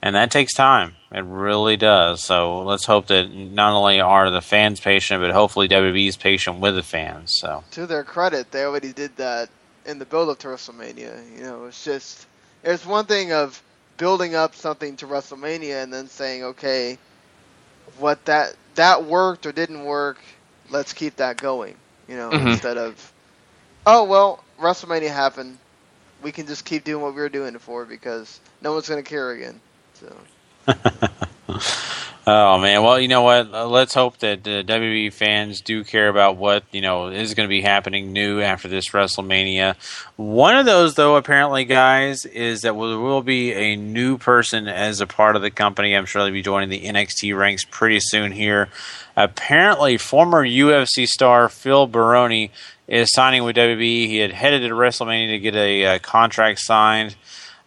And 0.03 0.16
that 0.16 0.30
takes 0.30 0.53
time. 0.53 0.96
It 1.12 1.24
really 1.24 1.76
does. 1.76 2.24
So 2.24 2.62
let's 2.62 2.86
hope 2.86 3.07
that 3.07 3.32
not 3.32 3.72
only 3.72 4.01
are 4.01 4.30
the 4.30 4.40
fans 4.40 4.80
patient, 4.80 5.20
but 5.20 5.30
hopefully 5.30 5.68
WWE's 5.68 6.16
patient 6.16 6.59
with 6.59 6.74
the 6.74 6.82
fans. 6.82 7.34
So 7.36 7.62
to 7.72 7.86
their 7.86 8.03
credit, 8.03 8.51
they 8.51 8.64
already 8.64 8.92
did 8.92 9.16
that 9.16 9.48
in 9.86 9.98
the 9.98 10.05
build 10.05 10.28
up 10.28 10.38
to 10.38 10.48
WrestleMania. 10.48 11.36
You 11.36 11.44
know, 11.44 11.66
it's 11.66 11.84
just 11.84 12.26
it's 12.64 12.86
one 12.86 13.07
thing 13.07 13.32
of 13.32 13.62
building 13.96 14.34
up 14.34 14.55
something 14.55 14.96
to 14.96 15.07
WrestleMania 15.07 15.82
and 15.82 15.92
then 15.92 16.09
saying, 16.09 16.44
okay, 16.44 16.98
what 17.98 18.24
that 18.24 18.57
that 18.76 19.05
worked 19.05 19.46
or 19.46 19.53
didn't 19.53 19.84
work, 19.84 20.18
let's 20.70 20.92
keep 20.92 21.16
that 21.16 21.36
going 21.36 21.76
you 22.11 22.16
know, 22.16 22.30
mm-hmm. 22.30 22.48
instead 22.48 22.76
of, 22.76 23.12
oh 23.86 24.04
well, 24.04 24.42
WrestleMania 24.61 25.11
happened, 25.11 25.56
we 26.22 26.32
can 26.32 26.46
just 26.46 26.64
keep 26.64 26.82
doing 26.82 27.02
what 27.02 27.14
we 27.14 27.20
were 27.20 27.28
doing 27.28 27.52
before 27.52 27.84
because 27.84 28.40
no 28.61 28.72
one's 28.72 28.88
gonna 28.88 29.02
care 29.02 29.30
again. 29.30 29.61
So. 29.94 30.16
oh 32.26 32.59
man, 32.59 32.82
well 32.82 33.01
you 33.01 33.09
know 33.09 33.22
what? 33.22 33.53
Uh, 33.53 33.66
let's 33.66 33.94
hope 33.94 34.18
that 34.18 34.44
the 34.44 34.64
WWE 34.66 35.12
fans 35.12 35.61
do 35.61 35.84
care 35.84 36.09
about 36.09 36.36
what 36.36 36.64
you 36.72 36.80
know 36.80 37.09
is 37.09 37.34
going 37.34 37.48
to 37.48 37.51
be 37.51 37.61
happening 37.61 38.12
new 38.12 38.40
after 38.40 38.68
this 38.68 38.90
WrestleMania. 38.90 39.76
One 40.16 40.57
of 40.57 40.66
those, 40.66 40.94
though, 40.94 41.16
apparently, 41.16 41.64
guys, 41.64 42.24
is 42.26 42.62
that 42.62 42.72
there 42.72 42.74
will 42.74 43.22
be 43.22 43.53
a 43.53 43.76
new 43.76 44.18
person 44.18 44.68
as 44.68 45.01
a 45.01 45.07
part 45.07 45.36
of 45.36 45.42
the 45.42 45.51
company. 45.51 45.94
I'm 45.94 46.07
sure 46.07 46.22
they'll 46.22 46.32
be 46.32 46.42
joining 46.42 46.68
the 46.68 46.84
NXT 46.84 47.36
ranks 47.36 47.64
pretty 47.64 48.01
soon 48.01 48.32
here. 48.32 48.68
Apparently, 49.16 49.96
former 49.96 50.46
UFC 50.46 51.07
star 51.07 51.48
Phil 51.48 51.86
Baroni 51.86 52.51
is 52.86 53.12
signing 53.12 53.44
with 53.44 53.57
WWE. 53.57 54.07
He 54.07 54.18
had 54.18 54.32
headed 54.32 54.62
to 54.62 54.74
WrestleMania 54.74 55.28
to 55.28 55.38
get 55.38 55.55
a, 55.55 55.84
uh, 55.86 55.98
contract 56.01 56.59
signed. 56.61 57.16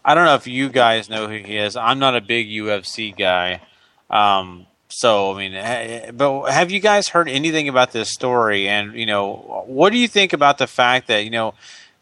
I 0.06 0.16
don't 0.16 0.26
know 0.26 0.36
if 0.36 0.48
you 0.48 0.70
guys 0.70 1.10
know 1.10 1.28
who 1.28 1.36
he 1.36 1.58
is. 1.58 1.78
I'm 1.78 1.98
not 2.00 2.16
a 2.16 2.22
big 2.22 2.50
UFC 2.50 3.16
guy. 3.16 3.62
Um, 4.14 4.68
so, 4.89 5.34
I 5.34 5.49
mean, 5.49 6.16
but 6.16 6.51
have 6.51 6.70
you 6.70 6.80
guys 6.80 7.07
heard 7.07 7.28
anything 7.28 7.68
about 7.68 7.91
this 7.91 8.11
story? 8.11 8.70
And, 8.70 8.93
you 8.93 9.07
know, 9.07 9.64
what 9.66 9.91
do 9.91 9.97
you 9.97 10.07
think 10.07 10.34
about 10.34 10.59
the 10.59 10.68
fact 10.68 11.07
that, 11.07 11.24
you 11.24 11.32
know, 11.32 11.55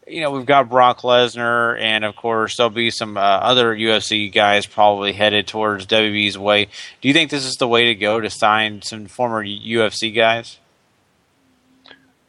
you 0.06 0.20
know, 0.20 0.30
we've 0.30 0.44
got 0.44 0.68
Brock 0.68 1.00
Lesnar, 1.00 1.78
and 1.80 2.04
of 2.04 2.16
course, 2.16 2.56
there'll 2.56 2.70
be 2.70 2.90
some 2.90 3.16
uh, 3.16 3.20
other 3.20 3.74
UFC 3.74 4.30
guys 4.30 4.66
probably 4.66 5.12
headed 5.12 5.46
towards 5.46 5.86
WWE's 5.86 6.36
way. 6.36 6.66
Do 7.00 7.08
you 7.08 7.14
think 7.14 7.30
this 7.30 7.46
is 7.46 7.54
the 7.54 7.68
way 7.68 7.86
to 7.86 7.94
go 7.94 8.20
to 8.20 8.28
sign 8.28 8.82
some 8.82 9.06
former 9.06 9.44
UFC 9.44 10.14
guys? 10.14 10.58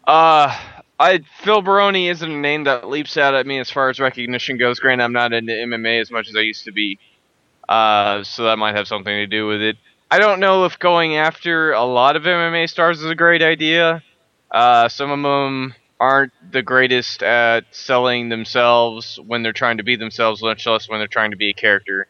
Uh, 0.06 0.58
I 1.00 1.24
Phil 1.42 1.62
Baroni 1.62 2.10
isn't 2.10 2.32
a 2.32 2.38
name 2.40 2.66
that 2.66 2.88
leaps 2.88 3.18
out 3.18 3.34
at 3.34 3.48
me 3.48 3.60
as 3.60 3.72
far 3.72 3.90
as 3.90 4.00
recognition 4.00 4.58
goes. 4.58 4.80
Granted, 4.80 5.04
I'm 5.04 5.14
not 5.14 5.34
into 5.34 5.52
MMA 5.52 6.00
as 6.00 6.12
much 6.12 6.30
as 6.30 6.36
I 6.36 6.42
used 6.42 6.66
to 6.66 6.72
be, 6.72 7.00
uh, 7.68 8.24
so 8.24 8.44
that 8.44 8.58
might 8.58 8.76
have 8.76 8.88
something 8.88 9.14
to 9.14 9.28
do 9.28 9.48
with 9.48 9.62
it. 9.62 9.78
I 10.12 10.20
don't 10.20 10.40
know 10.40 10.66
if 10.66 10.78
going 10.78 11.16
after 11.16 11.72
a 11.72 11.84
lot 11.84 12.16
of 12.16 12.24
MMA 12.24 12.70
stars 12.70 13.00
is 13.00 13.10
a 13.10 13.16
great 13.16 13.42
idea. 13.42 14.04
Uh, 14.52 14.88
some 14.88 15.10
of 15.10 15.18
them 15.22 15.74
aren't 16.00 16.34
the 16.52 16.62
greatest 16.62 17.24
at 17.24 17.66
selling 17.72 18.30
themselves 18.30 19.20
when 19.26 19.42
they're 19.42 19.54
trying 19.54 19.78
to 19.78 19.84
be 19.84 19.96
themselves, 19.96 20.42
much 20.44 20.66
less 20.66 20.88
when 20.88 21.00
they're 21.00 21.08
trying 21.08 21.32
to 21.32 21.38
be 21.38 21.50
a 21.50 21.54
character. 21.54 22.08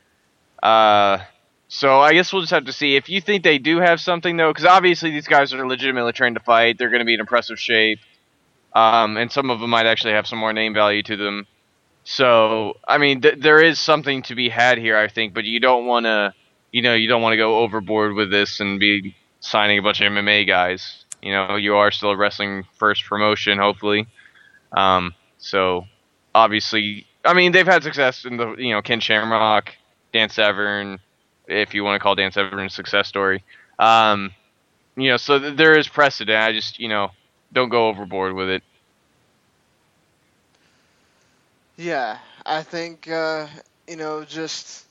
Uh, 0.61 1.19
so 1.67 2.01
I 2.01 2.13
guess 2.13 2.33
we'll 2.33 2.41
just 2.41 2.51
have 2.51 2.65
to 2.65 2.73
see. 2.73 2.95
If 2.95 3.09
you 3.09 3.21
think 3.21 3.43
they 3.43 3.57
do 3.57 3.77
have 3.77 4.01
something, 4.01 4.35
though, 4.35 4.51
because 4.51 4.65
obviously 4.65 5.11
these 5.11 5.27
guys 5.27 5.53
are 5.53 5.65
legitimately 5.67 6.11
trained 6.13 6.35
to 6.35 6.43
fight, 6.43 6.77
they're 6.77 6.89
going 6.89 6.99
to 6.99 7.05
be 7.05 7.13
in 7.13 7.19
impressive 7.19 7.59
shape, 7.59 7.99
um, 8.73 9.17
and 9.17 9.31
some 9.31 9.49
of 9.49 9.59
them 9.59 9.69
might 9.69 9.85
actually 9.85 10.13
have 10.13 10.27
some 10.27 10.39
more 10.39 10.53
name 10.53 10.73
value 10.73 11.03
to 11.03 11.15
them. 11.15 11.47
So 12.03 12.77
I 12.87 12.97
mean, 12.97 13.21
th- 13.21 13.39
there 13.39 13.61
is 13.61 13.79
something 13.79 14.23
to 14.23 14.35
be 14.35 14.49
had 14.49 14.77
here, 14.77 14.97
I 14.97 15.07
think, 15.07 15.33
but 15.33 15.45
you 15.45 15.59
don't 15.59 15.85
want 15.85 16.05
to, 16.05 16.33
you 16.71 16.81
know, 16.81 16.93
you 16.93 17.07
don't 17.07 17.21
want 17.21 17.33
to 17.33 17.37
go 17.37 17.59
overboard 17.59 18.13
with 18.13 18.31
this 18.31 18.59
and 18.59 18.79
be 18.79 19.15
signing 19.39 19.77
a 19.77 19.81
bunch 19.81 20.01
of 20.01 20.11
MMA 20.11 20.47
guys. 20.47 21.05
You 21.21 21.31
know, 21.31 21.55
you 21.55 21.75
are 21.75 21.91
still 21.91 22.11
a 22.11 22.17
wrestling 22.17 22.65
first 22.77 23.05
promotion, 23.05 23.57
hopefully. 23.57 24.07
Um, 24.73 25.13
so 25.37 25.85
obviously, 26.35 27.05
I 27.23 27.33
mean, 27.33 27.51
they've 27.51 27.65
had 27.65 27.83
success 27.83 28.25
in 28.25 28.37
the, 28.37 28.55
you 28.55 28.73
know, 28.73 28.81
Ken 28.81 28.99
Shamrock, 28.99 29.73
Dan 30.11 30.29
Severn, 30.29 30.99
if 31.47 31.73
you 31.73 31.83
want 31.83 31.95
to 31.95 32.03
call 32.03 32.15
Dan 32.15 32.31
Severn 32.31 32.65
a 32.65 32.69
success 32.69 33.07
story. 33.07 33.43
Um, 33.79 34.31
you 34.95 35.09
know, 35.09 35.17
so 35.17 35.39
th- 35.39 35.57
there 35.57 35.77
is 35.77 35.87
precedent. 35.87 36.37
I 36.37 36.51
just, 36.51 36.79
you 36.79 36.89
know, 36.89 37.11
don't 37.53 37.69
go 37.69 37.87
overboard 37.87 38.33
with 38.33 38.49
it. 38.49 38.63
Yeah, 41.77 42.17
I 42.45 42.63
think 42.63 43.07
uh, 43.09 43.47
you 43.87 43.95
know 43.95 44.23
just 44.23 44.85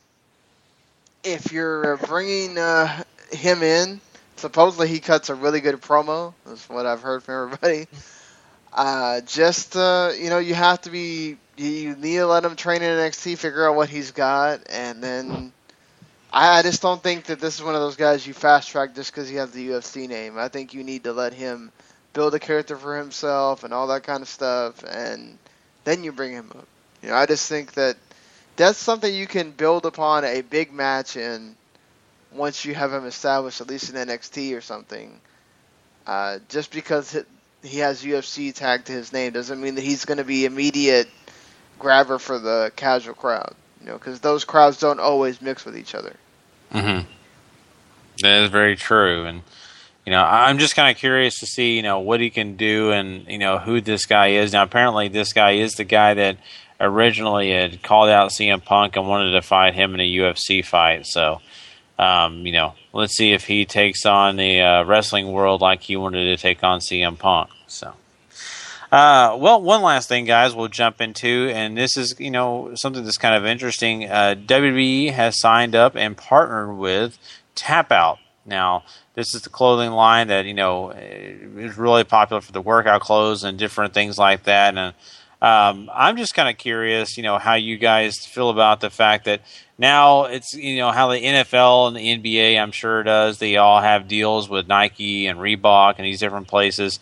if 1.24 1.52
you're 1.52 1.96
bringing 1.98 2.58
uh, 2.58 3.02
him 3.32 3.62
in, 3.62 4.00
supposedly 4.36 4.88
he 4.88 5.00
cuts 5.00 5.30
a 5.30 5.34
really 5.34 5.60
good 5.60 5.80
promo. 5.80 6.34
That's 6.46 6.68
what 6.68 6.86
I've 6.86 7.02
heard 7.02 7.22
from 7.22 7.34
everybody. 7.44 7.86
Uh, 8.72 9.20
just 9.22 9.76
uh, 9.76 10.12
you 10.18 10.30
know, 10.30 10.38
you 10.38 10.54
have 10.54 10.80
to 10.82 10.90
be 10.90 11.36
you 11.56 11.96
need 11.96 12.16
to 12.16 12.26
let 12.26 12.44
him 12.44 12.56
train 12.56 12.82
in 12.82 12.90
NXT, 12.98 13.38
figure 13.38 13.68
out 13.68 13.76
what 13.76 13.88
he's 13.88 14.12
got, 14.12 14.60
and 14.70 15.02
then 15.02 15.52
I, 16.32 16.58
I 16.58 16.62
just 16.62 16.82
don't 16.82 17.02
think 17.02 17.26
that 17.26 17.40
this 17.40 17.56
is 17.56 17.62
one 17.64 17.74
of 17.74 17.80
those 17.82 17.96
guys 17.96 18.26
you 18.26 18.34
fast 18.34 18.70
track 18.70 18.94
just 18.94 19.12
because 19.12 19.28
he 19.28 19.36
has 19.36 19.50
the 19.52 19.68
UFC 19.70 20.08
name. 20.08 20.38
I 20.38 20.48
think 20.48 20.74
you 20.74 20.84
need 20.84 21.04
to 21.04 21.12
let 21.12 21.34
him 21.34 21.72
build 22.14 22.34
a 22.34 22.40
character 22.40 22.76
for 22.76 22.96
himself 22.98 23.64
and 23.64 23.74
all 23.74 23.88
that 23.88 24.04
kind 24.04 24.22
of 24.22 24.28
stuff, 24.28 24.84
and 24.88 25.38
then 25.84 26.04
you 26.04 26.12
bring 26.12 26.32
him 26.32 26.50
up. 26.56 26.68
You 27.02 27.08
know, 27.08 27.16
I 27.16 27.26
just 27.26 27.48
think 27.48 27.72
that 27.72 27.96
that's 28.56 28.78
something 28.78 29.12
you 29.12 29.26
can 29.26 29.50
build 29.50 29.86
upon 29.86 30.24
a 30.24 30.42
big 30.42 30.72
match 30.72 31.16
in 31.16 31.56
once 32.32 32.64
you 32.64 32.74
have 32.74 32.92
him 32.92 33.06
established, 33.06 33.60
at 33.60 33.68
least 33.68 33.92
in 33.92 33.96
NXT 33.96 34.56
or 34.56 34.60
something. 34.60 35.20
Uh, 36.06 36.38
just 36.48 36.72
because 36.72 37.16
he 37.62 37.78
has 37.78 38.02
UFC 38.02 38.54
tagged 38.54 38.86
to 38.86 38.92
his 38.92 39.12
name 39.12 39.32
doesn't 39.32 39.60
mean 39.60 39.76
that 39.76 39.84
he's 39.84 40.04
going 40.04 40.18
to 40.18 40.24
be 40.24 40.44
immediate 40.44 41.08
grabber 41.78 42.18
for 42.18 42.38
the 42.38 42.72
casual 42.76 43.14
crowd. 43.14 43.54
You 43.80 43.88
know, 43.88 43.98
because 43.98 44.20
those 44.20 44.44
crowds 44.44 44.78
don't 44.78 45.00
always 45.00 45.42
mix 45.42 45.64
with 45.64 45.76
each 45.76 45.94
other. 45.94 46.14
Mm-hmm. 46.72 47.08
That 48.22 48.42
is 48.42 48.50
very 48.50 48.76
true, 48.76 49.24
and 49.24 49.42
you 50.06 50.12
know, 50.12 50.22
I'm 50.22 50.58
just 50.58 50.76
kind 50.76 50.94
of 50.94 50.98
curious 50.98 51.38
to 51.40 51.46
see, 51.46 51.76
you 51.76 51.82
know, 51.82 52.00
what 52.00 52.20
he 52.20 52.30
can 52.30 52.56
do 52.56 52.90
and 52.92 53.26
you 53.28 53.38
know 53.38 53.58
who 53.58 53.80
this 53.80 54.06
guy 54.06 54.28
is. 54.28 54.52
Now, 54.52 54.62
apparently, 54.62 55.08
this 55.08 55.32
guy 55.32 55.52
is 55.52 55.74
the 55.74 55.84
guy 55.84 56.14
that 56.14 56.38
originally 56.82 57.52
had 57.52 57.82
called 57.82 58.10
out 58.10 58.32
CM 58.32 58.62
Punk 58.62 58.96
and 58.96 59.08
wanted 59.08 59.32
to 59.32 59.42
fight 59.42 59.74
him 59.74 59.94
in 59.94 60.00
a 60.00 60.14
UFC 60.16 60.64
fight. 60.64 61.06
So, 61.06 61.40
um, 61.98 62.44
you 62.44 62.52
know, 62.52 62.74
let's 62.92 63.16
see 63.16 63.32
if 63.32 63.46
he 63.46 63.64
takes 63.64 64.04
on 64.04 64.36
the 64.36 64.60
uh, 64.60 64.84
wrestling 64.84 65.32
world 65.32 65.60
like 65.60 65.82
he 65.82 65.96
wanted 65.96 66.24
to 66.24 66.36
take 66.36 66.62
on 66.62 66.80
CM 66.80 67.18
Punk. 67.18 67.50
So. 67.68 67.94
Uh, 68.90 69.34
well, 69.40 69.62
one 69.62 69.80
last 69.80 70.06
thing, 70.06 70.26
guys, 70.26 70.54
we'll 70.54 70.68
jump 70.68 71.00
into, 71.00 71.50
and 71.54 71.78
this 71.78 71.96
is, 71.96 72.14
you 72.18 72.30
know, 72.30 72.72
something 72.74 73.02
that's 73.04 73.16
kind 73.16 73.34
of 73.34 73.46
interesting. 73.46 74.04
Uh, 74.04 74.34
WWE 74.34 75.12
has 75.12 75.40
signed 75.40 75.74
up 75.74 75.96
and 75.96 76.14
partnered 76.14 76.76
with 76.76 77.16
Tap 77.54 77.90
Out. 77.90 78.18
Now, 78.44 78.84
this 79.14 79.34
is 79.34 79.42
the 79.42 79.48
clothing 79.48 79.92
line 79.92 80.28
that, 80.28 80.44
you 80.44 80.52
know, 80.52 80.90
is 80.90 81.78
really 81.78 82.04
popular 82.04 82.42
for 82.42 82.52
the 82.52 82.60
workout 82.60 83.00
clothes 83.00 83.44
and 83.44 83.58
different 83.58 83.94
things 83.94 84.18
like 84.18 84.42
that. 84.42 84.76
And 84.76 84.92
um, 85.42 85.90
I'm 85.92 86.16
just 86.16 86.34
kind 86.34 86.48
of 86.48 86.56
curious, 86.56 87.16
you 87.16 87.24
know, 87.24 87.36
how 87.36 87.54
you 87.54 87.76
guys 87.76 88.24
feel 88.24 88.48
about 88.48 88.80
the 88.80 88.90
fact 88.90 89.24
that 89.24 89.40
now 89.76 90.26
it's, 90.26 90.54
you 90.54 90.76
know, 90.76 90.92
how 90.92 91.08
the 91.08 91.18
NFL 91.18 91.88
and 91.88 91.96
the 91.96 92.36
NBA, 92.36 92.62
I'm 92.62 92.70
sure 92.70 93.02
does. 93.02 93.40
They 93.40 93.56
all 93.56 93.80
have 93.80 94.06
deals 94.06 94.48
with 94.48 94.68
Nike 94.68 95.26
and 95.26 95.40
Reebok 95.40 95.96
and 95.98 96.06
these 96.06 96.20
different 96.20 96.46
places. 96.46 97.00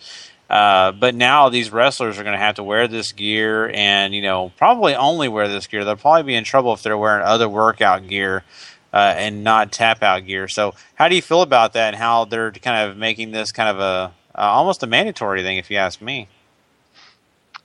Uh, 0.49 0.93
but 0.93 1.15
now 1.15 1.51
these 1.51 1.71
wrestlers 1.71 2.19
are 2.19 2.25
going 2.25 2.35
to 2.35 2.43
have 2.43 2.55
to 2.55 2.63
wear 2.63 2.89
this 2.89 3.13
gear 3.13 3.71
and, 3.75 4.15
you 4.15 4.23
know, 4.23 4.51
probably 4.57 4.95
only 4.95 5.29
wear 5.29 5.47
this 5.47 5.67
gear. 5.67 5.85
They'll 5.85 5.97
probably 5.97 6.23
be 6.23 6.35
in 6.35 6.45
trouble 6.45 6.73
if 6.73 6.83
they're 6.83 6.97
wearing 6.97 7.23
other 7.23 7.47
workout 7.47 8.09
gear 8.09 8.43
uh, 8.91 9.15
and 9.19 9.45
not 9.45 9.71
tap 9.71 10.03
out 10.03 10.25
gear. 10.25 10.49
So, 10.49 10.75
how 10.95 11.09
do 11.09 11.15
you 11.15 11.23
feel 11.23 11.43
about 11.43 11.75
that 11.75 11.89
and 11.89 11.97
how 11.97 12.25
they're 12.25 12.53
kind 12.53 12.91
of 12.91 12.97
making 12.97 13.33
this 13.33 13.53
kind 13.53 13.69
of 13.69 13.79
a 13.79 14.15
uh, 14.35 14.43
almost 14.43 14.83
a 14.83 14.87
mandatory 14.87 15.43
thing, 15.43 15.59
if 15.59 15.71
you 15.71 15.77
ask 15.77 16.01
me? 16.01 16.27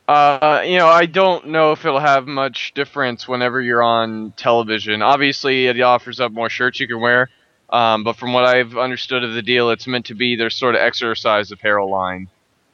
Uh, 0.08 0.62
you 0.66 0.78
know, 0.78 0.88
I 0.88 1.08
don't 1.08 1.48
know 1.48 1.72
if 1.72 1.84
it'll 1.84 2.00
have 2.00 2.28
much 2.28 2.74
difference 2.76 3.28
whenever 3.28 3.60
you're 3.60 3.82
on 3.82 4.34
television. 4.38 5.02
Obviously, 5.02 5.66
it 5.66 5.82
offers 5.82 6.20
up 6.20 6.32
more 6.32 6.50
shirts 6.50 6.80
you 6.80 6.88
can 6.88 7.00
wear. 7.00 7.30
Um, 7.70 8.04
but 8.04 8.16
from 8.16 8.32
what 8.32 8.46
I've 8.46 8.78
understood 8.78 9.24
of 9.24 9.34
the 9.34 9.42
deal, 9.42 9.72
it's 9.72 9.88
meant 9.88 10.06
to 10.08 10.16
be 10.16 10.36
their 10.36 10.52
sort 10.52 10.76
of 10.76 10.82
exercise 10.82 11.52
apparel 11.52 11.90
line 11.90 12.28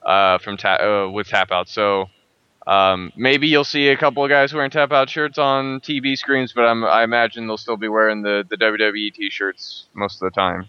uh, 0.04 0.38
from 0.40 0.58
ta- 0.58 1.06
uh, 1.06 1.10
with 1.10 1.28
Tap 1.28 1.52
Out. 1.52 1.70
So 1.70 2.10
um, 2.68 3.14
maybe 3.16 3.48
you'll 3.48 3.64
see 3.64 3.88
a 3.88 3.98
couple 3.98 4.24
of 4.24 4.30
guys 4.30 4.54
wearing 4.54 4.70
Tap 4.70 4.92
Out 4.92 5.10
shirts 5.10 5.38
on 5.38 5.80
TV 5.80 6.18
screens, 6.18 6.52
but 6.52 6.66
I'm, 6.66 6.84
I 6.84 7.04
imagine 7.04 7.48
they'll 7.48 7.58
still 7.58 7.78
be 7.78 7.88
wearing 7.88 8.22
the, 8.22 8.46
the 8.50 8.58
WWE 8.58 9.14
T-shirts 9.14 9.86
most 9.94 10.22
of 10.22 10.32
the 10.32 10.36
time. 10.36 10.68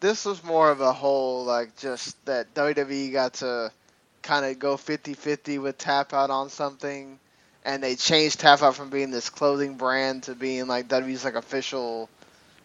This 0.00 0.26
was 0.26 0.44
more 0.44 0.70
of 0.70 0.82
a 0.82 0.92
whole 0.92 1.44
like 1.44 1.74
just 1.78 2.22
that 2.26 2.52
WWE 2.52 3.10
got 3.10 3.32
to 3.34 3.72
kind 4.24 4.44
of 4.44 4.58
go 4.58 4.76
50-50 4.76 5.62
with 5.62 5.78
Tap 5.78 6.12
Out 6.12 6.30
on 6.30 6.50
something, 6.50 7.18
and 7.64 7.82
they 7.82 7.94
changed 7.94 8.40
Tap 8.40 8.62
Out 8.62 8.74
from 8.74 8.90
being 8.90 9.12
this 9.12 9.30
clothing 9.30 9.76
brand 9.76 10.24
to 10.24 10.34
being 10.34 10.66
like 10.66 10.88
WWE's 10.88 11.24
like 11.24 11.34
official 11.36 12.08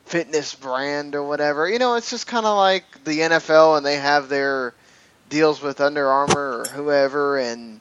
fitness 0.06 0.56
brand 0.56 1.14
or 1.14 1.24
whatever. 1.24 1.70
You 1.70 1.78
know, 1.78 1.96
it's 1.96 2.10
just 2.10 2.26
kind 2.26 2.46
of 2.46 2.58
like 2.58 3.04
the 3.04 3.20
NFL, 3.20 3.78
and 3.78 3.86
they 3.86 3.98
have 3.98 4.30
their 4.30 4.74
deals 5.30 5.62
with 5.62 5.80
Under 5.80 6.08
Armour 6.08 6.62
or 6.62 6.66
whoever, 6.66 7.38
and 7.38 7.80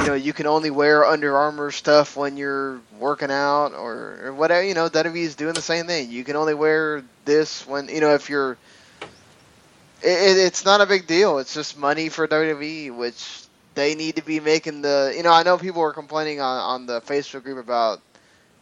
you 0.00 0.06
know 0.06 0.14
you 0.14 0.32
can 0.32 0.46
only 0.46 0.70
wear 0.70 1.04
Under 1.04 1.36
Armour 1.36 1.70
stuff 1.70 2.16
when 2.16 2.36
you're 2.36 2.80
working 2.98 3.30
out 3.30 3.72
or, 3.72 4.18
or 4.22 4.34
whatever. 4.34 4.62
You 4.62 4.74
know, 4.74 4.88
WWE 4.88 5.16
is 5.16 5.34
doing 5.34 5.54
the 5.54 5.62
same 5.62 5.86
thing. 5.86 6.10
You 6.10 6.24
can 6.24 6.36
only 6.36 6.54
wear 6.54 7.02
this 7.24 7.66
when 7.66 7.88
you 7.88 8.00
know 8.00 8.14
if 8.14 8.30
you're. 8.30 8.56
It, 10.02 10.38
it's 10.38 10.64
not 10.64 10.80
a 10.80 10.86
big 10.86 11.06
deal. 11.06 11.38
It's 11.38 11.54
just 11.54 11.78
money 11.78 12.08
for 12.08 12.26
WWE, 12.28 12.90
which 12.90 13.44
they 13.74 13.94
need 13.94 14.16
to 14.16 14.22
be 14.22 14.40
making 14.40 14.82
the. 14.82 15.12
You 15.16 15.22
know, 15.22 15.32
I 15.32 15.42
know 15.42 15.58
people 15.58 15.82
were 15.82 15.92
complaining 15.92 16.40
on 16.40 16.58
on 16.60 16.86
the 16.86 17.00
Facebook 17.00 17.44
group 17.44 17.58
about 17.58 18.00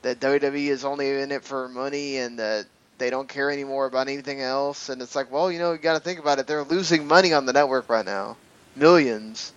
that 0.03 0.21
WWE 0.21 0.69
is 0.69 0.85
only 0.85 1.11
in 1.21 1.33
it 1.33 1.45
for 1.45 1.69
money 1.69 2.19
and 2.19 2.39
that 2.39 2.67
they 2.99 3.11
don't 3.11 3.29
care 3.29 3.51
anymore 3.51 3.87
about 3.87 4.09
anything 4.09 4.41
else. 4.41 4.89
And 4.89 5.03
it's 5.03 5.15
like, 5.17 5.31
well, 5.31 5.51
you 5.51 5.59
know, 5.59 5.73
you 5.73 5.79
got 5.79 5.95
to 5.95 6.01
think 6.01 6.19
about 6.21 6.39
it. 6.39 6.47
They're 6.47 6.65
losing 6.65 7.07
money 7.07 7.33
on 7.33 7.47
the 7.47 7.53
network 7.53 7.89
right 7.89 8.05
now, 8.07 8.37
millions. 8.77 9.53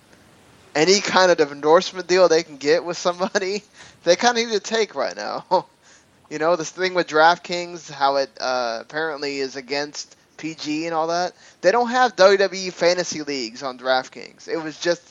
Any 0.74 1.00
kind 1.00 1.30
of 1.32 1.52
endorsement 1.52 2.06
deal 2.06 2.28
they 2.28 2.42
can 2.42 2.56
get 2.56 2.84
with 2.84 2.96
somebody, 2.96 3.64
they 4.04 4.16
kind 4.16 4.38
of 4.38 4.44
need 4.46 4.52
to 4.52 4.60
take 4.60 4.94
right 4.94 5.16
now. 5.16 5.66
you 6.30 6.38
know, 6.38 6.56
this 6.56 6.70
thing 6.70 6.94
with 6.94 7.08
DraftKings, 7.08 7.90
how 7.90 8.16
it 8.16 8.30
uh, 8.40 8.78
apparently 8.82 9.38
is 9.38 9.56
against 9.56 10.16
PG 10.40 10.86
and 10.86 10.94
all 10.94 11.08
that. 11.08 11.34
They 11.60 11.70
don't 11.70 11.90
have 11.90 12.16
WWE 12.16 12.72
fantasy 12.72 13.22
leagues 13.22 13.62
on 13.62 13.78
DraftKings. 13.78 14.48
It 14.48 14.56
was 14.56 14.80
just 14.80 15.02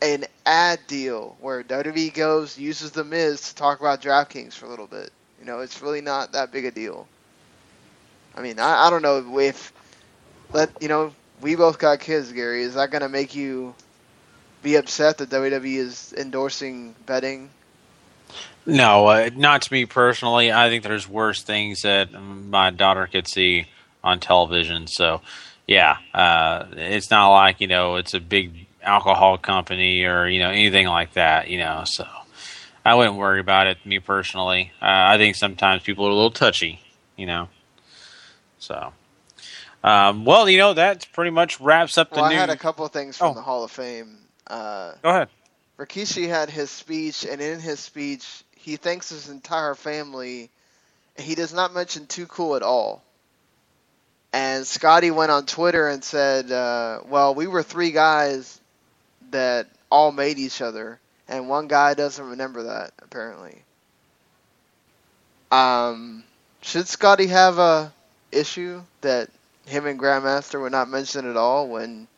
an 0.00 0.24
ad 0.44 0.80
deal 0.88 1.36
where 1.40 1.62
WWE 1.62 2.12
goes 2.12 2.58
uses 2.58 2.90
the 2.90 3.04
Miz 3.04 3.50
to 3.50 3.54
talk 3.54 3.80
about 3.80 4.02
DraftKings 4.02 4.54
for 4.54 4.66
a 4.66 4.68
little 4.68 4.86
bit. 4.86 5.10
You 5.38 5.46
know, 5.46 5.60
it's 5.60 5.82
really 5.82 6.00
not 6.00 6.32
that 6.32 6.50
big 6.50 6.64
a 6.64 6.70
deal. 6.70 7.06
I 8.34 8.40
mean, 8.40 8.58
I, 8.58 8.86
I 8.86 8.90
don't 8.90 9.02
know 9.02 9.38
if 9.38 9.72
let 10.52 10.70
you 10.80 10.88
know 10.88 11.12
we 11.40 11.54
both 11.54 11.78
got 11.78 12.00
kids, 12.00 12.32
Gary. 12.32 12.62
Is 12.62 12.74
that 12.74 12.90
gonna 12.90 13.08
make 13.08 13.34
you 13.34 13.74
be 14.62 14.76
upset 14.76 15.18
that 15.18 15.28
WWE 15.28 15.76
is 15.76 16.14
endorsing 16.16 16.94
betting? 17.04 17.50
No, 18.64 19.06
uh, 19.08 19.30
not 19.34 19.62
to 19.62 19.72
me 19.72 19.84
personally. 19.86 20.52
I 20.52 20.68
think 20.68 20.84
there's 20.84 21.08
worse 21.08 21.42
things 21.42 21.82
that 21.82 22.12
my 22.12 22.70
daughter 22.70 23.06
could 23.06 23.28
see 23.28 23.66
on 24.04 24.20
television. 24.20 24.86
So, 24.86 25.20
yeah, 25.66 25.98
uh, 26.14 26.66
it's 26.72 27.10
not 27.10 27.32
like 27.32 27.60
you 27.60 27.66
know 27.68 27.96
it's 27.96 28.14
a 28.14 28.20
big 28.20 28.66
alcohol 28.82 29.38
company 29.38 30.04
or 30.04 30.26
you 30.28 30.40
know 30.40 30.50
anything 30.50 30.86
like 30.86 31.14
that. 31.14 31.48
You 31.48 31.58
know, 31.58 31.82
so 31.86 32.06
I 32.84 32.94
wouldn't 32.94 33.16
worry 33.16 33.40
about 33.40 33.66
it. 33.68 33.84
Me 33.86 33.98
personally, 34.00 34.72
uh, 34.82 34.86
I 34.86 35.18
think 35.18 35.36
sometimes 35.36 35.82
people 35.82 36.06
are 36.06 36.10
a 36.10 36.14
little 36.14 36.30
touchy. 36.30 36.80
You 37.16 37.26
know. 37.26 37.48
So, 38.58 38.92
um, 39.82 40.24
well, 40.24 40.48
you 40.48 40.58
know 40.58 40.74
that 40.74 41.06
pretty 41.12 41.30
much 41.30 41.60
wraps 41.60 41.98
up 41.98 42.10
the 42.10 42.20
well, 42.20 42.30
news. 42.30 42.36
I 42.36 42.40
had 42.40 42.50
a 42.50 42.56
couple 42.56 42.84
of 42.84 42.92
things 42.92 43.16
from 43.16 43.30
Oh. 43.30 43.34
the 43.34 43.42
Hall 43.42 43.64
of 43.64 43.70
Fame. 43.70 44.18
Uh, 44.46 44.92
Go 45.02 45.08
ahead. 45.10 45.28
Rikishi 45.78 46.28
had 46.28 46.48
his 46.50 46.70
speech, 46.70 47.24
and 47.24 47.40
in 47.40 47.58
his 47.58 47.80
speech, 47.80 48.44
he 48.54 48.76
thanks 48.76 49.08
his 49.08 49.28
entire 49.28 49.74
family. 49.74 50.50
He 51.16 51.34
does 51.34 51.52
not 51.52 51.74
mention 51.74 52.06
Too 52.06 52.26
Cool 52.26 52.54
at 52.54 52.62
all. 52.62 53.02
And 54.32 54.66
Scotty 54.66 55.10
went 55.10 55.30
on 55.30 55.44
Twitter 55.44 55.88
and 55.88 56.02
said, 56.02 56.50
uh, 56.50 57.00
"Well, 57.06 57.34
we 57.34 57.46
were 57.46 57.62
three 57.62 57.90
guys 57.90 58.60
that 59.30 59.68
all 59.90 60.10
made 60.10 60.38
each 60.38 60.62
other, 60.62 60.98
and 61.28 61.48
one 61.48 61.68
guy 61.68 61.94
doesn't 61.94 62.30
remember 62.30 62.64
that 62.64 62.92
apparently. 63.02 63.62
Um, 65.50 66.24
should 66.62 66.88
Scotty 66.88 67.26
have 67.26 67.58
a 67.58 67.92
issue 68.32 68.82
that 69.02 69.28
him 69.66 69.86
and 69.86 70.00
Grandmaster 70.00 70.58
were 70.58 70.70
not 70.70 70.88
mentioned 70.88 71.28
at 71.28 71.36
all? 71.36 71.68
When, 71.68 72.08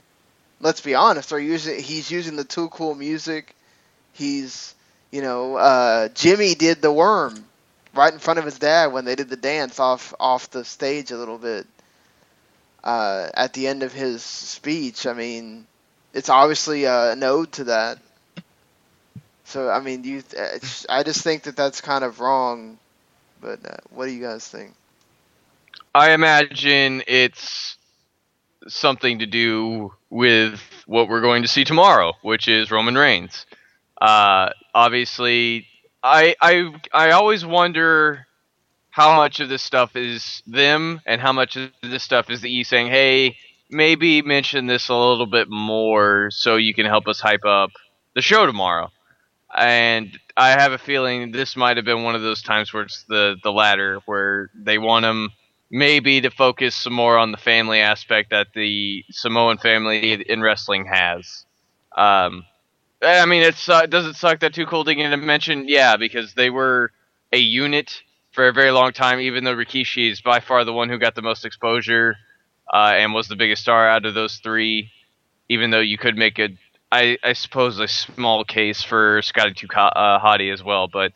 let's 0.60 0.80
be 0.80 0.94
honest, 0.94 1.32
are 1.32 1.40
using 1.40 1.82
he's 1.82 2.10
using 2.10 2.36
the 2.36 2.44
Too 2.44 2.68
Cool 2.68 2.94
music. 2.94 3.56
He's, 4.12 4.72
you 5.10 5.20
know, 5.20 5.56
uh, 5.56 6.08
Jimmy 6.10 6.54
did 6.54 6.80
the 6.80 6.92
worm 6.92 7.44
right 7.92 8.12
in 8.12 8.20
front 8.20 8.38
of 8.38 8.44
his 8.44 8.58
dad 8.60 8.92
when 8.92 9.04
they 9.04 9.16
did 9.16 9.28
the 9.28 9.36
dance 9.36 9.80
off 9.80 10.14
off 10.20 10.50
the 10.50 10.64
stage 10.64 11.10
a 11.10 11.16
little 11.16 11.38
bit. 11.38 11.66
Uh, 12.84 13.30
at 13.32 13.54
the 13.54 13.66
end 13.66 13.82
of 13.82 13.94
his 13.94 14.22
speech, 14.22 15.06
I 15.06 15.14
mean, 15.14 15.66
it's 16.12 16.28
obviously 16.28 16.84
an 16.84 17.22
ode 17.22 17.50
to 17.52 17.64
that. 17.64 17.98
So 19.44 19.70
I 19.70 19.80
mean, 19.80 20.04
you, 20.04 20.22
I 20.88 21.02
just 21.02 21.22
think 21.22 21.44
that 21.44 21.56
that's 21.56 21.80
kind 21.80 22.04
of 22.04 22.20
wrong. 22.20 22.78
But 23.40 23.60
uh, 23.64 23.76
what 23.90 24.06
do 24.06 24.12
you 24.12 24.22
guys 24.22 24.46
think? 24.46 24.74
I 25.94 26.12
imagine 26.12 27.02
it's 27.06 27.76
something 28.68 29.18
to 29.20 29.26
do 29.26 29.92
with 30.10 30.60
what 30.86 31.08
we're 31.08 31.20
going 31.20 31.42
to 31.42 31.48
see 31.48 31.64
tomorrow, 31.64 32.14
which 32.22 32.48
is 32.48 32.70
Roman 32.70 32.96
Reigns. 32.96 33.46
Uh, 34.00 34.50
obviously, 34.74 35.66
I 36.02 36.34
I 36.40 36.74
I 36.92 37.10
always 37.12 37.46
wonder 37.46 38.26
how 38.94 39.16
much 39.16 39.40
of 39.40 39.48
this 39.48 39.60
stuff 39.60 39.96
is 39.96 40.40
them 40.46 41.00
and 41.04 41.20
how 41.20 41.32
much 41.32 41.56
of 41.56 41.72
this 41.82 42.04
stuff 42.04 42.30
is 42.30 42.42
the 42.42 42.48
E 42.48 42.62
saying, 42.62 42.86
"Hey, 42.86 43.36
maybe 43.68 44.22
mention 44.22 44.66
this 44.68 44.88
a 44.88 44.94
little 44.94 45.26
bit 45.26 45.48
more 45.50 46.30
so 46.30 46.54
you 46.54 46.72
can 46.72 46.86
help 46.86 47.08
us 47.08 47.18
hype 47.18 47.44
up 47.44 47.70
the 48.14 48.22
show 48.22 48.46
tomorrow." 48.46 48.92
And 49.52 50.16
I 50.36 50.50
have 50.50 50.70
a 50.70 50.78
feeling 50.78 51.32
this 51.32 51.56
might 51.56 51.76
have 51.76 51.84
been 51.84 52.04
one 52.04 52.14
of 52.14 52.22
those 52.22 52.40
times 52.40 52.72
where 52.72 52.84
it's 52.84 53.02
the 53.08 53.34
the 53.42 53.50
latter, 53.50 53.98
where 54.06 54.50
they 54.54 54.78
want 54.78 55.02
them 55.02 55.30
maybe 55.72 56.20
to 56.20 56.30
focus 56.30 56.76
some 56.76 56.92
more 56.92 57.18
on 57.18 57.32
the 57.32 57.36
family 57.36 57.80
aspect 57.80 58.30
that 58.30 58.46
the 58.54 59.04
Samoan 59.10 59.58
family 59.58 60.12
in 60.12 60.40
wrestling 60.40 60.86
has. 60.86 61.44
Um, 61.96 62.44
I 63.02 63.26
mean, 63.26 63.42
it's 63.42 63.68
uh, 63.68 63.86
does 63.86 64.06
it 64.06 64.14
suck 64.14 64.38
that 64.38 64.54
Too 64.54 64.66
Cool 64.66 64.84
didn't 64.84 65.10
get 65.10 65.18
mentioned? 65.18 65.68
Yeah, 65.68 65.96
because 65.96 66.34
they 66.34 66.48
were 66.48 66.92
a 67.32 67.38
unit 67.38 68.03
for 68.34 68.48
a 68.48 68.52
very 68.52 68.70
long 68.70 68.92
time. 68.92 69.20
Even 69.20 69.44
though 69.44 69.54
Rikishi 69.54 70.10
is 70.10 70.20
by 70.20 70.40
far 70.40 70.64
the 70.64 70.72
one 70.72 70.90
who 70.90 70.98
got 70.98 71.14
the 71.14 71.22
most 71.22 71.44
exposure 71.44 72.16
uh, 72.72 72.92
and 72.96 73.14
was 73.14 73.28
the 73.28 73.36
biggest 73.36 73.62
star 73.62 73.88
out 73.88 74.04
of 74.04 74.14
those 74.14 74.36
three, 74.42 74.90
even 75.48 75.70
though 75.70 75.80
you 75.80 75.96
could 75.96 76.16
make 76.16 76.38
a, 76.38 76.48
I, 76.92 77.16
I 77.22 77.32
suppose, 77.32 77.78
a 77.78 77.88
small 77.88 78.44
case 78.44 78.82
for 78.82 79.22
Scotty 79.22 79.66
uh, 79.74 80.18
Hottie 80.18 80.52
as 80.52 80.62
well. 80.62 80.88
But 80.88 81.12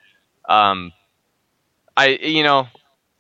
um, 0.49 0.93
I, 1.97 2.19
you 2.23 2.45
know, 2.45 2.69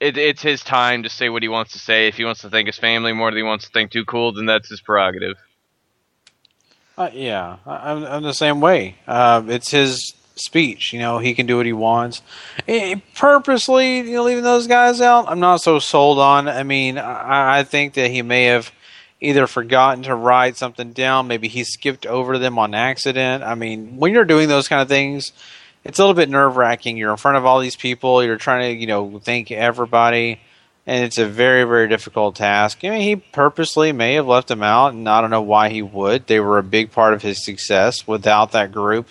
it, 0.00 0.16
it's 0.16 0.42
his 0.42 0.62
time 0.62 1.02
to 1.02 1.08
say 1.08 1.28
what 1.28 1.42
he 1.42 1.48
wants 1.48 1.72
to 1.72 1.78
say. 1.78 2.06
If 2.08 2.16
he 2.16 2.24
wants 2.24 2.42
to 2.42 2.50
thank 2.50 2.66
his 2.66 2.78
family 2.78 3.12
more 3.12 3.30
than 3.30 3.38
he 3.38 3.42
wants 3.42 3.66
to 3.66 3.70
thank 3.72 3.90
Too 3.90 4.04
Cool, 4.04 4.32
then 4.32 4.46
that's 4.46 4.68
his 4.68 4.80
prerogative. 4.80 5.36
Uh, 6.96 7.10
yeah, 7.12 7.58
I'm, 7.64 8.04
I'm 8.04 8.22
the 8.24 8.34
same 8.34 8.60
way. 8.60 8.96
Uh, 9.06 9.42
it's 9.46 9.70
his 9.70 10.14
speech. 10.40 10.92
You 10.92 10.98
know, 10.98 11.18
he 11.18 11.34
can 11.34 11.46
do 11.46 11.56
what 11.56 11.66
he 11.66 11.72
wants. 11.72 12.22
Eh, 12.66 12.96
purposely, 13.14 13.98
you 13.98 14.14
know, 14.14 14.24
leaving 14.24 14.44
those 14.44 14.66
guys 14.66 15.00
out, 15.00 15.26
I'm 15.28 15.40
not 15.40 15.60
so 15.60 15.78
sold 15.78 16.18
on. 16.18 16.48
I 16.48 16.62
mean, 16.62 16.98
I, 16.98 17.58
I 17.58 17.64
think 17.64 17.94
that 17.94 18.10
he 18.10 18.22
may 18.22 18.44
have 18.44 18.72
either 19.20 19.46
forgotten 19.46 20.04
to 20.04 20.14
write 20.14 20.56
something 20.56 20.92
down. 20.92 21.26
Maybe 21.26 21.48
he 21.48 21.64
skipped 21.64 22.06
over 22.06 22.38
them 22.38 22.58
on 22.58 22.74
accident. 22.74 23.42
I 23.42 23.54
mean, 23.54 23.96
when 23.96 24.12
you're 24.12 24.24
doing 24.24 24.48
those 24.48 24.68
kind 24.68 24.80
of 24.80 24.88
things, 24.88 25.32
it's 25.84 25.98
a 25.98 26.02
little 26.02 26.14
bit 26.14 26.28
nerve 26.28 26.56
wracking. 26.56 26.96
You're 26.96 27.10
in 27.10 27.16
front 27.16 27.36
of 27.36 27.44
all 27.44 27.60
these 27.60 27.76
people. 27.76 28.22
You're 28.22 28.36
trying 28.36 28.72
to, 28.72 28.80
you 28.80 28.86
know, 28.86 29.18
thank 29.18 29.50
everybody 29.50 30.40
and 30.88 31.04
it's 31.04 31.18
a 31.18 31.26
very 31.26 31.64
very 31.64 31.86
difficult 31.86 32.34
task. 32.34 32.82
I 32.82 32.88
mean, 32.88 33.02
he 33.02 33.16
purposely 33.16 33.92
may 33.92 34.14
have 34.14 34.26
left 34.26 34.48
them 34.48 34.62
out, 34.62 34.94
and 34.94 35.06
I 35.06 35.20
don't 35.20 35.30
know 35.30 35.42
why 35.42 35.68
he 35.68 35.82
would. 35.82 36.26
They 36.26 36.40
were 36.40 36.56
a 36.56 36.62
big 36.62 36.90
part 36.90 37.12
of 37.12 37.20
his 37.20 37.44
success. 37.44 38.06
Without 38.08 38.52
that 38.52 38.72
group, 38.72 39.10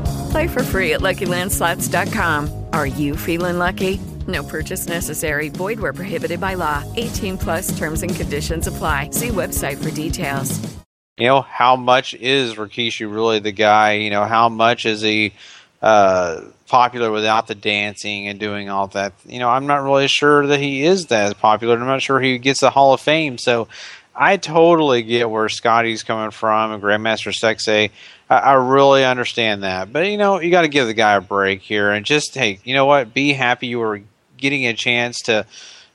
Play 0.31 0.47
for 0.47 0.63
free 0.63 0.93
at 0.93 1.01
LuckyLandSlots.com. 1.01 2.65
Are 2.71 2.87
you 2.87 3.17
feeling 3.17 3.57
lucky? 3.57 3.99
No 4.27 4.43
purchase 4.43 4.87
necessary. 4.87 5.49
Void 5.49 5.79
where 5.81 5.91
prohibited 5.93 6.39
by 6.39 6.53
law. 6.53 6.83
18 6.95 7.37
plus 7.37 7.77
terms 7.77 8.01
and 8.01 8.15
conditions 8.15 8.65
apply. 8.67 9.09
See 9.11 9.27
website 9.29 9.83
for 9.83 9.91
details. 9.91 10.57
you 11.17 11.27
know, 11.27 11.41
how 11.41 11.75
much 11.75 12.13
is 12.13 12.55
Rikishi 12.55 13.11
really 13.11 13.39
the 13.39 13.51
guy? 13.51 13.93
You 13.93 14.09
know, 14.09 14.23
how 14.23 14.47
much 14.47 14.85
is 14.85 15.01
he 15.01 15.33
uh, 15.81 16.41
popular 16.67 17.11
without 17.11 17.47
the 17.47 17.55
dancing 17.55 18.27
and 18.29 18.39
doing 18.39 18.69
all 18.69 18.87
that? 18.87 19.13
You 19.25 19.39
know, 19.39 19.49
I'm 19.49 19.67
not 19.67 19.83
really 19.83 20.07
sure 20.07 20.47
that 20.47 20.61
he 20.61 20.83
is 20.83 21.07
that 21.07 21.37
popular. 21.39 21.75
I'm 21.77 21.85
not 21.85 22.01
sure 22.01 22.21
he 22.21 22.37
gets 22.37 22.61
the 22.61 22.69
Hall 22.69 22.93
of 22.93 23.01
Fame. 23.01 23.37
So 23.37 23.67
I 24.15 24.37
totally 24.37 25.03
get 25.03 25.29
where 25.29 25.49
Scotty's 25.49 26.03
coming 26.03 26.31
from 26.31 26.71
and 26.71 26.81
Grandmaster 26.81 27.33
Sexay. 27.33 27.91
I, 28.31 28.37
I 28.37 28.53
really 28.53 29.03
understand 29.03 29.63
that. 29.63 29.91
But, 29.91 30.07
you 30.07 30.17
know, 30.17 30.39
you 30.39 30.49
got 30.49 30.61
to 30.61 30.69
give 30.69 30.87
the 30.87 30.93
guy 30.93 31.15
a 31.15 31.21
break 31.21 31.61
here 31.61 31.91
and 31.91 32.05
just, 32.05 32.33
hey, 32.33 32.59
you 32.63 32.73
know 32.73 32.85
what? 32.85 33.13
Be 33.13 33.33
happy 33.33 33.67
you 33.67 33.79
were 33.79 34.01
getting 34.37 34.65
a 34.65 34.73
chance 34.73 35.19
to 35.23 35.45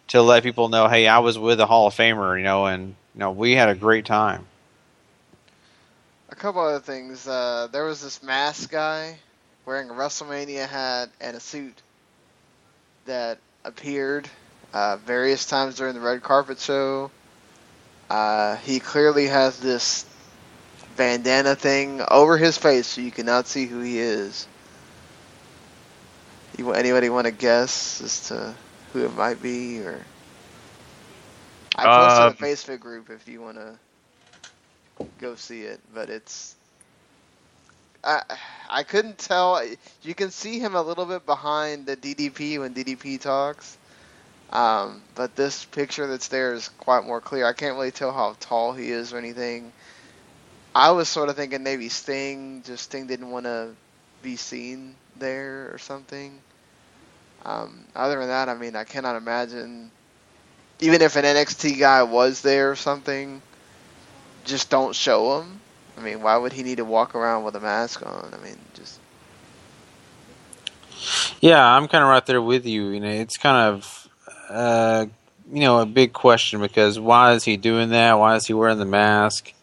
to 0.08 0.22
let 0.22 0.44
people 0.44 0.68
know, 0.68 0.86
hey, 0.86 1.08
I 1.08 1.18
was 1.18 1.36
with 1.36 1.58
a 1.58 1.66
Hall 1.66 1.88
of 1.88 1.94
Famer, 1.94 2.38
you 2.38 2.44
know, 2.44 2.66
and 2.66 2.94
you 3.14 3.18
know, 3.18 3.32
we 3.32 3.56
had 3.56 3.68
a 3.68 3.74
great 3.74 4.04
time. 4.04 4.46
A 6.28 6.36
couple 6.36 6.60
other 6.60 6.78
things. 6.78 7.26
Uh, 7.26 7.66
there 7.72 7.84
was 7.84 8.02
this 8.02 8.22
mask 8.22 8.70
guy 8.70 9.16
wearing 9.64 9.90
a 9.90 9.92
WrestleMania 9.92 10.68
hat 10.68 11.08
and 11.20 11.36
a 11.36 11.40
suit 11.40 11.82
that 13.06 13.38
appeared 13.64 14.28
uh, 14.72 14.96
various 14.98 15.44
times 15.44 15.74
during 15.74 15.94
the 15.94 16.00
red 16.00 16.22
carpet 16.22 16.60
show. 16.60 17.10
Uh, 18.08 18.54
he 18.56 18.78
clearly 18.78 19.26
has 19.26 19.58
this 19.58 20.06
bandana 20.96 21.56
thing 21.56 22.02
over 22.10 22.38
his 22.38 22.58
face, 22.58 22.88
so 22.88 23.02
you 23.02 23.12
cannot 23.12 23.48
see 23.48 23.66
who 23.66 23.80
he 23.80 23.98
is. 23.98 24.48
You 26.58 26.72
anybody 26.72 27.10
want 27.10 27.26
to 27.26 27.32
guess 27.32 28.00
as 28.00 28.22
to 28.28 28.58
who 28.92 29.04
it 29.06 29.14
might 29.14 29.40
be, 29.42 29.80
or 29.80 30.08
I 31.74 31.88
posted 31.88 32.26
Um, 32.26 32.28
a 32.28 32.34
Facebook 32.34 32.80
group 32.80 33.10
if 33.10 33.28
you 33.28 33.40
want 33.42 33.58
to 33.58 33.78
go 35.18 35.34
see 35.36 35.62
it, 35.62 35.80
but 35.92 36.10
it's 36.10 36.56
I 38.04 38.22
I 38.68 38.82
couldn't 38.84 39.18
tell. 39.18 39.62
You 40.02 40.14
can 40.14 40.30
see 40.30 40.58
him 40.58 40.74
a 40.74 40.82
little 40.82 41.06
bit 41.06 41.26
behind 41.26 41.86
the 41.86 41.96
DDP 41.96 42.58
when 42.58 42.74
DDP 42.74 43.18
talks, 43.18 43.78
um, 44.50 45.04
but 45.14 45.36
this 45.36 45.64
picture 45.64 46.06
that's 46.06 46.28
there 46.28 46.54
is 46.54 46.68
quite 46.68 47.04
more 47.04 47.20
clear. 47.20 47.46
I 47.46 47.52
can't 47.54 47.76
really 47.76 47.92
tell 47.92 48.12
how 48.12 48.36
tall 48.40 48.72
he 48.72 48.90
is 48.90 49.12
or 49.12 49.18
anything. 49.18 49.72
I 50.76 50.90
was 50.90 51.08
sort 51.08 51.30
of 51.30 51.36
thinking 51.36 51.62
maybe 51.62 51.88
Sting, 51.88 52.62
just 52.62 52.84
Sting 52.84 53.06
didn't 53.06 53.30
want 53.30 53.46
to 53.46 53.70
be 54.22 54.36
seen 54.36 54.94
there 55.18 55.70
or 55.72 55.78
something. 55.78 56.38
Um, 57.46 57.86
other 57.94 58.18
than 58.18 58.28
that, 58.28 58.50
I 58.50 58.54
mean, 58.54 58.76
I 58.76 58.84
cannot 58.84 59.16
imagine. 59.16 59.90
Even 60.80 61.00
if 61.00 61.16
an 61.16 61.24
NXT 61.24 61.78
guy 61.78 62.02
was 62.02 62.42
there 62.42 62.70
or 62.70 62.76
something, 62.76 63.40
just 64.44 64.68
don't 64.68 64.94
show 64.94 65.40
him. 65.40 65.60
I 65.96 66.02
mean, 66.02 66.20
why 66.20 66.36
would 66.36 66.52
he 66.52 66.62
need 66.62 66.76
to 66.76 66.84
walk 66.84 67.14
around 67.14 67.44
with 67.44 67.56
a 67.56 67.60
mask 67.60 68.04
on? 68.04 68.34
I 68.38 68.44
mean, 68.44 68.58
just 68.74 69.00
Yeah, 71.40 71.64
I'm 71.64 71.88
kind 71.88 72.04
of 72.04 72.10
right 72.10 72.26
there 72.26 72.42
with 72.42 72.66
you. 72.66 72.88
You 72.88 73.00
know, 73.00 73.08
it's 73.08 73.38
kind 73.38 73.72
of 73.72 74.08
uh, 74.50 75.06
you 75.50 75.60
know, 75.60 75.78
a 75.78 75.86
big 75.86 76.12
question 76.12 76.60
because 76.60 77.00
why 77.00 77.32
is 77.32 77.44
he 77.44 77.56
doing 77.56 77.88
that? 77.90 78.18
Why 78.18 78.36
is 78.36 78.46
he 78.46 78.52
wearing 78.52 78.78
the 78.78 78.84
mask? 78.84 79.54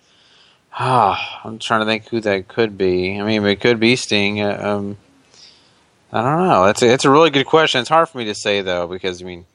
Ah, 0.75 1.41
I'm 1.43 1.59
trying 1.59 1.81
to 1.81 1.85
think 1.85 2.07
who 2.07 2.19
that 2.21 2.47
could 2.47 2.77
be. 2.77 3.19
I 3.19 3.23
mean, 3.23 3.45
it 3.45 3.61
could 3.61 3.79
be 3.79 3.95
Sting. 3.95 4.41
Uh, 4.41 4.59
um, 4.59 4.97
I 6.11 6.21
don't 6.21 6.47
know. 6.47 6.65
That's 6.65 6.81
a, 6.81 6.91
it's 6.91 7.05
a 7.05 7.11
really 7.11 7.29
good 7.29 7.45
question. 7.45 7.81
It's 7.81 7.89
hard 7.89 8.09
for 8.09 8.17
me 8.17 8.25
to 8.25 8.35
say 8.35 8.61
though 8.61 8.87
because 8.87 9.21
I 9.21 9.25
mean, 9.25 9.45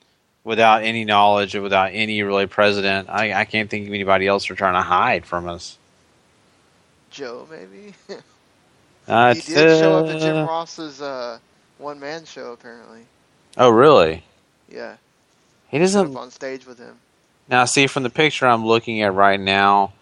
without 0.44 0.82
any 0.82 1.04
knowledge 1.04 1.54
and 1.54 1.62
without 1.62 1.90
any 1.92 2.22
really 2.22 2.46
president, 2.46 3.08
I, 3.08 3.32
I 3.32 3.44
can't 3.44 3.68
think 3.68 3.86
of 3.88 3.94
anybody 3.94 4.26
else 4.26 4.46
they're 4.46 4.56
trying 4.56 4.74
to 4.74 4.82
hide 4.82 5.26
from 5.26 5.48
us. 5.48 5.76
Joe, 7.10 7.48
maybe. 7.50 7.94
Uh, 9.06 9.34
he 9.36 9.40
did 9.40 9.80
show 9.80 9.98
up 9.98 10.06
at 10.06 10.16
uh, 10.16 10.18
Jim 10.20 10.46
Ross's 10.46 11.00
uh, 11.00 11.38
one 11.78 11.98
man 11.98 12.24
show 12.24 12.52
apparently. 12.52 13.06
Oh, 13.56 13.70
really? 13.70 14.22
Yeah. 14.70 14.96
He 15.68 15.78
doesn't. 15.78 16.16
on 16.16 16.30
stage 16.30 16.66
with 16.66 16.78
him. 16.78 16.96
Now, 17.48 17.64
see, 17.64 17.86
from 17.86 18.02
the 18.02 18.10
picture 18.10 18.46
I'm 18.46 18.64
looking 18.64 19.02
at 19.02 19.14
right 19.14 19.40
now, 19.40 19.92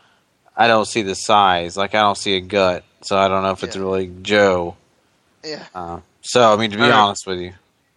I 0.56 0.66
don't 0.68 0.86
see 0.86 1.02
the 1.02 1.14
size. 1.14 1.76
Like, 1.76 1.94
I 1.94 2.00
don't 2.00 2.16
see 2.16 2.36
a 2.36 2.40
gut, 2.40 2.84
so 3.02 3.16
I 3.18 3.28
don't 3.28 3.42
know 3.42 3.50
if 3.50 3.62
it's 3.62 3.76
really 3.76 4.10
Joe. 4.22 4.76
Yeah. 5.44 5.64
Uh, 5.74 6.00
so, 6.22 6.52
I 6.52 6.56
mean, 6.56 6.70
to 6.70 6.76
be 6.76 6.82
Uh, 6.84 6.96
honest 6.96 7.26
with 7.26 7.40
you, 7.40 7.52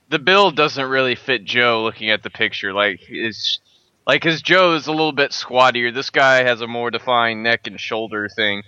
the 0.09 0.19
build 0.19 0.55
doesn't 0.55 0.89
really 0.89 1.15
fit 1.15 1.45
Joe 1.45 1.83
looking 1.83 2.09
at 2.09 2.23
the 2.23 2.29
picture. 2.29 2.73
Like 2.73 2.99
is 3.09 3.59
like 4.07 4.23
his 4.23 4.41
Joe 4.41 4.73
is 4.75 4.87
a 4.87 4.91
little 4.91 5.11
bit 5.11 5.31
squattier. 5.31 5.91
This 5.93 6.09
guy 6.09 6.43
has 6.43 6.61
a 6.61 6.67
more 6.67 6.91
defined 6.91 7.43
neck 7.43 7.67
and 7.67 7.79
shoulder 7.79 8.27
thing 8.27 8.63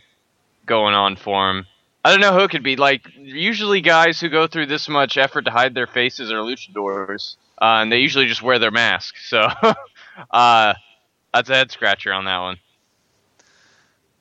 going 0.65 0.93
on 0.93 1.15
for 1.15 1.49
him. 1.49 1.65
I 2.05 2.11
don't 2.11 2.21
know 2.21 2.33
who 2.33 2.43
it 2.43 2.51
could 2.51 2.63
be. 2.63 2.75
Like 2.75 3.07
usually 3.17 3.81
guys 3.81 4.19
who 4.19 4.29
go 4.29 4.47
through 4.47 4.67
this 4.67 4.87
much 4.87 5.17
effort 5.17 5.45
to 5.45 5.51
hide 5.51 5.73
their 5.73 5.87
faces 5.87 6.31
are 6.31 6.37
luchadors, 6.37 7.35
uh, 7.61 7.81
and 7.81 7.91
they 7.91 7.99
usually 7.99 8.27
just 8.27 8.41
wear 8.41 8.59
their 8.59 8.71
mask. 8.71 9.15
So 9.17 9.47
uh, 10.31 10.73
that's 11.33 11.49
a 11.49 11.55
head 11.55 11.71
scratcher 11.71 12.13
on 12.13 12.25
that 12.25 12.39
one. 12.39 12.57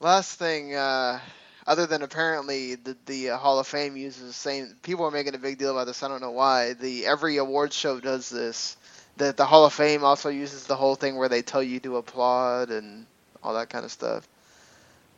Last 0.03 0.39
thing, 0.39 0.75
uh, 0.75 1.21
other 1.67 1.85
than 1.85 2.01
apparently 2.01 2.75
the 2.75 2.97
the 3.05 3.31
uh, 3.31 3.37
Hall 3.37 3.59
of 3.59 3.67
Fame 3.67 3.99
uses 3.99 4.27
the 4.27 4.33
same. 4.33 4.75
People 4.83 5.05
are 5.05 5.11
making 5.11 5.35
a 5.35 5.39
big 5.39 5.59
deal 5.59 5.73
about 5.73 5.87
this. 5.87 6.03
I 6.03 6.09
don't 6.09 6.23
know 6.23 6.31
why. 6.31 6.73
The 6.73 7.05
every 7.05 7.37
award 7.37 7.75
show 7.75 8.01
does 8.01 8.31
this. 8.31 8.79
That 9.19 9.37
the 9.37 9.45
Hall 9.45 9.67
of 9.67 9.75
Fame 9.75 10.03
also 10.03 10.31
uses 10.31 10.65
the 10.65 10.75
whole 10.75 10.95
thing 10.95 11.17
where 11.17 11.29
they 11.29 11.43
tell 11.43 11.63
you 11.63 11.81
to 11.81 11.99
applaud 11.99 12.71
and 12.71 13.05
all 13.43 13.53
that 13.55 13.69
kind 13.69 13.85
of 13.85 13.93
stuff. 13.93 14.27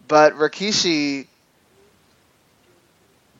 But 0.08 0.34
Rikishi 0.34 1.28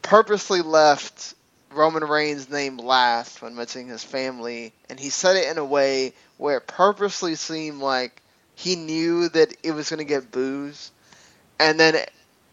purposely 0.02 0.62
left 0.62 1.34
Roman 1.72 2.04
Reigns' 2.04 2.48
name 2.48 2.76
last 2.76 3.42
when 3.42 3.56
mentioning 3.56 3.88
his 3.88 4.04
family, 4.04 4.72
and 4.88 5.00
he 5.00 5.10
said 5.10 5.34
it 5.34 5.50
in 5.50 5.58
a 5.58 5.64
way 5.64 6.12
where 6.36 6.58
it 6.58 6.68
purposely 6.68 7.34
seemed 7.34 7.80
like 7.80 8.22
he 8.54 8.76
knew 8.76 9.28
that 9.30 9.52
it 9.64 9.72
was 9.72 9.90
going 9.90 9.98
to 9.98 10.04
get 10.04 10.30
boos, 10.30 10.92
and 11.58 11.78
then 11.78 11.96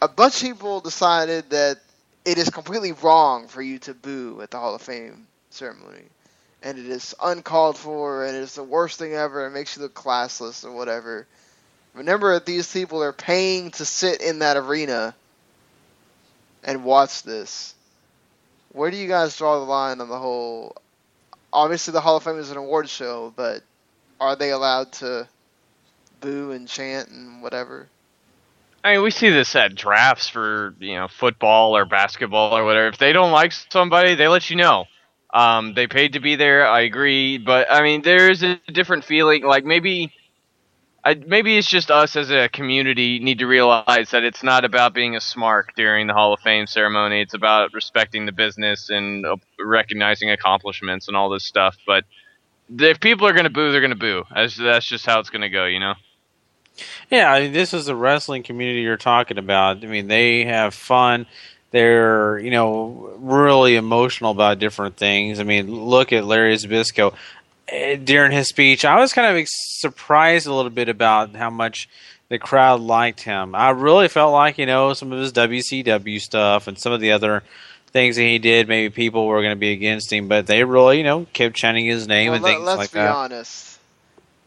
a 0.02 0.08
bunch 0.08 0.36
of 0.36 0.48
people 0.48 0.80
decided 0.80 1.50
that 1.50 1.78
it 2.24 2.38
is 2.38 2.50
completely 2.50 2.92
wrong 2.92 3.48
for 3.48 3.62
you 3.62 3.78
to 3.80 3.94
boo 3.94 4.40
at 4.42 4.50
the 4.50 4.58
Hall 4.58 4.74
of 4.74 4.82
Fame 4.82 5.26
ceremony, 5.50 6.04
and 6.62 6.78
it 6.78 6.86
is 6.86 7.14
uncalled 7.22 7.76
for, 7.76 8.24
and 8.24 8.36
it 8.36 8.40
is 8.40 8.54
the 8.54 8.62
worst 8.62 8.98
thing 8.98 9.14
ever. 9.14 9.46
It 9.46 9.50
makes 9.50 9.76
you 9.76 9.82
look 9.82 9.94
classless 9.94 10.64
or 10.64 10.72
whatever. 10.72 11.26
Remember 11.94 12.34
that 12.34 12.46
these 12.46 12.72
people 12.72 13.02
are 13.02 13.12
paying 13.12 13.72
to 13.72 13.84
sit 13.84 14.20
in 14.20 14.40
that 14.40 14.56
arena 14.56 15.14
and 16.62 16.84
watch 16.84 17.22
this. 17.22 17.74
Where 18.72 18.90
do 18.90 18.96
you 18.96 19.08
guys 19.08 19.36
draw 19.36 19.58
the 19.58 19.64
line 19.64 20.00
on 20.00 20.08
the 20.08 20.18
whole? 20.18 20.76
Obviously, 21.52 21.92
the 21.92 22.00
Hall 22.00 22.16
of 22.16 22.22
Fame 22.22 22.38
is 22.38 22.50
an 22.50 22.56
award 22.56 22.88
show, 22.88 23.32
but 23.34 23.62
are 24.20 24.36
they 24.36 24.50
allowed 24.50 24.92
to 24.92 25.26
boo 26.20 26.52
and 26.52 26.68
chant 26.68 27.08
and 27.08 27.42
whatever? 27.42 27.88
I 28.82 28.94
mean, 28.94 29.02
we 29.02 29.10
see 29.10 29.28
this 29.30 29.54
at 29.56 29.74
drafts 29.74 30.28
for 30.28 30.74
you 30.78 30.94
know 30.94 31.08
football 31.08 31.76
or 31.76 31.84
basketball 31.84 32.56
or 32.56 32.64
whatever. 32.64 32.88
If 32.88 32.98
they 32.98 33.12
don't 33.12 33.32
like 33.32 33.52
somebody, 33.52 34.14
they 34.14 34.28
let 34.28 34.48
you 34.50 34.56
know. 34.56 34.86
Um, 35.32 35.74
they 35.74 35.86
paid 35.86 36.14
to 36.14 36.20
be 36.20 36.36
there. 36.36 36.66
I 36.66 36.80
agree, 36.80 37.38
but 37.38 37.70
I 37.70 37.82
mean, 37.82 38.02
there's 38.02 38.42
a 38.42 38.58
different 38.72 39.04
feeling. 39.04 39.44
Like 39.44 39.64
maybe, 39.64 40.12
I, 41.04 41.14
maybe 41.14 41.56
it's 41.56 41.68
just 41.68 41.90
us 41.90 42.16
as 42.16 42.30
a 42.30 42.48
community 42.48 43.20
need 43.20 43.38
to 43.38 43.46
realize 43.46 44.10
that 44.10 44.24
it's 44.24 44.42
not 44.42 44.64
about 44.64 44.94
being 44.94 45.14
a 45.14 45.20
smark 45.20 45.74
during 45.76 46.06
the 46.06 46.14
Hall 46.14 46.32
of 46.32 46.40
Fame 46.40 46.66
ceremony. 46.66 47.20
It's 47.20 47.34
about 47.34 47.72
respecting 47.74 48.26
the 48.26 48.32
business 48.32 48.90
and 48.90 49.24
uh, 49.24 49.36
recognizing 49.60 50.30
accomplishments 50.30 51.06
and 51.06 51.16
all 51.16 51.30
this 51.30 51.44
stuff. 51.44 51.76
But 51.86 52.04
if 52.76 52.98
people 52.98 53.26
are 53.28 53.32
going 53.32 53.44
to 53.44 53.50
boo, 53.50 53.70
they're 53.70 53.80
going 53.80 53.90
to 53.90 53.96
boo. 53.96 54.24
That's, 54.34 54.56
that's 54.56 54.86
just 54.86 55.06
how 55.06 55.20
it's 55.20 55.30
going 55.30 55.42
to 55.42 55.48
go, 55.48 55.66
you 55.66 55.78
know. 55.80 55.94
Yeah, 57.10 57.32
I 57.32 57.40
mean, 57.40 57.52
this 57.52 57.74
is 57.74 57.86
the 57.86 57.96
wrestling 57.96 58.42
community 58.42 58.80
you're 58.80 58.96
talking 58.96 59.38
about. 59.38 59.84
I 59.84 59.86
mean, 59.86 60.08
they 60.08 60.44
have 60.44 60.74
fun. 60.74 61.26
They're, 61.70 62.38
you 62.38 62.50
know, 62.50 63.12
really 63.18 63.76
emotional 63.76 64.30
about 64.32 64.58
different 64.58 64.96
things. 64.96 65.38
I 65.40 65.44
mean, 65.44 65.72
look 65.72 66.12
at 66.12 66.24
Larry 66.24 66.54
Zbyszko. 66.56 67.14
Eh, 67.68 67.96
During 67.96 68.32
his 68.32 68.48
speech, 68.48 68.84
I 68.84 68.98
was 68.98 69.12
kind 69.12 69.36
of 69.36 69.46
surprised 69.48 70.46
a 70.46 70.54
little 70.54 70.70
bit 70.70 70.88
about 70.88 71.34
how 71.36 71.50
much 71.50 71.88
the 72.28 72.38
crowd 72.38 72.80
liked 72.80 73.20
him. 73.20 73.54
I 73.54 73.70
really 73.70 74.08
felt 74.08 74.32
like, 74.32 74.58
you 74.58 74.66
know, 74.66 74.94
some 74.94 75.12
of 75.12 75.18
his 75.18 75.32
WCW 75.32 76.20
stuff 76.20 76.66
and 76.66 76.78
some 76.78 76.92
of 76.92 77.00
the 77.00 77.12
other 77.12 77.42
things 77.92 78.16
that 78.16 78.22
he 78.22 78.38
did, 78.38 78.68
maybe 78.68 78.90
people 78.92 79.26
were 79.26 79.42
going 79.42 79.54
to 79.54 79.60
be 79.60 79.72
against 79.72 80.12
him, 80.12 80.28
but 80.28 80.46
they 80.46 80.64
really, 80.64 80.98
you 80.98 81.04
know, 81.04 81.26
kept 81.32 81.56
chanting 81.56 81.86
his 81.86 82.06
name 82.06 82.28
Well, 82.28 82.36
and 82.36 82.44
let, 82.44 82.54
things 82.54 82.66
let's 82.66 82.92
be 82.92 83.00
honest. 83.00 83.69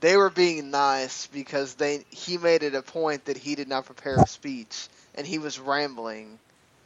They 0.04 0.18
were 0.18 0.30
being 0.30 0.72
nice 0.72 1.28
because 1.28 1.76
they 1.76 2.06
he 2.12 2.38
made 2.38 2.64
it 2.64 2.76
a 2.76 2.84
point 2.84 3.26
that 3.26 3.38
he 3.38 3.56
did 3.56 3.70
not 3.70 3.86
prepare 3.88 4.22
a 4.22 4.28
speech 4.28 4.90
and 5.16 5.26
he 5.28 5.40
was 5.40 5.60
rambling 5.60 6.40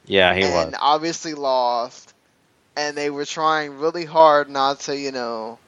Yeah, 0.06 0.34
he 0.36 0.46
was 0.46 0.52
and 0.52 0.76
was. 0.76 0.76
obviously 0.80 1.34
lost 1.36 2.14
and 2.78 2.98
they 2.98 3.10
were 3.10 3.26
trying 3.26 3.80
really 3.80 4.06
hard 4.06 4.50
not 4.50 4.82
to, 4.82 4.98
you 4.98 5.12
know, 5.12 5.60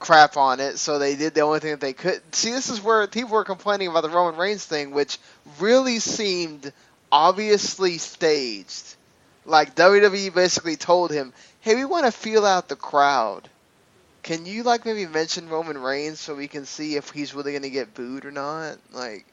crap 0.00 0.36
on 0.36 0.60
it, 0.60 0.78
so 0.78 0.98
they 0.98 1.16
did 1.16 1.34
the 1.34 1.42
only 1.42 1.60
thing 1.60 1.72
that 1.72 1.80
they 1.80 1.94
could. 1.94 2.22
See, 2.34 2.52
this 2.52 2.70
is 2.70 2.82
where 2.82 3.06
people 3.08 3.32
were 3.32 3.44
complaining 3.44 3.88
about 3.88 4.02
the 4.02 4.10
Roman 4.10 4.38
Reigns 4.38 4.64
thing, 4.64 4.92
which 4.92 5.18
really 5.58 6.00
seemed 6.00 6.72
obviously 7.12 7.98
staged. 7.98 8.96
Like 9.44 9.74
WWE 9.76 10.34
basically 10.34 10.76
told 10.76 11.10
him, 11.12 11.32
"Hey, 11.60 11.76
we 11.76 11.84
want 11.84 12.06
to 12.06 12.12
feel 12.12 12.46
out 12.46 12.68
the 12.68 12.76
crowd. 12.76 13.50
Can 14.26 14.44
you 14.44 14.64
like 14.64 14.84
maybe 14.84 15.06
mention 15.06 15.48
Roman 15.48 15.78
Reigns 15.78 16.18
so 16.18 16.34
we 16.34 16.48
can 16.48 16.66
see 16.66 16.96
if 16.96 17.10
he's 17.10 17.32
really 17.32 17.56
to 17.56 17.70
get 17.70 17.94
booed 17.94 18.24
or 18.24 18.32
not?" 18.32 18.76
Like, 18.92 19.24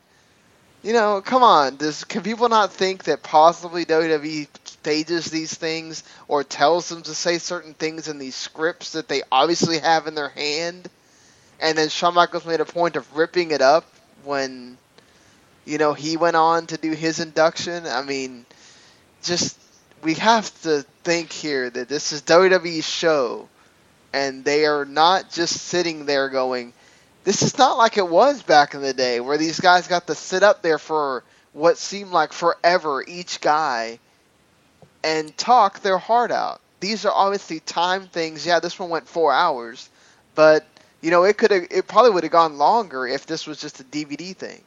you 0.83 0.93
know, 0.93 1.19
come 1.19 1.41
on. 1.41 1.77
Does 1.77 2.03
can 2.03 2.21
people 2.21 2.47
not 2.47 2.71
think 2.71 3.05
that 3.05 3.23
possibly 3.23 3.85
WWE 3.85 4.47
stages 4.65 5.31
these 5.31 5.51
things 5.51 6.03
or 6.27 6.43
tells 6.43 6.89
them 6.89 7.01
to 7.01 7.15
say 7.15 7.39
certain 7.39 7.73
things 7.73 8.07
in 8.07 8.19
these 8.19 8.35
scripts 8.35 8.91
that 8.91 9.07
they 9.07 9.23
obviously 9.31 9.79
have 9.79 10.05
in 10.05 10.13
their 10.13 10.29
hand? 10.29 10.87
And 11.59 11.75
then 11.75 11.89
Shawn 11.89 12.13
Michaels 12.13 12.45
made 12.45 12.61
a 12.61 12.65
point 12.65 12.95
of 12.95 13.15
ripping 13.15 13.49
it 13.49 13.61
up 13.63 13.85
when, 14.23 14.77
you 15.65 15.79
know, 15.79 15.93
he 15.93 16.17
went 16.17 16.35
on 16.35 16.67
to 16.67 16.77
do 16.77 16.91
his 16.91 17.19
induction. 17.19 17.87
I 17.87 18.03
mean, 18.03 18.45
just 19.23 19.57
we 20.03 20.13
have 20.15 20.53
to 20.61 20.85
think 21.03 21.31
here 21.31 21.67
that 21.67 21.89
this 21.89 22.11
is 22.11 22.21
WWE's 22.21 22.87
show, 22.87 23.49
and 24.13 24.45
they 24.45 24.65
are 24.65 24.85
not 24.85 25.31
just 25.31 25.55
sitting 25.55 26.05
there 26.05 26.29
going, 26.29 26.71
this 27.23 27.41
is 27.41 27.57
not 27.57 27.77
like 27.77 27.97
it 27.97 28.07
was 28.07 28.43
back 28.43 28.75
in 28.75 28.81
the 28.81 28.93
day 28.93 29.19
where 29.19 29.37
these 29.37 29.59
guys 29.59 29.87
got 29.87 30.07
to 30.07 30.15
sit 30.15 30.43
up 30.43 30.61
there 30.61 30.77
for 30.77 31.23
what 31.53 31.77
seemed 31.77 32.11
like 32.11 32.31
forever 32.31 33.03
each 33.07 33.41
guy 33.41 33.99
and 35.03 35.35
talk 35.37 35.79
their 35.81 35.97
heart 35.97 36.31
out. 36.31 36.61
These 36.79 37.05
are 37.05 37.13
obviously 37.13 37.59
time 37.61 38.07
things. 38.07 38.45
Yeah, 38.45 38.59
this 38.59 38.77
one 38.77 38.89
went 38.89 39.07
4 39.07 39.33
hours, 39.33 39.89
but 40.35 40.65
you 41.01 41.11
know, 41.11 41.23
it 41.23 41.37
could 41.37 41.51
have 41.51 41.67
it 41.69 41.87
probably 41.87 42.11
would 42.11 42.23
have 42.23 42.31
gone 42.31 42.57
longer 42.57 43.07
if 43.07 43.25
this 43.25 43.47
was 43.47 43.59
just 43.59 43.81
a 43.81 43.83
DVD 43.83 44.35
thing. 44.35 44.61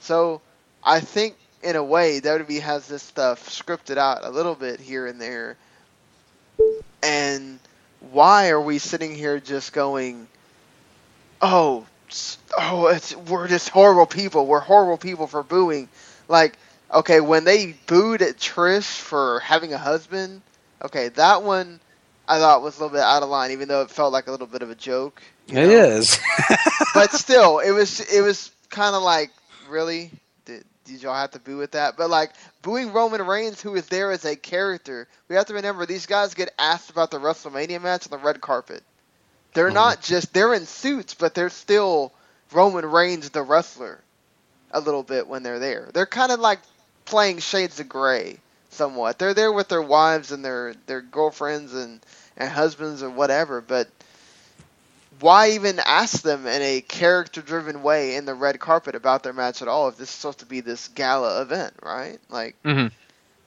So, 0.00 0.40
I 0.82 1.00
think 1.00 1.36
in 1.62 1.76
a 1.76 1.84
way 1.84 2.20
WWE 2.20 2.60
has 2.60 2.86
this 2.86 3.02
stuff 3.02 3.48
scripted 3.48 3.96
out 3.96 4.24
a 4.24 4.30
little 4.30 4.54
bit 4.54 4.80
here 4.80 5.06
and 5.06 5.20
there. 5.20 5.56
And 7.02 7.58
why 8.12 8.50
are 8.50 8.60
we 8.60 8.78
sitting 8.78 9.14
here 9.14 9.40
just 9.40 9.72
going, 9.72 10.26
"Oh, 11.40 11.86
oh, 12.58 12.86
it's 12.88 13.14
we're 13.16 13.48
just 13.48 13.68
horrible 13.68 14.06
people. 14.06 14.46
We're 14.46 14.60
horrible 14.60 14.98
people 14.98 15.26
for 15.26 15.42
booing." 15.42 15.88
Like, 16.28 16.56
okay, 16.92 17.20
when 17.20 17.44
they 17.44 17.74
booed 17.86 18.22
at 18.22 18.38
Trish 18.38 18.98
for 18.98 19.40
having 19.40 19.72
a 19.72 19.78
husband, 19.78 20.42
okay, 20.82 21.08
that 21.10 21.42
one 21.42 21.80
I 22.26 22.38
thought 22.38 22.62
was 22.62 22.78
a 22.78 22.84
little 22.84 22.96
bit 22.96 23.02
out 23.02 23.22
of 23.22 23.28
line, 23.28 23.50
even 23.50 23.68
though 23.68 23.82
it 23.82 23.90
felt 23.90 24.12
like 24.12 24.26
a 24.26 24.30
little 24.30 24.46
bit 24.46 24.62
of 24.62 24.70
a 24.70 24.74
joke. 24.74 25.22
It 25.48 25.54
know? 25.54 25.62
is. 25.62 26.18
but 26.94 27.12
still, 27.12 27.58
it 27.58 27.70
was 27.70 28.00
it 28.00 28.22
was 28.22 28.50
kind 28.70 28.94
of 28.94 29.02
like 29.02 29.30
really 29.68 30.10
did, 30.84 31.02
y'all 31.02 31.14
have 31.14 31.32
to 31.32 31.38
boo 31.38 31.62
at 31.62 31.72
that? 31.72 31.96
But 31.96 32.10
like 32.10 32.32
booing 32.62 32.92
Roman 32.92 33.22
Reigns, 33.26 33.60
who 33.60 33.74
is 33.74 33.86
there 33.86 34.12
as 34.12 34.24
a 34.24 34.36
character, 34.36 35.08
we 35.28 35.36
have 35.36 35.46
to 35.46 35.54
remember 35.54 35.86
these 35.86 36.06
guys 36.06 36.34
get 36.34 36.52
asked 36.58 36.90
about 36.90 37.10
the 37.10 37.18
WrestleMania 37.18 37.80
match 37.82 38.06
on 38.06 38.18
the 38.18 38.24
red 38.24 38.40
carpet. 38.40 38.82
They're 39.54 39.66
mm-hmm. 39.66 39.74
not 39.74 40.02
just 40.02 40.34
they're 40.34 40.54
in 40.54 40.66
suits, 40.66 41.14
but 41.14 41.34
they're 41.34 41.50
still 41.50 42.12
Roman 42.52 42.86
Reigns 42.86 43.30
the 43.30 43.42
wrestler 43.42 44.00
a 44.70 44.80
little 44.80 45.02
bit 45.02 45.26
when 45.26 45.42
they're 45.42 45.58
there. 45.58 45.90
They're 45.92 46.06
kind 46.06 46.32
of 46.32 46.40
like 46.40 46.58
playing 47.04 47.38
shades 47.38 47.80
of 47.80 47.88
gray 47.88 48.38
somewhat. 48.70 49.18
They're 49.18 49.34
there 49.34 49.52
with 49.52 49.68
their 49.68 49.82
wives 49.82 50.32
and 50.32 50.44
their 50.44 50.74
their 50.86 51.00
girlfriends 51.00 51.74
and 51.74 52.00
and 52.36 52.50
husbands 52.50 53.02
or 53.02 53.10
whatever, 53.10 53.60
but 53.60 53.88
why 55.24 55.50
even 55.50 55.80
ask 55.80 56.22
them 56.22 56.46
in 56.46 56.62
a 56.62 56.80
character 56.82 57.42
driven 57.42 57.82
way 57.82 58.16
in 58.16 58.26
the 58.26 58.34
red 58.34 58.60
carpet 58.60 58.94
about 58.96 59.22
their 59.24 59.32
match 59.34 59.62
at 59.62 59.68
all 59.68 59.88
if 59.88 59.96
this 59.96 60.10
is 60.10 60.14
supposed 60.14 60.40
to 60.40 60.46
be 60.46 60.60
this 60.60 60.88
gala 60.88 61.42
event, 61.42 61.74
right? 61.82 62.18
Like 62.30 62.56
hmm 62.64 62.88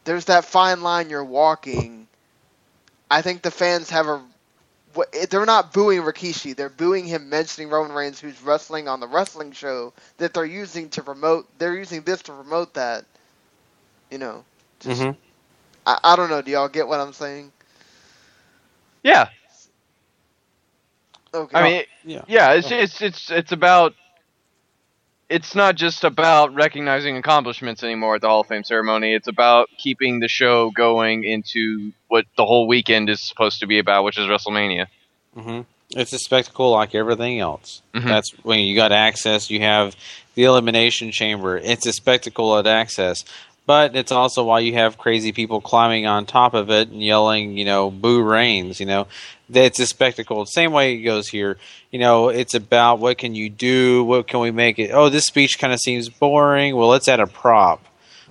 there's 0.06 0.26
that 0.26 0.46
fine 0.46 0.82
line 0.84 1.10
you're 1.10 1.24
walking. 1.26 2.08
I 3.12 3.22
think 3.22 3.42
the 3.44 3.52
fans 3.52 3.90
have 3.92 4.08
a. 4.08 4.22
They're 5.30 5.46
not 5.46 5.74
booing 5.74 6.02
Rikishi. 6.02 6.56
They're 6.56 6.70
booing 6.70 7.06
him 7.06 7.30
mentioning 7.30 7.70
Roman 7.70 7.96
Reigns, 7.96 8.20
who's 8.20 8.42
wrestling 8.42 8.88
on 8.88 9.00
the 9.00 9.08
wrestling 9.08 9.52
show 9.52 9.94
that 10.18 10.34
they're 10.34 10.46
using 10.46 10.90
to 10.92 11.04
promote. 11.04 11.48
They're 11.60 11.76
using 11.76 12.04
this 12.04 12.22
to 12.24 12.34
promote 12.34 12.74
that. 12.76 13.06
You 14.12 14.20
know, 14.20 14.46
just 14.80 15.08
hmm 15.08 15.28
I, 15.86 16.00
I 16.04 16.16
don't 16.16 16.30
know. 16.30 16.42
Do 16.42 16.52
y'all 16.52 16.70
get 16.70 16.88
what 16.88 17.00
I'm 17.00 17.14
saying? 17.14 17.54
Yeah. 19.04 19.30
Okay. 21.34 21.58
I 21.58 21.64
mean, 21.64 21.84
yeah. 22.06 22.22
yeah, 22.28 22.54
it's 22.54 22.72
it's 22.72 23.02
it's 23.02 23.32
it's 23.32 23.52
about. 23.52 23.94
It's 25.30 25.56
not 25.56 25.76
just 25.76 26.06
about 26.06 26.54
recognizing 26.56 27.18
accomplishments 27.18 27.84
anymore 27.84 28.16
at 28.16 28.22
the 28.22 28.30
Hall 28.30 28.42
of 28.42 28.48
Fame 28.48 28.64
ceremony. 28.64 29.14
It's 29.14 29.28
about 29.28 29.68
keeping 29.78 30.20
the 30.22 30.30
show 30.30 30.72
going 30.72 31.26
into 31.26 31.92
what 32.08 32.24
the 32.38 32.46
whole 32.46 32.66
weekend 32.66 33.10
is 33.10 33.20
supposed 33.20 33.60
to 33.60 33.68
be 33.68 33.78
about, 33.78 34.06
which 34.06 34.18
is 34.18 34.26
WrestleMania. 34.28 34.88
hmm 35.34 35.62
It's 35.90 36.14
a 36.14 36.20
spectacle 36.20 36.72
like 36.72 36.96
everything 36.96 37.42
else. 37.42 37.82
Mhm. 37.94 38.06
That's 38.06 38.32
when 38.44 38.60
you 38.60 38.74
got 38.74 38.92
Axxess. 38.92 39.50
You 39.50 39.60
have 39.60 39.98
the 40.36 40.46
elimination 40.46 41.12
chamber. 41.12 41.58
It's 41.58 41.86
a 41.86 41.92
spectacle 41.92 42.58
at 42.58 42.64
Axxess, 42.64 43.26
but 43.68 43.96
it's 43.96 44.12
also 44.12 44.44
why 44.44 44.62
you 44.62 44.74
have 44.74 44.98
crazy 44.98 45.32
people 45.32 45.62
climbing 45.62 46.08
on 46.08 46.26
top 46.26 46.56
of 46.56 46.72
it 46.72 46.90
and 46.90 47.04
yelling, 47.04 47.56
you 47.56 47.66
know, 47.66 47.92
"Boo 47.92 48.24
Reigns, 48.24 48.80
You 48.80 48.88
know, 48.88 49.08
that's 49.50 49.80
a 49.80 49.86
spectacle. 49.86 50.46
Same 50.48 50.72
way 50.72 50.94
it 50.96 51.04
goes 51.04 51.28
here. 51.28 51.58
You 51.92 52.00
know, 52.00 52.30
it's 52.30 52.56
about 52.56 52.98
what 53.00 53.18
can 53.20 53.36
you 53.36 53.50
do? 53.50 54.04
What 54.04 54.28
can 54.28 54.40
we 54.40 54.50
make 54.52 54.80
it? 54.80 54.92
Oh, 54.92 55.10
this 55.10 55.26
speech 55.26 55.60
kind 55.60 55.72
of 55.72 55.80
seems 55.80 56.10
boring. 56.10 56.76
Well, 56.76 56.88
let's 56.88 57.08
add 57.08 57.20
a 57.20 57.28
prop. 57.28 57.84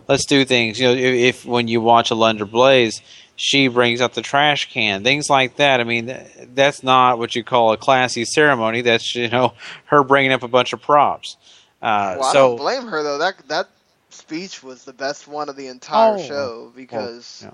Let's 0.08 0.26
do 0.26 0.44
things. 0.44 0.80
You 0.80 0.88
know, 0.88 0.94
if, 0.94 1.14
if 1.36 1.44
when 1.44 1.68
you 1.68 1.80
watch 1.80 2.10
Alundra 2.10 2.50
Blaze, 2.50 3.00
she 3.36 3.68
brings 3.68 4.00
out 4.00 4.14
the 4.14 4.22
trash 4.22 4.72
can, 4.72 5.04
things 5.04 5.28
like 5.28 5.56
that. 5.56 5.80
I 5.80 5.84
mean, 5.84 6.16
that's 6.54 6.82
not 6.82 7.18
what 7.18 7.34
you 7.36 7.44
call 7.44 7.72
a 7.72 7.76
classy 7.76 8.24
ceremony. 8.24 8.80
That's 8.80 9.14
you 9.14 9.28
know 9.28 9.52
her 9.86 10.02
bringing 10.02 10.32
up 10.32 10.42
a 10.42 10.48
bunch 10.48 10.72
of 10.72 10.80
props. 10.80 11.36
Uh, 11.82 12.16
Well, 12.18 12.28
I 12.28 12.32
so 12.32 12.48
don't 12.48 12.56
blame 12.56 12.86
her 12.86 13.02
though. 13.02 13.18
That 13.18 13.34
that 13.48 13.68
speech 14.16 14.62
was 14.62 14.84
the 14.84 14.92
best 14.92 15.28
one 15.28 15.48
of 15.48 15.56
the 15.56 15.68
entire 15.68 16.14
Oh. 16.14 16.22
show 16.22 16.64
oh, 16.68 16.72
because 16.74 17.42
yeah. 17.44 17.50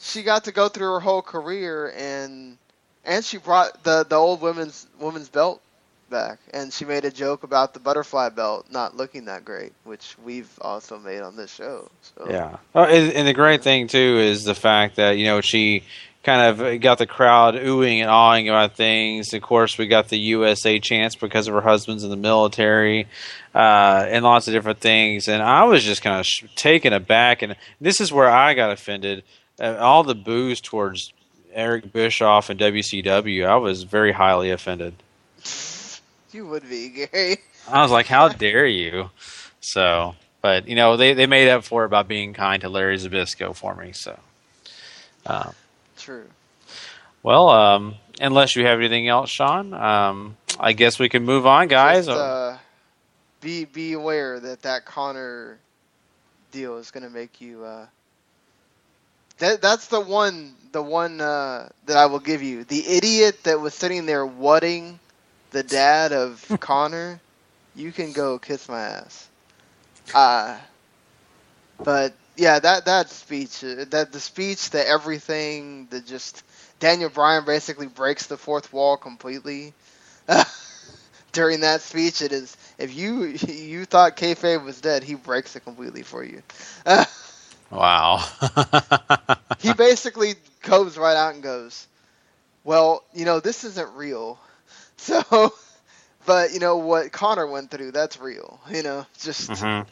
she 0.00 0.22
got 0.22 0.44
to 0.44 0.52
go 0.52 0.68
through 0.68 0.92
her 0.92 1.00
whole 1.00 1.22
career 1.22 1.92
and 1.96 2.56
and 3.04 3.24
she 3.24 3.38
brought 3.38 3.82
the 3.84 4.04
the 4.08 4.16
old 4.16 4.40
women's 4.40 4.86
women's 4.98 5.28
belt 5.28 5.60
back 6.10 6.38
and 6.52 6.72
she 6.72 6.84
made 6.84 7.04
a 7.04 7.10
joke 7.10 7.42
about 7.42 7.72
the 7.74 7.80
butterfly 7.80 8.28
belt 8.28 8.66
not 8.70 8.96
looking 8.96 9.24
that 9.24 9.44
great, 9.44 9.72
which 9.84 10.14
we've 10.22 10.50
also 10.60 10.98
made 10.98 11.20
on 11.22 11.36
this 11.36 11.52
show. 11.52 11.90
So 12.02 12.26
Yeah. 12.30 12.56
Oh, 12.74 12.84
and, 12.84 13.12
and 13.12 13.26
the 13.26 13.32
great 13.32 13.62
thing 13.62 13.88
too 13.88 14.18
is 14.18 14.44
the 14.44 14.54
fact 14.54 14.96
that 14.96 15.12
you 15.12 15.24
know 15.24 15.40
she 15.40 15.84
kind 16.22 16.60
of 16.60 16.80
got 16.80 16.98
the 16.98 17.06
crowd 17.06 17.54
oohing 17.54 17.98
and 17.98 18.10
awing 18.10 18.48
about 18.48 18.76
things. 18.76 19.32
Of 19.34 19.42
course, 19.42 19.76
we 19.76 19.86
got 19.86 20.08
the 20.08 20.18
USA 20.18 20.78
chance 20.78 21.14
because 21.14 21.48
of 21.48 21.54
her 21.54 21.60
husband's 21.60 22.04
in 22.04 22.10
the 22.10 22.16
military, 22.16 23.08
uh, 23.54 24.06
and 24.08 24.24
lots 24.24 24.46
of 24.46 24.54
different 24.54 24.80
things. 24.80 25.28
And 25.28 25.42
I 25.42 25.64
was 25.64 25.82
just 25.82 26.02
kind 26.02 26.20
of 26.20 26.26
sh- 26.26 26.44
taken 26.54 26.92
aback. 26.92 27.42
And 27.42 27.56
this 27.80 28.00
is 28.00 28.12
where 28.12 28.30
I 28.30 28.54
got 28.54 28.70
offended. 28.70 29.24
Uh, 29.60 29.76
all 29.78 30.04
the 30.04 30.14
boos 30.14 30.60
towards 30.60 31.12
Eric 31.52 31.92
Bischoff 31.92 32.50
and 32.50 32.58
WCW, 32.58 33.46
I 33.46 33.56
was 33.56 33.82
very 33.82 34.12
highly 34.12 34.50
offended. 34.50 34.94
you 36.32 36.46
would 36.46 36.68
be 36.68 36.88
Gary. 36.88 37.38
I 37.68 37.82
was 37.82 37.90
like, 37.90 38.06
"How 38.06 38.28
dare 38.28 38.66
you!" 38.66 39.10
So, 39.60 40.14
but 40.40 40.66
you 40.66 40.74
know, 40.74 40.96
they 40.96 41.14
they 41.14 41.26
made 41.26 41.48
up 41.48 41.64
for 41.64 41.84
it 41.84 41.90
by 41.90 42.02
being 42.02 42.32
kind 42.32 42.62
to 42.62 42.68
Larry 42.68 42.96
Zbyszko 42.96 43.54
for 43.54 43.74
me. 43.74 43.92
So, 43.92 44.18
um, 45.26 45.52
True. 46.02 46.26
well, 47.22 47.48
um, 47.48 47.94
unless 48.20 48.56
you 48.56 48.66
have 48.66 48.78
anything 48.80 49.08
else, 49.08 49.30
Sean, 49.30 49.72
um, 49.72 50.36
I 50.58 50.72
guess 50.72 50.98
we 50.98 51.08
can 51.08 51.24
move 51.24 51.46
on, 51.46 51.68
guys. 51.68 52.06
Just, 52.06 52.18
uh, 52.18 52.56
be 53.40 53.64
be 53.64 53.92
aware 53.92 54.40
that 54.40 54.62
that 54.62 54.84
Connor 54.84 55.58
deal 56.50 56.76
is 56.78 56.90
going 56.90 57.04
to 57.04 57.10
make 57.10 57.40
you. 57.40 57.64
Uh, 57.64 57.86
that 59.38 59.62
that's 59.62 59.88
the 59.88 60.00
one 60.00 60.54
the 60.72 60.82
one 60.82 61.20
uh, 61.20 61.68
that 61.86 61.96
I 61.96 62.06
will 62.06 62.20
give 62.20 62.42
you. 62.42 62.64
The 62.64 62.84
idiot 62.86 63.44
that 63.44 63.60
was 63.60 63.74
sitting 63.74 64.06
there 64.06 64.26
whatting 64.26 64.98
the 65.50 65.62
dad 65.62 66.12
of 66.12 66.44
Connor. 66.60 67.20
You 67.74 67.92
can 67.92 68.12
go 68.12 68.38
kiss 68.38 68.68
my 68.68 68.80
ass. 68.80 69.28
Uh, 70.14 70.58
but 71.82 72.12
yeah, 72.36 72.58
that 72.58 72.86
that 72.86 73.10
speech, 73.10 73.62
uh, 73.64 73.84
that 73.90 74.12
the 74.12 74.20
speech, 74.20 74.70
the 74.70 74.86
everything, 74.86 75.86
the 75.90 76.00
just 76.00 76.42
Daniel 76.80 77.10
Bryan 77.10 77.44
basically 77.44 77.86
breaks 77.86 78.26
the 78.26 78.36
fourth 78.36 78.72
wall 78.72 78.96
completely. 78.96 79.74
during 81.32 81.60
that 81.60 81.80
speech, 81.80 82.22
it 82.22 82.32
is 82.32 82.56
if 82.78 82.94
you 82.94 83.24
you 83.24 83.84
thought 83.84 84.16
kayfabe 84.16 84.64
was 84.64 84.80
dead, 84.80 85.02
he 85.02 85.14
breaks 85.14 85.56
it 85.56 85.60
completely 85.64 86.02
for 86.02 86.22
you. 86.24 86.42
wow. 87.70 88.22
he 89.58 89.72
basically 89.72 90.34
goes 90.62 90.96
right 90.98 91.16
out 91.16 91.34
and 91.34 91.42
goes, 91.42 91.86
"Well, 92.64 93.04
you 93.14 93.24
know, 93.24 93.40
this 93.40 93.64
isn't 93.64 93.94
real." 93.96 94.38
So, 94.98 95.52
but 96.26 96.52
you 96.52 96.60
know 96.60 96.76
what 96.76 97.10
Connor 97.12 97.46
went 97.46 97.70
through, 97.70 97.90
that's 97.90 98.20
real. 98.20 98.60
You 98.70 98.82
know, 98.82 99.06
just. 99.20 99.50
Mhm. 99.50 99.86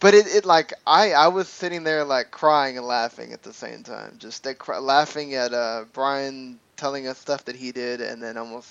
But 0.00 0.14
it, 0.14 0.26
it 0.26 0.44
like 0.44 0.72
I 0.86 1.12
I 1.12 1.28
was 1.28 1.48
sitting 1.48 1.84
there 1.84 2.04
like 2.04 2.30
crying 2.30 2.76
and 2.76 2.86
laughing 2.86 3.32
at 3.32 3.42
the 3.42 3.52
same 3.52 3.82
time, 3.82 4.16
just 4.18 4.44
like, 4.44 4.58
cry, 4.58 4.78
laughing 4.78 5.34
at 5.34 5.54
uh 5.54 5.84
Bryan 5.92 6.58
telling 6.76 7.06
us 7.06 7.18
stuff 7.18 7.44
that 7.46 7.56
he 7.56 7.72
did, 7.72 8.00
and 8.00 8.22
then 8.22 8.36
almost 8.36 8.68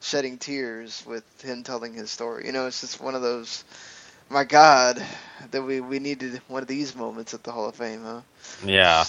shedding 0.00 0.38
tears 0.38 1.04
with 1.06 1.24
him 1.40 1.62
telling 1.62 1.94
his 1.94 2.10
story. 2.10 2.46
You 2.46 2.52
know, 2.52 2.66
it's 2.66 2.80
just 2.80 3.00
one 3.00 3.14
of 3.14 3.22
those. 3.22 3.64
My 4.30 4.44
God, 4.44 5.04
that 5.50 5.62
we 5.62 5.80
we 5.80 5.98
needed 5.98 6.40
one 6.48 6.62
of 6.62 6.68
these 6.68 6.96
moments 6.96 7.34
at 7.34 7.44
the 7.44 7.52
Hall 7.52 7.68
of 7.68 7.76
Fame, 7.76 8.02
huh? 8.02 8.20
Yeah. 8.64 9.04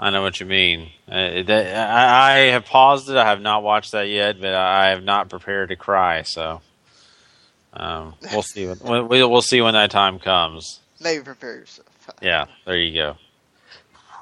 I 0.00 0.10
know 0.10 0.22
what 0.22 0.38
you 0.38 0.46
mean. 0.46 0.90
Uh, 1.08 1.42
that, 1.42 1.90
I, 1.90 2.32
I 2.32 2.38
have 2.50 2.64
paused 2.66 3.10
it. 3.10 3.16
I 3.16 3.26
have 3.26 3.40
not 3.40 3.62
watched 3.64 3.92
that 3.92 4.08
yet, 4.08 4.40
but 4.40 4.54
I 4.54 4.90
have 4.90 5.02
not 5.02 5.28
prepared 5.28 5.70
to 5.70 5.76
cry. 5.76 6.22
So 6.22 6.60
um, 7.72 8.14
we'll 8.32 8.42
see. 8.42 8.66
When, 8.66 9.08
we- 9.08 9.24
we'll 9.24 9.42
see 9.42 9.60
when 9.60 9.74
that 9.74 9.90
time 9.90 10.18
comes. 10.18 10.80
Maybe 11.00 11.22
prepare 11.24 11.54
yourself. 11.56 11.86
Yeah, 12.22 12.46
there 12.64 12.78
you 12.78 12.94
go. 12.94 13.16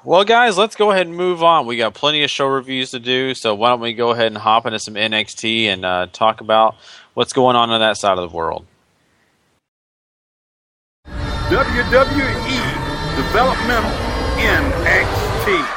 Well, 0.05 0.25
guys, 0.25 0.59
let's 0.59 0.75
go 0.75 0.91
ahead 0.91 1.07
and 1.07 1.17
move 1.17 1.43
on. 1.45 1.67
We 1.67 1.77
got 1.77 1.95
plenty 1.95 2.25
of 2.25 2.31
show 2.31 2.49
reviews 2.49 2.91
to 2.91 2.99
do, 2.99 3.33
so 3.35 3.55
why 3.55 3.71
don't 3.71 3.81
we 3.81 3.95
go 3.95 4.11
ahead 4.11 4.27
and 4.27 4.37
hop 4.37 4.67
into 4.67 4.81
some 4.81 4.95
NXT 4.95 5.67
and 5.67 5.85
uh, 5.85 6.07
talk 6.13 6.41
about 6.41 6.75
what's 7.15 7.33
going 7.33 7.55
on 7.57 7.71
on 7.71 7.79
that 7.81 7.97
side 7.97 8.19
of 8.19 8.29
the 8.31 8.37
world. 8.37 8.67
WWE 11.07 13.17
Developmental 13.17 13.91
NXT. 14.37 15.76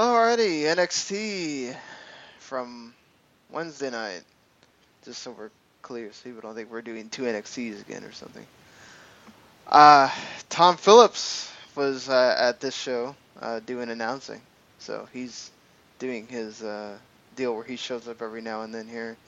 Alrighty, 0.00 0.62
NXT 0.62 1.76
from 2.38 2.94
Wednesday 3.50 3.90
night. 3.90 4.22
Just 5.04 5.22
so 5.22 5.32
we're 5.32 5.50
clear, 5.82 6.10
so 6.10 6.24
people 6.24 6.40
don't 6.40 6.54
think 6.54 6.70
we're 6.70 6.80
doing 6.80 7.10
two 7.10 7.24
NXTs 7.24 7.82
again 7.82 8.04
or 8.04 8.12
something. 8.12 8.46
Uh, 9.66 10.10
Tom 10.48 10.78
Phillips 10.78 11.52
was 11.76 12.08
uh, 12.08 12.34
at 12.38 12.60
this 12.60 12.74
show 12.74 13.14
uh, 13.42 13.60
doing 13.60 13.90
announcing, 13.90 14.40
so 14.78 15.06
he's 15.12 15.50
doing 15.98 16.26
his 16.28 16.62
uh, 16.62 16.96
deal 17.36 17.54
where 17.54 17.64
he 17.64 17.76
shows 17.76 18.08
up 18.08 18.22
every 18.22 18.40
now 18.40 18.62
and 18.62 18.74
then 18.74 18.88
here. 18.88 19.18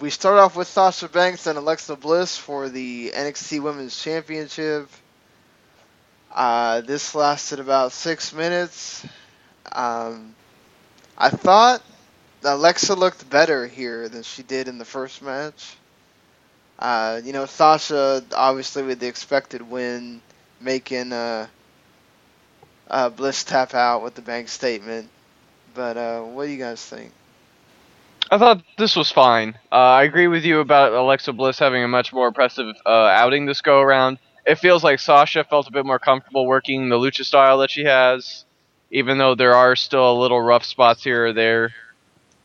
We 0.00 0.08
start 0.08 0.38
off 0.38 0.56
with 0.56 0.66
Sasha 0.66 1.10
Banks 1.10 1.46
and 1.46 1.58
Alexa 1.58 1.94
Bliss 1.94 2.38
for 2.38 2.70
the 2.70 3.12
NXT 3.14 3.60
Women's 3.60 4.02
Championship. 4.02 4.88
Uh, 6.34 6.80
this 6.80 7.14
lasted 7.14 7.60
about 7.60 7.92
six 7.92 8.32
minutes. 8.32 9.06
Um, 9.76 10.36
I 11.18 11.30
thought 11.30 11.82
Alexa 12.44 12.94
looked 12.94 13.28
better 13.30 13.66
here 13.66 14.08
than 14.08 14.24
she 14.24 14.42
did 14.42 14.68
in 14.68 14.78
the 14.78 14.86
first 14.86 15.22
match. 15.22 15.78
Uh, 16.78 17.20
you 17.24 17.32
know, 17.32 17.46
Sasha 17.46 18.24
obviously 18.34 18.82
with 18.84 19.00
the 19.00 19.08
expected 19.08 19.62
win, 19.62 20.22
making 20.60 21.12
uh, 21.12 21.48
uh, 22.88 23.10
Bliss 23.10 23.44
tap 23.44 23.74
out 23.74 24.02
with 24.02 24.14
the 24.14 24.22
bank 24.22 24.48
statement. 24.48 25.10
But 25.74 25.96
uh, 25.98 26.22
what 26.22 26.46
do 26.46 26.52
you 26.52 26.58
guys 26.58 26.84
think? 26.84 27.12
I 28.30 28.38
thought 28.38 28.62
this 28.64 28.96
was 28.96 29.10
fine. 29.12 29.58
Uh, 29.72 29.76
I 29.76 30.04
agree 30.04 30.28
with 30.28 30.44
you 30.44 30.60
about 30.60 30.92
Alexa 30.94 31.32
Bliss 31.34 31.58
having 31.58 31.84
a 31.84 31.88
much 31.88 32.12
more 32.12 32.28
impressive 32.28 32.74
uh, 32.86 32.90
outing 32.90 33.46
this 33.46 33.62
go 33.62 33.80
around. 33.80 34.18
It 34.46 34.56
feels 34.56 34.84
like 34.84 35.00
Sasha 35.00 35.44
felt 35.44 35.68
a 35.68 35.72
bit 35.72 35.86
more 35.86 36.00
comfortable 36.00 36.46
working 36.46 36.88
the 36.90 36.96
lucha 36.96 37.24
style 37.24 37.58
that 37.58 37.70
she 37.70 37.84
has, 37.84 38.45
even 38.96 39.18
though 39.18 39.34
there 39.34 39.54
are 39.54 39.76
still 39.76 40.10
a 40.10 40.16
little 40.18 40.40
rough 40.40 40.64
spots 40.64 41.04
here 41.04 41.26
or 41.26 41.32
there. 41.34 41.74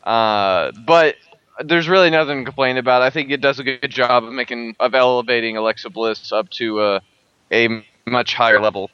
Uh, 0.03 0.73
but 0.85 1.15
there's 1.63 1.87
really 1.87 2.09
nothing 2.09 2.39
to 2.39 2.43
complain 2.43 2.75
about. 2.75 3.01
I 3.01 3.09
think 3.09 3.31
it 3.31 3.39
does 3.39 3.57
a 3.59 3.63
good 3.63 3.89
job 3.89 4.25
of 4.25 4.33
making 4.33 4.75
of 4.77 4.93
elevating 4.93 5.55
Alexa 5.55 5.89
Bliss 5.91 6.33
up 6.33 6.49
to 6.49 6.81
uh, 6.81 6.99
a 7.53 7.81
much 8.05 8.33
higher 8.33 8.59
level. 8.59 8.91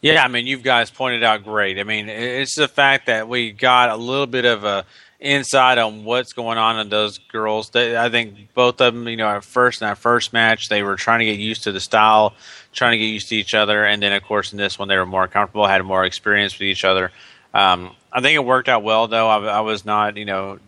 Yeah, 0.00 0.24
I 0.24 0.28
mean, 0.28 0.48
you 0.48 0.58
guys 0.58 0.90
pointed 0.90 1.22
out 1.22 1.44
great. 1.44 1.78
I 1.78 1.84
mean, 1.84 2.08
it's 2.08 2.56
the 2.56 2.66
fact 2.66 3.06
that 3.06 3.28
we 3.28 3.52
got 3.52 3.90
a 3.90 3.96
little 3.96 4.26
bit 4.26 4.44
of 4.44 4.64
a 4.64 4.84
insight 5.24 5.78
on 5.78 6.04
what's 6.04 6.34
going 6.34 6.58
on 6.58 6.78
in 6.78 6.90
those 6.90 7.18
girls. 7.18 7.70
They, 7.70 7.96
I 7.96 8.10
think 8.10 8.52
both 8.54 8.80
of 8.80 8.94
them, 8.94 9.08
you 9.08 9.16
know, 9.16 9.28
at 9.28 9.42
first 9.42 9.80
in 9.80 9.88
that 9.88 9.98
first 9.98 10.32
match, 10.32 10.68
they 10.68 10.82
were 10.82 10.96
trying 10.96 11.20
to 11.20 11.24
get 11.24 11.38
used 11.38 11.64
to 11.64 11.72
the 11.72 11.80
style, 11.80 12.34
trying 12.72 12.92
to 12.92 12.98
get 12.98 13.06
used 13.06 13.30
to 13.30 13.36
each 13.36 13.54
other, 13.54 13.84
and 13.84 14.02
then 14.02 14.12
of 14.12 14.22
course 14.22 14.52
in 14.52 14.58
this 14.58 14.78
one 14.78 14.88
they 14.88 14.96
were 14.96 15.06
more 15.06 15.26
comfortable, 15.26 15.66
had 15.66 15.82
more 15.82 16.04
experience 16.04 16.54
with 16.54 16.68
each 16.68 16.84
other. 16.84 17.10
Um, 17.54 17.92
I 18.12 18.20
think 18.20 18.36
it 18.36 18.44
worked 18.44 18.68
out 18.68 18.82
well, 18.82 19.08
though. 19.08 19.28
I, 19.28 19.38
I 19.44 19.60
was 19.60 19.84
not, 19.84 20.16
you 20.16 20.26
know, 20.26 20.58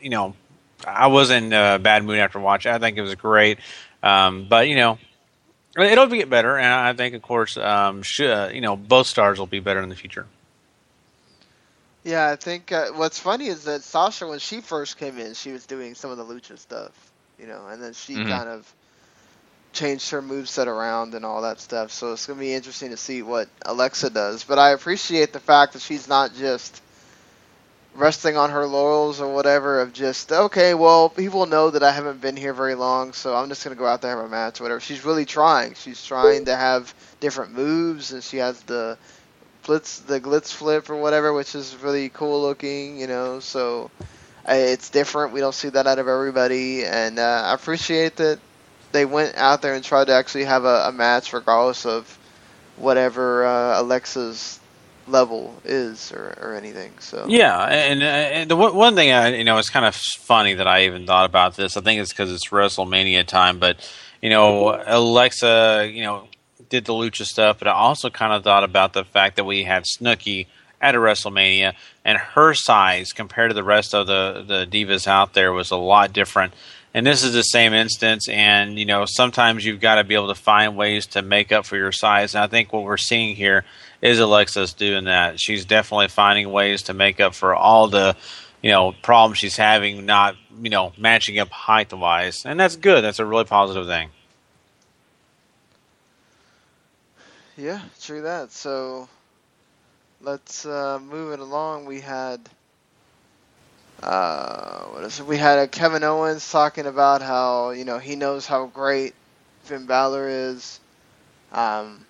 you 0.00 0.10
know, 0.10 0.34
I 0.86 1.06
was 1.06 1.30
in 1.30 1.52
a 1.52 1.78
bad 1.78 2.04
mood 2.04 2.18
after 2.18 2.38
watching. 2.38 2.72
I 2.72 2.78
think 2.78 2.98
it 2.98 3.02
was 3.02 3.14
great, 3.14 3.58
um, 4.02 4.46
but 4.48 4.68
you 4.68 4.76
know, 4.76 4.98
it'll 5.78 6.06
get 6.06 6.28
better, 6.28 6.58
and 6.58 6.72
I 6.72 6.92
think, 6.92 7.14
of 7.14 7.22
course, 7.22 7.56
um, 7.56 8.02
should, 8.02 8.54
you 8.54 8.60
know, 8.60 8.76
both 8.76 9.06
stars 9.06 9.38
will 9.38 9.46
be 9.46 9.60
better 9.60 9.80
in 9.80 9.88
the 9.88 9.96
future. 9.96 10.26
Yeah, 12.04 12.30
I 12.30 12.36
think 12.36 12.72
uh, 12.72 12.88
what's 12.94 13.18
funny 13.18 13.46
is 13.48 13.64
that 13.64 13.82
Sasha, 13.82 14.26
when 14.26 14.38
she 14.40 14.60
first 14.60 14.98
came 14.98 15.18
in, 15.18 15.34
she 15.34 15.52
was 15.52 15.66
doing 15.66 15.94
some 15.94 16.10
of 16.10 16.18
the 16.18 16.24
lucha 16.24 16.58
stuff, 16.58 16.92
you 17.38 17.46
know, 17.46 17.66
and 17.68 17.82
then 17.82 17.94
she 17.94 18.20
Mhm. 18.20 18.28
kind 18.28 18.48
of 18.48 18.72
changed 19.72 20.10
her 20.10 20.22
moveset 20.22 20.66
around 20.66 21.14
and 21.14 21.24
all 21.24 21.42
that 21.42 21.60
stuff. 21.60 21.92
So 21.92 22.12
it's 22.12 22.26
gonna 22.26 22.40
be 22.40 22.54
interesting 22.54 22.90
to 22.90 22.96
see 22.96 23.22
what 23.22 23.48
Alexa 23.64 24.10
does. 24.10 24.44
But 24.44 24.58
I 24.58 24.70
appreciate 24.70 25.32
the 25.32 25.40
fact 25.40 25.74
that 25.74 25.82
she's 25.82 26.08
not 26.08 26.34
just 26.34 26.82
resting 27.94 28.36
on 28.36 28.50
her 28.50 28.66
laurels 28.66 29.20
or 29.20 29.32
whatever 29.34 29.80
of 29.80 29.92
just 29.92 30.32
okay, 30.32 30.74
well, 30.74 31.08
people 31.08 31.46
know 31.46 31.70
that 31.70 31.82
I 31.82 31.92
haven't 31.92 32.20
been 32.20 32.36
here 32.36 32.52
very 32.54 32.74
long, 32.74 33.12
so 33.12 33.34
I'm 33.34 33.48
just 33.48 33.64
gonna 33.64 33.76
go 33.76 33.86
out 33.86 34.02
there 34.02 34.12
and 34.12 34.20
have 34.20 34.26
a 34.28 34.30
match, 34.30 34.60
or 34.60 34.64
whatever. 34.64 34.80
She's 34.80 35.04
really 35.04 35.24
trying. 35.26 35.74
She's 35.74 36.04
trying 36.04 36.46
to 36.46 36.56
have 36.56 36.94
different 37.20 37.52
moves, 37.52 38.12
and 38.12 38.22
she 38.22 38.38
has 38.38 38.60
the 38.62 38.98
the 39.66 40.20
glitz 40.20 40.52
flip 40.52 40.90
or 40.90 40.96
whatever, 40.96 41.32
which 41.32 41.54
is 41.54 41.76
really 41.82 42.08
cool 42.08 42.40
looking, 42.42 42.98
you 42.98 43.06
know. 43.06 43.40
So 43.40 43.90
uh, 44.48 44.54
it's 44.54 44.90
different. 44.90 45.32
We 45.32 45.40
don't 45.40 45.54
see 45.54 45.70
that 45.70 45.86
out 45.86 45.98
of 45.98 46.08
everybody, 46.08 46.84
and 46.84 47.18
uh, 47.18 47.42
I 47.46 47.54
appreciate 47.54 48.16
that 48.16 48.38
they 48.92 49.04
went 49.04 49.36
out 49.36 49.62
there 49.62 49.74
and 49.74 49.84
tried 49.84 50.06
to 50.06 50.14
actually 50.14 50.44
have 50.44 50.64
a, 50.64 50.88
a 50.88 50.92
match, 50.92 51.32
regardless 51.32 51.84
of 51.86 52.18
whatever 52.76 53.44
uh, 53.44 53.80
Alexa's 53.80 54.60
level 55.06 55.54
is 55.64 56.12
or, 56.12 56.36
or 56.40 56.54
anything. 56.54 56.92
So 57.00 57.26
Yeah, 57.28 57.62
and, 57.64 58.02
and 58.02 58.50
the 58.50 58.56
one 58.56 58.94
thing 58.94 59.12
I, 59.12 59.36
you 59.36 59.44
know, 59.44 59.58
it's 59.58 59.70
kind 59.70 59.84
of 59.84 59.94
funny 59.94 60.54
that 60.54 60.66
I 60.66 60.84
even 60.86 61.06
thought 61.06 61.26
about 61.26 61.56
this. 61.56 61.76
I 61.76 61.80
think 61.80 62.00
it's 62.00 62.12
because 62.12 62.32
it's 62.32 62.48
WrestleMania 62.48 63.26
time, 63.26 63.58
but 63.58 63.76
you 64.22 64.30
know, 64.30 64.82
Alexa, 64.86 65.90
you 65.92 66.02
know, 66.02 66.28
did 66.74 66.86
the 66.86 66.92
lucha 66.92 67.24
stuff, 67.24 67.60
but 67.60 67.68
I 67.68 67.72
also 67.72 68.10
kind 68.10 68.32
of 68.32 68.42
thought 68.42 68.64
about 68.64 68.94
the 68.94 69.04
fact 69.04 69.36
that 69.36 69.44
we 69.44 69.62
had 69.62 69.84
Snooki 69.84 70.48
at 70.80 70.96
a 70.96 70.98
WrestleMania, 70.98 71.74
and 72.04 72.18
her 72.18 72.52
size 72.52 73.12
compared 73.12 73.50
to 73.50 73.54
the 73.54 73.62
rest 73.62 73.94
of 73.94 74.08
the 74.08 74.44
the 74.46 74.66
divas 74.66 75.06
out 75.06 75.34
there 75.34 75.52
was 75.52 75.70
a 75.70 75.76
lot 75.76 76.12
different. 76.12 76.52
And 76.92 77.06
this 77.06 77.22
is 77.22 77.32
the 77.32 77.42
same 77.42 77.72
instance, 77.74 78.28
and 78.28 78.76
you 78.76 78.86
know, 78.86 79.04
sometimes 79.06 79.64
you've 79.64 79.80
got 79.80 79.96
to 79.96 80.04
be 80.04 80.14
able 80.16 80.28
to 80.28 80.34
find 80.34 80.76
ways 80.76 81.06
to 81.08 81.22
make 81.22 81.52
up 81.52 81.64
for 81.64 81.76
your 81.76 81.92
size. 81.92 82.34
And 82.34 82.42
I 82.42 82.48
think 82.48 82.72
what 82.72 82.82
we're 82.82 82.96
seeing 82.96 83.36
here 83.36 83.64
is 84.02 84.18
Alexa's 84.18 84.72
doing 84.72 85.04
that. 85.04 85.40
She's 85.40 85.64
definitely 85.64 86.08
finding 86.08 86.50
ways 86.50 86.82
to 86.82 86.94
make 86.94 87.20
up 87.20 87.34
for 87.34 87.54
all 87.54 87.86
the, 87.86 88.16
you 88.62 88.72
know, 88.72 88.92
problems 89.02 89.38
she's 89.38 89.56
having, 89.56 90.06
not 90.06 90.34
you 90.60 90.70
know, 90.70 90.92
matching 90.98 91.38
up 91.38 91.50
height 91.50 91.92
wise, 91.92 92.44
and 92.44 92.58
that's 92.58 92.74
good. 92.74 93.04
That's 93.04 93.20
a 93.20 93.24
really 93.24 93.44
positive 93.44 93.86
thing. 93.86 94.10
Yeah, 97.56 97.80
true 98.00 98.22
that. 98.22 98.50
So 98.50 99.08
let's 100.20 100.66
uh, 100.66 100.98
move 101.00 101.32
it 101.32 101.40
along. 101.40 101.86
We 101.86 102.00
had 102.00 102.40
uh, 104.02 104.82
what 104.86 105.04
is 105.04 105.20
it? 105.20 105.26
We 105.26 105.36
had 105.36 105.58
uh, 105.58 105.66
Kevin 105.68 106.02
Owens 106.02 106.50
talking 106.50 106.86
about 106.86 107.22
how 107.22 107.70
you 107.70 107.84
know 107.84 107.98
he 107.98 108.16
knows 108.16 108.46
how 108.46 108.66
great 108.66 109.14
Finn 109.62 109.86
Balor 109.86 110.28
is, 110.28 110.80
um, 111.52 112.04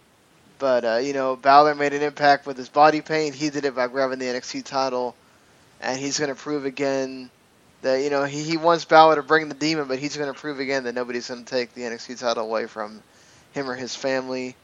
but 0.58 0.84
uh, 0.84 0.96
you 0.96 1.12
know 1.12 1.36
Balor 1.36 1.74
made 1.74 1.92
an 1.92 2.02
impact 2.02 2.46
with 2.46 2.56
his 2.56 2.70
body 2.70 3.02
paint. 3.02 3.34
He 3.34 3.50
did 3.50 3.64
it 3.66 3.74
by 3.76 3.88
grabbing 3.88 4.18
the 4.18 4.26
NXT 4.26 4.64
title, 4.64 5.14
and 5.80 5.98
he's 5.98 6.18
going 6.18 6.30
to 6.30 6.40
prove 6.40 6.64
again 6.64 7.30
that 7.82 8.02
you 8.02 8.10
know 8.10 8.24
he, 8.24 8.42
he 8.42 8.56
wants 8.56 8.86
Balor 8.86 9.16
to 9.16 9.22
bring 9.22 9.48
the 9.50 9.54
demon, 9.54 9.88
but 9.88 9.98
he's 9.98 10.16
going 10.16 10.32
to 10.32 10.38
prove 10.38 10.58
again 10.58 10.84
that 10.84 10.94
nobody's 10.94 11.28
going 11.28 11.44
to 11.44 11.50
take 11.50 11.74
the 11.74 11.82
NXT 11.82 12.18
title 12.18 12.44
away 12.44 12.66
from 12.66 13.02
him 13.52 13.68
or 13.68 13.74
his 13.74 13.94
family. 13.94 14.56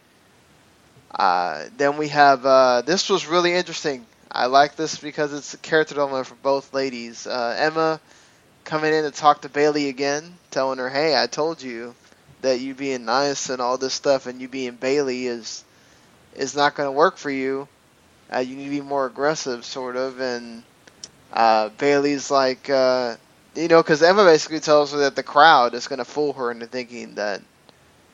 Uh, 1.15 1.65
then 1.77 1.97
we 1.97 2.09
have 2.09 2.47
uh, 2.47 2.83
this 2.83 3.09
was 3.09 3.27
really 3.27 3.53
interesting. 3.53 4.07
I 4.31 4.47
like 4.47 4.77
this 4.77 4.99
because 4.99 5.33
it's 5.33 5.55
a 5.55 5.59
character 5.59 5.95
development 5.95 6.27
for 6.27 6.37
both 6.37 6.73
ladies. 6.73 7.27
Uh, 7.27 7.57
Emma 7.59 8.01
coming 8.65 8.95
in 8.95 9.03
to 9.05 9.11
talk 9.11 9.43
to 9.43 9.49
Bayley 9.49 9.89
again, 9.89 10.35
telling 10.51 10.79
her, 10.79 10.89
"Hey, 10.89 11.21
I 11.21 11.27
told 11.27 11.63
you 11.63 11.95
that 12.43 12.61
you 12.61 12.75
being 12.75 13.05
nice 13.05 13.51
and 13.51 13.61
all 13.61 13.77
this 13.77 13.93
stuff, 13.93 14.27
and 14.27 14.41
you 14.41 14.49
being 14.49 14.77
Bayley 14.77 15.27
is 15.27 15.65
is 16.37 16.55
not 16.55 16.77
going 16.77 16.87
to 16.87 16.93
work 16.93 17.17
for 17.17 17.31
you. 17.31 17.67
Uh, 18.33 18.39
you 18.39 18.55
need 18.55 18.65
to 18.65 18.71
be 18.71 18.81
more 18.81 19.07
aggressive, 19.07 19.65
sort 19.65 19.97
of." 19.97 20.21
And 20.21 20.63
uh, 21.33 21.71
Bayley's 21.71 22.31
like, 22.31 22.69
you 22.69 23.69
know, 23.69 23.83
because 23.83 24.03
Emma 24.03 24.25
basically 24.25 24.61
tells 24.61 24.93
her 24.93 24.99
that 24.99 25.17
the 25.17 25.23
crowd 25.25 25.75
is 25.75 25.89
going 25.89 25.99
to 25.99 26.05
fool 26.05 26.33
her 26.35 26.51
into 26.51 26.67
thinking 26.67 27.17
that, 27.17 27.43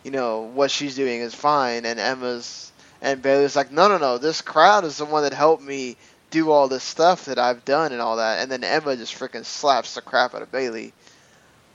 you 0.03 0.11
know, 0.11 0.41
what 0.41 0.71
she's 0.71 0.97
doing 0.97 1.21
is 1.21 1.35
fine, 1.35 1.85
and 1.85 2.01
Emma's 2.01 2.73
and 3.07 3.23
Bayley's 3.23 3.55
like, 3.55 3.71
no, 3.71 3.87
no, 3.87 3.99
no, 3.99 4.19
this 4.19 4.43
crowd 4.43 4.85
is 4.85 4.97
the 4.97 5.05
one 5.05 5.23
that 5.23 5.33
helped 5.33 5.63
me 5.63 5.97
do 6.33 6.51
all 6.51 6.67
this 6.67 6.83
stuff 6.83 7.27
that 7.27 7.39
I've 7.39 7.65
done 7.65 7.93
and 7.93 8.03
all 8.03 8.17
that. 8.17 8.41
And 8.41 8.51
then 8.51 8.65
Emma 8.65 8.97
just 8.97 9.17
freaking 9.17 9.45
slaps 9.45 9.95
the 9.95 10.01
crap 10.01 10.35
out 10.35 10.43
of 10.43 10.51
Bayley. 10.51 10.93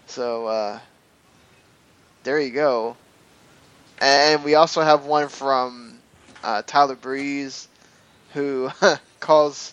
So, 0.08 0.48
uh, 0.48 0.80
there 2.24 2.38
you 2.38 2.52
go. 2.52 2.98
And 4.02 4.44
we 4.44 4.56
also 4.56 4.82
have 4.82 5.06
one 5.06 5.30
from 5.30 6.00
uh, 6.44 6.64
Tyler 6.68 6.96
Breeze 6.96 7.70
who 8.34 8.70
calls 9.22 9.72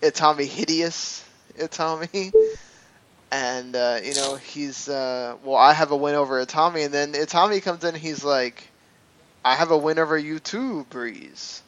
Itami 0.00 0.46
hideous. 0.46 1.22
Itami. 1.58 2.32
And, 3.30 3.76
uh, 3.76 3.98
you 4.02 4.14
know, 4.14 4.36
he's, 4.36 4.88
uh, 4.88 5.36
well, 5.44 5.56
I 5.56 5.74
have 5.74 5.90
a 5.90 5.96
win 5.96 6.14
over 6.14 6.42
Itami. 6.42 6.86
And 6.86 6.94
then 6.94 7.12
Itami 7.12 7.60
comes 7.60 7.84
in 7.84 7.94
he's 7.94 8.24
like, 8.24 8.66
I 9.46 9.54
have 9.54 9.70
a 9.70 9.78
win 9.78 9.98
over 10.00 10.18
you 10.18 10.40
too, 10.40 10.84
Breeze. 10.90 11.62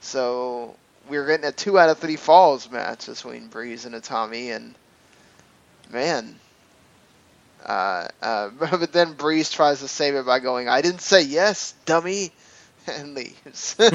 So 0.00 0.76
we're 1.08 1.26
getting 1.26 1.46
a 1.46 1.52
two 1.52 1.78
out 1.78 1.88
of 1.88 1.98
three 1.98 2.16
falls 2.16 2.70
match 2.70 3.06
between 3.06 3.48
Breeze 3.48 3.84
and 3.86 3.94
Itami, 3.94 4.54
and 4.54 4.74
man, 5.90 6.40
uh, 7.64 8.08
uh, 8.22 8.50
but 8.58 8.92
then 8.92 9.14
Breeze 9.14 9.50
tries 9.50 9.80
to 9.80 9.88
save 9.88 10.14
it 10.16 10.26
by 10.26 10.40
going, 10.40 10.68
"I 10.68 10.82
didn't 10.82 11.02
say 11.02 11.22
yes, 11.22 11.74
dummy," 11.86 12.32
and 12.86 13.14
leaves. 13.14 13.76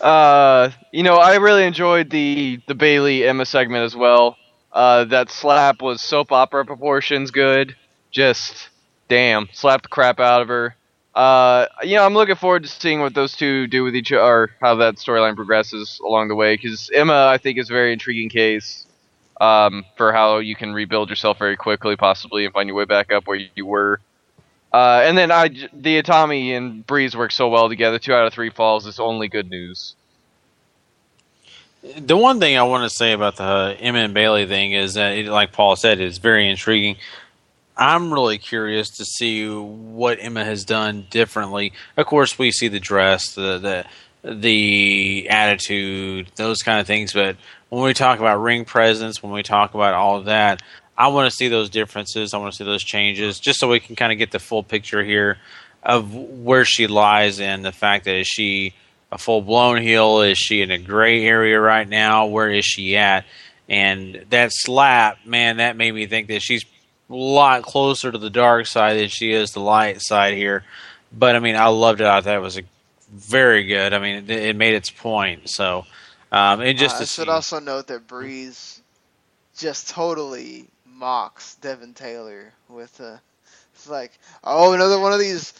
Uh, 0.00 0.70
you 0.92 1.02
know, 1.02 1.16
I 1.16 1.36
really 1.36 1.64
enjoyed 1.64 2.10
the 2.10 2.60
the 2.66 2.74
Bayley 2.74 3.26
Emma 3.26 3.46
segment 3.46 3.84
as 3.84 3.96
well. 3.96 4.36
Uh, 4.72 5.04
that 5.06 5.30
slap 5.30 5.80
was 5.82 6.02
soap 6.02 6.32
opera 6.32 6.66
proportions 6.66 7.30
good. 7.30 7.74
Just 8.10 8.68
damn, 9.08 9.48
slapped 9.52 9.84
the 9.84 9.88
crap 9.88 10.20
out 10.20 10.42
of 10.42 10.48
her. 10.48 10.74
Uh, 11.14 11.66
you 11.82 11.96
know, 11.96 12.04
I'm 12.04 12.12
looking 12.12 12.34
forward 12.34 12.64
to 12.64 12.68
seeing 12.68 13.00
what 13.00 13.14
those 13.14 13.34
two 13.34 13.66
do 13.66 13.82
with 13.84 13.96
each 13.96 14.12
other, 14.12 14.50
how 14.60 14.74
that 14.76 14.96
storyline 14.96 15.34
progresses 15.34 15.98
along 16.04 16.28
the 16.28 16.34
way. 16.34 16.56
Because 16.56 16.90
Emma, 16.92 17.28
I 17.28 17.38
think, 17.38 17.58
is 17.58 17.70
a 17.70 17.72
very 17.72 17.92
intriguing 17.94 18.28
case 18.28 18.86
um, 19.40 19.86
for 19.96 20.12
how 20.12 20.38
you 20.38 20.54
can 20.54 20.74
rebuild 20.74 21.08
yourself 21.08 21.38
very 21.38 21.56
quickly, 21.56 21.96
possibly, 21.96 22.44
and 22.44 22.52
find 22.52 22.68
your 22.68 22.76
way 22.76 22.84
back 22.84 23.12
up 23.12 23.26
where 23.26 23.40
you 23.54 23.64
were. 23.64 24.00
Uh, 24.72 25.00
and 25.04 25.16
then 25.16 25.30
I, 25.30 25.48
the 25.48 26.02
Itami 26.02 26.50
and 26.50 26.86
Breeze 26.86 27.16
work 27.16 27.32
so 27.32 27.48
well 27.48 27.70
together. 27.70 27.98
Two 27.98 28.12
out 28.12 28.26
of 28.26 28.34
three 28.34 28.50
falls 28.50 28.86
is 28.86 29.00
only 29.00 29.28
good 29.28 29.48
news. 29.48 29.94
The 31.98 32.16
one 32.16 32.40
thing 32.40 32.58
I 32.58 32.64
want 32.64 32.82
to 32.82 32.94
say 32.94 33.12
about 33.12 33.36
the 33.36 33.76
Emma 33.80 34.00
and 34.00 34.12
Bayley 34.12 34.44
thing 34.44 34.72
is 34.72 34.94
that, 34.94 35.12
it, 35.16 35.28
like 35.28 35.52
Paul 35.52 35.76
said, 35.76 35.98
it's 35.98 36.18
very 36.18 36.50
intriguing. 36.50 36.96
I'm 37.76 38.12
really 38.12 38.38
curious 38.38 38.88
to 38.96 39.04
see 39.04 39.46
what 39.48 40.18
Emma 40.20 40.44
has 40.44 40.64
done 40.64 41.06
differently. 41.10 41.72
Of 41.96 42.06
course, 42.06 42.38
we 42.38 42.50
see 42.50 42.68
the 42.68 42.80
dress, 42.80 43.34
the 43.34 43.58
the 43.58 43.84
the 44.32 45.28
attitude, 45.28 46.30
those 46.36 46.62
kind 46.62 46.80
of 46.80 46.86
things. 46.86 47.12
But 47.12 47.36
when 47.68 47.82
we 47.82 47.94
talk 47.94 48.18
about 48.18 48.40
ring 48.40 48.64
presence, 48.64 49.22
when 49.22 49.32
we 49.32 49.42
talk 49.42 49.74
about 49.74 49.94
all 49.94 50.16
of 50.16 50.24
that, 50.24 50.62
I 50.96 51.08
want 51.08 51.30
to 51.30 51.36
see 51.36 51.48
those 51.48 51.68
differences. 51.68 52.32
I 52.32 52.38
want 52.38 52.52
to 52.52 52.56
see 52.56 52.64
those 52.64 52.82
changes, 52.82 53.38
just 53.38 53.60
so 53.60 53.68
we 53.68 53.80
can 53.80 53.94
kind 53.94 54.12
of 54.12 54.18
get 54.18 54.30
the 54.30 54.38
full 54.38 54.62
picture 54.62 55.04
here 55.04 55.38
of 55.82 56.14
where 56.14 56.64
she 56.64 56.86
lies 56.86 57.40
and 57.40 57.64
the 57.64 57.72
fact 57.72 58.06
that 58.06 58.16
is 58.16 58.26
she 58.26 58.74
a 59.12 59.18
full 59.18 59.42
blown 59.42 59.82
heel? 59.82 60.20
Is 60.22 60.38
she 60.38 60.62
in 60.62 60.70
a 60.70 60.78
gray 60.78 61.24
area 61.24 61.60
right 61.60 61.88
now? 61.88 62.26
Where 62.26 62.50
is 62.50 62.64
she 62.64 62.96
at? 62.96 63.24
And 63.68 64.24
that 64.30 64.50
slap, 64.52 65.24
man, 65.24 65.58
that 65.58 65.76
made 65.76 65.92
me 65.92 66.06
think 66.06 66.28
that 66.28 66.40
she's 66.40 66.64
lot 67.14 67.62
closer 67.62 68.10
to 68.10 68.18
the 68.18 68.30
dark 68.30 68.66
side 68.66 68.98
than 68.98 69.08
she 69.08 69.32
is 69.32 69.52
the 69.52 69.60
light 69.60 70.00
side 70.00 70.34
here. 70.34 70.64
But 71.12 71.36
I 71.36 71.38
mean, 71.38 71.56
I 71.56 71.66
loved 71.68 72.00
it. 72.00 72.06
I 72.06 72.20
thought 72.20 72.36
it 72.36 72.40
was 72.40 72.58
a 72.58 72.62
very 73.12 73.64
good. 73.64 73.92
I 73.94 73.98
mean, 73.98 74.16
it, 74.16 74.30
it 74.30 74.56
made 74.56 74.74
its 74.74 74.90
point. 74.90 75.48
So, 75.48 75.86
um, 76.32 76.60
and 76.60 76.76
just 76.76 76.96
Uh, 76.96 76.98
I 76.98 77.04
should 77.04 77.24
see- 77.26 77.30
also 77.30 77.60
note 77.60 77.86
that 77.88 78.06
Breeze 78.06 78.80
just 79.56 79.88
totally 79.88 80.66
mocks 80.84 81.54
Devin 81.56 81.94
Taylor 81.94 82.52
with 82.68 82.98
a. 83.00 83.20
it's 83.74 83.88
like, 83.88 84.18
oh, 84.42 84.72
another 84.72 84.98
one 84.98 85.12
of 85.12 85.18
these 85.20 85.52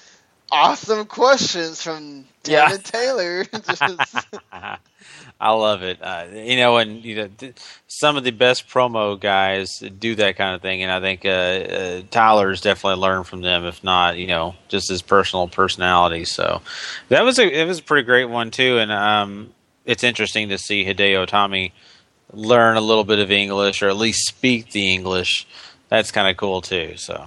awesome 0.51 1.07
questions 1.07 1.83
from 1.83 2.25
Yeah. 2.45 2.69
Devin 2.69 2.83
Taylor. 2.83 3.45
I 5.39 5.51
love 5.53 5.83
it. 5.83 5.99
Uh, 6.01 6.27
you 6.33 6.57
know, 6.57 6.79
and 6.79 7.05
you 7.05 7.17
know, 7.17 7.29
th- 7.39 7.55
some 7.89 8.17
of 8.17 8.25
the 8.25 8.31
best 8.31 8.69
promo 8.69 9.21
guys 9.21 9.79
do 9.79 10.15
that 10.15 10.37
kind 10.37 10.55
of 10.55 10.63
thing, 10.63 10.83
and 10.83 10.91
I 10.91 11.01
think 11.01 11.27
uh, 11.27 11.29
uh, 11.29 12.03
Tyler's 12.11 12.63
definitely 12.63 13.03
learned 13.03 13.27
from 13.27 13.43
them, 13.43 13.65
if 13.67 13.85
not, 13.85 14.17
you 14.17 14.29
know, 14.29 14.55
just 14.69 14.89
his 14.89 15.03
personal 15.03 15.47
personality. 15.47 16.25
So 16.25 16.63
that 17.11 17.23
was 17.23 17.39
a 17.39 17.47
it 17.63 17.67
was 17.67 17.81
a 17.81 17.83
pretty 17.83 18.07
great 18.07 18.25
one 18.27 18.51
too, 18.51 18.79
and 18.79 18.91
um, 18.91 19.53
it's 19.85 20.03
interesting 20.05 20.49
to 20.49 20.59
see 20.59 20.85
Hideo 20.87 21.27
Itami 21.27 21.73
learn 22.33 22.77
a 22.79 22.81
little 22.81 23.05
bit 23.05 23.19
of 23.19 23.31
English 23.31 23.83
or 23.83 23.89
at 23.89 23.97
least 23.97 24.27
speak 24.27 24.71
the 24.71 24.91
English. 24.93 25.47
That's 25.91 26.11
kind 26.11 26.29
of 26.29 26.37
cool 26.39 26.63
too. 26.63 26.97
So. 26.97 27.27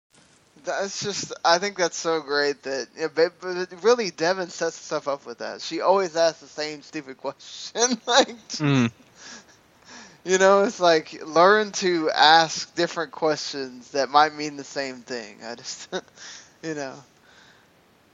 That's 0.63 1.03
just, 1.03 1.33
I 1.43 1.57
think 1.57 1.77
that's 1.77 1.97
so 1.97 2.21
great 2.21 2.63
that, 2.63 2.87
yeah, 2.97 3.07
but, 3.13 3.33
but 3.41 3.83
really, 3.83 4.11
Devin 4.11 4.49
sets 4.49 4.75
stuff 4.75 5.07
up 5.07 5.25
with 5.25 5.39
that. 5.39 5.61
She 5.61 5.81
always 5.81 6.15
asks 6.15 6.41
the 6.41 6.47
same 6.47 6.81
stupid 6.81 7.17
question. 7.19 7.99
like, 8.05 8.35
you 8.59 10.37
know, 10.37 10.63
it's 10.63 10.79
like 10.79 11.23
learn 11.25 11.71
to 11.73 12.09
ask 12.11 12.73
different 12.75 13.11
questions 13.11 13.91
that 13.91 14.09
might 14.09 14.33
mean 14.35 14.57
the 14.57 14.63
same 14.63 14.97
thing. 14.97 15.37
I 15.43 15.55
just, 15.55 15.89
you 16.63 16.75
know. 16.75 16.95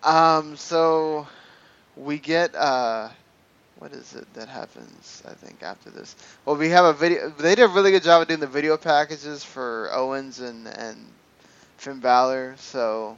Um, 0.04 0.56
so 0.56 1.28
we 1.98 2.20
get, 2.20 2.56
uh, 2.56 3.10
what 3.80 3.92
is 3.92 4.16
it 4.16 4.32
that 4.36 4.48
happens, 4.48 5.22
I 5.28 5.34
think, 5.34 5.64
after 5.64 5.90
this? 5.90 6.16
Well, 6.46 6.56
we 6.56 6.70
have 6.70 6.86
a 6.86 6.94
video, 6.94 7.30
they 7.30 7.56
did 7.56 7.64
a 7.64 7.68
really 7.68 7.92
good 7.92 8.04
job 8.04 8.22
of 8.22 8.28
doing 8.28 8.40
the 8.40 8.48
video 8.48 8.78
packages 8.78 9.44
for 9.44 9.90
Owens 9.94 10.40
and, 10.40 10.68
and 10.68 10.98
Finn 11.78 12.00
Balor, 12.00 12.56
so 12.58 13.18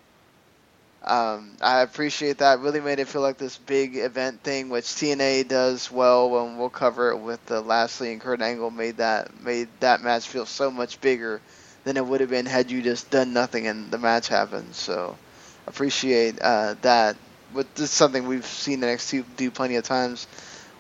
um, 1.04 1.52
I 1.62 1.82
appreciate 1.82 2.40
that. 2.40 2.60
Really 2.60 2.82
made 2.82 3.00
it 3.00 3.08
feel 3.08 3.22
like 3.22 3.38
this 3.38 3.58
big 3.58 3.96
event 3.96 4.44
thing, 4.44 4.70
which 4.70 4.86
TNA 4.86 5.48
does 5.48 5.90
well. 5.92 6.30
When 6.30 6.58
we'll 6.58 6.70
cover 6.70 7.12
it 7.12 7.18
with 7.18 7.44
the 7.46 7.62
Lashley 7.62 8.12
and 8.12 8.20
Kurt 8.20 8.42
Angle, 8.42 8.70
made 8.70 8.98
that 8.98 9.42
made 9.42 9.70
that 9.80 10.02
match 10.02 10.28
feel 10.28 10.46
so 10.46 10.70
much 10.70 11.00
bigger 11.00 11.42
than 11.86 11.96
it 11.98 12.06
would 12.06 12.22
have 12.22 12.30
been 12.30 12.46
had 12.46 12.70
you 12.70 12.82
just 12.82 13.10
done 13.10 13.34
nothing 13.34 13.68
and 13.68 13.90
the 13.92 13.98
match 13.98 14.28
happened. 14.28 14.76
So 14.76 15.18
appreciate 15.68 16.40
uh, 16.42 16.76
that. 16.82 17.16
But 17.54 17.74
this 17.76 17.86
is 17.86 17.92
something 17.92 18.28
we've 18.28 18.46
seen 18.46 18.82
the 18.82 18.88
NXT 18.88 19.24
do 19.38 19.50
plenty 19.50 19.78
of 19.78 19.84
times. 19.84 20.28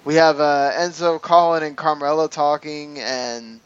We 0.05 0.15
have 0.15 0.39
uh, 0.39 0.71
Enzo, 0.75 1.19
Colin, 1.21 1.63
and 1.63 1.75
Carmella 1.77 2.29
talking, 2.29 2.99
and 2.99 3.59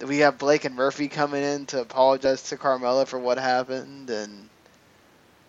we 0.00 0.18
have 0.18 0.38
Blake 0.38 0.64
and 0.64 0.74
Murphy 0.74 1.08
coming 1.08 1.42
in 1.42 1.66
to 1.66 1.80
apologize 1.80 2.42
to 2.50 2.56
Carmella 2.56 3.06
for 3.06 3.18
what 3.18 3.38
happened, 3.38 4.10
and 4.10 4.48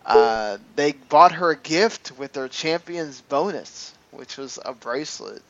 uh, 0.06 0.58
they 0.76 0.94
bought 0.94 1.34
her 1.34 1.52
a 1.52 1.58
gift 1.58 2.12
with 2.18 2.34
their 2.34 2.48
champion's 2.48 3.22
bonus, 3.22 3.94
which 4.12 4.38
was 4.38 4.60
a 4.66 4.74
bracelet. 4.74 5.44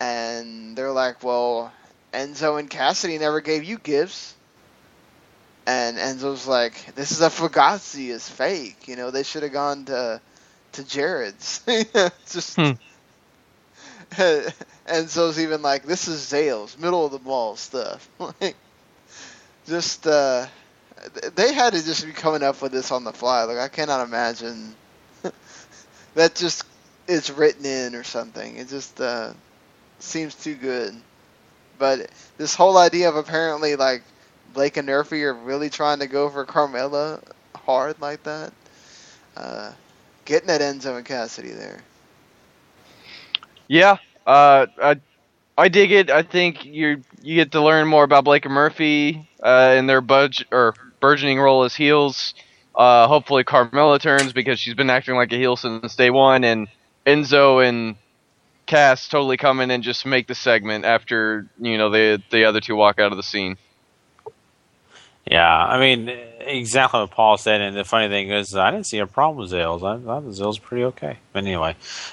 And 0.00 0.76
they're 0.76 0.92
like, 0.92 1.22
"Well, 1.22 1.72
Enzo 2.12 2.58
and 2.58 2.70
Cassady 2.70 3.18
never 3.18 3.40
gave 3.40 3.64
you 3.64 3.78
gifts." 3.78 4.34
And 5.66 5.96
Enzo's 5.98 6.46
like, 6.46 6.94
"This 6.94 7.12
is 7.12 7.20
a 7.20 7.30
Fugazi, 7.30 8.08
is 8.10 8.28
fake. 8.28 8.88
You 8.88 8.96
know, 8.96 9.10
they 9.10 9.22
should 9.22 9.42
have 9.42 9.52
gone 9.52 9.84
to 9.86 10.20
to 10.72 10.84
Jared's." 10.84 11.62
It's 14.86 15.14
just. 15.14 15.28
Enzo's 15.28 15.38
even 15.40 15.62
like, 15.62 15.84
"This 15.84 16.08
is 16.08 16.20
Zales, 16.20 16.78
middle 16.78 17.06
of 17.06 17.12
the 17.12 17.18
mall 17.20 17.56
stuff." 17.56 18.08
like, 18.18 18.56
just 19.66 20.06
uh, 20.06 20.46
they 21.34 21.52
had 21.52 21.74
to 21.74 21.84
just 21.84 22.04
be 22.06 22.12
coming 22.12 22.42
up 22.42 22.62
with 22.62 22.72
this 22.72 22.90
on 22.92 23.04
the 23.04 23.12
fly. 23.12 23.44
Like 23.44 23.58
I 23.58 23.68
cannot 23.68 24.06
imagine 24.06 24.74
that 26.14 26.34
just 26.34 26.64
is 27.06 27.30
written 27.30 27.64
in 27.66 27.94
or 27.94 28.04
something. 28.04 28.56
It 28.56 28.68
just 28.68 29.00
uh, 29.00 29.32
seems 29.98 30.34
too 30.34 30.54
good. 30.54 30.94
But 31.78 32.10
this 32.38 32.54
whole 32.54 32.78
idea 32.78 33.08
of 33.08 33.16
apparently 33.16 33.76
like 33.76 34.02
Blake 34.54 34.76
and 34.76 34.86
Murphy 34.86 35.24
are 35.24 35.34
really 35.34 35.70
trying 35.70 36.00
to 36.00 36.06
go 36.06 36.30
for 36.30 36.44
Carmella 36.46 37.22
hard 37.54 38.00
like 38.00 38.22
that, 38.24 38.52
uh, 39.36 39.72
getting 40.24 40.50
at 40.50 40.60
Enzo 40.60 40.96
and 40.96 41.06
Cassady 41.06 41.56
there. 41.56 41.82
Yeah, 43.68 43.98
uh, 44.26 44.66
I, 44.82 45.00
I 45.56 45.68
dig 45.68 45.92
it. 45.92 46.10
I 46.10 46.22
think 46.22 46.64
you 46.64 47.02
you 47.22 47.36
get 47.36 47.52
to 47.52 47.62
learn 47.62 47.88
more 47.88 48.04
about 48.04 48.24
Blake 48.24 48.44
and 48.44 48.54
Murphy 48.54 49.28
uh, 49.42 49.74
in 49.78 49.86
their 49.86 50.00
budge 50.00 50.44
or 50.52 50.74
burgeoning 51.00 51.38
role 51.38 51.64
as 51.64 51.74
heels. 51.74 52.34
Uh, 52.74 53.08
hopefully 53.08 53.44
Carmella 53.44 54.00
turns 54.00 54.32
because 54.32 54.60
she's 54.60 54.74
been 54.74 54.90
acting 54.90 55.14
like 55.14 55.32
a 55.32 55.36
heel 55.36 55.56
since 55.56 55.96
day 55.96 56.10
one, 56.10 56.44
and 56.44 56.68
Enzo 57.06 57.66
and 57.66 57.96
Cass 58.66 59.08
totally 59.08 59.36
come 59.36 59.60
in 59.60 59.70
and 59.70 59.82
just 59.82 60.04
make 60.04 60.26
the 60.26 60.34
segment 60.34 60.84
after 60.84 61.48
you 61.60 61.78
know 61.78 61.90
the 61.90 62.22
the 62.30 62.44
other 62.44 62.60
two 62.60 62.76
walk 62.76 63.00
out 63.00 63.12
of 63.12 63.16
the 63.16 63.22
scene. 63.22 63.56
Yeah, 65.30 65.66
I 65.66 65.80
mean 65.80 66.08
exactly 66.46 67.00
what 67.00 67.10
Paul 67.10 67.36
said, 67.36 67.60
and 67.60 67.76
the 67.76 67.84
funny 67.84 68.08
thing 68.08 68.30
is, 68.30 68.54
I 68.54 68.70
didn't 68.70 68.86
see 68.86 68.98
a 68.98 69.06
problem 69.06 69.38
with 69.38 69.50
Zales. 69.50 69.78
I 69.78 70.02
thought 70.02 70.22
Zales 70.24 70.60
pretty 70.60 70.84
okay. 70.84 71.18
But 71.32 71.42
anyway, 71.42 71.70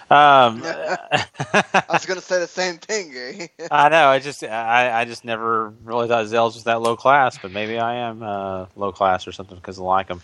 um, 0.10 0.62
I 0.66 1.86
was 1.92 2.06
gonna 2.06 2.22
say 2.22 2.40
the 2.40 2.48
same 2.48 2.78
thing, 2.78 3.12
Gary. 3.12 3.50
I 3.72 3.90
know. 3.90 4.08
I 4.08 4.20
just, 4.20 4.44
I, 4.44 5.02
I 5.02 5.06
just 5.06 5.26
never 5.26 5.70
really 5.84 6.08
thought 6.08 6.26
Zales 6.26 6.56
was 6.56 6.64
that 6.64 6.82
low 6.82 6.96
class, 6.96 7.38
but 7.38 7.52
maybe 7.52 7.78
I 7.78 7.96
am 7.96 8.24
uh, 8.24 8.66
low 8.76 8.92
class 8.92 9.28
or 9.28 9.32
something 9.32 9.58
because 9.58 9.80
I 9.80 9.84
like 9.84 10.08
him. 10.08 10.22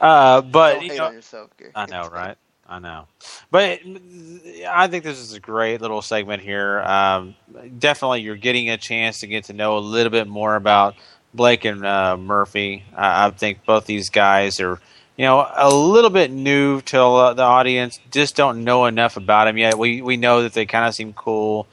Uh, 0.00 0.40
but 0.40 0.82
you 0.82 0.96
know, 0.96 1.10
yourself. 1.10 1.50
I 1.74 1.86
know, 1.86 2.08
right? 2.08 2.36
I 2.66 2.78
know, 2.78 3.06
but 3.50 3.80
I 4.66 4.86
think 4.86 5.02
this 5.02 5.18
is 5.18 5.34
a 5.34 5.40
great 5.40 5.80
little 5.80 6.00
segment 6.02 6.40
here. 6.40 6.80
Um, 6.82 7.34
definitely, 7.78 8.22
you're 8.22 8.36
getting 8.36 8.70
a 8.70 8.78
chance 8.78 9.20
to 9.20 9.26
get 9.26 9.44
to 9.44 9.52
know 9.52 9.76
a 9.76 9.80
little 9.80 10.10
bit 10.10 10.28
more 10.28 10.54
about 10.54 10.94
Blake 11.32 11.64
and 11.64 11.84
uh, 11.84 12.16
Murphy. 12.16 12.84
I, 12.96 13.26
I 13.26 13.30
think 13.30 13.64
both 13.64 13.86
these 13.86 14.10
guys 14.10 14.60
are, 14.60 14.80
you 15.16 15.24
know, 15.24 15.46
a 15.54 15.72
little 15.72 16.10
bit 16.10 16.30
new 16.30 16.80
to 16.82 17.00
uh, 17.00 17.34
the 17.34 17.42
audience. 17.42 18.00
Just 18.10 18.36
don't 18.36 18.64
know 18.64 18.86
enough 18.86 19.16
about 19.16 19.44
them 19.44 19.58
yet. 19.58 19.78
We 19.78 20.02
we 20.02 20.16
know 20.16 20.42
that 20.42 20.52
they 20.54 20.66
kind 20.66 20.86
of 20.86 20.94
seem 20.94 21.12
cool. 21.12 21.66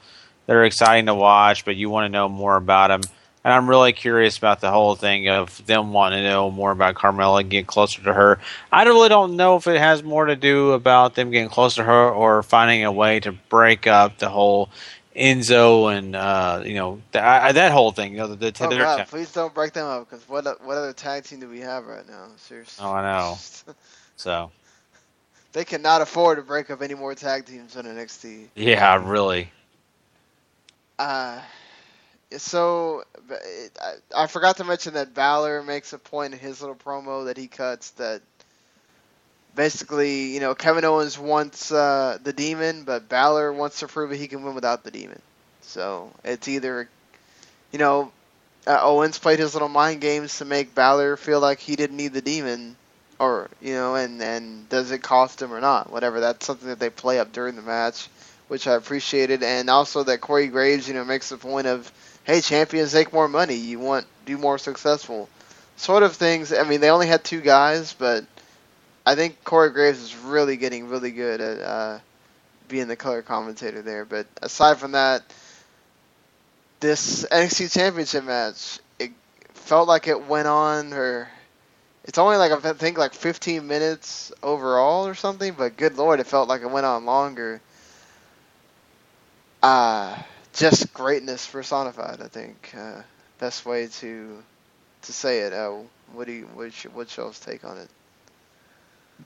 They're 0.46 0.64
exciting 0.64 1.06
to 1.06 1.14
watch, 1.14 1.64
but 1.64 1.76
you 1.76 1.90
want 1.90 2.06
to 2.06 2.08
know 2.08 2.28
more 2.28 2.56
about 2.56 2.88
them. 2.88 3.00
and 3.44 3.52
I'm 3.52 3.68
really 3.68 3.92
curious 3.92 4.38
about 4.38 4.60
the 4.60 4.70
whole 4.70 4.94
thing 4.94 5.28
of 5.28 5.64
them 5.66 5.92
wanting 5.92 6.22
to 6.22 6.28
know 6.28 6.50
more 6.50 6.70
about 6.70 6.94
Carmella 6.94 7.40
and 7.40 7.50
get 7.50 7.66
closer 7.66 8.02
to 8.02 8.12
her. 8.14 8.38
I 8.72 8.84
really 8.84 9.08
don't 9.10 9.36
know 9.36 9.56
if 9.56 9.66
it 9.66 9.78
has 9.78 10.02
more 10.02 10.26
to 10.26 10.36
do 10.36 10.72
about 10.72 11.14
them 11.14 11.30
getting 11.30 11.50
closer 11.50 11.82
to 11.82 11.84
her 11.84 12.10
or 12.10 12.42
finding 12.42 12.84
a 12.84 12.92
way 12.92 13.20
to 13.20 13.32
break 13.32 13.86
up 13.86 14.18
the 14.18 14.28
whole 14.30 14.70
Enzo 15.18 15.96
and 15.96 16.14
uh, 16.16 16.62
you 16.64 16.74
know 16.74 17.00
th- 17.12 17.22
I, 17.24 17.52
that 17.52 17.72
whole 17.72 17.90
thing. 17.92 18.12
You 18.12 18.18
know, 18.18 18.28
the, 18.28 18.36
the 18.36 18.52
Oh 18.60 18.68
God, 18.72 19.06
please 19.08 19.32
don't 19.32 19.52
break 19.54 19.72
them 19.72 19.86
up 19.86 20.08
because 20.08 20.28
what 20.28 20.44
what 20.64 20.76
other 20.76 20.92
tag 20.92 21.24
team 21.24 21.40
do 21.40 21.48
we 21.48 21.60
have 21.60 21.86
right 21.86 22.08
now? 22.08 22.28
Seriously, 22.36 22.84
Oh, 22.84 22.92
I 22.92 23.02
know. 23.02 23.38
So 24.16 24.50
they 25.52 25.64
cannot 25.64 26.02
afford 26.02 26.38
to 26.38 26.42
break 26.42 26.70
up 26.70 26.82
any 26.82 26.94
more 26.94 27.14
tag 27.14 27.46
teams 27.46 27.76
on 27.76 27.84
NXT. 27.84 28.48
yeah, 28.56 29.00
really. 29.08 29.50
Uh, 30.98 31.40
so 32.36 33.04
it- 33.30 33.78
I, 33.80 34.24
I 34.24 34.26
forgot 34.26 34.56
to 34.58 34.64
mention 34.64 34.94
that 34.94 35.14
Balor 35.14 35.62
makes 35.62 35.92
a 35.92 35.98
point 35.98 36.32
in 36.34 36.40
his 36.40 36.60
little 36.60 36.76
promo 36.76 37.26
that 37.26 37.36
he 37.36 37.46
cuts 37.46 37.90
that 37.92 38.22
basically, 39.54 40.34
you 40.34 40.40
know, 40.40 40.54
Kevin 40.54 40.84
Owens 40.84 41.18
wants 41.18 41.72
uh, 41.72 42.18
the 42.22 42.32
demon, 42.32 42.84
but 42.84 43.08
Balor 43.08 43.52
wants 43.52 43.80
to 43.80 43.88
prove 43.88 44.10
that 44.10 44.16
he 44.16 44.28
can 44.28 44.42
win 44.42 44.54
without 44.54 44.84
the 44.84 44.90
demon. 44.90 45.20
So 45.62 46.10
it's 46.24 46.48
either, 46.48 46.88
you 47.72 47.78
know, 47.78 48.12
uh, 48.66 48.78
Owens 48.82 49.18
played 49.18 49.38
his 49.38 49.54
little 49.54 49.68
mind 49.68 50.00
games 50.00 50.38
to 50.38 50.44
make 50.44 50.74
Balor 50.74 51.16
feel 51.16 51.40
like 51.40 51.58
he 51.58 51.76
didn't 51.76 51.96
need 51.96 52.12
the 52.12 52.20
demon, 52.20 52.76
or 53.18 53.48
you 53.60 53.74
know, 53.74 53.94
and 53.94 54.22
and 54.22 54.68
does 54.68 54.90
it 54.90 55.02
cost 55.02 55.40
him 55.42 55.52
or 55.52 55.60
not? 55.60 55.90
Whatever. 55.90 56.20
That's 56.20 56.46
something 56.46 56.68
that 56.68 56.78
they 56.78 56.90
play 56.90 57.18
up 57.18 57.32
during 57.32 57.56
the 57.56 57.62
match, 57.62 58.08
which 58.48 58.66
I 58.66 58.74
appreciated, 58.74 59.42
and 59.42 59.70
also 59.70 60.04
that 60.04 60.20
Corey 60.20 60.48
Graves, 60.48 60.86
you 60.86 60.94
know, 60.94 61.04
makes 61.04 61.30
the 61.30 61.36
point 61.36 61.66
of, 61.66 61.90
hey, 62.24 62.40
champions 62.40 62.94
make 62.94 63.12
more 63.12 63.28
money. 63.28 63.54
You 63.54 63.78
want 63.78 64.06
do 64.26 64.36
more 64.38 64.58
successful, 64.58 65.28
sort 65.76 66.02
of 66.02 66.14
things. 66.14 66.52
I 66.52 66.64
mean, 66.64 66.80
they 66.80 66.90
only 66.90 67.06
had 67.06 67.24
two 67.24 67.40
guys, 67.40 67.94
but 67.94 68.24
I 69.06 69.14
think 69.14 69.42
Corey 69.44 69.70
Graves 69.70 70.00
is 70.02 70.16
really 70.16 70.56
getting 70.56 70.88
really 70.88 71.10
good 71.10 71.40
at 71.40 71.60
uh, 71.60 71.98
being 72.68 72.88
the 72.88 72.96
color 72.96 73.22
commentator 73.22 73.82
there. 73.82 74.04
But 74.04 74.26
aside 74.42 74.78
from 74.78 74.92
that, 74.92 75.22
this 76.80 77.24
NXT 77.24 77.72
Championship 77.72 78.24
match, 78.24 78.78
it 78.98 79.12
felt 79.54 79.88
like 79.88 80.06
it 80.06 80.26
went 80.26 80.46
on, 80.46 80.92
or 80.92 81.28
it's 82.04 82.18
only 82.18 82.36
like 82.36 82.52
I 82.52 82.72
think 82.72 82.98
like 82.98 83.14
15 83.14 83.66
minutes 83.66 84.32
overall 84.42 85.06
or 85.06 85.14
something. 85.14 85.54
But 85.56 85.76
good 85.76 85.96
lord, 85.96 86.20
it 86.20 86.26
felt 86.26 86.48
like 86.48 86.62
it 86.62 86.70
went 86.70 86.86
on 86.86 87.04
longer. 87.04 87.60
Uh, 89.62 90.16
just 90.52 90.92
greatness 90.92 91.46
personified. 91.46 92.20
I 92.20 92.28
think 92.28 92.72
uh, 92.76 93.02
best 93.38 93.66
way 93.66 93.86
to 93.86 94.42
to 95.02 95.12
say 95.12 95.40
it. 95.40 95.52
Uh, 95.52 95.78
what 96.12 96.26
do 96.26 96.32
you 96.32 96.48
what's 96.54 96.84
your, 96.84 96.92
what's 96.92 97.16
y'all's 97.16 97.40
take 97.40 97.64
on 97.64 97.78
it? 97.78 97.88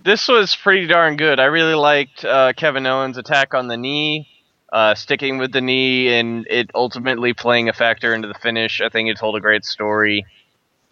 This 0.04 0.26
was 0.28 0.56
pretty 0.56 0.86
darn 0.86 1.16
good. 1.16 1.38
I 1.38 1.44
really 1.44 1.74
liked 1.74 2.24
uh, 2.24 2.52
Kevin 2.54 2.86
Owens' 2.86 3.18
attack 3.18 3.54
on 3.54 3.68
the 3.68 3.76
knee, 3.76 4.28
uh, 4.72 4.94
sticking 4.94 5.38
with 5.38 5.52
the 5.52 5.60
knee, 5.60 6.12
and 6.14 6.46
it 6.48 6.70
ultimately 6.74 7.34
playing 7.34 7.68
a 7.68 7.72
factor 7.72 8.14
into 8.14 8.28
the 8.28 8.34
finish. 8.34 8.80
I 8.80 8.88
think 8.88 9.08
it 9.08 9.18
told 9.18 9.36
a 9.36 9.40
great 9.40 9.64
story. 9.64 10.26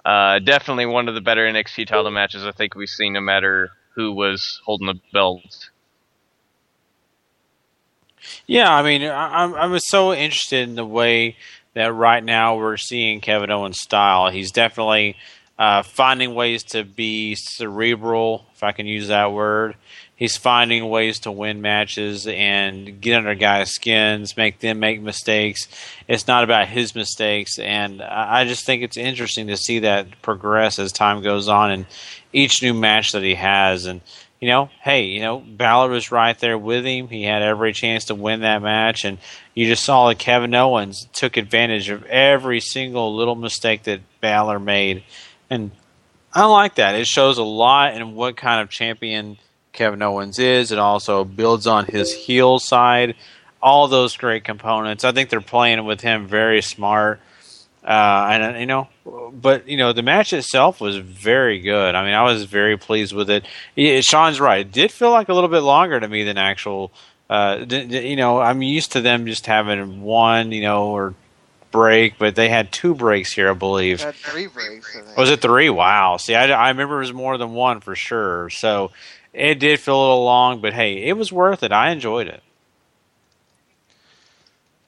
Uh, 0.05 0.39
definitely 0.39 0.86
one 0.86 1.09
of 1.09 1.14
the 1.14 1.20
better 1.20 1.47
NXT 1.47 1.86
title 1.86 2.10
matches 2.10 2.44
I 2.44 2.52
think 2.52 2.74
we've 2.74 2.89
seen, 2.89 3.14
no 3.14 3.20
matter 3.20 3.70
who 3.94 4.12
was 4.12 4.60
holding 4.64 4.86
the 4.86 5.01
belt. 5.12 5.70
Yeah, 8.47 8.72
I 8.72 8.82
mean, 8.82 9.02
I, 9.02 9.44
I'm 9.44 9.72
I 9.72 9.78
so 9.78 10.12
interested 10.12 10.68
in 10.68 10.74
the 10.74 10.85
way 10.85 11.36
that 11.74 11.93
right 11.93 12.22
now 12.22 12.56
we're 12.56 12.77
seeing 12.77 13.20
Kevin 13.20 13.51
Owens' 13.51 13.81
style. 13.81 14.31
He's 14.31 14.51
definitely 14.51 15.16
uh, 15.61 15.82
finding 15.82 16.35
ways 16.35 16.62
to 16.62 16.82
be 16.82 17.35
cerebral, 17.35 18.47
if 18.55 18.62
I 18.62 18.73
can 18.73 18.87
use 18.87 19.09
that 19.09 19.31
word. 19.31 19.77
He's 20.16 20.37
finding 20.37 20.89
ways 20.89 21.20
to 21.20 21.31
win 21.31 21.61
matches 21.61 22.27
and 22.27 23.01
get 23.01 23.16
under 23.16 23.35
guys' 23.35 23.70
skins, 23.70 24.39
make 24.39 24.61
them 24.61 24.81
make 24.81 25.03
mistakes. 25.03 25.69
It's 26.09 26.27
not 26.27 26.45
about 26.45 26.69
his 26.69 26.95
mistakes, 26.95 27.59
and 27.59 28.01
I 28.01 28.47
just 28.47 28.65
think 28.65 28.82
it's 28.82 28.97
interesting 28.97 29.49
to 29.49 29.57
see 29.59 29.81
that 29.81 30.23
progress 30.23 30.78
as 30.78 30.93
time 30.93 31.23
goes 31.23 31.47
on 31.47 31.70
and 31.70 31.87
each 32.32 32.62
new 32.62 32.73
match 32.73 33.12
that 33.12 33.23
he 33.23 33.35
has. 33.35 33.85
And 33.85 34.01
you 34.41 34.49
know, 34.49 34.70
hey, 34.81 35.05
you 35.05 35.20
know, 35.20 35.41
Balor 35.41 35.91
was 35.91 36.11
right 36.11 36.39
there 36.39 36.57
with 36.57 36.87
him. 36.87 37.09
He 37.09 37.24
had 37.24 37.43
every 37.43 37.74
chance 37.74 38.07
to 38.07 38.15
win 38.15 38.41
that 38.41 38.62
match, 38.62 39.05
and 39.05 39.19
you 39.55 39.66
just 39.66 39.85
saw 39.85 40.09
that 40.09 40.19
Kevin 40.19 40.55
Owens 40.55 41.07
took 41.12 41.37
advantage 41.37 41.91
of 41.91 42.05
every 42.07 42.61
single 42.61 43.15
little 43.15 43.35
mistake 43.35 43.82
that 43.82 44.01
Balor 44.23 44.59
made, 44.59 45.03
and 45.51 45.70
I 46.32 46.44
like 46.47 46.77
that. 46.77 46.94
It 46.94 47.06
shows 47.06 47.39
a 47.39 47.43
lot 47.43 47.94
in 47.94 48.14
what 48.14 48.36
kind 48.36 48.62
of 48.62 48.70
champion 48.70 49.39
Kevin 49.72 50.01
Owens 50.02 50.39
is. 50.39 50.70
It 50.72 50.78
also 50.78 51.24
builds 51.24 51.66
on 51.66 51.86
his 51.86 52.12
heel 52.12 52.59
side. 52.59 53.16
All 53.62 53.89
those 53.89 54.16
great 54.16 54.44
components. 54.44 55.05
I 55.05 55.12
think 55.12 55.28
they're 55.28 55.40
playing 55.40 55.85
with 55.85 56.01
him 56.01 56.27
very 56.27 56.62
smart. 56.62 57.20
Uh, 57.82 58.28
and 58.31 58.56
uh, 58.56 58.59
you 58.59 58.66
know, 58.66 58.89
but 59.32 59.66
you 59.66 59.77
know, 59.77 59.93
the 59.93 60.02
match 60.02 60.32
itself 60.32 60.81
was 60.81 60.97
very 60.98 61.60
good. 61.60 61.94
I 61.94 62.05
mean, 62.05 62.14
I 62.14 62.22
was 62.22 62.44
very 62.44 62.77
pleased 62.77 63.14
with 63.14 63.31
it. 63.31 63.44
Yeah, 63.74 64.01
Sean's 64.02 64.39
right; 64.39 64.60
it 64.60 64.72
did 64.72 64.93
feel 64.93 65.10
like 65.10 65.31
a 65.31 65.35
little 65.35 65.48
bit 65.48 65.60
longer 65.60 65.98
to 65.98 66.06
me 66.06 66.24
than 66.24 66.36
actual. 66.36 66.93
Uh, 67.28 67.64
you 67.68 68.16
know, 68.16 68.40
I'm 68.40 68.60
used 68.60 68.93
to 68.93 69.01
them 69.01 69.27
just 69.27 69.47
having 69.47 70.02
one, 70.02 70.52
you 70.52 70.62
know, 70.62 70.89
or 70.89 71.14
break, 71.71 72.19
but 72.19 72.35
they 72.35 72.49
had 72.49 72.73
two 72.73 72.95
breaks 72.95 73.33
here, 73.33 73.51
I 73.51 73.55
believe. 73.55 74.01
Three 74.01 74.47
breaks. 74.47 74.97
I. 74.97 75.21
Was 75.21 75.31
it 75.31 75.41
three? 75.41 75.71
Wow. 75.71 76.17
See, 76.17 76.35
I, 76.35 76.47
I 76.51 76.69
remember 76.69 76.97
it 76.97 77.01
was 77.01 77.13
more 77.13 77.39
than 77.39 77.53
one 77.53 77.81
for 77.81 77.95
sure. 77.95 78.51
So 78.51 78.91
it 79.33 79.59
did 79.59 79.81
feel 79.81 79.97
a 79.97 80.01
little 80.01 80.25
long, 80.25 80.61
but 80.61 80.73
hey, 80.73 81.05
it 81.05 81.17
was 81.17 81.33
worth 81.33 81.63
it. 81.63 81.73
I 81.73 81.91
enjoyed 81.91 82.27
it. 82.29 82.43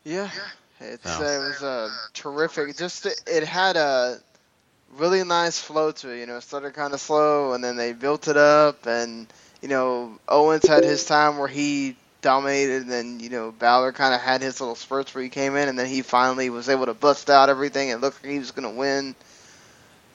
Yeah, 0.05 0.31
it's 0.81 1.05
No. 1.05 1.25
uh, 1.25 1.31
it 1.31 1.39
was 1.39 1.63
uh, 1.63 1.89
terrific. 2.13 2.77
Just 2.77 3.07
it, 3.07 3.21
it 3.27 3.45
had 3.45 3.77
a 3.77 4.19
really 4.97 5.23
nice 5.23 5.61
flow 5.61 5.93
to 5.93 6.11
it. 6.11 6.19
You 6.21 6.27
know, 6.27 6.37
it 6.37 6.43
started 6.43 6.75
kind 6.75 6.93
of 6.93 7.01
slow, 7.01 7.53
and 7.53 7.63
then 7.63 7.77
they 7.77 7.93
built 7.93 8.27
it 8.27 8.37
up, 8.37 8.87
and 8.87 9.27
you 9.61 9.69
know, 9.69 10.19
Owens 10.29 10.67
had 10.67 10.83
his 10.83 11.05
time 11.05 11.39
where 11.39 11.47
he 11.49 11.97
dominated, 12.23 12.83
and 12.83 12.91
then 12.93 13.21
you 13.21 13.31
know, 13.31 13.53
Balor 13.53 13.93
kind 13.93 14.15
of 14.15 14.21
had 14.21 14.43
his 14.43 14.61
little 14.61 14.77
spurts 14.77 15.15
where 15.15 15.25
he 15.25 15.31
came 15.31 15.57
in, 15.57 15.69
and 15.69 15.79
then 15.79 15.87
he 15.87 16.03
finally 16.03 16.51
was 16.51 16.69
able 16.71 16.87
to 16.87 16.95
bust 16.95 17.31
out 17.31 17.51
everything 17.51 17.91
and 17.93 18.01
look 18.03 18.15
like 18.23 18.33
he 18.33 18.39
was 18.39 18.53
gonna 18.53 18.71
win. 18.71 19.17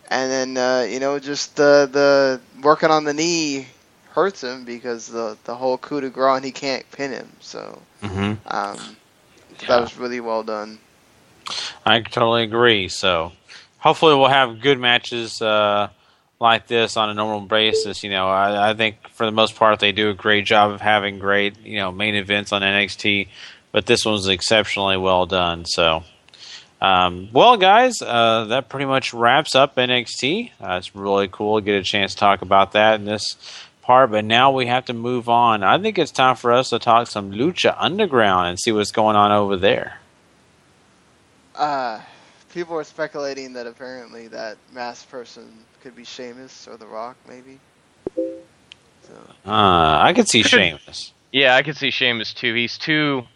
And 0.09 0.31
then 0.31 0.57
uh, 0.57 0.85
you 0.89 0.99
know, 0.99 1.19
just 1.19 1.55
the 1.57 1.88
the 1.91 2.41
working 2.61 2.89
on 2.91 3.05
the 3.05 3.13
knee 3.13 3.67
hurts 4.11 4.43
him 4.43 4.65
because 4.65 5.07
the 5.07 5.38
the 5.45 5.55
whole 5.55 5.77
coup 5.77 6.01
de 6.01 6.09
grace 6.09 6.38
and 6.38 6.45
he 6.45 6.51
can't 6.51 6.89
pin 6.91 7.11
him. 7.11 7.38
So 7.39 7.84
Mm-hmm. 8.01 8.34
um, 8.45 8.97
that 9.67 9.77
was 9.77 9.97
really 9.97 10.19
well 10.21 10.43
done. 10.43 10.79
I 11.85 11.99
totally 12.01 12.43
agree. 12.43 12.88
So 12.89 13.34
hopefully 13.79 14.15
we'll 14.15 14.27
have 14.29 14.61
good 14.61 14.79
matches 14.79 15.41
uh, 15.41 15.89
like 16.39 16.68
this 16.68 16.97
on 16.97 17.09
a 17.09 17.14
normal 17.14 17.41
basis. 17.47 18.03
You 18.03 18.09
know, 18.09 18.27
I, 18.27 18.72
I 18.72 18.73
think 18.73 19.09
for 19.09 19.26
the 19.26 19.31
most 19.31 19.55
part 19.55 19.80
they 19.80 19.91
do 19.91 20.09
a 20.09 20.14
great 20.14 20.45
job 20.45 20.72
of 20.72 20.81
having 20.81 21.19
great 21.19 21.59
you 21.65 21.77
know 21.77 21.91
main 21.91 22.15
events 22.15 22.51
on 22.51 22.61
NXT, 22.61 23.27
but 23.72 23.85
this 23.85 24.05
one 24.05 24.14
was 24.14 24.27
exceptionally 24.27 24.97
well 24.97 25.26
done. 25.26 25.65
So. 25.65 26.03
Um, 26.80 27.30
well, 27.34 27.57
guys, 27.57 28.03
uh, 28.03 28.45
that 28.49 28.69
pretty 28.69 28.85
much 28.85 29.11
wraps 29.11 29.55
up 29.55 29.77
NXT. 29.77 30.51
Uh, 30.61 30.76
it's 30.77 30.95
really 30.95 31.27
cool 31.27 31.59
to 31.59 31.65
get 31.65 31.73
a 31.73 31.84
chance 31.84 32.14
to 32.14 32.19
talk 32.19 32.43
about 32.43 32.73
that 32.73 32.99
in 32.99 33.05
this 33.05 33.35
part, 33.81 34.11
but 34.11 34.23
now 34.23 34.51
we 34.51 34.68
have 34.68 34.85
to 34.85 34.93
move 34.93 35.27
on. 35.27 35.64
I 35.64 35.80
think 35.80 35.97
it's 35.97 36.11
time 36.11 36.35
for 36.35 36.51
us 36.51 36.69
to 36.69 36.77
talk 36.77 37.07
some 37.07 37.31
Lucha 37.31 37.76
Underground 37.80 38.49
and 38.49 38.59
see 38.59 38.72
what's 38.72 38.91
going 38.91 39.15
on 39.15 39.31
over 39.31 39.57
there. 39.57 39.99
Uh, 41.55 42.01
people 42.57 42.75
are 42.75 42.84
speculating 42.84 43.53
that 43.53 43.67
apparently 43.67 44.27
that 44.29 44.57
masked 44.73 45.11
person 45.11 45.47
could 45.84 45.95
be 45.95 46.03
Sheamus 46.03 46.67
or 46.67 46.75
The 46.75 46.88
Rock, 46.88 47.15
maybe. 47.29 47.59
Uh, 48.17 48.31
I 49.45 50.11
could 50.15 50.27
see 50.27 50.41
Sheamus. 50.41 51.13
Yeah, 51.31 51.55
I 51.55 51.61
could 51.61 51.77
see 51.77 51.91
Sheamus 51.91 52.34
too. 52.34 52.55
He's 52.55 52.79
too. 52.79 53.27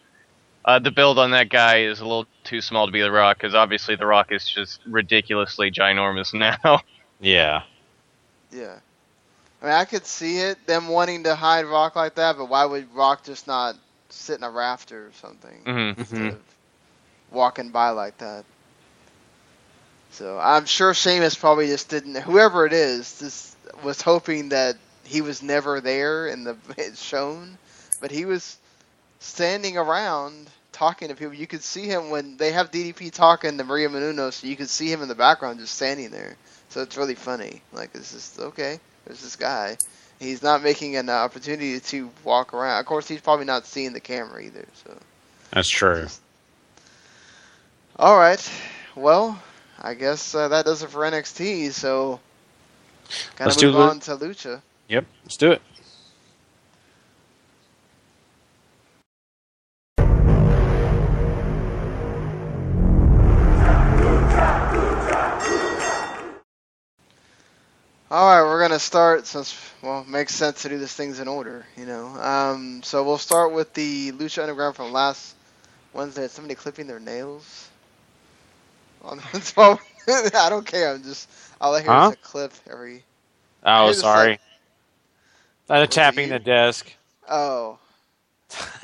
Uh, 0.65 0.79
the 0.79 0.89
build 0.89 1.19
on 1.19 1.29
that 1.31 1.49
guy 1.49 1.81
is 1.83 1.99
a 1.99 2.03
little 2.03 2.25
too 2.43 2.61
small 2.61 2.87
to 2.87 2.91
be 2.91 2.99
The 3.01 3.11
Rock, 3.11 3.37
because 3.37 3.53
obviously 3.53 3.95
The 3.95 4.07
Rock 4.07 4.31
is 4.31 4.43
just 4.49 4.79
ridiculously 4.87 5.69
ginormous 5.69 6.33
now. 6.63 6.81
Yeah. 7.19 7.61
Yeah. 8.51 8.77
I 9.61 9.65
mean, 9.65 9.73
I 9.75 9.85
could 9.85 10.07
see 10.07 10.39
it, 10.39 10.65
them 10.65 10.87
wanting 10.87 11.25
to 11.25 11.35
hide 11.35 11.65
Rock 11.67 11.95
like 11.95 12.15
that, 12.15 12.37
but 12.39 12.49
why 12.49 12.65
would 12.65 12.91
Rock 12.95 13.23
just 13.23 13.45
not 13.45 13.75
sit 14.09 14.39
in 14.39 14.43
a 14.43 14.49
rafter 14.49 15.05
or 15.05 15.11
something 15.21 15.61
Mhm. 15.63 15.97
instead 15.99 16.21
of 16.33 16.41
walking 17.29 17.69
by 17.69 17.89
like 17.89 18.17
that? 18.17 18.45
So 20.11 20.37
I'm 20.39 20.65
sure 20.65 20.93
Sheamus 20.93 21.35
probably 21.35 21.67
just 21.67 21.89
didn't. 21.89 22.15
Whoever 22.15 22.65
it 22.65 22.73
is, 22.73 23.19
just 23.19 23.55
was 23.83 24.01
hoping 24.01 24.49
that 24.49 24.77
he 25.05 25.21
was 25.21 25.41
never 25.41 25.81
there 25.81 26.27
in 26.27 26.43
the 26.43 26.57
it's 26.77 27.01
shown, 27.01 27.57
but 27.99 28.11
he 28.11 28.25
was 28.25 28.57
standing 29.19 29.77
around 29.77 30.49
talking 30.71 31.09
to 31.09 31.15
people. 31.15 31.33
You 31.33 31.47
could 31.47 31.63
see 31.63 31.85
him 31.85 32.09
when 32.09 32.37
they 32.37 32.51
have 32.51 32.71
DDP 32.71 33.11
talking 33.11 33.57
to 33.57 33.63
Maria 33.63 33.89
Menounos. 33.89 34.43
You 34.43 34.55
could 34.55 34.69
see 34.69 34.91
him 34.91 35.01
in 35.01 35.07
the 35.07 35.15
background 35.15 35.59
just 35.59 35.75
standing 35.75 36.09
there. 36.11 36.35
So 36.69 36.81
it's 36.81 36.97
really 36.97 37.15
funny. 37.15 37.61
Like 37.73 37.91
it's 37.93 38.11
just 38.13 38.39
okay. 38.39 38.79
There's 39.05 39.21
this 39.21 39.35
guy. 39.35 39.77
He's 40.19 40.43
not 40.43 40.61
making 40.61 40.97
an 40.97 41.09
opportunity 41.09 41.79
to 41.79 42.11
walk 42.23 42.53
around. 42.53 42.79
Of 42.79 42.85
course, 42.85 43.07
he's 43.07 43.21
probably 43.21 43.45
not 43.45 43.65
seeing 43.65 43.93
the 43.93 43.99
camera 43.99 44.41
either. 44.43 44.67
So. 44.85 44.95
That's 45.51 45.67
true. 45.67 46.07
All 47.97 48.17
right. 48.17 48.51
Well, 48.95 49.41
I 49.83 49.95
guess 49.95 50.35
uh, 50.35 50.47
that 50.49 50.65
does 50.65 50.83
it 50.83 50.91
for 50.91 50.99
NXT. 50.99 51.71
So, 51.71 52.19
gotta 53.35 53.49
Let's 53.49 53.57
do 53.57 53.71
move 53.71 53.77
on 53.77 53.99
to 54.01 54.15
Lucha. 54.15 54.61
Yep, 54.87 55.05
let's 55.23 55.37
do 55.37 55.51
it. 55.53 55.61
All 68.11 68.27
right, 68.27 68.43
we're 68.43 68.59
gonna 68.59 68.77
start 68.77 69.25
since 69.25 69.57
well, 69.81 70.01
it 70.01 70.07
makes 70.07 70.35
sense 70.35 70.61
to 70.61 70.69
do 70.69 70.77
these 70.77 70.93
things 70.93 71.19
in 71.19 71.27
order, 71.27 71.65
you 71.75 71.87
know. 71.87 72.07
Um, 72.21 72.83
so 72.83 73.03
we'll 73.03 73.17
start 73.17 73.51
with 73.51 73.73
the 73.73 74.11
Lucha 74.11 74.43
Underground 74.43 74.75
from 74.75 74.91
last 74.91 75.33
Wednesday. 75.93 76.25
Is 76.25 76.33
somebody 76.33 76.53
clipping 76.53 76.85
their 76.85 76.99
nails? 76.99 77.70
On 79.03 79.17
the 79.17 79.41
so, 79.41 79.79
I 80.37 80.49
don't 80.49 80.65
care. 80.65 80.93
I'm 80.93 81.03
just 81.03 81.29
all 81.59 81.75
I 81.75 81.81
hear 81.81 81.91
Huh? 81.91 82.07
is 82.07 82.13
a 82.13 82.17
clip 82.17 82.53
every. 82.69 83.03
Oh, 83.63 83.91
sorry. 83.91 84.31
like- 84.31 84.41
I'm 85.69 85.87
tapping 85.87 86.29
the 86.29 86.39
desk. 86.39 86.91
oh, 87.29 87.77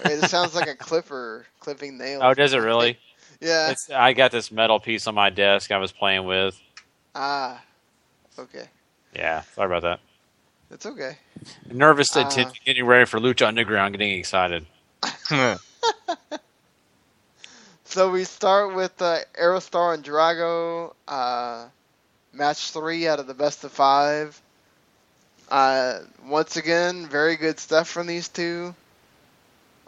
Wait, 0.06 0.14
it 0.24 0.30
sounds 0.30 0.56
like 0.56 0.68
a 0.68 0.76
clipper 0.76 1.46
clipping 1.60 1.98
nails. 1.98 2.22
Oh, 2.24 2.34
does 2.34 2.54
it 2.54 2.60
really? 2.60 2.98
Yeah. 3.40 3.70
It's, 3.70 3.92
I 3.92 4.14
got 4.14 4.32
this 4.32 4.52
metal 4.52 4.80
piece 4.80 5.06
on 5.06 5.14
my 5.14 5.30
desk 5.30 5.72
I 5.72 5.78
was 5.78 5.92
playing 5.92 6.26
with. 6.26 6.60
Ah, 7.14 7.62
okay, 8.40 8.64
Yeah, 9.16 9.42
sorry 9.54 9.68
about 9.68 9.84
that. 9.84 10.00
it's 10.72 10.88
okay. 10.88 11.18
Nervous 11.72 12.16
Uh, 12.18 12.50
getting 12.66 12.86
ready 12.86 13.06
for 13.06 13.20
Lucha 13.20 13.46
Underground, 13.48 13.94
getting 13.94 14.18
excited. 14.18 14.66
So 17.90 18.12
we 18.12 18.26
start 18.26 18.76
with 18.76 19.02
uh, 19.02 19.20
Aerostar 19.40 19.94
and 19.94 20.04
Drago, 20.04 20.94
uh, 21.08 21.68
match 22.34 22.72
three 22.72 23.08
out 23.08 23.22
of 23.22 23.28
the 23.28 23.34
best 23.34 23.64
of 23.64 23.72
five. 23.72 24.40
Uh, 25.50 26.00
once 26.26 26.58
again, 26.58 27.08
very 27.08 27.38
good 27.38 27.58
stuff 27.62 27.88
from 27.88 28.06
these 28.06 28.28
two. 28.28 28.76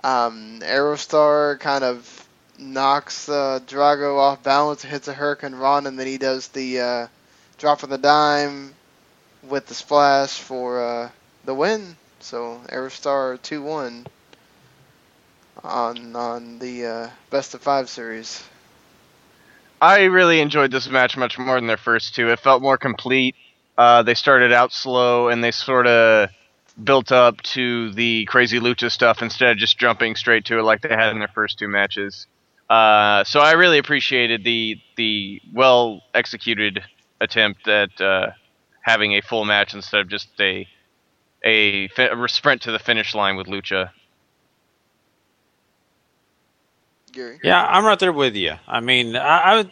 Um, 0.02 0.62
Aerostar 0.62 1.60
kind 1.60 1.84
of 1.84 2.28
knocks 2.58 3.28
uh, 3.28 3.60
Drago 3.68 4.18
off 4.18 4.44
balance, 4.44 4.82
hits 4.82 5.10
a 5.10 5.14
hurricanrana, 5.14 5.88
and 5.88 6.00
then 6.00 6.08
he 6.08 6.18
does 6.18 6.48
the 6.48 6.80
uh, 6.80 7.08
drop 7.58 7.84
of 7.84 7.90
the 7.90 7.98
dime 7.98 8.74
with 9.44 9.68
the 9.68 9.76
splash 9.76 10.40
for 10.40 10.82
uh, 10.82 11.10
the 11.44 11.54
win. 11.54 11.98
So 12.22 12.62
Aerostar 12.70 13.42
2 13.42 13.62
1 13.62 14.08
on 15.64 16.16
on 16.16 16.60
the 16.60 16.86
uh, 16.86 17.10
best 17.30 17.54
of 17.54 17.62
five 17.62 17.90
series. 17.90 18.44
I 19.82 20.04
really 20.06 20.42
enjoyed 20.42 20.72
this 20.72 20.90
match 20.90 21.16
much 21.16 21.38
more 21.38 21.56
than 21.56 21.68
their 21.68 21.78
first 21.78 22.16
two. 22.16 22.30
It 22.30 22.40
felt 22.40 22.62
more 22.62 22.78
complete. 22.78 23.36
Uh, 23.78 24.04
they 24.04 24.14
started 24.14 24.52
out 24.52 24.74
slow 24.74 25.30
and 25.30 25.44
they 25.44 25.52
sort 25.52 25.88
of 25.88 26.30
built 26.84 27.12
up 27.12 27.42
to 27.42 27.92
the 27.94 28.26
crazy 28.26 28.60
lucha 28.60 28.92
stuff 28.92 29.22
instead 29.22 29.52
of 29.52 29.58
just 29.58 29.78
jumping 29.78 30.16
straight 30.16 30.46
to 30.46 30.60
it 30.60 30.64
like 30.64 30.82
they 30.82 30.90
had 30.90 31.12
in 31.12 31.20
their 31.20 31.30
first 31.30 31.60
two 31.60 31.68
matches. 31.68 32.28
Uh, 32.70 33.24
so 33.24 33.40
I 33.40 33.54
really 33.54 33.78
appreciated 33.78 34.44
the 34.44 34.80
the 34.96 35.42
well 35.54 36.04
executed 36.14 36.84
attempt 37.22 37.68
at 37.68 38.00
uh, 38.00 38.32
having 38.82 39.14
a 39.14 39.22
full 39.22 39.46
match 39.46 39.74
instead 39.74 40.02
of 40.02 40.10
just 40.10 40.30
a 40.40 40.68
a, 41.44 41.90
a 41.98 42.28
sprint 42.28 42.64
to 42.64 42.72
the 42.72 42.80
finish 42.80 43.16
line 43.16 43.38
with 43.38 43.48
lucha. 43.48 43.92
Gary. 47.20 47.40
Yeah, 47.44 47.66
I'm 47.66 47.86
right 47.86 48.00
there 48.00 48.14
with 48.14 48.36
you. 48.36 48.54
I 48.68 48.80
mean, 48.80 49.16
I, 49.16 49.62
I, 49.62 49.70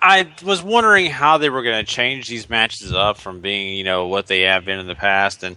I 0.00 0.34
was 0.44 0.62
wondering 0.62 1.10
how 1.10 1.38
they 1.38 1.50
were 1.50 1.62
going 1.62 1.84
to 1.84 1.90
change 1.90 2.28
these 2.28 2.50
matches 2.50 2.92
up 2.92 3.18
from 3.18 3.40
being, 3.40 3.76
you 3.76 3.84
know, 3.84 4.06
what 4.06 4.26
they 4.26 4.42
have 4.42 4.64
been 4.64 4.78
in 4.78 4.86
the 4.86 4.94
past, 4.94 5.42
and 5.42 5.56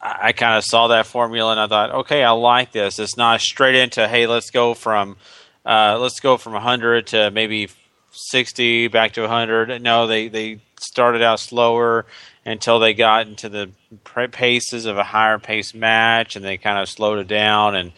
I, 0.00 0.28
I 0.28 0.32
kind 0.32 0.56
of 0.56 0.64
saw 0.64 0.88
that 0.88 1.06
formula, 1.06 1.50
and 1.50 1.60
I 1.60 1.66
thought, 1.66 1.90
okay, 1.90 2.22
I 2.22 2.30
like 2.30 2.72
this. 2.72 2.98
It's 2.98 3.16
not 3.16 3.40
straight 3.40 3.74
into, 3.74 4.06
hey, 4.06 4.26
let's 4.26 4.50
go 4.50 4.74
from, 4.74 5.16
uh, 5.66 5.98
let's 6.00 6.20
go 6.20 6.36
from 6.36 6.52
100 6.52 7.08
to 7.08 7.30
maybe 7.30 7.68
60 8.12 8.88
back 8.88 9.12
to 9.12 9.22
100. 9.22 9.82
No, 9.82 10.06
they 10.06 10.28
they 10.28 10.60
started 10.78 11.22
out 11.22 11.40
slower 11.40 12.06
until 12.44 12.78
they 12.78 12.94
got 12.94 13.26
into 13.26 13.48
the 13.48 13.70
paces 14.30 14.86
of 14.86 14.98
a 14.98 15.02
higher 15.02 15.38
pace 15.38 15.74
match, 15.74 16.36
and 16.36 16.44
they 16.44 16.56
kind 16.56 16.78
of 16.78 16.88
slowed 16.88 17.18
it 17.18 17.26
down. 17.26 17.74
And 17.74 17.92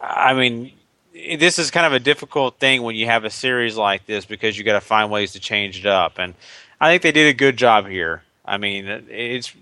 I 0.00 0.34
mean, 0.34 0.72
this 1.12 1.58
is 1.58 1.70
kind 1.70 1.86
of 1.86 1.92
a 1.92 2.00
difficult 2.00 2.58
thing 2.58 2.82
when 2.82 2.96
you 2.96 3.06
have 3.06 3.24
a 3.24 3.30
series 3.30 3.76
like 3.76 4.06
this 4.06 4.24
because 4.24 4.56
you 4.56 4.64
got 4.64 4.74
to 4.74 4.80
find 4.80 5.10
ways 5.10 5.32
to 5.32 5.40
change 5.40 5.78
it 5.78 5.86
up. 5.86 6.18
And 6.18 6.34
I 6.80 6.90
think 6.90 7.02
they 7.02 7.12
did 7.12 7.28
a 7.28 7.34
good 7.34 7.56
job 7.56 7.86
here. 7.86 8.22
I 8.44 8.56
mean, 8.56 8.86
it's 9.08 9.54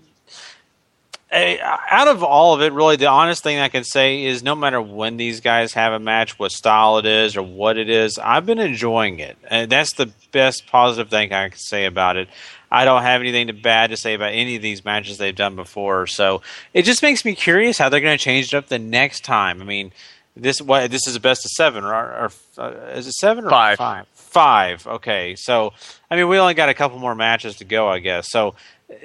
eh, 1.29 1.57
out 1.61 2.07
of 2.07 2.23
all 2.23 2.53
of 2.53 2.61
it, 2.61 2.73
really, 2.73 2.95
the 2.95 3.07
honest 3.07 3.43
thing 3.43 3.59
I 3.59 3.69
can 3.69 3.83
say 3.83 4.23
is 4.23 4.41
no 4.43 4.55
matter 4.55 4.81
when 4.81 5.17
these 5.17 5.39
guys 5.41 5.73
have 5.73 5.93
a 5.93 5.99
match, 5.99 6.39
what 6.39 6.51
style 6.51 6.97
it 6.97 7.05
is 7.05 7.35
or 7.35 7.43
what 7.43 7.77
it 7.77 7.89
is, 7.89 8.17
I've 8.17 8.45
been 8.45 8.59
enjoying 8.59 9.19
it. 9.19 9.37
And 9.49 9.71
that's 9.71 9.93
the 9.93 10.11
best 10.31 10.67
positive 10.67 11.09
thing 11.09 11.33
I 11.33 11.49
can 11.49 11.57
say 11.57 11.85
about 11.85 12.17
it. 12.17 12.29
I 12.73 12.85
don't 12.85 13.01
have 13.01 13.19
anything 13.19 13.47
to 13.47 13.53
bad 13.53 13.89
to 13.89 13.97
say 13.97 14.13
about 14.13 14.31
any 14.31 14.55
of 14.55 14.61
these 14.61 14.85
matches 14.85 15.17
they've 15.17 15.35
done 15.35 15.57
before. 15.57 16.07
So 16.07 16.41
it 16.73 16.83
just 16.83 17.03
makes 17.03 17.25
me 17.25 17.35
curious 17.35 17.77
how 17.77 17.89
they're 17.89 17.99
going 17.99 18.17
to 18.17 18.23
change 18.23 18.53
it 18.53 18.57
up 18.57 18.67
the 18.67 18.79
next 18.79 19.25
time. 19.25 19.61
I 19.61 19.65
mean, 19.65 19.91
this 20.35 20.61
what 20.61 20.89
this 20.91 21.07
is 21.07 21.15
a 21.15 21.19
best 21.19 21.45
of 21.45 21.51
seven, 21.51 21.83
or, 21.83 21.93
or 21.93 22.31
uh, 22.57 22.71
is 22.93 23.07
it 23.07 23.13
seven 23.13 23.45
or 23.45 23.49
Five. 23.49 23.77
Five. 23.77 24.07
Five. 24.13 24.87
Okay, 24.87 25.35
so 25.35 25.73
I 26.09 26.15
mean, 26.15 26.29
we 26.29 26.37
only 26.37 26.53
got 26.53 26.69
a 26.69 26.73
couple 26.73 26.99
more 26.99 27.15
matches 27.15 27.57
to 27.57 27.65
go, 27.65 27.87
I 27.87 27.99
guess. 27.99 28.29
So 28.31 28.55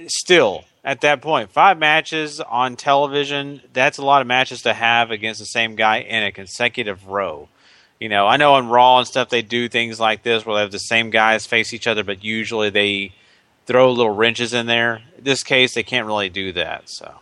still, 0.06 0.64
at 0.84 1.00
that 1.00 1.20
point, 1.20 1.50
five 1.50 1.78
matches 1.78 2.40
on 2.40 2.76
television. 2.76 3.60
That's 3.72 3.98
a 3.98 4.04
lot 4.04 4.20
of 4.20 4.28
matches 4.28 4.62
to 4.62 4.72
have 4.72 5.10
against 5.10 5.40
the 5.40 5.46
same 5.46 5.74
guy 5.74 5.98
in 5.98 6.22
a 6.22 6.30
consecutive 6.30 7.08
row. 7.08 7.48
You 7.98 8.08
know, 8.08 8.26
I 8.26 8.36
know 8.36 8.54
on 8.54 8.68
Raw 8.68 8.98
and 8.98 9.06
stuff 9.06 9.30
they 9.30 9.42
do 9.42 9.68
things 9.68 9.98
like 9.98 10.22
this 10.22 10.46
where 10.46 10.56
they 10.56 10.60
have 10.60 10.70
the 10.70 10.78
same 10.78 11.10
guys 11.10 11.46
face 11.46 11.72
each 11.72 11.86
other, 11.86 12.04
but 12.04 12.22
usually 12.22 12.70
they 12.70 13.12
throw 13.64 13.90
little 13.90 14.14
wrenches 14.14 14.54
in 14.54 14.66
there. 14.66 15.02
In 15.18 15.24
this 15.24 15.42
case, 15.42 15.74
they 15.74 15.82
can't 15.82 16.06
really 16.06 16.28
do 16.28 16.52
that. 16.52 16.88
So. 16.88 17.16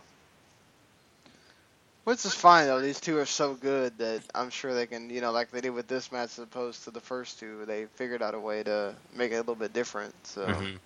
Which 2.05 2.25
is 2.25 2.33
fine 2.35 2.67
though. 2.67 2.81
These 2.81 3.01
two 3.01 3.19
are 3.19 3.25
so 3.25 3.55
good 3.55 3.99
that 3.99 4.23
I'm 4.35 4.49
sure 4.49 4.73
they 4.73 4.87
can, 4.87 5.09
you 5.09 5.21
know, 5.21 5.31
like 5.31 5.51
they 5.51 5.61
did 5.61 5.71
with 5.71 5.87
this 5.87 6.11
match 6.11 6.31
as 6.31 6.39
opposed 6.39 6.85
to 6.85 6.91
the 6.91 7.01
first 7.01 7.39
two. 7.39 7.65
They 7.65 7.87
figured 7.87 8.23
out 8.23 8.35
a 8.35 8.39
way 8.39 8.63
to 8.63 8.95
make 9.13 9.31
it 9.31 9.35
a 9.35 9.39
little 9.39 9.55
bit 9.55 9.73
different. 9.73 10.15
So 10.27 10.63
Mhm. 10.63 10.79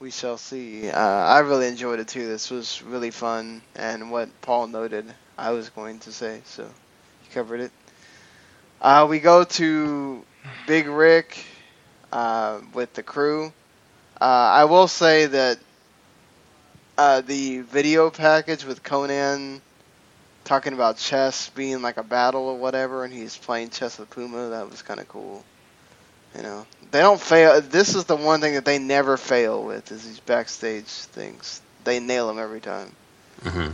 we 0.00 0.10
shall 0.10 0.38
see. 0.38 0.90
Uh, 0.90 1.00
I 1.00 1.40
really 1.40 1.68
enjoyed 1.68 2.00
it 2.00 2.08
too. 2.08 2.26
This 2.26 2.50
was 2.50 2.82
really 2.82 3.10
fun, 3.10 3.62
and 3.74 4.10
what 4.10 4.40
Paul 4.42 4.68
noted, 4.68 5.14
I 5.38 5.50
was 5.52 5.70
going 5.70 6.00
to 6.00 6.12
say. 6.12 6.42
So 6.44 6.64
you 6.64 7.30
covered 7.32 7.60
it. 7.60 7.72
Uh, 8.80 9.06
we 9.08 9.20
go 9.20 9.44
to 9.44 10.26
Big 10.66 10.86
Ryck 10.86 11.38
uh, 12.12 12.60
with 12.72 12.94
the 12.94 13.02
crew. 13.02 13.52
Uh, 14.20 14.24
I 14.24 14.64
will 14.64 14.88
say 14.88 15.26
that 15.26 15.58
uh, 16.98 17.20
the 17.22 17.60
video 17.60 18.10
package 18.10 18.64
with 18.64 18.82
Konnan 18.82 19.60
talking 20.44 20.72
about 20.72 20.96
chess 20.96 21.50
being 21.50 21.82
like 21.82 21.96
a 21.96 22.02
battle 22.02 22.42
or 22.48 22.56
whatever, 22.56 23.04
and 23.04 23.12
he's 23.12 23.36
playing 23.36 23.70
chess 23.70 23.98
with 23.98 24.10
Puma. 24.10 24.50
That 24.50 24.70
was 24.70 24.82
kind 24.82 25.00
of 25.00 25.08
cool. 25.08 25.44
You 26.36 26.42
know, 26.42 26.66
they 26.90 27.00
don't 27.00 27.20
fail. 27.20 27.60
This 27.60 27.94
is 27.94 28.04
the 28.04 28.16
one 28.16 28.40
thing 28.40 28.54
that 28.54 28.64
they 28.64 28.78
never 28.78 29.16
fail 29.16 29.62
with 29.62 29.92
is 29.92 30.06
these 30.06 30.20
backstage 30.20 30.86
things. 30.86 31.60
They 31.84 32.00
nail 32.00 32.28
them 32.28 32.38
every 32.38 32.60
time. 32.60 32.94
Mm-hmm. 33.42 33.72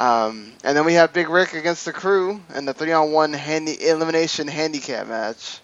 Um, 0.00 0.52
and 0.62 0.76
then 0.76 0.84
we 0.84 0.94
have 0.94 1.12
Big 1.12 1.26
Ryck 1.26 1.58
against 1.58 1.84
the 1.84 1.92
crew 1.92 2.40
in 2.54 2.64
the 2.64 2.72
three-on-one 2.72 3.32
handy 3.32 3.88
elimination 3.88 4.46
handicap 4.46 5.08
match. 5.08 5.60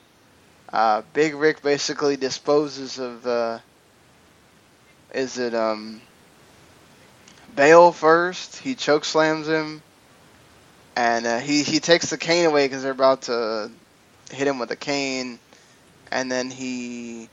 Uh, 0.73 1.03
Big 1.13 1.35
Ryck 1.35 1.63
basically 1.63 2.17
disposes 2.17 2.99
of. 2.99 3.27
Uh, 3.27 3.59
is 5.15 5.39
it 5.39 5.55
um? 5.55 6.01
Bael 7.55 7.93
first. 7.93 8.57
He 8.57 8.75
choke 8.75 9.05
slams 9.05 9.47
him, 9.47 9.83
and 10.97 11.27
uh, 11.27 11.39
he 11.39 11.63
he 11.63 11.81
takes 11.81 12.11
the 12.11 12.19
cane 12.19 12.47
away 12.47 12.67
because 12.67 12.83
they're 12.83 12.93
about 12.93 13.23
to 13.23 13.71
hit 14.31 14.49
him 14.49 14.59
with 14.59 14.71
a 14.71 14.77
cane, 14.77 15.39
and 16.11 16.31
then 16.31 16.51
he 16.51 17.29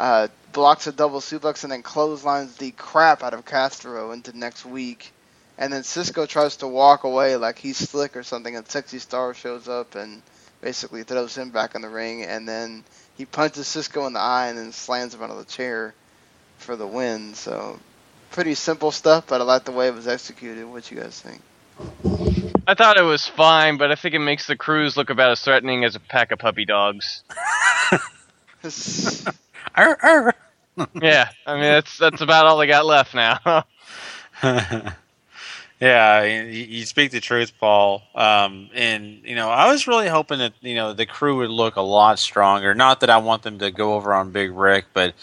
uh, 0.00 0.28
blocks 0.52 0.86
a 0.86 0.92
double 0.92 1.20
suplex 1.20 1.62
and 1.64 1.72
then 1.72 1.82
clotheslines 1.82 2.56
the 2.56 2.70
crap 2.72 3.22
out 3.22 3.34
of 3.34 3.44
Castro 3.44 4.12
into 4.12 4.36
next 4.36 4.64
week, 4.64 5.12
and 5.58 5.72
then 5.72 5.82
Cisco 5.82 6.26
tries 6.26 6.56
to 6.56 6.68
walk 6.68 7.04
away 7.04 7.36
like 7.36 7.58
he's 7.58 7.76
slick 7.76 8.16
or 8.16 8.22
something, 8.22 8.56
and 8.56 8.66
Sexy 8.68 8.98
Star 8.98 9.34
shows 9.34 9.68
up 9.68 9.94
and 9.94 10.22
basically 10.60 11.02
throws 11.02 11.36
him 11.36 11.50
back 11.50 11.74
in 11.74 11.82
the 11.82 11.88
ring, 11.88 12.22
and 12.22 12.48
then 12.48 12.84
he 13.16 13.26
punches 13.26 13.66
Cisco 13.66 14.06
in 14.06 14.14
the 14.14 14.20
eye 14.20 14.48
and 14.48 14.56
then 14.56 14.72
slams 14.72 15.14
him 15.14 15.22
out 15.22 15.30
of 15.30 15.38
the 15.38 15.44
chair 15.44 15.92
for 16.58 16.76
the 16.76 16.86
win. 16.86 17.34
So 17.34 17.78
pretty 18.32 18.54
simple 18.54 18.90
stuff, 18.90 19.26
but 19.28 19.40
I 19.40 19.44
like 19.44 19.64
the 19.64 19.72
way 19.72 19.88
it 19.88 19.94
was 19.94 20.08
executed. 20.08 20.64
What 20.66 20.90
you 20.90 20.98
guys 20.98 21.20
think? 21.20 21.40
I 22.66 22.74
thought 22.74 22.96
it 22.96 23.02
was 23.02 23.26
fine, 23.26 23.76
but 23.76 23.90
I 23.90 23.94
think 23.94 24.14
it 24.14 24.20
makes 24.20 24.46
the 24.46 24.56
crews 24.56 24.96
look 24.96 25.10
about 25.10 25.30
as 25.30 25.40
threatening 25.40 25.84
as 25.84 25.94
a 25.94 26.00
pack 26.00 26.32
of 26.32 26.38
puppy 26.38 26.64
dogs. 26.64 27.22
yeah, 31.00 31.28
I 31.46 31.54
mean 31.54 31.62
that's 31.62 31.98
that's 31.98 32.20
about 32.20 32.46
all 32.46 32.58
they 32.58 32.66
got 32.66 32.86
left 32.86 33.14
now. 33.14 33.64
yeah, 35.80 36.22
you, 36.22 36.42
you 36.42 36.86
speak 36.86 37.10
the 37.10 37.20
truth, 37.20 37.52
Paul. 37.58 38.02
Um, 38.14 38.70
and 38.74 39.20
you 39.24 39.34
know, 39.34 39.50
I 39.50 39.70
was 39.70 39.86
really 39.86 40.08
hoping 40.08 40.38
that 40.38 40.52
you 40.60 40.74
know 40.74 40.92
the 40.92 41.06
crew 41.06 41.38
would 41.38 41.50
look 41.50 41.76
a 41.76 41.82
lot 41.82 42.18
stronger. 42.18 42.74
Not 42.74 43.00
that 43.00 43.10
I 43.10 43.18
want 43.18 43.42
them 43.42 43.58
to 43.58 43.70
go 43.70 43.94
over 43.94 44.14
on 44.14 44.30
Big 44.30 44.50
Ryck, 44.50 44.84
but 44.92 45.14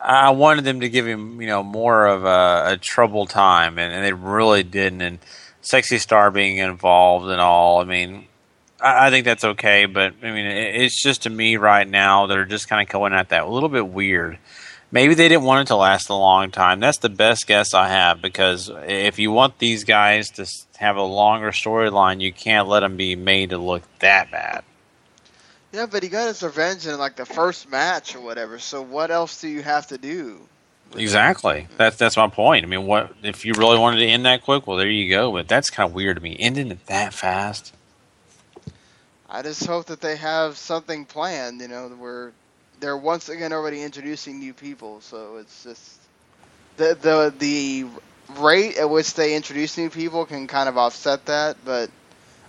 I 0.00 0.30
wanted 0.30 0.64
them 0.64 0.80
to 0.80 0.88
give 0.88 1.06
him 1.06 1.40
you 1.40 1.48
know 1.48 1.62
more 1.62 2.06
of 2.06 2.24
a, 2.24 2.72
a 2.72 3.26
time, 3.26 3.78
and, 3.78 3.92
and 3.92 4.04
they 4.04 4.12
really 4.12 4.62
didn't. 4.62 5.02
And 5.02 5.18
Sexy 5.60 5.98
Star 5.98 6.30
being 6.30 6.58
involved 6.58 7.28
and 7.28 7.40
all, 7.40 7.80
I 7.80 7.84
mean, 7.84 8.26
I, 8.80 9.06
I 9.06 9.10
think 9.10 9.24
that's 9.24 9.44
okay. 9.44 9.86
But 9.86 10.14
I 10.22 10.30
mean, 10.30 10.46
it, 10.46 10.82
it's 10.82 11.02
just 11.02 11.22
to 11.22 11.30
me 11.30 11.56
right 11.56 11.88
now 11.88 12.26
they're 12.26 12.44
just 12.44 12.68
kind 12.68 12.86
of 12.86 12.92
going 12.92 13.12
at 13.12 13.30
that 13.30 13.44
a 13.44 13.48
little 13.48 13.68
bit 13.68 13.88
weird. 13.88 14.38
Maybe 14.90 15.12
they 15.12 15.28
didn't 15.28 15.44
want 15.44 15.66
it 15.66 15.68
to 15.68 15.76
last 15.76 16.08
a 16.08 16.14
long 16.14 16.50
time. 16.50 16.80
That's 16.80 16.98
the 16.98 17.10
best 17.10 17.46
guess 17.46 17.74
I 17.74 17.88
have 17.88 18.22
because 18.22 18.70
if 18.86 19.18
you 19.18 19.30
want 19.30 19.58
these 19.58 19.84
guys 19.84 20.30
to 20.30 20.46
have 20.78 20.96
a 20.96 21.02
longer 21.02 21.50
storyline, 21.50 22.22
you 22.22 22.32
can't 22.32 22.68
let 22.68 22.80
them 22.80 22.96
be 22.96 23.14
made 23.14 23.50
to 23.50 23.58
look 23.58 23.82
that 23.98 24.30
bad. 24.30 24.64
Yeah, 25.72 25.86
but 25.86 26.02
he 26.02 26.08
got 26.08 26.28
his 26.28 26.42
revenge 26.42 26.86
in 26.86 26.98
like 26.98 27.16
the 27.16 27.26
first 27.26 27.70
match 27.70 28.14
or 28.14 28.20
whatever. 28.20 28.58
So 28.58 28.80
what 28.82 29.10
else 29.10 29.40
do 29.40 29.48
you 29.48 29.62
have 29.62 29.86
to 29.88 29.98
do? 29.98 30.40
Exactly. 30.96 31.68
That's 31.76 31.96
that's 31.96 32.16
my 32.16 32.28
point. 32.28 32.64
I 32.64 32.68
mean, 32.68 32.86
what 32.86 33.12
if 33.22 33.44
you 33.44 33.52
really 33.54 33.78
wanted 33.78 33.98
to 33.98 34.06
end 34.06 34.24
that 34.24 34.42
quick? 34.42 34.66
Well, 34.66 34.78
there 34.78 34.88
you 34.88 35.10
go. 35.10 35.32
But 35.32 35.46
that's 35.46 35.68
kind 35.68 35.88
of 35.88 35.94
weird 35.94 36.16
to 36.16 36.22
me. 36.22 36.36
Ending 36.38 36.70
it 36.70 36.86
that 36.86 37.12
fast. 37.12 37.74
I 39.28 39.42
just 39.42 39.66
hope 39.66 39.86
that 39.86 40.00
they 40.00 40.16
have 40.16 40.56
something 40.56 41.04
planned. 41.04 41.60
You 41.60 41.68
know, 41.68 41.88
where 41.88 42.32
they're 42.80 42.96
once 42.96 43.28
again 43.28 43.52
already 43.52 43.82
introducing 43.82 44.38
new 44.38 44.54
people. 44.54 45.02
So 45.02 45.36
it's 45.36 45.64
just 45.64 46.00
the 46.78 46.96
the 46.98 47.34
the 47.38 47.86
rate 48.40 48.78
at 48.78 48.88
which 48.88 49.14
they 49.14 49.34
introduce 49.34 49.76
new 49.76 49.90
people 49.90 50.24
can 50.24 50.46
kind 50.46 50.68
of 50.68 50.78
offset 50.78 51.26
that, 51.26 51.56
but 51.64 51.90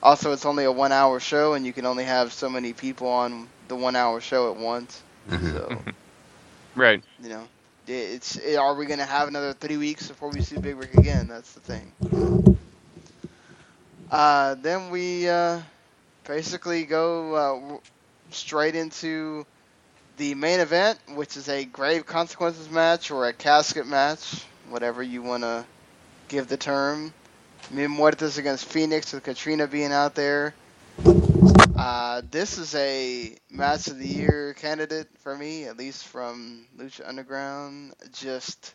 also 0.02 0.32
it's 0.32 0.46
only 0.46 0.66
a 0.66 0.72
one 0.72 0.92
hour 0.92 1.20
show 1.20 1.54
and 1.54 1.66
you 1.66 1.74
can 1.74 1.86
only 1.86 2.06
have 2.06 2.34
so 2.34 2.50
many 2.50 2.74
people 2.74 3.08
on 3.08 3.48
the 3.68 3.76
one 3.76 3.96
hour 3.96 4.20
show 4.22 4.52
at 4.52 4.58
once. 4.58 5.02
So 5.42 5.84
right. 6.76 7.04
you 7.22 7.30
know, 7.30 7.48
it's 7.88 8.38
it, 8.38 8.58
are 8.58 8.76
we 8.76 8.86
going 8.86 9.00
to 9.00 9.06
have 9.06 9.28
another 9.28 9.54
three 9.54 9.78
weeks 9.78 10.08
before 10.08 10.30
we 10.30 10.42
see 10.42 10.58
Big 10.58 10.76
Ryck 10.76 10.98
again? 10.98 11.28
That's 11.28 11.54
the 11.54 11.60
thing. 11.62 11.94
Uh, 14.12 14.56
then 14.56 14.90
we 14.90 15.28
uh, 15.30 15.62
basically 16.28 16.84
go 16.86 17.34
uh, 17.36 17.78
straight 18.32 18.76
into 18.76 19.46
the 20.18 20.36
main 20.36 20.60
event, 20.60 21.00
which 21.16 21.38
is 21.38 21.48
a 21.50 21.66
grave 21.66 22.06
consequences 22.06 22.70
match 22.70 23.12
or 23.12 23.28
a 23.28 23.34
casket 23.34 23.88
match, 23.88 24.44
whatever 24.70 25.02
you 25.02 25.22
want 25.22 25.44
to 25.44 25.66
give 26.28 26.48
the 26.48 26.58
term. 26.58 27.14
Mil 27.72 27.90
Muertes 27.90 28.38
against 28.38 28.66
Phoenix 28.66 29.14
with 29.14 29.24
Katrina 29.24 29.68
being 29.68 29.92
out 29.92 30.16
there. 30.16 30.56
Uh, 31.76 32.22
this 32.32 32.58
is 32.58 32.76
a 32.76 33.36
match 33.50 33.88
of 33.88 33.98
the 33.98 34.08
year 34.08 34.54
candidate 34.56 35.08
for 35.20 35.36
me, 35.36 35.66
at 35.66 35.78
least 35.78 36.06
from 36.08 36.68
Lucha 36.78 37.08
Underground. 37.08 37.94
Just 38.12 38.74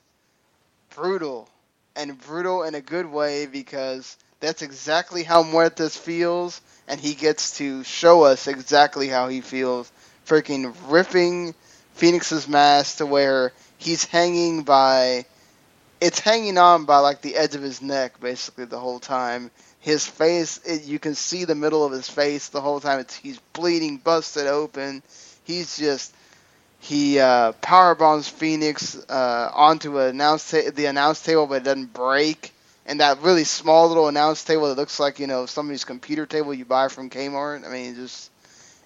brutal, 0.95 1.49
and 1.97 2.19
brutal 2.21 2.63
in 2.65 2.75
a 2.75 2.81
good 2.81 3.07
way 3.07 3.47
because 3.47 4.17
that's 4.41 4.63
exactly 4.63 5.23
how 5.23 5.43
Muertes 5.43 5.97
feels, 5.97 6.61
and 6.89 7.01
he 7.01 7.15
gets 7.15 7.59
to 7.59 7.85
show 7.85 8.25
us 8.25 8.47
exactly 8.49 9.09
how 9.09 9.29
he 9.29 9.41
feels. 9.41 9.91
Freaking 10.27 10.75
ripping 10.89 11.55
Phoenix's 11.95 12.49
mask 12.49 12.99
to 12.99 13.07
where 13.07 13.53
he's 13.79 14.05
hanging 14.05 14.63
by. 14.65 15.27
It's 16.01 16.21
hanging 16.21 16.59
on 16.59 16.85
by 16.85 16.99
like 16.99 17.21
the 17.23 17.37
edge 17.37 17.55
of 17.55 17.63
his 17.63 17.81
neck, 17.83 18.21
basically 18.21 18.67
the 18.67 18.79
whole 18.79 19.01
time. 19.01 19.51
His 19.81 20.07
face, 20.07 20.59
it, 20.65 20.85
you 20.85 20.99
can 20.99 21.15
see 21.15 21.45
the 21.45 21.55
middle 21.55 21.85
of 21.85 21.93
his 21.93 22.09
face 22.09 22.49
the 22.49 22.61
whole 22.61 22.81
time. 22.81 23.01
It's, 23.01 23.17
he's 23.17 23.39
bleeding, 23.53 23.99
busted 23.99 24.47
open. 24.47 25.03
He's 25.45 25.77
just 25.77 26.15
he 26.81 27.19
uh, 27.19 27.53
power 27.55 27.95
bombs 27.95 28.29
Phoenix 28.29 28.97
uh, 29.09 29.51
onto 29.55 29.99
announce 29.99 30.51
ta- 30.51 30.71
the 30.75 30.87
announce 30.87 31.23
table, 31.23 31.47
but 31.47 31.57
it 31.57 31.65
doesn't 31.65 31.93
break. 31.95 32.53
And 32.87 33.01
that 33.01 33.23
really 33.23 33.45
small 33.45 33.89
little 33.89 34.09
announce 34.09 34.45
table 34.45 34.69
that 34.69 34.77
looks 34.79 35.01
like 35.01 35.19
you 35.21 35.27
know 35.27 35.47
somebody's 35.47 35.85
computer 35.85 36.27
table 36.27 36.53
you 36.55 36.65
buy 36.67 36.89
from 36.89 37.11
Kmart. 37.11 37.67
I 37.67 37.71
mean, 37.71 37.93
it 37.93 37.97
just 37.97 38.31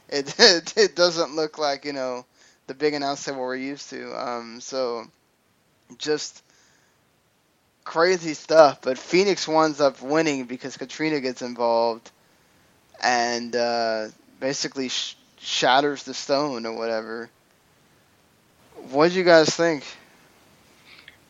it 0.09 0.35
it, 0.40 0.74
it 0.76 0.97
doesn't 0.97 1.36
look 1.36 1.59
like 1.59 1.85
you 1.85 1.93
know 1.93 2.24
the 2.68 2.74
big 2.74 2.94
announce 2.94 3.24
table 3.24 3.40
we're 3.40 3.56
used 3.56 3.90
to. 3.90 4.14
Um, 4.14 4.60
so 4.60 5.06
just 5.98 6.43
crazy 7.89 8.35
stuff. 8.35 8.82
But 8.82 8.98
Phoenix 8.98 9.48
winds 9.48 9.81
up 9.81 10.02
winning 10.02 10.44
because 10.44 10.77
Katrina 10.77 11.20
gets 11.20 11.40
involved 11.40 12.10
and 13.02 13.56
uh, 13.56 14.09
basically 14.40 14.90
sh- 14.90 15.16
shatters 15.39 16.02
the 16.02 16.15
stone 16.15 16.66
or 16.66 16.77
whatever. 16.77 17.31
What 18.90 19.10
do 19.10 19.19
you 19.19 19.24
guys 19.24 19.48
think? 19.56 19.85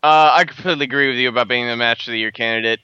Uh, 0.02 0.30
I 0.32 0.44
completely 0.44 0.84
agree 0.84 1.08
with 1.08 1.16
you 1.16 1.28
about 1.28 1.48
being 1.48 1.66
the 1.66 1.76
match 1.76 2.08
of 2.08 2.12
the 2.12 2.18
year 2.18 2.32
candidate. 2.32 2.80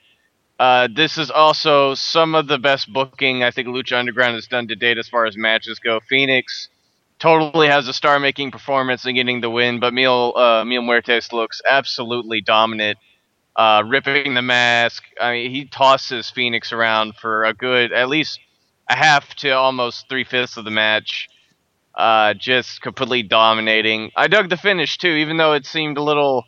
Uh, 0.57 0.87
this 0.93 1.17
is 1.17 1.29
also 1.29 1.95
some 1.95 2.33
of 2.33 2.47
the 2.47 2.57
best 2.57 2.91
booking 2.91 3.43
I 3.43 3.51
think 3.51 3.67
Lucha 3.67 3.97
Underground 3.97 4.35
has 4.35 4.47
done 4.47 4.67
to 4.69 4.75
date 4.75 4.97
as 4.97 5.09
far 5.09 5.25
as 5.25 5.35
matches 5.35 5.79
go. 5.79 5.99
Phoenix 5.99 6.69
totally 7.19 7.67
has 7.67 7.87
a 7.87 7.93
star-making 7.93 8.51
performance 8.51 9.05
in 9.05 9.15
getting 9.15 9.41
the 9.41 9.49
win, 9.49 9.79
but 9.79 9.93
Mil 9.93 10.37
uh, 10.37 10.63
Mil 10.63 10.81
Muertes 10.81 11.33
looks 11.33 11.61
absolutely 11.69 12.41
dominant, 12.41 12.97
uh, 13.55 13.83
ripping 13.85 14.33
the 14.33 14.41
mask. 14.41 15.03
I 15.19 15.31
mean, 15.31 15.51
he 15.51 15.65
tosses 15.65 16.29
Phoenix 16.29 16.71
around 16.71 17.15
for 17.15 17.45
a 17.45 17.53
good 17.53 17.93
at 17.93 18.09
least 18.09 18.39
a 18.89 18.95
half 18.95 19.33
to 19.35 19.51
almost 19.51 20.07
three 20.09 20.23
fifths 20.23 20.57
of 20.57 20.65
the 20.65 20.71
match. 20.71 21.27
Uh, 21.93 22.33
just 22.33 22.81
completely 22.81 23.23
dominating. 23.23 24.11
I 24.17 24.27
dug 24.27 24.49
the 24.49 24.57
finish 24.57 24.97
too, 24.97 25.07
even 25.07 25.37
though 25.37 25.53
it 25.53 25.65
seemed 25.65 25.97
a 25.97 26.03
little. 26.03 26.43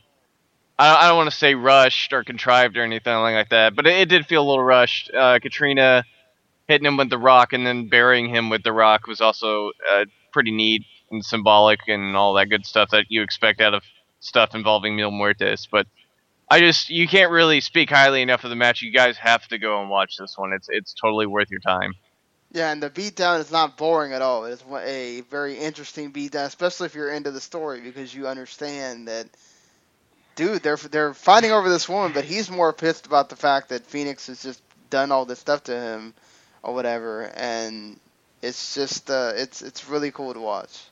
I 0.77 0.93
I 0.93 1.07
don't 1.07 1.17
want 1.17 1.31
to 1.31 1.35
say 1.35 1.55
rushed 1.55 2.11
or 2.11 2.23
contrived 2.23 2.77
or 2.77 2.83
anything 2.83 3.15
like 3.15 3.49
that, 3.49 3.75
but 3.75 3.87
it, 3.87 4.01
it 4.01 4.09
did 4.09 4.25
feel 4.25 4.43
a 4.43 4.47
little 4.47 4.63
rushed. 4.63 5.09
Uh, 5.13 5.39
Katrina 5.41 6.03
hitting 6.67 6.85
him 6.85 6.97
with 6.97 7.09
the 7.09 7.17
rock 7.17 7.53
and 7.53 7.65
then 7.65 7.87
burying 7.87 8.29
him 8.29 8.49
with 8.49 8.63
the 8.63 8.73
rock 8.73 9.07
was 9.07 9.21
also 9.21 9.71
uh, 9.89 10.05
pretty 10.33 10.51
neat 10.51 10.83
and 11.11 11.23
symbolic 11.23 11.79
and 11.87 12.17
all 12.17 12.33
that 12.33 12.47
good 12.47 12.65
stuff 12.65 12.89
that 12.89 13.05
you 13.07 13.21
expect 13.21 13.61
out 13.61 13.73
of 13.73 13.83
stuff 14.19 14.53
involving 14.53 14.95
Mil 14.95 15.11
Muertes. 15.11 15.67
But 15.71 15.87
I 16.49 16.59
just 16.59 16.89
you 16.89 17.07
can't 17.07 17.31
really 17.31 17.61
speak 17.61 17.89
highly 17.89 18.21
enough 18.21 18.43
of 18.43 18.49
the 18.49 18.55
match. 18.55 18.81
You 18.81 18.91
guys 18.91 19.17
have 19.17 19.47
to 19.49 19.57
go 19.57 19.81
and 19.81 19.89
watch 19.89 20.15
this 20.17 20.37
one. 20.37 20.53
It's 20.53 20.67
it's 20.69 20.93
totally 20.93 21.25
worth 21.25 21.51
your 21.51 21.59
time. 21.59 21.93
Yeah, 22.53 22.71
and 22.71 22.81
the 22.81 22.89
beatdown 22.89 23.41
is 23.41 23.51
not 23.51 23.75
boring 23.75 24.13
at 24.13 24.21
all. 24.21 24.45
It's 24.45 24.63
a 24.71 25.21
very 25.29 25.57
interesting 25.57 26.13
beatdown, 26.13 26.45
especially 26.45 26.85
if 26.85 26.95
you're 26.95 27.11
into 27.11 27.31
the 27.31 27.41
story 27.41 27.81
because 27.81 28.15
you 28.15 28.27
understand 28.27 29.09
that, 29.09 29.27
dude, 30.35 30.63
they're 30.63 30.77
they're 30.77 31.13
fighting 31.13 31.51
over 31.51 31.67
this 31.69 31.89
woman, 31.89 32.13
but 32.13 32.23
he's 32.23 32.49
more 32.49 32.71
pissed 32.71 33.05
about 33.05 33.27
the 33.27 33.35
fact 33.35 33.69
that 33.69 33.85
Phoenix 33.85 34.27
has 34.27 34.41
just 34.41 34.61
done 34.89 35.11
all 35.11 35.25
this 35.25 35.39
stuff 35.39 35.65
to 35.65 35.77
him, 35.77 36.13
or 36.63 36.73
whatever, 36.73 37.23
and 37.35 37.99
it's 38.41 38.73
just 38.73 39.09
uh, 39.09 39.33
it's 39.35 39.61
it's 39.61 39.89
really 39.89 40.11
cool 40.11 40.33
to 40.33 40.39
watch. 40.39 40.85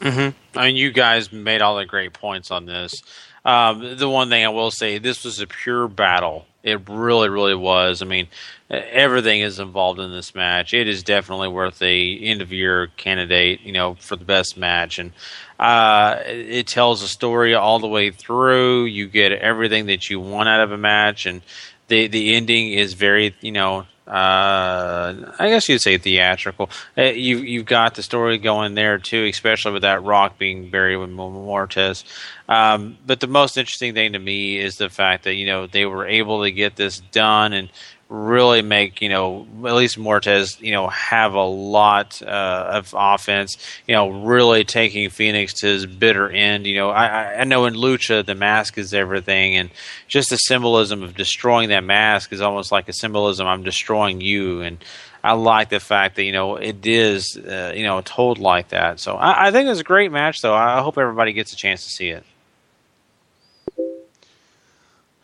Mm-hmm. 0.00 0.58
I 0.58 0.66
mean, 0.66 0.76
you 0.76 0.92
guys 0.92 1.32
made 1.32 1.62
all 1.62 1.76
the 1.76 1.86
great 1.86 2.12
points 2.12 2.50
on 2.50 2.66
this. 2.66 3.02
Um, 3.46 3.96
the 3.96 4.10
one 4.10 4.28
thing 4.28 4.44
I 4.44 4.48
will 4.48 4.72
say, 4.72 4.98
this 4.98 5.24
was 5.24 5.40
a 5.40 5.46
pure 5.46 5.86
battle. 5.86 6.46
It 6.64 6.88
really, 6.88 7.28
really 7.28 7.54
was. 7.54 8.02
I 8.02 8.04
mean, 8.04 8.26
everything 8.68 9.40
is 9.40 9.60
involved 9.60 10.00
in 10.00 10.10
this 10.10 10.34
match. 10.34 10.74
It 10.74 10.88
is 10.88 11.04
definitely 11.04 11.46
worth 11.46 11.80
a 11.80 12.18
end 12.18 12.42
of 12.42 12.50
year 12.50 12.88
candidate, 12.96 13.60
you 13.60 13.70
know, 13.70 13.94
for 14.00 14.16
the 14.16 14.24
best 14.24 14.56
match. 14.56 14.98
And 14.98 15.12
uh, 15.60 16.16
it 16.26 16.66
tells 16.66 17.02
a 17.02 17.08
story 17.08 17.54
all 17.54 17.78
the 17.78 17.86
way 17.86 18.10
through. 18.10 18.86
You 18.86 19.06
get 19.06 19.30
everything 19.30 19.86
that 19.86 20.10
you 20.10 20.18
want 20.18 20.48
out 20.48 20.60
of 20.60 20.72
a 20.72 20.76
match, 20.76 21.24
and 21.24 21.40
the 21.86 22.08
the 22.08 22.34
ending 22.34 22.72
is 22.72 22.94
very, 22.94 23.36
you 23.40 23.52
know, 23.52 23.86
uh, 24.06 25.32
I 25.38 25.48
guess 25.48 25.68
you'd 25.68 25.80
say 25.80 25.98
theatrical. 25.98 26.70
Uh, 26.96 27.02
you 27.02 27.38
you've 27.38 27.66
got 27.66 27.96
the 27.96 28.02
story 28.02 28.38
going 28.38 28.74
there 28.74 28.98
too, 28.98 29.24
especially 29.24 29.72
with 29.72 29.82
that 29.82 30.04
rock 30.04 30.38
being 30.38 30.70
buried 30.70 30.96
with 30.96 31.10
Muertes. 31.10 32.04
Um, 32.48 32.98
but 33.04 33.18
the 33.18 33.26
most 33.26 33.56
interesting 33.56 33.94
thing 33.94 34.12
to 34.12 34.20
me 34.20 34.58
is 34.58 34.76
the 34.76 34.88
fact 34.88 35.24
that 35.24 35.34
you 35.34 35.46
know 35.46 35.66
they 35.66 35.86
were 35.86 36.06
able 36.06 36.44
to 36.44 36.52
get 36.52 36.76
this 36.76 37.00
done 37.00 37.52
and 37.52 37.68
really 38.08 38.62
make 38.62 39.00
you 39.02 39.08
know 39.08 39.46
at 39.64 39.74
least 39.74 39.98
Muertes 39.98 40.60
you 40.60 40.72
know 40.72 40.86
have 40.88 41.34
a 41.34 41.42
lot 41.42 42.22
uh, 42.22 42.70
of 42.74 42.94
offense. 42.96 43.56
You 43.86 43.94
know, 43.94 44.08
really 44.10 44.64
taking 44.64 45.10
Phoenix 45.10 45.54
to 45.54 45.66
his 45.66 45.86
bitter 45.86 46.30
end. 46.30 46.66
You 46.66 46.76
know, 46.76 46.90
I, 46.90 47.40
I 47.40 47.44
know 47.44 47.66
in 47.66 47.74
lucha 47.74 48.24
the 48.24 48.34
mask 48.34 48.78
is 48.78 48.94
everything, 48.94 49.56
and 49.56 49.70
just 50.08 50.30
the 50.30 50.36
symbolism 50.36 51.02
of 51.02 51.14
destroying 51.14 51.70
that 51.70 51.84
mask 51.84 52.32
is 52.32 52.40
almost 52.40 52.70
like 52.70 52.88
a 52.88 52.92
symbolism. 52.92 53.46
I'm 53.46 53.62
destroying 53.62 54.20
you, 54.20 54.60
and 54.60 54.78
I 55.24 55.32
like 55.32 55.70
the 55.70 55.80
fact 55.80 56.16
that 56.16 56.24
you 56.24 56.32
know 56.32 56.56
it 56.56 56.86
is 56.86 57.36
uh, 57.36 57.72
you 57.74 57.82
know 57.82 58.00
told 58.02 58.38
like 58.38 58.68
that. 58.68 59.00
So 59.00 59.16
I, 59.16 59.48
I 59.48 59.50
think 59.50 59.66
it 59.66 59.70
was 59.70 59.80
a 59.80 59.84
great 59.84 60.12
match. 60.12 60.42
Though 60.42 60.54
I 60.54 60.80
hope 60.80 60.98
everybody 60.98 61.32
gets 61.32 61.52
a 61.52 61.56
chance 61.56 61.84
to 61.84 61.90
see 61.90 62.08
it. 62.10 62.24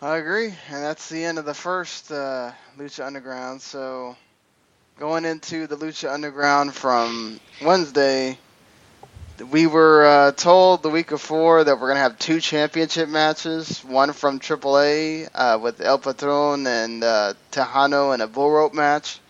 I 0.02 0.16
agree, 0.16 0.48
and 0.48 0.82
that's 0.82 1.08
the 1.08 1.24
end 1.24 1.38
of 1.38 1.44
the 1.44 1.54
first 1.54 2.10
uh, 2.10 2.50
Lucha 2.76 3.06
Underground. 3.06 3.62
So, 3.62 4.16
going 4.98 5.24
into 5.24 5.68
the 5.68 5.76
Lucha 5.76 6.12
Underground 6.12 6.74
from 6.74 7.38
Wednesday, 7.62 8.36
we 9.52 9.68
were 9.68 10.04
uh, 10.04 10.32
told 10.32 10.82
the 10.82 10.90
week 10.90 11.10
before 11.10 11.62
that 11.62 11.78
we're 11.78 11.94
to 11.94 12.00
have 12.00 12.18
two 12.18 12.40
championship 12.40 13.08
matches 13.08 13.78
one 13.84 14.12
from 14.12 14.40
AAA 14.40 15.28
uh, 15.32 15.60
with 15.62 15.80
El 15.80 16.00
Patron 16.00 16.66
and 16.66 17.04
uh, 17.04 17.34
Tejano 17.52 18.12
in 18.12 18.20
a 18.20 18.26
bull 18.26 18.50
rope 18.50 18.74
match, 18.74 19.20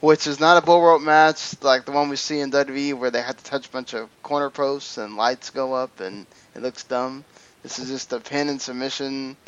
which 0.00 0.26
is 0.26 0.38
not 0.38 0.62
a 0.62 0.66
bull 0.66 0.82
rope 0.82 1.00
match 1.00 1.62
like 1.62 1.86
the 1.86 1.92
one 1.92 2.10
we 2.10 2.16
see 2.16 2.40
in 2.40 2.50
WWE 2.50 2.92
where 2.92 3.10
they 3.10 3.22
have 3.22 3.38
to 3.38 3.44
touch 3.44 3.68
a 3.68 3.72
bunch 3.72 3.94
of 3.94 4.10
corner 4.22 4.50
posts 4.50 4.98
and 4.98 5.16
lights 5.16 5.48
go 5.48 5.72
up 5.72 5.98
and 6.00 6.26
it 6.54 6.60
looks 6.60 6.84
dumb. 6.84 7.24
This 7.62 7.78
is 7.78 7.88
just 7.88 8.12
a 8.12 8.20
pin 8.20 8.50
and 8.50 8.60
submission 8.60 9.38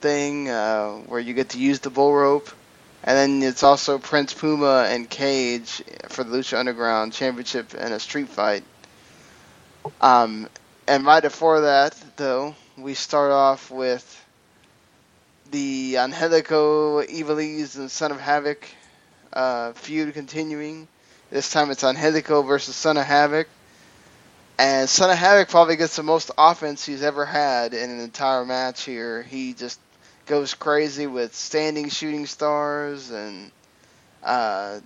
thing 0.00 0.48
uh, 0.48 0.92
where 1.06 1.20
you 1.20 1.34
get 1.34 1.50
to 1.50 1.58
use 1.58 1.80
the 1.80 1.90
bull 1.90 2.14
rope. 2.14 2.50
And 3.02 3.16
then 3.16 3.48
it's 3.48 3.62
also 3.62 3.98
Prince 3.98 4.34
Puma 4.34 4.86
and 4.88 5.08
Cage 5.08 5.82
for 6.08 6.22
the 6.22 6.36
Lucha 6.36 6.58
Underground 6.58 7.12
Championship 7.12 7.74
in 7.74 7.92
a 7.92 8.00
street 8.00 8.28
fight. 8.28 8.62
Um, 10.00 10.48
and 10.86 11.06
right 11.06 11.22
before 11.22 11.62
that, 11.62 11.96
though, 12.16 12.54
we 12.76 12.94
start 12.94 13.32
off 13.32 13.70
with 13.70 14.16
the 15.50 15.96
Angelico, 15.98 17.00
Ivelisse, 17.02 17.76
and 17.76 17.90
Son 17.90 18.12
of 18.12 18.20
Havoc 18.20 18.68
uh, 19.32 19.72
feud 19.72 20.12
continuing. 20.14 20.88
This 21.30 21.50
time 21.50 21.70
it's 21.70 21.84
Angelico 21.84 22.42
versus 22.42 22.76
Son 22.76 22.96
of 22.96 23.06
Havoc. 23.06 23.48
And 24.58 24.88
Son 24.88 25.10
of 25.10 25.16
Havoc 25.16 25.48
probably 25.48 25.76
gets 25.76 25.96
the 25.96 26.02
most 26.02 26.30
offense 26.36 26.84
he's 26.84 27.02
ever 27.02 27.24
had 27.24 27.72
in 27.72 27.88
an 27.88 28.00
entire 28.00 28.44
match 28.44 28.84
here. 28.84 29.22
He 29.22 29.54
just 29.54 29.80
goes 30.30 30.54
crazy 30.54 31.08
with 31.08 31.34
standing 31.34 31.88
shooting 31.88 32.24
stars 32.24 33.10
and 33.10 33.50
uh, 34.22 34.78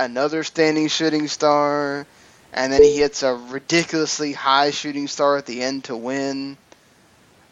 another 0.00 0.42
standing 0.42 0.88
shooting 0.88 1.28
star, 1.28 2.06
and 2.54 2.72
then 2.72 2.82
he 2.82 2.96
hits 2.96 3.22
a 3.22 3.34
ridiculously 3.34 4.32
high 4.32 4.70
shooting 4.70 5.06
star 5.06 5.36
at 5.36 5.44
the 5.44 5.62
end 5.62 5.84
to 5.84 5.94
win. 5.94 6.56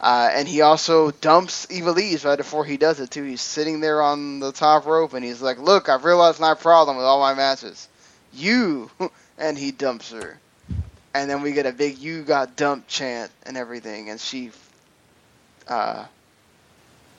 Uh, 0.01 0.31
and 0.33 0.47
he 0.47 0.61
also 0.61 1.11
dumps 1.11 1.67
Ivelisse 1.67 2.25
right 2.25 2.35
before 2.35 2.65
he 2.65 2.77
does 2.77 2.99
it 2.99 3.11
too. 3.11 3.23
He's 3.23 3.41
sitting 3.41 3.79
there 3.79 4.01
on 4.01 4.39
the 4.39 4.51
top 4.51 4.87
rope 4.87 5.13
and 5.13 5.23
he's 5.23 5.41
like, 5.41 5.59
"Look, 5.59 5.89
I've 5.89 6.03
realized 6.03 6.39
my 6.39 6.55
problem 6.55 6.97
with 6.97 7.05
all 7.05 7.19
my 7.19 7.35
matches. 7.35 7.87
You," 8.33 8.89
and 9.37 9.55
he 9.55 9.69
dumps 9.71 10.11
her. 10.11 10.39
And 11.13 11.29
then 11.29 11.43
we 11.43 11.51
get 11.51 11.67
a 11.67 11.71
big 11.71 11.99
"You 11.99 12.23
got 12.23 12.55
dumped" 12.55 12.87
chant 12.87 13.31
and 13.43 13.55
everything, 13.55 14.09
and 14.09 14.19
she 14.19 14.49
uh, 15.67 16.05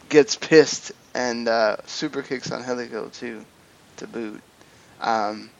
gets 0.09 0.37
pissed 0.37 0.93
and 1.15 1.49
uh, 1.49 1.77
super 1.87 2.23
kicks 2.23 2.51
Angelico 2.53 3.09
too, 3.09 3.45
to 3.97 4.07
boot. 4.07 4.41
Um, 5.01 5.51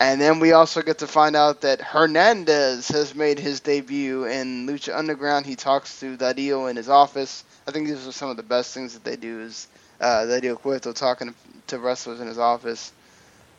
and 0.00 0.20
then 0.20 0.40
we 0.40 0.52
also 0.52 0.82
get 0.82 0.98
to 0.98 1.06
find 1.06 1.36
out 1.36 1.60
that 1.60 1.80
Hernandez 1.80 2.88
has 2.88 3.14
made 3.14 3.38
his 3.38 3.60
debut 3.60 4.24
in 4.24 4.66
Lucha 4.66 4.96
Underground. 4.96 5.46
He 5.46 5.56
talks 5.56 6.00
to 6.00 6.16
Dario 6.16 6.66
in 6.66 6.76
his 6.76 6.88
office. 6.88 7.44
I 7.68 7.70
think 7.70 7.86
these 7.86 8.06
are 8.06 8.12
some 8.12 8.30
of 8.30 8.36
the 8.36 8.42
best 8.42 8.74
things 8.74 8.94
that 8.94 9.04
they 9.04 9.16
do 9.16 9.40
is 9.40 9.68
uh, 10.00 10.26
Dario 10.26 10.56
Cueto 10.56 10.92
talking 10.92 11.34
to 11.68 11.78
wrestlers 11.78 12.20
in 12.20 12.26
his 12.26 12.38
office. 12.38 12.92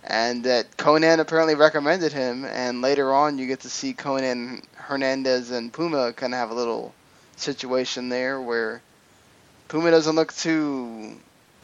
And 0.04 0.44
that 0.46 0.78
Konnan 0.78 1.20
apparently 1.20 1.54
recommended 1.54 2.12
him, 2.12 2.44
and 2.44 2.82
later 2.82 3.14
on 3.14 3.38
you 3.38 3.46
get 3.46 3.60
to 3.62 3.70
see 3.70 3.94
Konnan, 3.94 4.66
Hernandez, 4.74 5.52
and 5.52 5.72
Puma 5.72 6.12
kind 6.14 6.34
of 6.34 6.40
have 6.40 6.50
a 6.50 6.56
little 6.56 6.92
situation 7.36 8.10
there 8.10 8.42
where 8.42 8.82
Puma 9.72 9.90
doesn't 9.90 10.18
look 10.18 10.34
too 10.34 11.16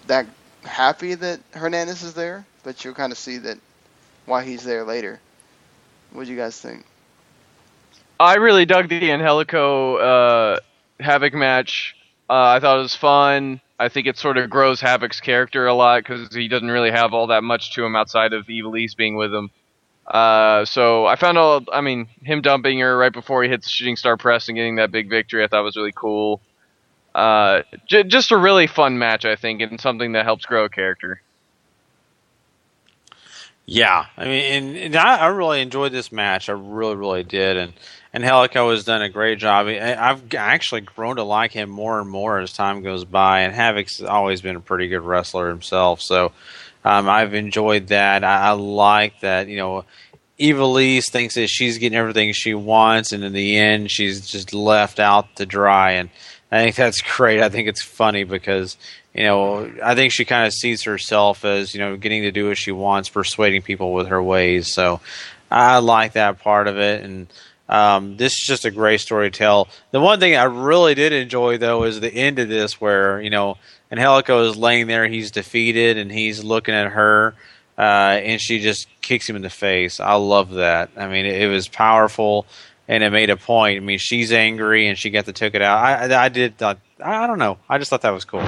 that 0.08 0.26
happy 0.64 1.14
that 1.14 1.42
Hernandez 1.52 2.04
is 2.04 2.14
there, 2.14 2.46
but 2.64 2.86
you'll 2.86 2.94
kind 2.94 3.12
of 3.12 3.18
see 3.18 3.38
that 3.40 3.58
why 4.26 4.46
he's 4.46 4.64
there 4.64 4.86
later. 4.86 5.20
What 6.14 6.26
do 6.26 6.32
you 6.32 6.38
guys 6.38 6.58
think? 6.58 6.86
I 8.18 8.36
really 8.36 8.66
dug 8.66 8.88
the 8.88 9.12
Angelico 9.12 9.98
uh, 9.98 10.60
Havoc 11.02 11.34
match. 11.34 11.98
Uh, 12.30 12.56
I 12.56 12.62
thought 12.62 12.80
it 12.80 12.84
was 12.84 12.96
fun. 12.96 13.60
I 13.78 13.90
think 13.90 14.08
it 14.08 14.18
sort 14.18 14.38
of 14.38 14.50
grows 14.50 14.80
Havoc's 14.80 15.20
character 15.20 15.68
a 15.68 15.74
lot 15.74 16.02
because 16.02 16.34
he 16.34 16.48
doesn't 16.48 16.72
really 16.72 16.92
have 16.92 17.14
all 17.14 17.28
that 17.28 17.44
much 17.44 17.74
to 17.76 17.84
him 17.84 17.98
outside 17.98 18.32
of 18.32 18.46
Ivelisse 18.46 18.96
being 18.96 19.18
with 19.18 19.34
him. 19.34 19.52
Uh, 20.08 20.64
so 20.64 21.06
I 21.06 21.18
found 21.18 21.38
all, 21.38 21.66
I 21.74 21.82
mean, 21.82 22.08
him 22.24 22.42
dumping 22.42 22.80
her 22.80 22.98
right 22.98 23.12
before 23.12 23.44
he 23.44 23.50
hits 23.50 23.68
shooting 23.68 23.98
star 23.98 24.16
press 24.16 24.48
and 24.48 24.56
getting 24.56 24.78
that 24.78 24.92
big 24.92 25.10
victory, 25.10 25.44
I 25.44 25.48
thought 25.48 25.66
was 25.66 25.76
really 25.76 25.92
cool. 25.94 26.42
Uh, 27.16 27.64
j- 27.88 28.04
just 28.04 28.32
a 28.32 28.38
really 28.38 28.68
fun 28.68 28.98
match, 28.98 29.26
I 29.26 29.36
think, 29.36 29.62
and 29.62 29.80
something 29.82 30.12
that 30.12 30.26
helps 30.26 30.46
grow 30.46 30.66
a 30.66 30.70
character. 30.70 31.22
Yeah, 33.70 34.06
I 34.16 34.26
mean, 34.26 34.44
and, 34.44 34.78
and 34.78 34.96
I, 34.96 35.18
I, 35.18 35.28
really 35.28 35.60
enjoyed 35.62 35.92
this 35.92 36.10
match. 36.10 36.48
I 36.48 36.54
really, 36.54 36.96
really 36.96 37.24
did, 37.24 37.58
and 37.58 37.74
Angelico 38.14 38.72
has 38.72 38.86
done 38.86 39.02
a 39.02 39.10
great 39.10 39.40
job. 39.40 39.68
I, 39.68 39.94
I've 39.94 40.34
actually 40.36 40.82
grown 40.82 41.18
to 41.18 41.24
like 41.24 41.52
him 41.52 41.70
more 41.70 42.00
and 42.00 42.10
more 42.10 42.40
as 42.40 42.54
time 42.54 42.82
goes 42.82 43.04
by. 43.04 43.42
And 43.42 43.54
Havoc's 43.54 44.02
always 44.02 44.40
been 44.40 44.56
a 44.56 44.62
pretty 44.62 44.88
good 44.88 45.02
wrestler 45.02 45.50
himself, 45.50 46.02
so 46.02 46.32
um, 46.86 47.10
I've 47.10 47.34
enjoyed 47.34 47.88
that. 47.88 48.24
I, 48.24 48.48
I 48.48 48.52
like 48.52 49.20
that. 49.20 49.50
You 49.50 49.58
know, 49.58 49.86
Ivelisse 50.40 51.10
thinks 51.10 51.36
that 51.36 51.48
she's 51.48 51.78
getting 51.78 51.98
everything 51.98 52.32
she 52.32 52.54
wants, 52.54 53.12
and 53.12 53.24
in 53.24 53.34
the 53.34 53.58
end, 53.58 53.92
she's 53.92 54.26
just 54.26 54.54
left 54.54 55.00
out 55.00 55.36
to 55.36 55.46
dry. 55.46 55.92
And 55.92 56.10
I 56.52 56.64
think 56.64 56.76
that's 56.76 57.02
great. 57.02 57.42
I 57.42 57.50
think 57.50 57.68
it's 57.68 57.84
funny 57.84 58.24
because 58.24 58.78
you 59.18 59.24
know, 59.24 59.72
I 59.84 59.96
think 59.96 60.14
she 60.14 60.26
kind 60.26 60.46
of 60.46 60.54
sees 60.54 60.84
herself 60.84 61.44
as, 61.44 61.74
you 61.74 61.80
know, 61.80 61.98
getting 61.98 62.22
to 62.22 62.32
do 62.32 62.50
what 62.50 62.58
she 62.58 62.72
wants, 62.72 63.10
persuading 63.10 63.64
people 63.64 63.92
with 63.92 64.08
her 64.08 64.22
ways. 64.22 64.72
So 64.72 65.02
I 65.50 65.80
like 65.80 66.14
that 66.14 66.40
part 66.40 66.68
of 66.68 66.78
it. 66.78 67.04
And 67.04 67.28
um, 67.68 68.18
this 68.18 68.34
is 68.34 68.44
just 68.46 68.66
a 68.66 68.72
great 68.72 69.02
story 69.02 69.32
to 69.32 69.36
tell. 69.36 69.70
The 69.90 70.00
one 70.00 70.20
thing 70.20 70.36
I 70.36 70.44
really 70.44 70.94
did 70.94 71.14
enjoy, 71.14 71.58
though, 71.58 71.84
is 71.84 72.00
the 72.00 72.14
end 72.14 72.38
of 72.38 72.48
this 72.48 72.80
where, 72.80 73.20
you 73.20 73.32
know, 73.32 73.58
Angelico 73.92 74.48
is 74.48 74.56
laying 74.56 74.86
there, 74.86 75.08
he's 75.08 75.32
defeated, 75.32 75.98
and 75.98 76.12
he's 76.12 76.44
looking 76.44 76.76
at 76.76 76.92
her, 76.92 77.34
uh, 77.76 77.82
and 77.82 78.40
she 78.40 78.60
just 78.60 78.88
kicks 79.02 79.28
him 79.28 79.36
in 79.36 79.42
the 79.42 79.50
face. 79.50 80.00
I 80.00 80.14
love 80.14 80.52
that. 80.52 80.92
I 80.96 81.08
mean, 81.08 81.26
it, 81.26 81.42
it 81.42 81.48
was 81.48 81.68
powerful 81.68 82.46
and 82.88 83.04
it 83.04 83.12
made 83.12 83.30
a 83.30 83.38
point. 83.38 83.78
I 83.78 83.80
mean, 83.82 84.00
she's 84.00 84.32
angry 84.32 84.88
and 84.88 84.98
she 84.98 85.10
got 85.10 85.26
to 85.26 85.34
took 85.34 85.56
it 85.56 85.62
out. 85.62 85.80
I, 85.80 86.26
I 86.26 86.30
did. 86.30 86.62
I, 86.62 86.76
I 87.04 87.28
don't 87.28 87.40
know. 87.40 87.58
I 87.70 87.78
just 87.78 87.90
thought 87.90 88.02
that 88.02 88.12
was 88.12 88.26
cool. 88.26 88.48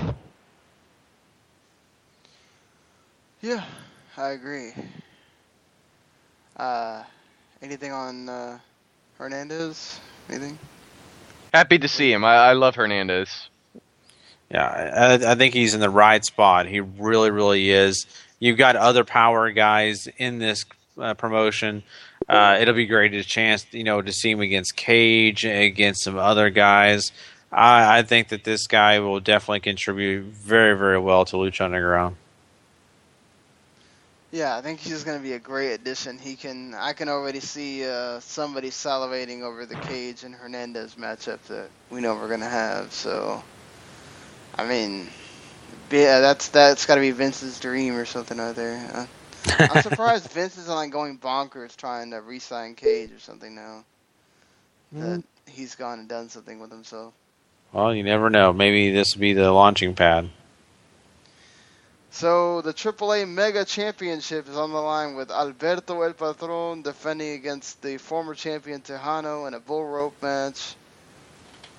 Yeah, 3.42 3.64
I 4.18 4.30
agree. 4.30 4.74
Uh, 6.58 7.04
anything 7.62 7.92
on 7.92 8.28
uh, 8.28 8.60
Hernandez? 9.18 10.00
Anything? 10.30 10.60
Happy 11.54 11.80
to 11.80 11.88
see 11.88 12.12
him. 12.12 12.26
I, 12.26 12.36
I 12.36 12.54
love 12.54 12.76
Hernandez. 12.76 13.50
Yeah, 14.52 14.66
I, 14.66 15.32
I, 15.32 15.36
think 15.36 15.54
he's 15.54 15.74
in 15.74 15.80
the 15.80 15.90
right 15.90 16.24
spot. 16.26 16.66
He 16.66 16.80
really, 16.82 17.30
really 17.30 17.70
is. 17.70 18.08
You've 18.40 18.58
got 18.58 18.76
other 18.76 19.04
power 19.04 19.52
guys 19.52 20.08
in 20.18 20.40
this 20.40 20.66
uh, 21.00 21.14
promotion. 21.14 21.84
Uh, 22.30 22.60
it'll 22.62 22.76
be 22.76 22.86
great 22.86 23.10
to 23.10 23.24
chance, 23.24 23.66
you 23.72 23.84
know, 23.84 24.02
to 24.02 24.12
see 24.12 24.30
him 24.30 24.40
against 24.40 24.76
Cage, 24.76 25.46
against 25.46 26.04
some 26.04 26.18
other 26.18 26.52
guys. 26.52 27.12
I, 27.52 28.00
I 28.00 28.02
think 28.04 28.28
that 28.30 28.44
this 28.44 28.68
guy 28.68 29.00
will 29.00 29.20
definitely 29.20 29.62
contribute 29.62 30.26
very, 30.26 30.78
very 30.78 31.00
well 31.00 31.26
to 31.26 31.38
Lucha 31.38 31.66
Underground. 31.66 32.18
Yeah, 34.32 34.56
I 34.56 34.62
think 34.62 34.80
he's 34.80 35.04
going 35.04 35.18
to 35.18 35.24
be 35.24 35.34
a 35.34 35.40
great 35.40 35.74
addition. 35.74 36.20
He 36.20 36.36
can, 36.36 36.76
I 36.76 36.94
can 36.94 37.10
already 37.10 37.40
see 37.40 37.84
uh, 37.84 38.20
somebody 38.20 38.70
salivating 38.70 39.42
over 39.42 39.66
the 39.66 39.74
Cage 39.74 40.24
and 40.24 40.36
Hernandez 40.36 40.94
matchup 40.94 41.42
that 41.48 41.70
we 41.90 42.00
know 42.00 42.14
we're 42.14 42.28
going 42.28 42.42
to 42.42 42.46
have. 42.46 42.94
So, 42.94 43.44
I 44.56 44.68
mean, 44.68 45.08
yeah, 45.90 46.20
that's 46.20 46.50
that's 46.50 46.86
got 46.86 46.96
to 46.96 47.02
be 47.02 47.10
Vince's 47.10 47.60
dream 47.60 47.96
or 47.96 48.06
something 48.06 48.40
out 48.40 48.56
there. 48.56 49.08
I'm 49.48 49.82
surprised 49.84 50.30
Vince 50.32 50.58
isn't 50.58 50.74
like 50.74 50.92
going 50.92 51.18
bonkers 51.18 51.76
trying 51.76 52.12
to 52.12 52.22
re-sign 52.22 52.76
Cage 52.76 53.12
or 53.12 53.20
something 53.20 53.56
now. 53.56 53.84
That 54.92 55.24
he's 55.48 55.76
gone 55.76 56.00
and 56.00 56.10
done 56.10 56.30
something 56.30 56.60
with 56.60 56.72
himself. 56.72 57.14
Well, 57.72 57.94
you 57.94 58.04
never 58.04 58.30
know. 58.30 58.54
Maybe 58.54 58.92
this 58.92 59.14
will 59.14 59.22
be 59.22 59.34
the 59.34 59.52
launching 59.52 59.94
pad. 59.94 60.30
So 62.12 62.62
the 62.62 62.74
AAA 62.74 63.28
Mega 63.28 63.66
Championship 63.66 64.50
is 64.50 64.58
on 64.58 64.72
the 64.72 64.80
line 64.80 65.16
with 65.16 65.30
Alberto 65.30 66.02
El 66.02 66.14
Patron 66.14 66.82
defending 66.82 67.34
against 67.34 67.82
the 67.84 67.98
former 67.98 68.34
champion 68.34 68.82
Tejano 68.82 69.48
in 69.48 69.54
a 69.54 69.60
bull 69.60 69.86
rope 69.86 70.20
match. 70.22 70.76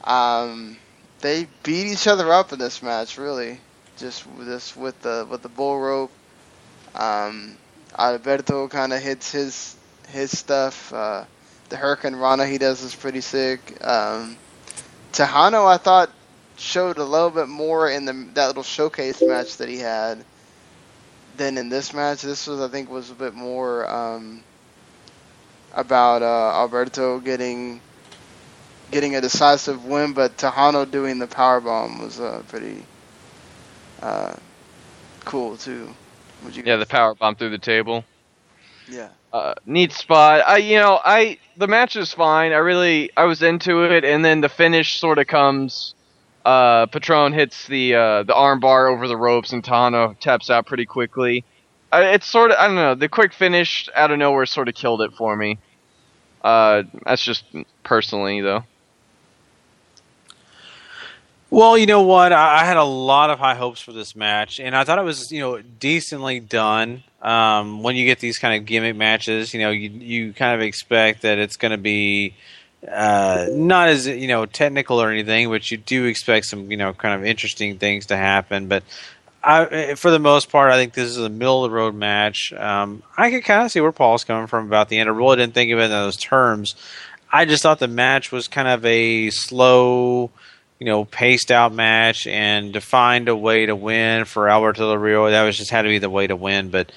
Um, 0.05 0.79
they 1.21 1.49
beat 1.65 1.87
each 1.89 2.07
other 2.07 2.33
up 2.33 2.53
in 2.53 2.61
this 2.61 2.81
match, 2.81 3.19
really, 3.19 3.61
just 3.97 4.25
this 4.39 4.77
with 4.77 5.03
the 5.03 5.27
with 5.29 5.43
the 5.43 5.49
bull 5.49 5.81
rope. 5.81 6.13
Um, 6.95 7.57
Alberto 7.99 8.69
kind 8.69 8.93
of 8.93 9.01
hits 9.01 9.33
his 9.33 9.77
his 10.09 10.37
stuff. 10.37 10.93
Uh, 10.93 11.25
the 11.69 11.77
hurricanrana 11.77 12.51
he 12.51 12.59
does 12.59 12.83
is 12.83 12.95
pretty 12.95 13.21
sick. 13.21 13.61
Um, 13.85 14.37
Tejano, 15.13 15.67
I 15.67 15.77
thought 15.77 16.11
showed 16.57 16.99
a 16.99 17.05
little 17.05 17.31
bit 17.31 17.49
more 17.49 17.89
in 17.89 18.05
the 18.05 18.13
that 18.35 18.49
little 18.49 18.63
showcase 18.63 19.23
match 19.23 19.57
that 19.59 19.69
he 19.69 19.79
had 19.79 20.25
than 21.37 21.57
in 21.59 21.69
this 21.69 21.95
match. 21.95 22.23
This 22.23 22.47
was, 22.47 22.61
I 22.61 22.69
think, 22.69 22.91
was 22.91 23.11
a 23.11 23.15
bit 23.15 23.35
more 23.35 23.89
um, 23.89 24.43
about 25.75 26.23
uh, 26.23 26.53
Alberto 26.61 27.19
getting 27.19 27.81
getting 28.91 29.17
a 29.17 29.21
decisive 29.21 29.85
win, 29.85 30.13
but 30.13 30.37
Tejano 30.37 30.91
doing 30.91 31.19
the 31.19 31.27
power 31.27 31.61
bomb 31.61 32.03
was 32.03 32.21
uh, 32.21 32.43
pretty 32.49 32.85
uh, 34.03 34.35
cool 35.25 35.57
too. 35.57 35.95
Yeah, 36.65 36.77
the 36.77 36.87
power 36.87 37.15
bomb 37.15 37.37
through 37.37 37.51
the 37.51 37.59
table. 37.59 38.05
Yeah. 38.89 39.09
Uh, 39.33 39.55
neat 39.65 39.93
spot. 39.93 40.43
I, 40.47 40.59
you 40.59 40.77
know, 40.77 41.01
I 41.05 41.39
the 41.57 41.69
match 41.69 41.95
is 41.97 42.13
fine. 42.13 42.53
I 42.53 42.57
really, 42.57 43.11
I 43.17 43.25
was 43.25 43.43
into 43.43 43.83
it, 43.85 44.05
and 44.05 44.25
then 44.25 44.41
the 44.41 44.49
finish 44.49 44.99
sort 44.99 45.19
of 45.19 45.27
comes. 45.27 45.95
Uh, 46.45 46.87
Patron 46.87 47.33
hits 47.33 47.67
the 47.67 47.95
uh, 47.95 48.23
the 48.25 48.35
arm 48.35 48.61
bar 48.61 48.89
over 48.89 49.07
the 49.07 49.17
ropes, 49.17 49.53
and 49.53 49.63
Tano 49.63 50.19
taps 50.19 50.51
out 50.51 50.67
pretty 50.67 50.87
quickly. 50.87 51.45
Uh, 51.93 52.03
it's 52.05 52.27
sort 52.27 52.51
of, 52.51 52.57
I 52.59 52.67
don't 52.67 52.77
know, 52.77 52.95
the 52.95 53.09
quick 53.09 53.33
finish 53.33 53.89
out 53.95 54.11
of 54.11 54.19
nowhere 54.19 54.47
sort 54.47 54.69
of 54.69 54.75
killed 54.75 55.03
it 55.03 55.13
for 55.13 55.37
me. 55.37 55.59
Uh, 56.43 56.85
that's 57.05 57.23
just 57.23 57.45
personally 57.83 58.41
though. 58.41 58.65
Well, 61.51 61.77
you 61.77 61.87
know 61.87 62.03
what? 62.03 62.33
I, 62.33 62.61
I 62.61 62.65
had 62.65 62.77
a 62.77 62.85
lot 62.85 63.31
of 63.31 63.41
high 63.41 63.57
hopes 63.57 63.81
for 63.81 63.93
this 63.93 64.15
match, 64.15 64.61
and 64.61 64.77
I 64.77 64.85
thought 64.85 65.01
it 65.01 65.05
was, 65.05 65.33
you 65.33 65.41
know, 65.41 65.61
decently 65.61 66.39
done. 66.39 67.03
Um, 67.21 67.83
when 67.83 67.97
you 67.97 68.07
get 68.07 68.21
these 68.21 68.39
kind 68.39 68.59
of 68.59 68.67
gimmick 68.67 68.97
matches, 68.97 69.53
you 69.53 69.61
know, 69.61 69.71
you 69.71 69.91
you 69.91 70.33
kind 70.33 70.55
of 70.55 70.61
expect 70.61 71.23
that 71.23 71.39
it's 71.39 71.57
going 71.57 71.73
to 71.73 71.79
be 71.79 72.35
uh, 72.89 73.47
not 73.51 73.89
as 73.89 74.07
you 74.07 74.29
know 74.29 74.47
technical 74.47 75.03
or 75.03 75.11
anything, 75.11 75.51
but 75.51 75.71
you 75.71 75.77
do 75.77 76.05
expect 76.05 76.47
some, 76.47 76.71
you 76.71 76.77
know, 76.77 76.93
kind 76.93 77.21
of 77.21 77.27
interesting 77.27 77.79
things 77.79 78.07
to 78.07 78.17
happen. 78.17 78.69
But 78.69 78.85
I, 79.43 79.95
for 79.97 80.11
the 80.11 80.19
most 80.19 80.51
part, 80.51 80.71
I 80.71 80.77
think 80.77 80.95
this 80.95 81.09
is 81.09 81.19
a 81.19 81.29
middle 81.29 81.65
of 81.65 81.71
the 81.71 81.77
road 81.77 81.95
match. 81.95 82.53
Um, 82.53 83.03
I 83.17 83.31
could 83.31 83.45
kind 83.45 83.65
of 83.65 83.73
see 83.73 83.81
where 83.81 83.93
Paul's 83.93 84.25
coming 84.25 84.47
from 84.47 84.67
about 84.67 84.89
the 84.89 84.99
end. 84.99 85.09
I 85.09 85.13
really 85.13 85.37
didn't 85.37 85.55
think 85.55 85.73
of 85.73 85.79
it 85.79 85.85
in 85.85 85.91
those 85.91 86.17
terms. 86.17 86.75
I 87.33 87.45
just 87.45 87.63
thought 87.63 87.81
the 87.81 87.89
match 87.89 88.33
was 88.33 88.49
kind 88.49 88.69
of 88.69 88.85
a 88.85 89.31
slow 89.31 90.31
you 90.81 90.87
know, 90.87 91.05
paced 91.05 91.51
out 91.51 91.75
match 91.75 92.27
and 92.27 92.73
to 92.73 92.81
find 92.81 93.29
a 93.29 93.37
way 93.37 93.67
to 93.67 93.77
win 93.77 94.25
for 94.25 94.49
Alberto 94.49 94.89
Del 94.89 94.97
Rio. 94.97 95.31
That 95.31 95.45
was 95.45 95.59
just 95.59 95.71
had 95.71 95.83
to 95.83 95.89
be 95.89 95.99
the 95.99 96.09
way 96.09 96.27
to 96.27 96.35
win. 96.35 96.71
But 96.71 96.91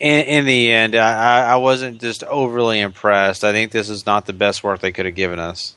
in, 0.00 0.24
in 0.24 0.44
the 0.46 0.72
end, 0.72 0.96
I, 0.96 1.52
I 1.52 1.56
wasn't 1.56 2.00
just 2.00 2.24
overly 2.24 2.80
impressed. 2.80 3.44
I 3.44 3.52
think 3.52 3.72
this 3.72 3.90
is 3.90 4.06
not 4.06 4.24
the 4.24 4.32
best 4.32 4.64
work 4.64 4.80
they 4.80 4.90
could 4.90 5.04
have 5.04 5.14
given 5.14 5.38
us. 5.38 5.76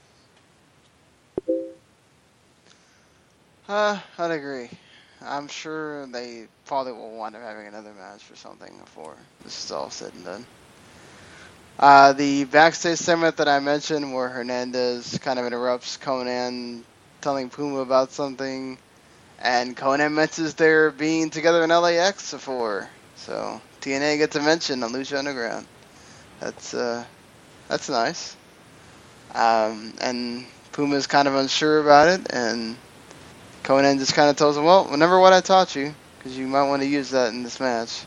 Uh, 3.68 4.00
I'd 4.18 4.32
agree. 4.32 4.70
I'm 5.22 5.50
sure 5.50 6.08
they 6.08 6.48
probably 6.66 6.94
will 6.94 7.18
wind 7.18 7.36
up 7.36 7.42
having 7.42 7.68
another 7.68 7.92
match 7.94 8.32
or 8.32 8.38
something 8.38 8.74
before 8.80 9.16
this 9.44 9.66
is 9.66 9.72
all 9.72 9.90
said 9.90 10.14
and 10.14 10.24
done. 10.24 10.46
Uh, 11.78 12.14
the 12.14 12.46
backstage 12.46 12.98
segment 12.98 13.36
that 13.38 13.50
I 13.50 13.60
mentioned, 13.60 14.14
where 14.14 14.30
Hernandez 14.30 15.18
kind 15.20 15.40
of 15.40 15.46
interrupts 15.46 15.98
Konnan 15.98 16.84
telling 17.22 17.50
Puma 17.50 17.80
about 17.80 18.12
something, 18.12 18.78
and 19.40 19.76
Konnan 19.76 20.14
mentions 20.14 20.54
their 20.56 20.92
being 20.92 21.30
together 21.30 21.64
in 21.64 21.70
LAX 21.70 22.32
before. 22.32 22.90
So 23.16 23.62
TNA 23.82 24.18
gets 24.18 24.36
a 24.36 24.42
mention 24.42 24.84
on 24.84 24.92
Lucha 24.92 25.18
Underground. 25.18 25.66
That's 26.40 26.74
uh, 26.74 27.04
that's 27.68 27.90
nice. 27.90 28.36
Um, 29.36 29.94
and 30.02 30.46
Puma's 30.72 31.08
kind 31.08 31.28
of 31.28 31.36
unsure 31.36 31.80
about 31.80 32.08
it, 32.08 32.32
and 32.32 32.78
Konnan 33.64 34.00
just 34.00 34.14
kind 34.14 34.30
of 34.30 34.36
tells 34.36 34.58
him, 34.58 34.64
"Well, 34.64 34.86
remember 34.86 35.20
what 35.20 35.34
I 35.34 35.42
taught 35.42 35.76
you, 35.76 35.94
because 36.18 36.38
you 36.38 36.48
might 36.48 36.68
want 36.68 36.82
to 36.82 36.88
use 36.88 37.12
that 37.12 37.34
in 37.34 37.44
this 37.44 37.60
match." 37.60 38.06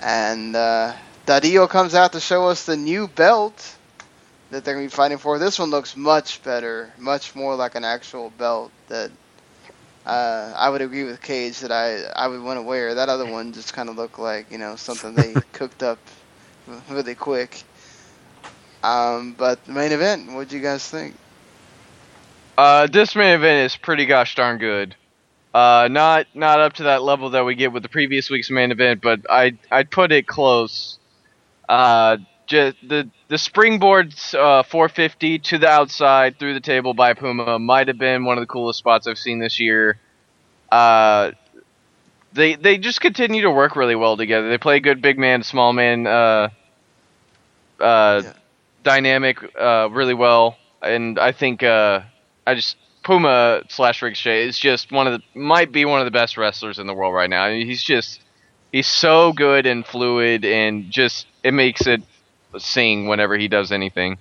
And 0.00 0.54
uh, 0.54 0.94
Dario 1.26 1.66
comes 1.66 1.94
out 1.94 2.12
to 2.12 2.20
show 2.20 2.46
us 2.46 2.64
the 2.66 2.76
new 2.76 3.08
belt 3.08 3.75
that 4.56 4.64
they're 4.64 4.74
gonna 4.74 4.86
be 4.86 4.90
fighting 4.90 5.18
for. 5.18 5.38
This 5.38 5.58
one 5.58 5.70
looks 5.70 5.96
much 5.96 6.42
better, 6.42 6.90
much 6.98 7.34
more 7.34 7.54
like 7.54 7.74
an 7.74 7.84
actual 7.84 8.30
belt 8.30 8.72
that 8.88 9.10
uh, 10.06 10.54
I 10.56 10.70
would 10.70 10.80
agree 10.80 11.04
with 11.04 11.20
Cage 11.20 11.60
that 11.60 11.70
I 11.70 12.04
I 12.04 12.26
would 12.28 12.42
want 12.42 12.56
to 12.56 12.62
wear. 12.62 12.94
That 12.94 13.10
other 13.10 13.30
one 13.30 13.52
just 13.52 13.74
kind 13.74 13.90
of 13.90 13.96
looked 13.96 14.18
like 14.18 14.50
you 14.50 14.58
know 14.58 14.76
something 14.76 15.14
they 15.14 15.34
cooked 15.52 15.82
up 15.82 15.98
really 16.88 17.14
quick. 17.14 17.64
Um, 18.82 19.34
but 19.36 19.62
the 19.66 19.72
main 19.72 19.92
event, 19.92 20.32
what 20.32 20.48
do 20.48 20.56
you 20.56 20.62
guys 20.62 20.88
think? 20.88 21.14
Uh, 22.56 22.86
this 22.86 23.14
main 23.14 23.34
event 23.34 23.66
is 23.66 23.76
pretty 23.76 24.06
gosh 24.06 24.36
darn 24.36 24.56
good. 24.56 24.96
Uh, 25.52 25.88
not 25.90 26.26
not 26.34 26.60
up 26.60 26.74
to 26.74 26.84
that 26.84 27.02
level 27.02 27.30
that 27.30 27.44
we 27.44 27.54
get 27.54 27.72
with 27.72 27.82
the 27.82 27.88
previous 27.90 28.30
week's 28.30 28.50
main 28.50 28.70
event, 28.70 29.02
but 29.02 29.20
I 29.28 29.58
I'd 29.70 29.90
put 29.90 30.12
it 30.12 30.26
close. 30.26 30.98
Uh, 31.68 32.16
just 32.46 32.76
the 32.88 33.08
the 33.28 33.38
springboard 33.38 34.14
uh, 34.34 34.62
450 34.62 35.38
to 35.40 35.58
the 35.58 35.68
outside 35.68 36.38
through 36.38 36.54
the 36.54 36.60
table 36.60 36.94
by 36.94 37.14
Puma 37.14 37.58
might 37.58 37.88
have 37.88 37.98
been 37.98 38.24
one 38.24 38.38
of 38.38 38.42
the 38.42 38.46
coolest 38.46 38.78
spots 38.78 39.06
I've 39.06 39.18
seen 39.18 39.38
this 39.38 39.58
year. 39.60 39.98
Uh, 40.70 41.32
they 42.32 42.54
they 42.54 42.78
just 42.78 43.00
continue 43.00 43.42
to 43.42 43.50
work 43.50 43.76
really 43.76 43.96
well 43.96 44.16
together. 44.16 44.48
They 44.48 44.58
play 44.58 44.80
good 44.80 45.02
big 45.02 45.18
man 45.18 45.42
small 45.42 45.72
man 45.72 46.06
uh, 46.06 46.48
uh, 47.80 48.22
yeah. 48.24 48.32
dynamic 48.82 49.38
uh, 49.58 49.88
really 49.90 50.14
well, 50.14 50.56
and 50.82 51.18
I 51.18 51.32
think 51.32 51.62
uh, 51.62 52.02
I 52.46 52.54
just 52.54 52.76
Puma 53.02 53.62
slash 53.68 54.02
Ricochet 54.02 54.48
is 54.48 54.58
just 54.58 54.92
one 54.92 55.06
of 55.06 55.14
the 55.14 55.38
might 55.38 55.72
be 55.72 55.84
one 55.84 56.00
of 56.00 56.04
the 56.04 56.10
best 56.10 56.36
wrestlers 56.36 56.78
in 56.78 56.86
the 56.86 56.94
world 56.94 57.14
right 57.14 57.30
now. 57.30 57.44
I 57.44 57.52
mean, 57.52 57.66
he's 57.66 57.82
just 57.82 58.20
he's 58.72 58.88
so 58.88 59.32
good 59.32 59.66
and 59.66 59.86
fluid, 59.86 60.44
and 60.44 60.90
just 60.90 61.26
it 61.42 61.54
makes 61.54 61.86
it 61.86 62.02
sing 62.58 63.06
whenever 63.06 63.36
he 63.36 63.48
does 63.48 63.72
anything. 63.72 64.18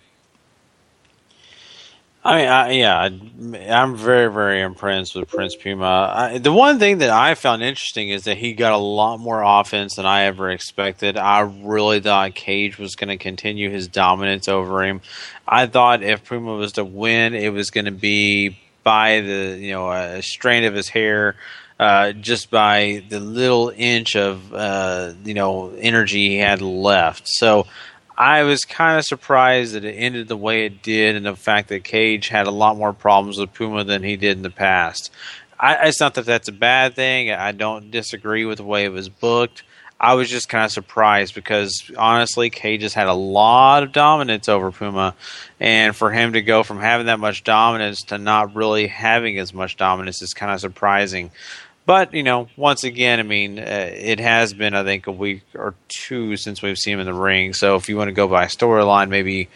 I 2.25 2.37
mean, 2.37 2.47
I, 2.47 2.71
yeah, 2.71 3.77
I'm 3.77 3.95
very, 3.95 4.33
very 4.33 4.63
impressed 4.63 5.15
with 5.15 5.29
Prince 5.29 5.55
Puma. 5.55 6.11
I, 6.11 6.37
the 6.39 6.51
one 6.51 6.79
thing 6.79 6.97
that 6.97 7.11
I 7.11 7.35
found 7.35 7.61
interesting 7.61 8.09
is 8.09 8.23
that 8.23 8.37
he 8.37 8.53
got 8.53 8.71
a 8.73 8.77
lot 8.77 9.19
more 9.19 9.43
offense 9.43 9.97
than 9.97 10.07
I 10.07 10.23
ever 10.23 10.49
expected. 10.49 11.17
I 11.17 11.41
really 11.41 11.99
thought 11.99 12.33
Cage 12.33 12.79
was 12.79 12.95
going 12.95 13.09
to 13.09 13.17
continue 13.17 13.69
his 13.69 13.87
dominance 13.87 14.47
over 14.47 14.83
him. 14.83 15.01
I 15.47 15.67
thought 15.67 16.01
if 16.01 16.25
Puma 16.25 16.55
was 16.55 16.71
to 16.73 16.83
win, 16.83 17.35
it 17.35 17.53
was 17.53 17.69
going 17.69 17.85
to 17.85 17.91
be 17.91 18.57
by 18.83 19.21
the 19.21 19.59
you 19.59 19.73
know 19.73 19.91
a 19.91 20.23
strain 20.23 20.63
of 20.63 20.73
his 20.73 20.89
hair. 20.89 21.35
Uh, 21.77 22.13
just 22.13 22.49
by 22.49 23.03
the 23.09 23.19
little 23.19 23.69
inch 23.75 24.15
of 24.15 24.53
uh, 24.53 25.11
you 25.25 25.33
know 25.35 25.71
energy 25.77 26.29
he 26.29 26.37
had 26.37 26.61
left. 26.61 27.23
So 27.27 27.67
I 28.17 28.43
was 28.43 28.63
kind 28.63 28.97
of 28.97 29.05
surprised 29.05 29.73
that 29.73 29.83
it 29.83 29.93
ended 29.93 30.27
the 30.27 30.37
way 30.37 30.65
it 30.65 30.81
did, 30.81 31.15
and 31.15 31.25
the 31.25 31.35
fact 31.35 31.69
that 31.69 31.83
Cage 31.83 32.29
had 32.29 32.47
a 32.47 32.51
lot 32.51 32.77
more 32.77 32.93
problems 32.93 33.37
with 33.37 33.53
Puma 33.53 33.83
than 33.83 34.03
he 34.03 34.15
did 34.15 34.37
in 34.37 34.43
the 34.43 34.49
past. 34.49 35.11
I, 35.59 35.87
it's 35.87 35.99
not 35.99 36.13
that 36.15 36.25
that's 36.25 36.47
a 36.47 36.53
bad 36.53 36.95
thing. 36.95 37.31
I 37.31 37.51
don't 37.51 37.91
disagree 37.91 38.45
with 38.45 38.57
the 38.57 38.63
way 38.63 38.85
it 38.85 38.91
was 38.91 39.09
booked. 39.09 39.63
I 39.99 40.15
was 40.15 40.29
just 40.29 40.49
kind 40.49 40.65
of 40.65 40.71
surprised 40.71 41.33
because 41.35 41.89
honestly, 41.97 42.49
Cage 42.49 42.81
has 42.81 42.93
had 42.93 43.07
a 43.07 43.13
lot 43.13 43.83
of 43.83 43.93
dominance 43.93 44.49
over 44.49 44.71
Puma, 44.71 45.15
and 45.59 45.95
for 45.95 46.11
him 46.11 46.33
to 46.33 46.41
go 46.41 46.63
from 46.63 46.79
having 46.79 47.05
that 47.05 47.19
much 47.19 47.43
dominance 47.43 48.03
to 48.03 48.17
not 48.17 48.55
really 48.55 48.87
having 48.87 49.39
as 49.39 49.53
much 49.53 49.77
dominance 49.77 50.21
is 50.21 50.33
kind 50.33 50.51
of 50.51 50.59
surprising. 50.59 51.31
But 51.85 52.13
you 52.13 52.23
know, 52.23 52.47
once 52.57 52.83
again, 52.83 53.19
I 53.19 53.23
mean, 53.23 53.59
uh, 53.59 53.89
it 53.93 54.19
has 54.19 54.53
been 54.53 54.73
I 54.73 54.83
think 54.83 55.07
a 55.07 55.11
week 55.11 55.43
or 55.53 55.75
two 55.87 56.35
since 56.37 56.61
we've 56.61 56.77
seen 56.77 56.95
him 56.95 57.01
in 57.01 57.05
the 57.05 57.13
ring. 57.13 57.53
So 57.53 57.75
if 57.75 57.89
you 57.89 57.97
want 57.97 58.07
to 58.07 58.13
go 58.13 58.27
by 58.27 58.45
storyline, 58.45 59.09
maybe 59.09 59.49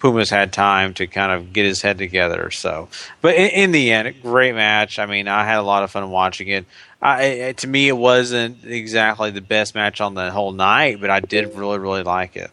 Puma's 0.00 0.30
had 0.30 0.52
time 0.52 0.94
to 0.94 1.06
kind 1.06 1.32
of 1.32 1.52
get 1.52 1.64
his 1.64 1.82
head 1.82 1.98
together. 1.98 2.50
So, 2.50 2.88
but 3.20 3.34
in, 3.34 3.50
in 3.50 3.72
the 3.72 3.92
end, 3.92 4.14
great 4.22 4.54
match. 4.54 4.98
I 4.98 5.06
mean, 5.06 5.28
I 5.28 5.44
had 5.44 5.58
a 5.58 5.62
lot 5.62 5.84
of 5.84 5.90
fun 5.90 6.10
watching 6.10 6.48
it. 6.48 6.66
I, 7.00 7.54
to 7.58 7.66
me, 7.66 7.88
it 7.88 7.96
wasn't 7.96 8.64
exactly 8.64 9.30
the 9.30 9.40
best 9.40 9.74
match 9.74 10.00
on 10.00 10.14
the 10.14 10.30
whole 10.30 10.52
night, 10.52 11.00
but 11.00 11.10
I 11.10 11.20
did 11.20 11.54
really, 11.54 11.78
really 11.78 12.02
like 12.02 12.36
it. 12.36 12.50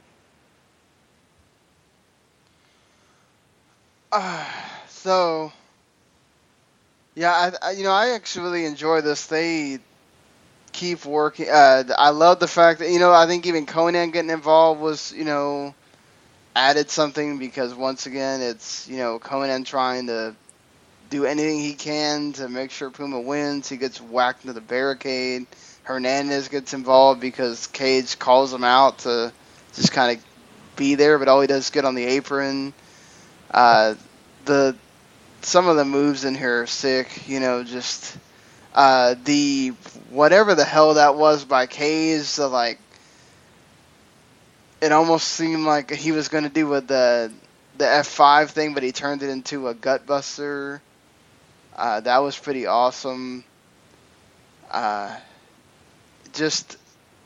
Uh, 4.11 4.45
so, 4.87 5.51
yeah, 7.15 7.31
I, 7.31 7.69
I 7.69 7.71
you 7.71 7.83
know 7.83 7.91
I 7.91 8.09
actually 8.11 8.65
enjoy 8.65 9.01
this. 9.01 9.27
They 9.27 9.79
keep 10.71 11.05
working. 11.05 11.47
Uh, 11.49 11.83
I 11.97 12.09
love 12.09 12.39
the 12.39 12.47
fact 12.47 12.79
that 12.79 12.89
you 12.89 12.99
know 12.99 13.13
I 13.13 13.27
think 13.27 13.45
even 13.45 13.65
Konnan 13.65 14.11
getting 14.11 14.31
involved 14.31 14.81
was 14.81 15.13
you 15.13 15.25
know 15.25 15.73
added 16.55 16.89
something 16.89 17.39
because 17.39 17.73
once 17.73 18.05
again 18.05 18.41
it's 18.41 18.87
you 18.87 18.97
know 18.97 19.19
Konnan 19.19 19.65
trying 19.65 20.07
to 20.07 20.35
do 21.09 21.25
anything 21.25 21.59
he 21.59 21.73
can 21.73 22.33
to 22.33 22.49
make 22.49 22.71
sure 22.71 22.89
Puma 22.89 23.19
wins. 23.21 23.69
He 23.69 23.77
gets 23.77 24.01
whacked 24.01 24.43
into 24.43 24.53
the 24.53 24.61
barricade. 24.61 25.45
Hernandez 25.83 26.47
gets 26.47 26.73
involved 26.73 27.21
because 27.21 27.67
Cage 27.67 28.17
calls 28.17 28.53
him 28.53 28.63
out 28.63 28.99
to 28.99 29.31
just 29.75 29.91
kind 29.91 30.17
of 30.17 30.25
be 30.75 30.95
there, 30.95 31.19
but 31.19 31.27
all 31.27 31.41
he 31.41 31.47
does 31.47 31.65
is 31.65 31.69
get 31.69 31.85
on 31.85 31.93
the 31.93 32.05
apron. 32.05 32.73
Uh, 33.51 33.93
the 34.45 34.75
some 35.45 35.67
of 35.67 35.75
the 35.75 35.85
moves 35.85 36.25
in 36.25 36.35
here 36.35 36.63
are 36.63 36.67
sick. 36.67 37.27
You 37.27 37.39
know, 37.39 37.63
just 37.63 38.17
uh, 38.73 39.15
the 39.23 39.69
whatever 40.09 40.55
the 40.55 40.65
hell 40.65 40.95
that 40.95 41.15
was 41.15 41.45
by 41.45 41.65
Cage. 41.65 42.35
The 42.35 42.47
like, 42.47 42.79
it 44.81 44.91
almost 44.91 45.27
seemed 45.27 45.65
like 45.65 45.91
he 45.91 46.11
was 46.11 46.27
going 46.27 46.43
to 46.43 46.49
do 46.49 46.67
with 46.67 46.87
the 46.87 47.31
the 47.77 47.85
F5 47.85 48.49
thing, 48.49 48.73
but 48.73 48.83
he 48.83 48.91
turned 48.91 49.23
it 49.23 49.29
into 49.29 49.67
a 49.67 49.75
gutbuster. 49.75 50.79
Uh, 51.75 51.99
that 52.01 52.19
was 52.19 52.37
pretty 52.37 52.67
awesome. 52.67 53.43
Uh, 54.69 55.15
just 56.33 56.77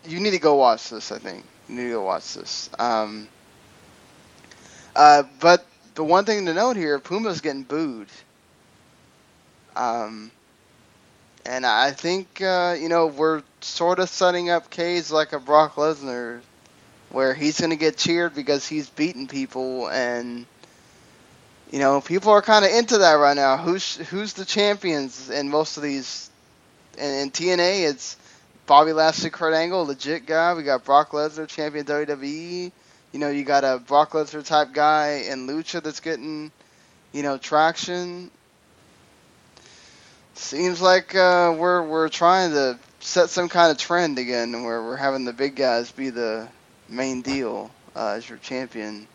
you 0.06 0.20
need 0.20 0.32
to 0.32 0.40
go 0.40 0.56
watch 0.56 0.90
this. 0.90 1.12
I 1.12 1.20
think 1.20 1.44
you 1.68 1.76
need 1.76 1.84
to 1.84 1.92
go 1.92 2.04
watch 2.04 2.34
this. 2.34 2.70
Um, 2.80 3.28
uh, 4.96 5.24
but 5.40 5.66
the 5.98 6.04
one 6.04 6.26
thing 6.26 6.46
to 6.46 6.54
note 6.54 6.78
here, 6.78 7.00
Puma's 7.00 7.42
getting 7.42 7.64
booed. 7.64 8.08
Um, 9.76 10.32
and 11.44 11.66
I 11.66 11.92
think 11.92 12.40
uh, 12.40 12.76
you 12.80 12.88
know 12.88 13.08
we're 13.08 13.42
sort 13.62 13.98
of 13.98 14.08
setting 14.08 14.52
up 14.52 14.70
Cage 14.70 15.10
like 15.10 15.34
a 15.34 15.40
Brock 15.40 15.74
Lesnar, 15.76 16.42
where 17.10 17.34
he's 17.34 17.60
going 17.60 17.72
to 17.72 17.78
get 17.78 17.98
cheered 17.98 18.36
because 18.36 18.68
he's 18.68 18.88
beating 18.92 19.28
people, 19.28 19.90
and 19.90 20.46
you 21.72 21.80
know 21.80 22.00
people 22.00 22.32
are 22.32 22.44
kind 22.44 22.64
of 22.64 22.72
into 22.72 23.00
that 23.00 23.14
right 23.14 23.36
now. 23.36 23.58
Who's 23.58 23.96
who's 23.96 24.34
the 24.34 24.46
champions 24.46 25.32
in 25.32 25.50
most 25.50 25.78
of 25.78 25.84
these? 25.84 26.30
In, 27.00 27.12
in 27.12 27.32
TNA, 27.32 27.90
it's 27.90 28.18
Bobby 28.68 28.94
Lashley, 28.94 29.32
Kurt 29.32 29.56
Angle, 29.56 29.88
legit 29.88 30.28
guy. 30.28 30.54
We 30.54 30.62
got 30.62 30.86
Brock 30.86 31.10
Lesnar, 31.10 31.48
champion 31.48 31.86
WWE. 31.86 32.72
You 33.12 33.20
know, 33.20 33.30
you 33.30 33.44
got 33.44 33.64
a 33.64 33.80
Brock 33.80 34.12
Lesnar 34.12 34.46
type 34.46 34.74
guy 34.74 35.24
in 35.30 35.48
Lucha 35.48 35.82
that's 35.82 36.02
getting, 36.02 36.52
you 37.14 37.24
know, 37.24 37.38
traction. 37.38 38.30
Seems 40.36 40.82
like 40.82 41.16
uh, 41.16 41.56
we're 41.58 41.82
we're 41.84 42.10
trying 42.10 42.52
to 42.52 42.78
set 43.00 43.30
some 43.30 43.50
kind 43.50 43.72
of 43.72 43.78
trend 43.78 44.20
again, 44.20 44.64
where 44.64 44.84
we're 44.84 44.98
having 44.98 45.26
the 45.26 45.34
big 45.34 45.56
guys 45.56 45.92
be 45.92 46.10
the 46.10 46.48
main 46.90 47.22
deal 47.22 47.72
uh, 47.96 48.10
as 48.10 48.30
your 48.30 48.38
champion, 48.38 49.08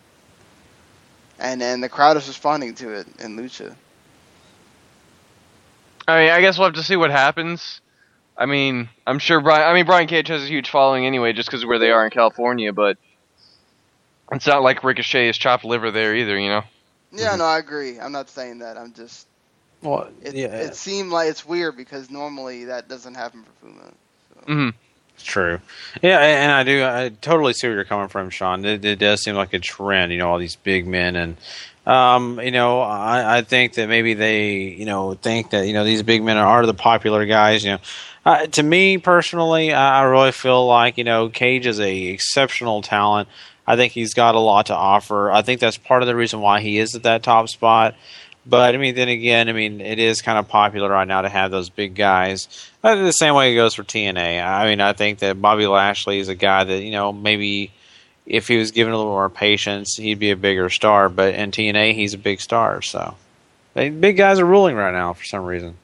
and 1.39 1.63
and 1.63 1.83
the 1.83 1.89
crowd 1.89 2.17
is 2.17 2.27
responding 2.27 2.75
to 2.77 2.91
it 2.93 3.07
in 3.21 3.37
Lucha. 3.37 3.75
I 6.09 6.19
mean, 6.19 6.31
I 6.31 6.41
guess 6.41 6.59
we'll 6.59 6.67
have 6.67 6.75
to 6.75 6.83
see 6.83 6.97
what 6.97 7.11
happens. 7.11 7.81
I 8.37 8.47
mean, 8.47 8.89
I'm 9.07 9.19
sure 9.19 9.41
Brian. 9.41 9.69
I 9.69 9.75
mean, 9.75 9.87
Brian 9.87 10.09
Cage 10.09 10.29
has 10.29 10.43
a 10.43 10.47
huge 10.47 10.71
following 10.71 11.07
anyway, 11.07 11.33
just 11.33 11.49
because 11.49 11.65
where 11.65 11.79
they 11.79 11.91
are 11.91 12.05
in 12.05 12.11
California. 12.11 12.73
But 12.73 12.99
it's 14.33 14.47
not 14.47 14.63
like 14.63 14.83
Ricochet 14.85 15.29
is 15.29 15.39
chopped 15.39 15.65
liver 15.65 15.91
there 15.91 16.15
either, 16.15 16.39
you 16.39 16.49
know. 16.49 16.63
Yeah, 17.13 17.37
no, 17.37 17.45
I 17.45 17.59
agree. 17.59 18.01
I'm 18.01 18.13
not 18.13 18.31
saying 18.31 18.59
that. 18.61 18.77
I'm 18.77 18.93
just. 18.93 19.27
Well, 19.83 20.09
It, 20.23 20.35
yeah, 20.35 20.47
it 20.47 20.77
seemed 20.77 21.11
like 21.11 21.29
it's 21.29 21.45
weird 21.45 21.77
because 21.77 22.11
normally 22.11 22.65
that 22.67 22.89
doesn't 22.89 23.15
happen 23.15 23.45
for 23.45 23.67
Puma. 23.67 23.93
Mm-hmm. 24.47 24.69
It's 25.15 25.25
true. 25.25 25.61
Yeah, 26.01 26.19
and 26.19 26.53
I 26.53 26.63
do. 26.63 26.85
I 26.85 27.11
totally 27.21 27.53
see 27.53 27.67
where 27.67 27.77
you're 27.77 27.85
coming 27.85 28.09
from, 28.09 28.31
Sean. 28.31 28.65
It, 28.65 28.85
it 28.85 28.99
does 28.99 29.23
seem 29.23 29.35
like 29.35 29.53
a 29.53 29.59
trend. 29.59 30.13
You 30.13 30.19
know, 30.19 30.31
all 30.31 30.39
these 30.39 30.57
big 30.57 30.87
men, 30.87 31.17
and 31.17 31.37
um, 31.87 32.41
you 32.41 32.51
know, 32.51 32.81
I, 32.81 33.39
I 33.39 33.43
think 33.43 33.75
that 33.75 33.89
maybe 33.89 34.15
they, 34.15 34.55
you 34.55 34.87
know, 34.87 35.15
think 35.15 35.51
that 35.51 35.67
you 35.67 35.73
know 35.75 35.85
these 35.85 36.03
big 36.03 36.23
men 36.23 36.37
are 36.39 36.65
the 36.65 36.75
popular 36.75 37.27
guys. 37.27 37.65
You 37.65 37.73
know, 37.73 37.79
uh, 38.25 38.47
to 38.47 38.63
me 38.63 38.99
personally, 38.99 39.73
I 39.73 40.03
really 40.03 40.33
feel 40.33 40.67
like 40.67 40.99
you 40.99 41.05
know 41.05 41.29
Cage 41.29 41.67
is 41.67 41.81
a 41.81 42.07
exceptional 42.07 42.83
talent. 42.83 43.29
I 43.67 43.77
think 43.77 43.93
he's 43.93 44.15
got 44.15 44.35
a 44.35 44.41
lot 44.41 44.67
to 44.67 44.75
offer. 44.75 45.31
I 45.31 45.43
think 45.43 45.61
that's 45.61 45.79
part 45.79 46.03
of 46.03 46.09
the 46.09 46.17
reason 46.17 46.41
why 46.41 46.61
he 46.61 46.79
is 46.79 46.95
at 46.95 47.05
that 47.05 47.23
top 47.23 47.49
spot. 47.49 47.95
But 48.45 48.75
I 48.75 48.79
mean, 48.79 48.95
then 48.95 49.09
again, 49.09 49.49
I 49.49 49.53
mean, 49.53 49.81
it 49.81 49.99
is 49.99 50.21
kind 50.21 50.39
of 50.39 50.49
popular 50.49 50.89
right 50.89 51.07
now 51.07 51.23
to 51.23 51.29
have 51.29 51.51
those 51.51 51.71
big 51.71 51.95
guys. 51.95 52.49
The 52.83 53.13
same 53.13 53.35
way 53.35 53.53
it 53.53 53.55
goes 53.55 53.75
for 53.75 53.85
TNA. 53.85 54.45
I 54.45 54.69
mean, 54.69 54.81
I 54.81 54.93
think 54.93 55.21
that 55.21 55.41
Bobby 55.41 55.67
Lashley 55.67 56.19
is 56.19 56.29
a 56.29 56.35
guy 56.35 56.65
that 56.65 56.83
you 56.83 56.91
know 56.91 57.13
maybe 57.13 57.73
if 58.27 58.49
he 58.49 58.57
was 58.57 58.71
given 58.71 58.93
a 58.93 58.97
little 58.97 59.13
more 59.13 59.31
patience, 59.31 59.97
he'd 59.97 60.19
be 60.19 60.31
a 60.31 60.37
bigger 60.37 60.71
star. 60.71 61.09
But 61.09 61.35
in 61.35 61.51
TNA, 61.51 61.95
he's 61.95 62.15
a 62.15 62.19
big 62.19 62.41
star. 62.41 62.83
So 62.83 63.15
big 63.75 64.17
guys 64.17 64.39
are 64.39 64.45
ruling 64.45 64.77
right 64.77 64.93
now 64.93 65.13
for 65.13 65.25
some 65.25 65.45
reason. 65.45 65.77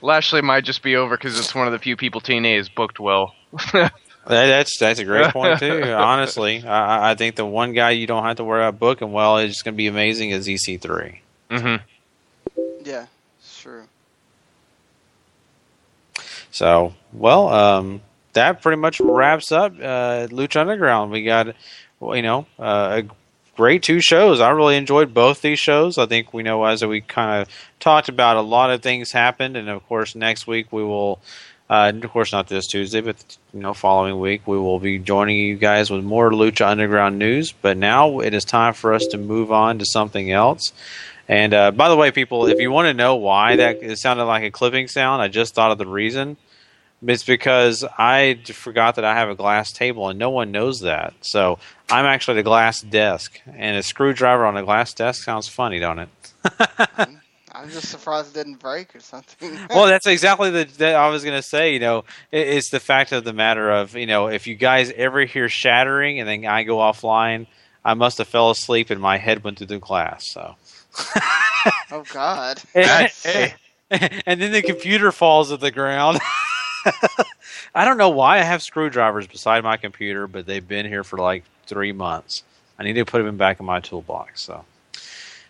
Lashley 0.00 0.42
might 0.42 0.64
just 0.64 0.82
be 0.82 0.96
over 0.96 1.16
because 1.16 1.38
it's 1.38 1.54
one 1.54 1.66
of 1.66 1.72
the 1.72 1.78
few 1.78 1.96
people 1.96 2.20
TNA 2.20 2.56
has 2.56 2.68
booked 2.68 3.00
well. 3.00 3.34
That, 4.28 4.46
that's 4.46 4.78
that's 4.78 5.00
a 5.00 5.06
great 5.06 5.28
point 5.32 5.58
too. 5.58 5.82
Honestly, 5.84 6.62
I, 6.62 7.12
I 7.12 7.14
think 7.14 7.36
the 7.36 7.46
one 7.46 7.72
guy 7.72 7.92
you 7.92 8.06
don't 8.06 8.24
have 8.24 8.36
to 8.36 8.44
worry 8.44 8.62
about 8.62 8.78
booking 8.78 9.10
well 9.10 9.38
is 9.38 9.62
going 9.62 9.72
to 9.72 9.76
be 9.76 9.86
amazing 9.86 10.30
is 10.30 10.46
EC3. 10.46 11.18
Mm-hmm. 11.50 12.60
Yeah, 12.84 13.06
it's 13.38 13.60
true. 13.62 13.84
So, 16.50 16.92
well, 17.14 17.48
um, 17.48 18.02
that 18.34 18.60
pretty 18.60 18.78
much 18.78 19.00
wraps 19.00 19.50
up 19.50 19.72
uh, 19.72 20.26
Lucha 20.28 20.60
Underground. 20.60 21.10
We 21.10 21.24
got, 21.24 21.54
well, 21.98 22.14
you 22.14 22.22
know, 22.22 22.46
uh, 22.58 23.02
a 23.02 23.17
great 23.58 23.82
two 23.82 24.00
shows. 24.00 24.38
I 24.38 24.50
really 24.50 24.76
enjoyed 24.76 25.12
both 25.12 25.42
these 25.42 25.58
shows. 25.58 25.98
I 25.98 26.06
think 26.06 26.32
we 26.32 26.44
know 26.44 26.64
as 26.64 26.84
we 26.84 27.00
kind 27.00 27.42
of 27.42 27.48
talked 27.80 28.08
about, 28.08 28.36
a 28.36 28.40
lot 28.40 28.70
of 28.70 28.82
things 28.82 29.10
happened, 29.10 29.56
and 29.56 29.68
of 29.68 29.84
course, 29.88 30.14
next 30.14 30.46
week 30.46 30.72
we 30.72 30.84
will. 30.84 31.20
Uh, 31.68 31.92
of 31.94 32.10
course, 32.10 32.32
not 32.32 32.46
this 32.46 32.66
Tuesday, 32.66 33.02
but 33.02 33.36
you 33.52 33.60
know, 33.60 33.74
following 33.74 34.18
week 34.18 34.46
we 34.46 34.56
will 34.56 34.78
be 34.78 34.98
joining 34.98 35.36
you 35.36 35.56
guys 35.56 35.90
with 35.90 36.02
more 36.02 36.30
Lucha 36.30 36.66
Underground 36.66 37.18
news. 37.18 37.52
But 37.52 37.76
now 37.76 38.20
it 38.20 38.32
is 38.32 38.44
time 38.44 38.72
for 38.72 38.94
us 38.94 39.04
to 39.08 39.18
move 39.18 39.52
on 39.52 39.80
to 39.80 39.84
something 39.84 40.30
else. 40.30 40.72
And 41.28 41.52
uh, 41.52 41.72
by 41.72 41.90
the 41.90 41.96
way, 41.96 42.10
people, 42.10 42.46
if 42.46 42.58
you 42.58 42.70
want 42.70 42.86
to 42.86 42.94
know 42.94 43.16
why 43.16 43.56
that 43.56 43.82
it 43.82 43.98
sounded 43.98 44.24
like 44.24 44.44
a 44.44 44.50
clipping 44.50 44.88
sound, 44.88 45.20
I 45.20 45.28
just 45.28 45.54
thought 45.54 45.72
of 45.72 45.76
the 45.78 45.86
reason. 45.86 46.38
It's 47.06 47.22
because 47.22 47.84
I 47.96 48.40
forgot 48.44 48.96
that 48.96 49.04
I 49.04 49.14
have 49.14 49.28
a 49.28 49.34
glass 49.34 49.72
table, 49.72 50.08
and 50.08 50.18
no 50.18 50.30
one 50.30 50.50
knows 50.50 50.80
that. 50.80 51.14
So 51.20 51.58
I'm 51.90 52.06
actually 52.06 52.34
the 52.34 52.42
glass 52.42 52.80
desk, 52.80 53.40
and 53.46 53.76
a 53.76 53.82
screwdriver 53.82 54.44
on 54.44 54.56
a 54.56 54.64
glass 54.64 54.92
desk 54.94 55.22
sounds 55.22 55.48
funny, 55.48 55.78
don't 55.78 56.00
it? 56.00 56.08
I'm 57.58 57.70
just 57.70 57.88
surprised 57.88 58.36
it 58.36 58.44
didn't 58.44 58.60
break 58.60 58.94
or 58.94 59.00
something. 59.00 59.58
well, 59.70 59.86
that's 59.86 60.06
exactly 60.06 60.50
the 60.50 60.64
that 60.78 60.94
I 60.94 61.08
was 61.08 61.24
going 61.24 61.36
to 61.36 61.42
say. 61.42 61.72
You 61.72 61.80
know, 61.80 61.98
it, 62.30 62.46
it's 62.48 62.70
the 62.70 62.80
fact 62.80 63.12
of 63.12 63.24
the 63.24 63.32
matter 63.32 63.70
of 63.70 63.96
you 63.96 64.06
know 64.06 64.28
if 64.28 64.46
you 64.46 64.54
guys 64.54 64.92
ever 64.96 65.24
hear 65.24 65.48
shattering 65.48 66.20
and 66.20 66.28
then 66.28 66.46
I 66.46 66.62
go 66.62 66.76
offline, 66.76 67.46
I 67.84 67.94
must 67.94 68.18
have 68.18 68.28
fell 68.28 68.50
asleep 68.50 68.90
and 68.90 69.00
my 69.00 69.18
head 69.18 69.42
went 69.42 69.58
through 69.58 69.68
the 69.68 69.78
glass. 69.78 70.30
So. 70.30 70.54
oh 71.90 72.04
God. 72.12 72.62
and, 72.74 73.12
and 73.90 74.40
then 74.40 74.52
the 74.52 74.62
computer 74.62 75.10
falls 75.10 75.50
to 75.50 75.56
the 75.56 75.70
ground. 75.70 76.18
I 77.74 77.84
don't 77.84 77.98
know 77.98 78.10
why 78.10 78.38
I 78.38 78.42
have 78.42 78.62
screwdrivers 78.62 79.26
beside 79.26 79.64
my 79.64 79.76
computer, 79.76 80.26
but 80.26 80.46
they've 80.46 80.66
been 80.66 80.86
here 80.86 81.04
for 81.04 81.18
like 81.18 81.44
three 81.66 81.92
months. 81.92 82.42
I 82.78 82.84
need 82.84 82.94
to 82.94 83.04
put 83.04 83.22
them 83.22 83.36
back 83.36 83.60
in 83.60 83.66
my 83.66 83.80
toolbox. 83.80 84.40
So, 84.40 84.64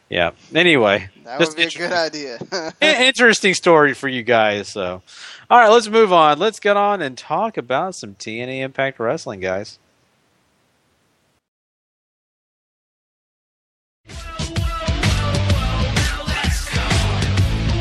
yeah. 0.09 0.31
Anyway, 0.55 1.11
That 1.25 1.39
just 1.39 1.57
would 1.57 1.57
be 1.57 1.65
a 1.65 1.89
good 1.89 1.93
idea. 1.93 2.39
interesting 2.81 3.55
story 3.55 3.95
for 3.95 4.09
you 4.09 4.23
guys. 4.23 4.69
So, 4.69 5.03
all 5.51 5.59
right, 5.59 5.69
let's 5.69 5.89
move 5.89 6.13
on. 6.13 6.39
Let's 6.39 6.61
get 6.61 6.77
on 6.77 7.03
and 7.03 7.17
talk 7.17 7.57
about 7.57 7.95
some 7.95 8.15
TNA 8.15 8.61
Impact 8.61 8.99
Wrestling, 8.99 9.41
guys. 9.41 9.79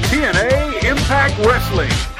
TNA 0.09 0.83
Impact 0.83 1.37
Wrestling. 1.39 2.16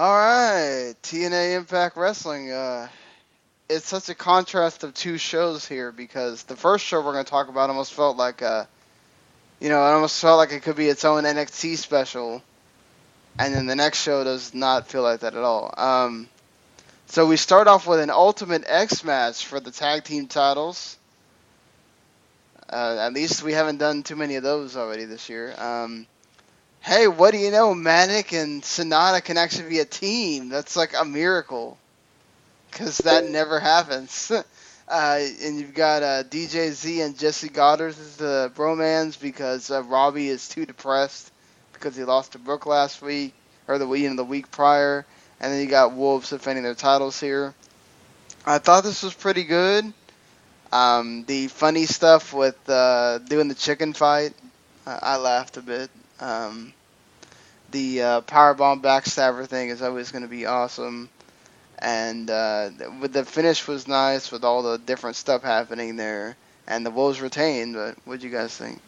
All 0.00 0.14
right, 0.14 0.94
TNA 1.02 1.56
Impact 1.56 1.96
Wrestling. 1.96 2.52
Uh, 2.52 2.86
it's 3.68 3.88
such 3.88 4.08
a 4.08 4.14
contrast 4.14 4.84
of 4.84 4.94
two 4.94 5.18
shows 5.18 5.66
here 5.66 5.90
because 5.90 6.44
the 6.44 6.54
first 6.54 6.84
show 6.84 7.00
we're 7.00 7.14
going 7.14 7.24
to 7.24 7.30
talk 7.30 7.48
about 7.48 7.68
almost 7.68 7.92
felt 7.92 8.16
like 8.16 8.40
a, 8.40 8.68
you 9.58 9.68
know, 9.68 9.84
it 9.84 9.90
almost 9.90 10.20
felt 10.20 10.38
like 10.38 10.52
it 10.52 10.62
could 10.62 10.76
be 10.76 10.86
its 10.86 11.04
own 11.04 11.24
NXT 11.24 11.78
special, 11.78 12.44
and 13.40 13.52
then 13.52 13.66
the 13.66 13.74
next 13.74 14.00
show 14.00 14.22
does 14.22 14.54
not 14.54 14.86
feel 14.86 15.02
like 15.02 15.18
that 15.18 15.34
at 15.34 15.42
all. 15.42 15.74
Um, 15.76 16.28
So 17.08 17.26
we 17.26 17.36
start 17.36 17.66
off 17.66 17.88
with 17.88 17.98
an 17.98 18.10
Ultimate 18.10 18.62
X 18.68 19.02
match 19.02 19.46
for 19.46 19.58
the 19.58 19.72
tag 19.72 20.04
team 20.04 20.28
titles. 20.28 20.96
Uh, 22.72 22.98
at 23.00 23.14
least 23.14 23.42
we 23.42 23.52
haven't 23.52 23.78
done 23.78 24.04
too 24.04 24.14
many 24.14 24.36
of 24.36 24.44
those 24.44 24.76
already 24.76 25.06
this 25.06 25.28
year. 25.28 25.56
Um, 25.58 26.06
hey, 26.80 27.08
what 27.08 27.32
do 27.32 27.38
you 27.38 27.50
know? 27.50 27.74
Manik 27.74 28.32
and 28.32 28.62
Sanada 28.62 29.22
can 29.22 29.36
actually 29.36 29.68
be 29.68 29.78
a 29.80 29.84
team. 29.84 30.48
That's 30.48 30.76
like 30.76 30.94
a 30.98 31.04
miracle. 31.04 31.78
Because 32.70 32.98
that 32.98 33.28
never 33.28 33.58
happens. 33.58 34.30
uh, 34.88 35.18
and 35.42 35.58
you've 35.58 35.74
got 35.74 36.02
uh, 36.02 36.24
DJ 36.24 36.70
Z 36.70 37.00
and 37.00 37.18
Jessie 37.18 37.48
Godderz 37.48 38.00
as 38.00 38.16
the 38.16 38.52
BroMans 38.54 39.20
because 39.20 39.70
uh, 39.70 39.82
Robbie 39.82 40.28
is 40.28 40.48
too 40.48 40.66
depressed 40.66 41.30
because 41.72 41.96
he 41.96 42.04
lost 42.04 42.32
to 42.32 42.38
Brooke 42.38 42.66
last 42.66 43.02
week, 43.02 43.34
or 43.68 43.78
the 43.78 43.86
week, 43.86 44.02
you 44.02 44.10
know, 44.10 44.16
the 44.16 44.24
week 44.24 44.50
prior. 44.50 45.04
And 45.40 45.52
then 45.52 45.60
you 45.60 45.68
got 45.68 45.92
Wolves 45.92 46.30
defending 46.30 46.64
their 46.64 46.74
titles 46.74 47.20
here. 47.20 47.54
I 48.44 48.58
thought 48.58 48.82
this 48.82 49.02
was 49.02 49.14
pretty 49.14 49.44
good. 49.44 49.92
Um, 50.72 51.24
the 51.26 51.48
funny 51.48 51.86
stuff 51.86 52.34
with 52.34 52.58
uh, 52.68 53.18
doing 53.18 53.48
the 53.48 53.54
chicken 53.54 53.92
fight, 53.92 54.34
uh, 54.86 54.98
I 55.00 55.16
laughed 55.16 55.56
a 55.56 55.62
bit. 55.62 55.90
Um, 56.20 56.72
the 57.70 58.02
uh, 58.02 58.20
powerbomb 58.22 58.82
backstabber 58.82 59.46
thing 59.46 59.68
is 59.68 59.82
always 59.82 60.10
going 60.10 60.22
to 60.22 60.28
be 60.28 60.46
awesome, 60.46 61.08
and 61.78 62.30
uh, 62.30 62.70
with 63.00 63.12
the 63.12 63.24
finish 63.24 63.66
was 63.66 63.86
nice 63.86 64.32
with 64.32 64.44
all 64.44 64.62
the 64.62 64.78
different 64.78 65.16
stuff 65.16 65.42
happening 65.42 65.96
there, 65.96 66.36
and 66.66 66.84
the 66.84 66.90
Wolves 66.90 67.20
retained. 67.20 67.74
But 67.74 67.96
what 68.04 68.20
do 68.20 68.26
you 68.26 68.32
guys 68.32 68.56
think? 68.56 68.80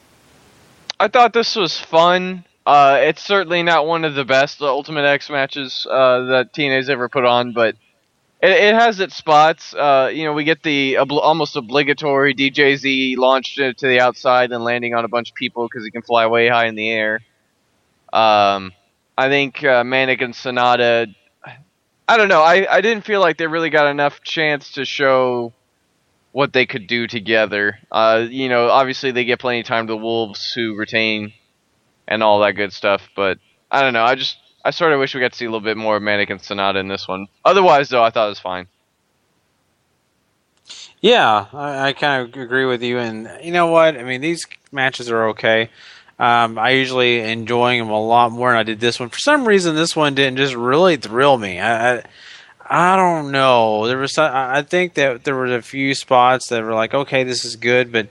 I 0.99 1.09
thought 1.09 1.33
this 1.33 1.57
was 1.57 1.79
fun. 1.79 2.45
Uh, 2.67 2.99
it's 3.01 3.23
certainly 3.23 3.63
not 3.63 3.87
one 3.87 4.05
of 4.05 4.15
the 4.15 4.25
best 4.25 4.61
Ultimate 4.61 5.05
X 5.05 5.31
matches 5.31 5.87
uh, 5.91 6.25
that 6.25 6.53
TNA's 6.53 6.91
ever 6.91 7.09
put 7.09 7.25
on, 7.25 7.53
but 7.53 7.77
it, 8.43 8.51
it 8.51 8.75
has 8.75 9.01
its 9.01 9.17
spots. 9.17 9.75
Uh, 9.75 10.11
you 10.13 10.25
know, 10.25 10.33
we 10.33 10.45
get 10.45 10.63
the 10.63 10.95
obli- 10.95 11.23
almost 11.23 11.57
obligatory 11.57 12.35
DJZ 12.35 13.17
launched 13.17 13.57
to 13.57 13.75
the 13.87 14.01
outside 14.01 14.53
and 14.53 14.65
landing 14.65 14.95
on 14.95 15.05
a 15.05 15.09
bunch 15.09 15.31
of 15.31 15.35
people 15.35 15.69
because 15.69 15.85
he 15.85 15.91
can 15.91 16.03
fly 16.03 16.27
way 16.27 16.49
high 16.49 16.67
in 16.67 16.75
the 16.75 16.91
air. 16.91 17.21
Um, 18.13 18.73
I 19.17 19.29
think 19.29 19.63
uh, 19.63 19.85
Manik 19.85 20.23
and 20.23 20.35
Sanada. 20.35 21.15
I 22.09 22.17
don't 22.17 22.29
know. 22.29 22.43
I, 22.43 22.67
I 22.69 22.81
didn't 22.81 23.05
feel 23.05 23.21
like 23.21 23.37
they 23.37 23.47
really 23.47 23.71
got 23.71 23.89
enough 23.89 24.21
chance 24.23 24.73
to 24.73 24.85
show 24.85 25.53
what 26.33 26.53
they 26.53 26.67
could 26.67 26.87
do 26.87 27.07
together. 27.07 27.79
Uh, 27.91 28.27
you 28.29 28.49
know, 28.49 28.69
obviously 28.69 29.13
they 29.13 29.25
get 29.25 29.39
plenty 29.39 29.61
of 29.61 29.67
time 29.67 29.87
to 29.87 29.93
the 29.93 29.97
Wolves 29.97 30.53
who 30.53 30.75
retain 30.75 31.33
and 32.09 32.23
all 32.23 32.41
that 32.41 32.53
good 32.53 32.73
stuff, 32.73 33.09
but 33.15 33.39
I 33.71 33.83
don't 33.83 33.93
know. 33.93 34.03
I 34.03 34.17
just 34.17 34.37
I 34.65 34.71
sort 34.71 34.93
of 34.93 34.99
wish 34.99 35.15
we 35.15 35.21
got 35.21 35.33
to 35.33 35.39
see 35.39 35.47
a 35.47 35.49
little 35.49 35.61
bit 35.61 35.77
more 35.77 35.97
of 35.97 36.03
and 36.03 36.41
Sanada 36.41 36.77
in 36.77 36.89
this 36.89 37.09
one. 37.09 37.29
Otherwise, 37.45 37.89
though, 37.89 38.03
I 38.03 38.11
thought 38.11 38.27
it 38.27 38.31
was 38.31 38.39
fine. 38.39 38.67
Yeah, 41.01 41.47
I, 41.53 41.89
I 41.89 41.93
kind 41.95 42.23
of 42.23 42.41
agree 42.41 42.67
with 42.67 42.83
you. 42.83 42.99
And 42.99 43.29
you 43.43 43.53
know 43.53 43.69
what? 43.69 43.97
I 43.97 44.03
mean, 44.03 44.21
these 44.21 44.47
matches 44.71 45.11
are 45.11 45.29
okay. 45.29 45.71
Um, 46.19 46.59
I 46.59 46.71
usually 46.73 47.21
enjoy 47.21 47.79
them 47.79 47.89
a 47.89 47.99
lot 47.99 48.33
more, 48.33 48.51
and 48.51 48.59
I 48.59 48.63
did 48.63 48.81
this 48.81 49.01
one. 49.01 49.09
For 49.09 49.19
some 49.19 49.49
reason, 49.49 49.75
this 49.75 49.97
one 49.97 50.15
didn't 50.15 50.37
just 50.37 50.55
really 50.55 50.97
thrill 50.97 51.39
me. 51.39 51.59
I, 51.59 51.97
I, 51.97 52.03
I 52.69 52.97
don't 52.97 53.33
know. 53.33 53.87
There 53.87 53.97
was, 53.97 54.13
some, 54.13 54.31
I 54.31 54.61
think 54.61 54.95
that 54.95 55.25
there 55.25 55.35
were 55.35 55.47
a 55.47 55.63
few 55.63 55.95
spots 55.95 56.49
that 56.51 56.63
were 56.63 56.75
like, 56.75 56.93
okay, 56.93 57.25
this 57.25 57.47
is 57.47 57.57
good, 57.57 57.91
but 57.91 58.09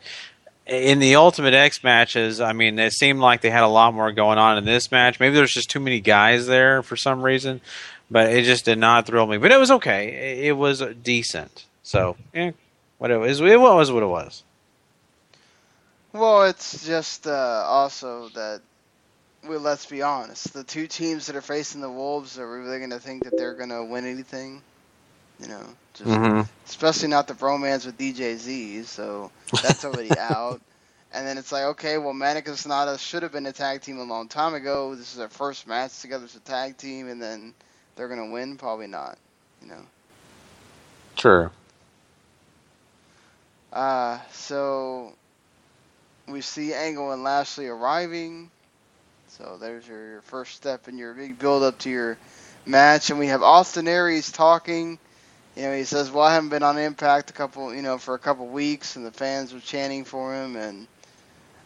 in 0.69 0.99
the 0.99 1.15
Ultimate 1.15 1.53
X 1.53 1.83
matches, 1.83 2.39
I 2.39 2.53
mean, 2.53 2.77
it 2.79 2.93
seemed 2.93 3.19
like 3.19 3.41
they 3.41 3.49
had 3.49 3.63
a 3.63 3.67
lot 3.67 3.93
more 3.93 4.11
going 4.11 4.37
on 4.37 4.57
in 4.57 4.65
this 4.65 4.91
match. 4.91 5.19
Maybe 5.19 5.35
there's 5.35 5.51
just 5.51 5.69
too 5.69 5.79
many 5.79 5.99
guys 5.99 6.47
there 6.47 6.83
for 6.83 6.95
some 6.95 7.21
reason, 7.21 7.61
but 8.09 8.31
it 8.31 8.43
just 8.45 8.65
did 8.65 8.77
not 8.77 9.05
thrill 9.05 9.25
me. 9.25 9.37
But 9.37 9.51
it 9.51 9.57
was 9.57 9.71
okay. 9.71 10.45
It 10.47 10.53
was 10.53 10.83
decent. 11.01 11.65
So, 11.83 12.17
eh, 12.33 12.51
what 12.99 13.11
it 13.11 13.17
was, 13.17 13.41
it 13.41 13.59
was 13.59 13.91
what 13.91 14.03
it 14.03 14.07
was. 14.07 14.43
Well, 16.13 16.43
it's 16.43 16.85
just 16.85 17.27
uh, 17.27 17.63
also 17.65 18.29
that, 18.29 18.61
well, 19.47 19.59
let's 19.59 19.85
be 19.85 20.01
honest, 20.01 20.53
the 20.53 20.63
two 20.63 20.87
teams 20.87 21.27
that 21.27 21.35
are 21.35 21.41
facing 21.41 21.81
the 21.81 21.89
Wolves 21.89 22.37
are 22.37 22.47
really 22.47 22.77
going 22.77 22.89
to 22.91 22.99
think 22.99 23.23
that 23.23 23.37
they're 23.37 23.53
going 23.53 23.69
to 23.69 23.83
win 23.83 24.05
anything. 24.05 24.61
You 25.39 25.47
know, 25.47 25.77
just 25.93 26.21
Mhm. 26.21 26.47
especially 26.67 27.09
not 27.09 27.27
the 27.27 27.33
BroMans 27.33 27.85
with 27.85 27.97
DJZ, 27.97 28.83
so 28.83 29.31
that's 29.61 29.83
already 29.85 30.17
out. 30.17 30.61
And 31.11 31.27
then 31.27 31.37
it's 31.37 31.51
like, 31.51 31.63
okay, 31.65 31.97
well, 31.97 32.13
Manik 32.13 32.47
and 32.47 32.57
Sanada 32.57 32.97
should 32.99 33.23
have 33.23 33.31
been 33.31 33.45
a 33.47 33.53
tag 33.53 33.81
team 33.81 33.99
a 33.99 34.03
long 34.03 34.27
time 34.29 34.53
ago. 34.53 34.95
This 34.95 35.11
is 35.11 35.17
their 35.17 35.29
first 35.29 35.67
match 35.67 35.99
together 36.01 36.25
as 36.25 36.35
a 36.35 36.39
tag 36.41 36.77
team, 36.77 37.07
and 37.07 37.21
then 37.21 37.55
they're 37.95 38.07
going 38.07 38.25
to 38.27 38.33
win? 38.33 38.57
Probably 38.57 38.87
not. 38.87 39.17
You 39.61 39.67
know. 39.69 39.85
True. 41.15 41.49
Uh, 43.71 44.19
so 44.31 45.15
we 46.27 46.41
see 46.41 46.73
Angle 46.73 47.11
and 47.11 47.23
Lashley 47.23 47.67
arriving. 47.67 48.51
So 49.27 49.57
there's 49.59 49.87
your, 49.87 50.11
your 50.11 50.21
first 50.21 50.55
step 50.55 50.87
in 50.87 50.97
your 50.97 51.13
big 51.13 51.37
build 51.39 51.63
up 51.63 51.79
to 51.79 51.89
your 51.89 52.17
match, 52.65 53.09
and 53.09 53.19
we 53.19 53.27
have 53.27 53.41
Austin 53.43 53.87
Aries 53.87 54.31
talking. 54.31 54.99
You 55.55 55.63
know, 55.63 55.75
he 55.75 55.83
says, 55.83 56.11
"Well, 56.11 56.23
I 56.23 56.33
haven't 56.33 56.49
been 56.49 56.63
on 56.63 56.77
Impact 56.77 57.29
a 57.29 57.33
couple, 57.33 57.73
you 57.73 57.81
know, 57.81 57.97
for 57.97 58.13
a 58.13 58.19
couple 58.19 58.47
weeks, 58.47 58.95
and 58.95 59.05
the 59.05 59.11
fans 59.11 59.53
were 59.53 59.59
chanting 59.59 60.05
for 60.05 60.33
him, 60.33 60.55
and 60.55 60.87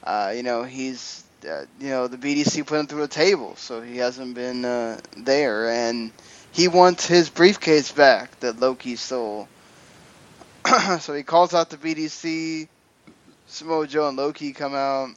uh, 0.03 0.33
you 0.35 0.43
know, 0.43 0.63
he's, 0.63 1.23
uh, 1.47 1.65
you 1.79 1.89
know, 1.89 2.07
the 2.07 2.17
BDC 2.17 2.65
put 2.65 2.79
him 2.79 2.87
through 2.87 3.03
a 3.03 3.07
table, 3.07 3.55
so 3.55 3.81
he 3.81 3.97
hasn't 3.97 4.35
been 4.35 4.65
uh, 4.65 4.99
there, 5.17 5.69
and 5.69 6.11
he 6.51 6.67
wants 6.67 7.05
his 7.05 7.29
briefcase 7.29 7.91
back 7.91 8.39
that 8.39 8.59
Low 8.59 8.75
Ki 8.75 8.95
stole." 8.95 9.47
so 10.99 11.13
he 11.13 11.23
calls 11.23 11.53
out 11.53 11.69
the 11.69 11.77
BDC. 11.77 12.67
Samoa 13.47 13.85
Joe 13.85 14.07
and 14.07 14.17
Low 14.17 14.33
Ki 14.33 14.53
come 14.53 14.73
out. 14.73 15.09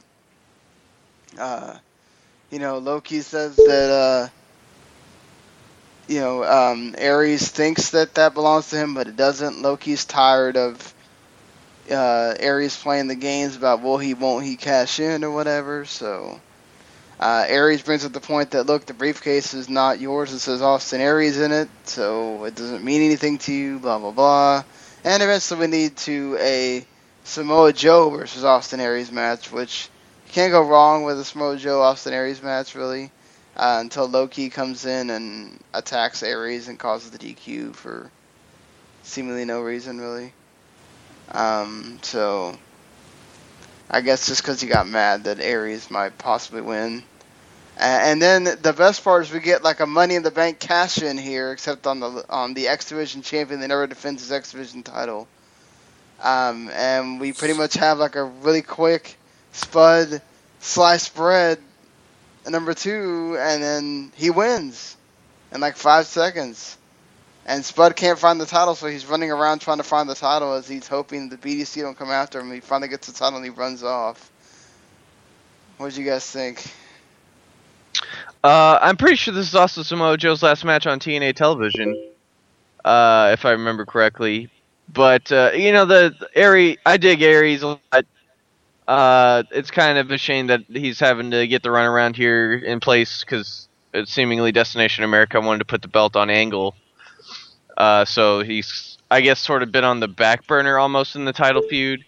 Uh, 1.39 1.77
you 2.51 2.59
know, 2.59 2.77
Low 2.77 3.01
Ki 3.01 3.21
says 3.21 3.57
that 3.57 3.89
uh, 3.89 4.29
you 6.07 6.19
know 6.19 6.43
um, 6.43 6.95
Aries 6.97 7.49
thinks 7.49 7.91
that 7.91 8.15
that 8.15 8.33
belongs 8.33 8.69
to 8.69 8.77
him, 8.77 8.93
but 8.93 9.07
it 9.07 9.15
doesn't. 9.15 9.61
Low 9.61 9.77
Ki's 9.77 10.05
tired 10.05 10.57
of 10.57 10.93
uh, 11.91 12.33
Aries 12.39 12.75
playing 12.77 13.07
the 13.07 13.15
games 13.15 13.55
about 13.55 13.81
will 13.81 13.97
he, 13.97 14.13
won't 14.13 14.45
he 14.45 14.55
cash 14.55 14.99
in 14.99 15.23
or 15.23 15.31
whatever. 15.31 15.85
So 15.85 16.39
uh, 17.19 17.45
Aries 17.47 17.81
brings 17.81 18.05
up 18.05 18.13
the 18.13 18.19
point 18.19 18.51
that 18.51 18.65
look, 18.65 18.85
the 18.85 18.93
briefcase 18.93 19.53
is 19.53 19.69
not 19.69 19.99
yours. 19.99 20.33
It 20.33 20.39
says 20.39 20.61
Austin 20.61 21.01
Aries 21.01 21.39
in 21.39 21.51
it, 21.51 21.69
so 21.83 22.43
it 22.45 22.55
doesn't 22.55 22.83
mean 22.83 23.01
anything 23.01 23.37
to 23.39 23.53
you. 23.53 23.79
Blah 23.79 23.99
blah 23.99 24.11
blah. 24.11 24.63
And 25.03 25.23
eventually 25.23 25.61
we 25.61 25.67
need 25.67 25.97
to 25.97 26.37
a 26.39 26.85
Samoa 27.23 27.73
Joe 27.73 28.09
versus 28.09 28.43
Austin 28.43 28.79
Aries 28.79 29.11
match, 29.11 29.51
which 29.51 29.89
can't 30.29 30.51
go 30.51 30.61
wrong 30.61 31.03
with 31.03 31.19
a 31.19 31.25
Samoa 31.25 31.57
Joe 31.57 31.81
Austin 31.81 32.13
Aries 32.13 32.41
match 32.41 32.75
really, 32.75 33.11
uh, 33.57 33.77
until 33.81 34.07
Low 34.07 34.27
Ki 34.27 34.49
comes 34.49 34.85
in 34.85 35.09
and 35.09 35.59
attacks 35.73 36.21
Aries 36.21 36.67
and 36.67 36.77
causes 36.77 37.09
the 37.09 37.17
DQ 37.17 37.73
for 37.73 38.11
seemingly 39.01 39.45
no 39.45 39.61
reason 39.61 39.99
really. 39.99 40.31
Um, 41.31 41.99
so 42.03 42.57
I 43.89 44.01
guess 44.01 44.27
just 44.27 44.41
because 44.41 44.61
he 44.61 44.67
got 44.67 44.87
mad 44.87 45.23
that 45.23 45.39
Aries 45.39 45.89
might 45.89 46.17
possibly 46.17 46.61
win. 46.61 47.03
And 47.79 48.19
then 48.19 48.43
the 48.43 48.73
best 48.73 49.03
part 49.03 49.23
is 49.23 49.31
we 49.31 49.39
get 49.39 49.63
like 49.63 49.79
a 49.81 49.85
Money 49.85 50.15
in 50.15 50.23
the 50.23 50.31
Bank 50.31 50.59
cash 50.59 51.01
in 51.01 51.15
here, 51.15 51.51
except 51.51 51.85
on 51.85 51.99
the 51.99 52.25
on 52.27 52.55
the 52.55 52.67
X 52.69 52.89
Division 52.89 53.21
champion 53.21 53.59
that 53.59 53.67
never 53.67 53.85
defends 53.85 54.23
his 54.23 54.31
X 54.31 54.51
Division 54.51 54.81
title. 54.81 55.27
Um, 56.19 56.69
and 56.73 57.19
we 57.19 57.33
pretty 57.33 57.53
much 57.53 57.75
have 57.75 57.99
like 57.99 58.15
a 58.15 58.23
really 58.23 58.63
quick 58.63 59.15
Spud 59.51 60.23
sliced 60.59 61.15
bread 61.15 61.59
number 62.51 62.73
two, 62.73 63.37
and 63.39 63.61
then 63.61 64.11
he 64.15 64.29
wins 64.29 64.97
in 65.51 65.61
like 65.61 65.77
five 65.77 66.05
seconds. 66.05 66.77
And 67.45 67.63
Spud 67.63 67.95
can't 67.95 68.19
find 68.19 68.41
the 68.41 68.45
title, 68.45 68.75
so 68.75 68.87
he's 68.87 69.05
running 69.05 69.31
around 69.31 69.59
trying 69.59 69.77
to 69.77 69.83
find 69.83 70.09
the 70.09 70.15
title 70.15 70.53
as 70.53 70.67
he's 70.67 70.87
hoping 70.87 71.29
the 71.29 71.37
BDC 71.37 71.81
don't 71.81 71.97
come 71.97 72.11
after 72.11 72.41
him. 72.41 72.51
He 72.51 72.59
finally 72.59 72.89
gets 72.89 73.07
the 73.07 73.13
title 73.13 73.37
and 73.37 73.45
he 73.45 73.51
runs 73.51 73.83
off. 73.83 74.29
What 75.77 75.93
do 75.93 76.01
you 76.01 76.09
guys 76.09 76.29
think? 76.29 76.69
Uh, 78.43 78.79
I'm 78.81 78.97
pretty 78.97 79.15
sure 79.15 79.33
this 79.33 79.47
is 79.47 79.55
also 79.55 79.81
Samoa 79.81 80.17
Joe's 80.17 80.43
last 80.43 80.65
match 80.65 80.87
on 80.87 80.99
TNA 80.99 81.35
television, 81.35 82.11
uh, 82.83 83.29
if 83.31 83.45
I 83.45 83.51
remember 83.51 83.85
correctly. 83.85 84.49
But 84.91 85.31
uh, 85.31 85.51
you 85.53 85.71
know, 85.71 85.85
the, 85.85 86.15
the 86.19 86.77
I 86.85 86.97
dig 86.97 87.21
Aries 87.21 87.61
a 87.61 87.67
lot. 87.67 88.05
Uh, 88.87 89.43
it's 89.51 89.71
kind 89.71 89.97
of 89.97 90.11
a 90.11 90.17
shame 90.17 90.47
that 90.47 90.61
he's 90.69 90.99
having 90.99 91.31
to 91.31 91.45
get 91.47 91.61
the 91.63 91.71
run 91.71 91.85
around 91.85 92.15
here 92.15 92.53
in 92.53 92.79
place 92.79 93.21
because 93.21 93.67
seemingly 94.05 94.51
Destination 94.51 95.03
America 95.03 95.41
wanted 95.41 95.59
to 95.59 95.65
put 95.65 95.81
the 95.81 95.87
belt 95.89 96.15
on 96.15 96.29
Angle. 96.29 96.75
Uh, 97.77 98.05
so 98.05 98.41
he's, 98.41 98.97
I 99.11 99.21
guess, 99.21 99.39
sort 99.39 99.63
of 99.63 99.71
been 99.71 99.83
on 99.83 99.99
the 99.99 100.07
back 100.07 100.47
burner 100.47 100.77
almost 100.77 101.15
in 101.15 101.25
the 101.25 101.33
title 101.33 101.61
feud. 101.61 102.03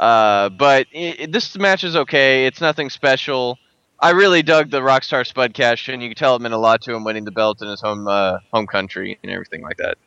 Uh, 0.00 0.48
but 0.50 0.86
i 0.94 1.16
i- 1.20 1.26
this 1.26 1.56
match 1.58 1.84
is 1.84 1.96
okay. 1.96 2.46
It's 2.46 2.60
nothing 2.60 2.90
special. 2.90 3.58
I 4.00 4.10
really 4.10 4.42
dug 4.42 4.70
the 4.70 4.80
Rockstar 4.80 5.26
Spud 5.26 5.54
cash, 5.54 5.88
and 5.88 6.02
you 6.02 6.08
can 6.10 6.16
tell 6.16 6.36
it 6.36 6.42
meant 6.42 6.54
a 6.54 6.58
lot 6.58 6.82
to 6.82 6.94
him 6.94 7.04
winning 7.04 7.24
the 7.24 7.32
belt 7.32 7.62
in 7.62 7.68
his 7.68 7.80
home 7.80 8.06
uh, 8.08 8.38
home 8.52 8.66
country 8.66 9.18
and 9.22 9.32
everything 9.32 9.62
like 9.62 9.78
that. 9.78 9.98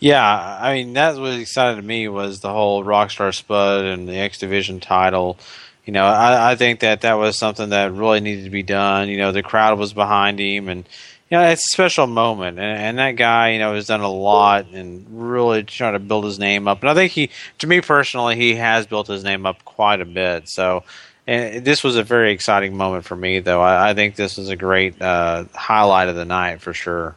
Yeah, 0.00 0.58
I 0.60 0.74
mean 0.74 0.92
that 0.94 1.16
was 1.16 1.36
excited 1.36 1.76
to 1.76 1.82
me 1.82 2.08
was 2.08 2.40
the 2.40 2.52
whole 2.52 2.84
Rockstar 2.84 3.34
Spud 3.34 3.84
and 3.84 4.08
the 4.08 4.16
X 4.16 4.38
Division 4.38 4.80
title. 4.80 5.38
You 5.84 5.92
know, 5.92 6.04
I, 6.04 6.52
I 6.52 6.54
think 6.56 6.80
that 6.80 7.00
that 7.00 7.14
was 7.14 7.38
something 7.38 7.70
that 7.70 7.92
really 7.92 8.20
needed 8.20 8.44
to 8.44 8.50
be 8.50 8.62
done. 8.62 9.08
You 9.08 9.16
know, 9.16 9.32
the 9.32 9.42
crowd 9.42 9.78
was 9.78 9.94
behind 9.94 10.38
him, 10.38 10.68
and 10.68 10.86
you 11.30 11.38
know, 11.38 11.44
it's 11.44 11.62
a 11.62 11.72
special 11.72 12.06
moment. 12.06 12.58
And, 12.58 12.78
and 12.78 12.98
that 12.98 13.12
guy, 13.12 13.50
you 13.50 13.58
know, 13.58 13.74
has 13.74 13.86
done 13.86 14.00
a 14.00 14.10
lot 14.10 14.66
and 14.66 15.06
really 15.08 15.62
trying 15.62 15.94
to 15.94 15.98
build 15.98 16.24
his 16.24 16.38
name 16.38 16.68
up. 16.68 16.80
And 16.82 16.90
I 16.90 16.94
think 16.94 17.12
he, 17.12 17.30
to 17.58 17.66
me 17.66 17.80
personally, 17.80 18.36
he 18.36 18.54
has 18.56 18.86
built 18.86 19.06
his 19.06 19.24
name 19.24 19.46
up 19.46 19.64
quite 19.64 20.00
a 20.00 20.06
bit. 20.06 20.48
So. 20.48 20.84
And 21.26 21.62
this 21.62 21.84
was 21.84 21.96
a 21.96 22.02
very 22.02 22.32
exciting 22.32 22.74
moment 22.74 23.04
for 23.04 23.14
me, 23.14 23.40
though. 23.40 23.60
I, 23.60 23.90
I 23.90 23.94
think 23.94 24.16
this 24.16 24.38
was 24.38 24.48
a 24.48 24.56
great 24.56 25.02
uh, 25.02 25.44
highlight 25.54 26.08
of 26.08 26.16
the 26.16 26.24
night 26.24 26.62
for 26.62 26.72
sure. 26.72 27.16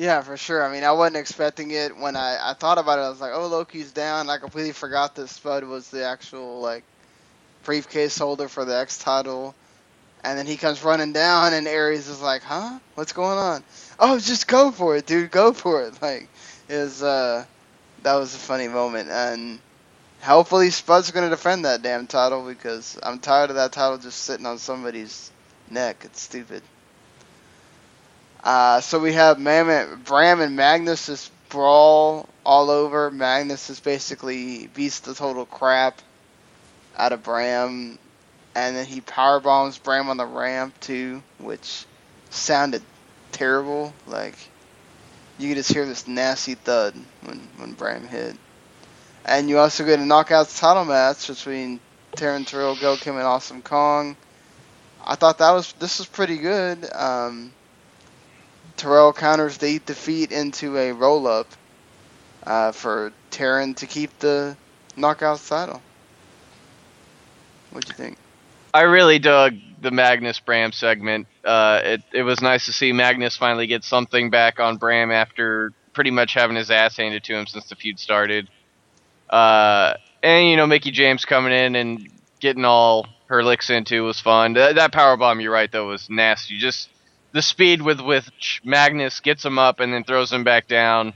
Yeah, 0.00 0.22
for 0.22 0.38
sure. 0.38 0.64
I 0.64 0.72
mean, 0.72 0.82
I 0.84 0.92
wasn't 0.92 1.18
expecting 1.18 1.72
it 1.72 1.94
when 1.94 2.16
I, 2.16 2.52
I 2.52 2.54
thought 2.54 2.78
about 2.78 2.98
it. 2.98 3.02
I 3.02 3.10
was 3.10 3.20
like, 3.20 3.32
oh, 3.34 3.48
Low 3.48 3.66
Ki's 3.66 3.92
down. 3.92 4.30
I 4.30 4.38
completely 4.38 4.72
forgot 4.72 5.14
that 5.16 5.28
Spud 5.28 5.64
was 5.64 5.90
the 5.90 6.06
actual 6.06 6.62
like 6.62 6.84
briefcase 7.64 8.18
holder 8.18 8.48
for 8.48 8.64
the 8.64 8.76
X 8.78 8.98
title. 8.98 9.54
And 10.24 10.38
then 10.38 10.46
he 10.46 10.56
comes 10.56 10.82
running 10.84 11.12
down, 11.12 11.54
and 11.54 11.68
Aries 11.68 12.08
is 12.08 12.22
like, 12.22 12.42
huh? 12.42 12.78
What's 12.96 13.12
going 13.12 13.38
on? 13.38 13.64
Oh, 14.00 14.18
just 14.18 14.48
go 14.48 14.70
for 14.72 14.96
it, 14.96 15.06
dude. 15.06 15.30
Go 15.32 15.52
for 15.52 15.82
it. 15.84 15.94
Like, 16.02 16.28
is 16.68 17.02
uh, 17.02 17.44
that 18.02 18.16
was 18.16 18.34
a 18.34 18.38
funny 18.38 18.68
moment, 18.68 19.10
and 19.10 19.60
hopefully 20.22 20.70
Spud's 20.70 21.10
gonna 21.12 21.30
defend 21.30 21.64
that 21.66 21.82
damn 21.82 22.06
title 22.06 22.46
because 22.46 22.98
I'm 23.02 23.20
tired 23.20 23.50
of 23.50 23.56
that 23.56 23.72
title 23.72 23.98
just 23.98 24.22
sitting 24.22 24.46
on 24.46 24.58
somebody's 24.58 25.30
neck. 25.70 26.02
It's 26.04 26.22
stupid. 26.22 26.62
Uh, 28.42 28.80
so 28.80 28.98
we 28.98 29.12
have 29.12 29.38
Mam- 29.38 30.02
Bram 30.04 30.40
and 30.40 30.56
Magnus 30.56 31.06
just 31.06 31.30
brawl 31.50 32.28
all 32.44 32.70
over. 32.70 33.10
Magnus 33.10 33.68
is 33.70 33.80
basically 33.80 34.68
beats 34.68 35.00
the 35.00 35.14
total 35.14 35.44
crap 35.44 36.00
out 36.96 37.12
of 37.12 37.22
Bram, 37.22 37.98
and 38.54 38.76
then 38.76 38.86
he 38.86 39.00
power 39.00 39.40
bombs 39.40 39.78
Bram 39.78 40.08
on 40.08 40.16
the 40.16 40.26
ramp 40.26 40.78
too, 40.80 41.22
which 41.38 41.84
sounded 42.30 42.82
terrible. 43.32 43.92
Like 44.06 44.36
you 45.38 45.48
could 45.48 45.56
just 45.56 45.72
hear 45.72 45.84
this 45.86 46.08
nasty 46.08 46.54
thud 46.54 46.94
when 47.22 47.38
when 47.58 47.72
Bram 47.72 48.06
hit. 48.06 48.36
And 49.24 49.50
you 49.50 49.58
also 49.58 49.84
get 49.84 49.98
a 49.98 50.02
knockouts 50.02 50.58
title 50.58 50.86
match 50.86 51.28
between 51.28 51.78
Taryn 52.12 52.46
Terrell, 52.46 52.74
Gail 52.74 52.96
Kim, 52.96 53.16
and 53.16 53.26
Awesome 53.26 53.60
Kong. 53.60 54.16
I 55.04 55.14
thought 55.14 55.38
that 55.38 55.50
was 55.50 55.72
this 55.74 55.98
was 55.98 56.08
pretty 56.08 56.38
good. 56.38 56.88
Um, 56.94 57.52
Terrell 58.80 59.12
counters 59.12 59.58
the 59.58 59.78
defeat 59.84 60.32
into 60.32 60.78
a 60.78 60.92
roll 60.92 61.26
up 61.26 61.46
uh, 62.44 62.72
for 62.72 63.12
Taryn 63.30 63.76
to 63.76 63.86
keep 63.86 64.18
the 64.20 64.56
knockouts 64.96 65.46
title. 65.46 65.82
What'd 67.70 67.90
you 67.90 67.94
think? 67.94 68.16
I 68.72 68.82
really 68.82 69.18
dug 69.18 69.56
the 69.82 69.90
Magnus 69.90 70.40
Bram 70.40 70.72
segment. 70.72 71.26
Uh, 71.44 71.80
it 71.84 72.02
it 72.14 72.22
was 72.22 72.40
nice 72.40 72.64
to 72.66 72.72
see 72.72 72.94
Magnus 72.94 73.36
finally 73.36 73.66
get 73.66 73.84
something 73.84 74.30
back 74.30 74.58
on 74.58 74.78
Bram 74.78 75.10
after 75.10 75.72
pretty 75.92 76.10
much 76.10 76.32
having 76.32 76.56
his 76.56 76.70
ass 76.70 76.96
handed 76.96 77.22
to 77.24 77.34
him 77.34 77.46
since 77.46 77.68
the 77.68 77.76
feud 77.76 77.98
started. 77.98 78.48
Uh, 79.28 79.92
and 80.22 80.48
you 80.48 80.56
know 80.56 80.66
Mickie 80.66 80.90
James 80.90 81.26
coming 81.26 81.52
in 81.52 81.76
and 81.76 82.08
getting 82.40 82.64
all 82.64 83.06
her 83.26 83.44
licks 83.44 83.68
into 83.68 84.04
was 84.04 84.20
fun. 84.20 84.54
That, 84.54 84.76
that 84.76 84.92
power 84.92 85.18
bomb, 85.18 85.38
you're 85.42 85.52
right 85.52 85.70
though, 85.70 85.88
was 85.88 86.08
nasty. 86.08 86.56
Just 86.56 86.88
the 87.32 87.42
speed 87.42 87.82
with 87.82 88.00
which 88.00 88.60
Magnus 88.64 89.20
gets 89.20 89.44
him 89.44 89.58
up 89.58 89.80
and 89.80 89.92
then 89.92 90.04
throws 90.04 90.32
him 90.32 90.44
back 90.44 90.66
down, 90.68 91.14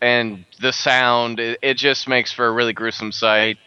and 0.00 0.44
the 0.60 0.72
sound, 0.72 1.40
it, 1.40 1.58
it 1.62 1.74
just 1.74 2.08
makes 2.08 2.32
for 2.32 2.46
a 2.46 2.52
really 2.52 2.72
gruesome 2.72 3.12
sight. 3.12 3.58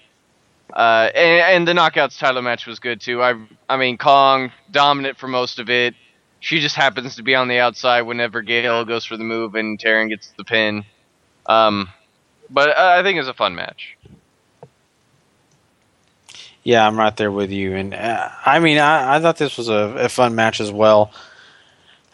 Uh, 0.73 1.09
and, 1.13 1.41
and 1.41 1.67
the 1.67 1.73
knockouts 1.73 2.17
title 2.17 2.41
match 2.41 2.65
was 2.65 2.79
good 2.79 3.01
too. 3.01 3.21
I 3.21 3.33
I 3.67 3.77
mean 3.77 3.97
Kong 3.97 4.51
dominant 4.71 5.17
for 5.17 5.27
most 5.27 5.59
of 5.59 5.69
it. 5.69 5.95
She 6.39 6.59
just 6.59 6.75
happens 6.75 7.17
to 7.17 7.23
be 7.23 7.35
on 7.35 7.49
the 7.49 7.59
outside 7.59 8.01
whenever 8.01 8.41
Gail 8.41 8.85
goes 8.85 9.05
for 9.05 9.17
the 9.17 9.23
move 9.23 9.55
and 9.55 9.77
Taryn 9.77 10.09
gets 10.09 10.31
the 10.37 10.43
pin. 10.43 10.85
Um, 11.45 11.89
but 12.49 12.69
uh, 12.69 12.95
I 12.97 13.03
think 13.03 13.19
it's 13.19 13.27
a 13.27 13.33
fun 13.33 13.53
match. 13.53 13.97
Yeah, 16.63 16.85
I'm 16.85 16.97
right 16.97 17.15
there 17.17 17.31
with 17.31 17.51
you, 17.51 17.75
and 17.75 17.93
uh, 17.93 18.29
I 18.45 18.59
mean, 18.59 18.77
I, 18.77 19.15
I 19.15 19.19
thought 19.19 19.37
this 19.37 19.57
was 19.57 19.67
a, 19.67 19.95
a 19.97 20.09
fun 20.09 20.35
match 20.35 20.61
as 20.61 20.71
well. 20.71 21.11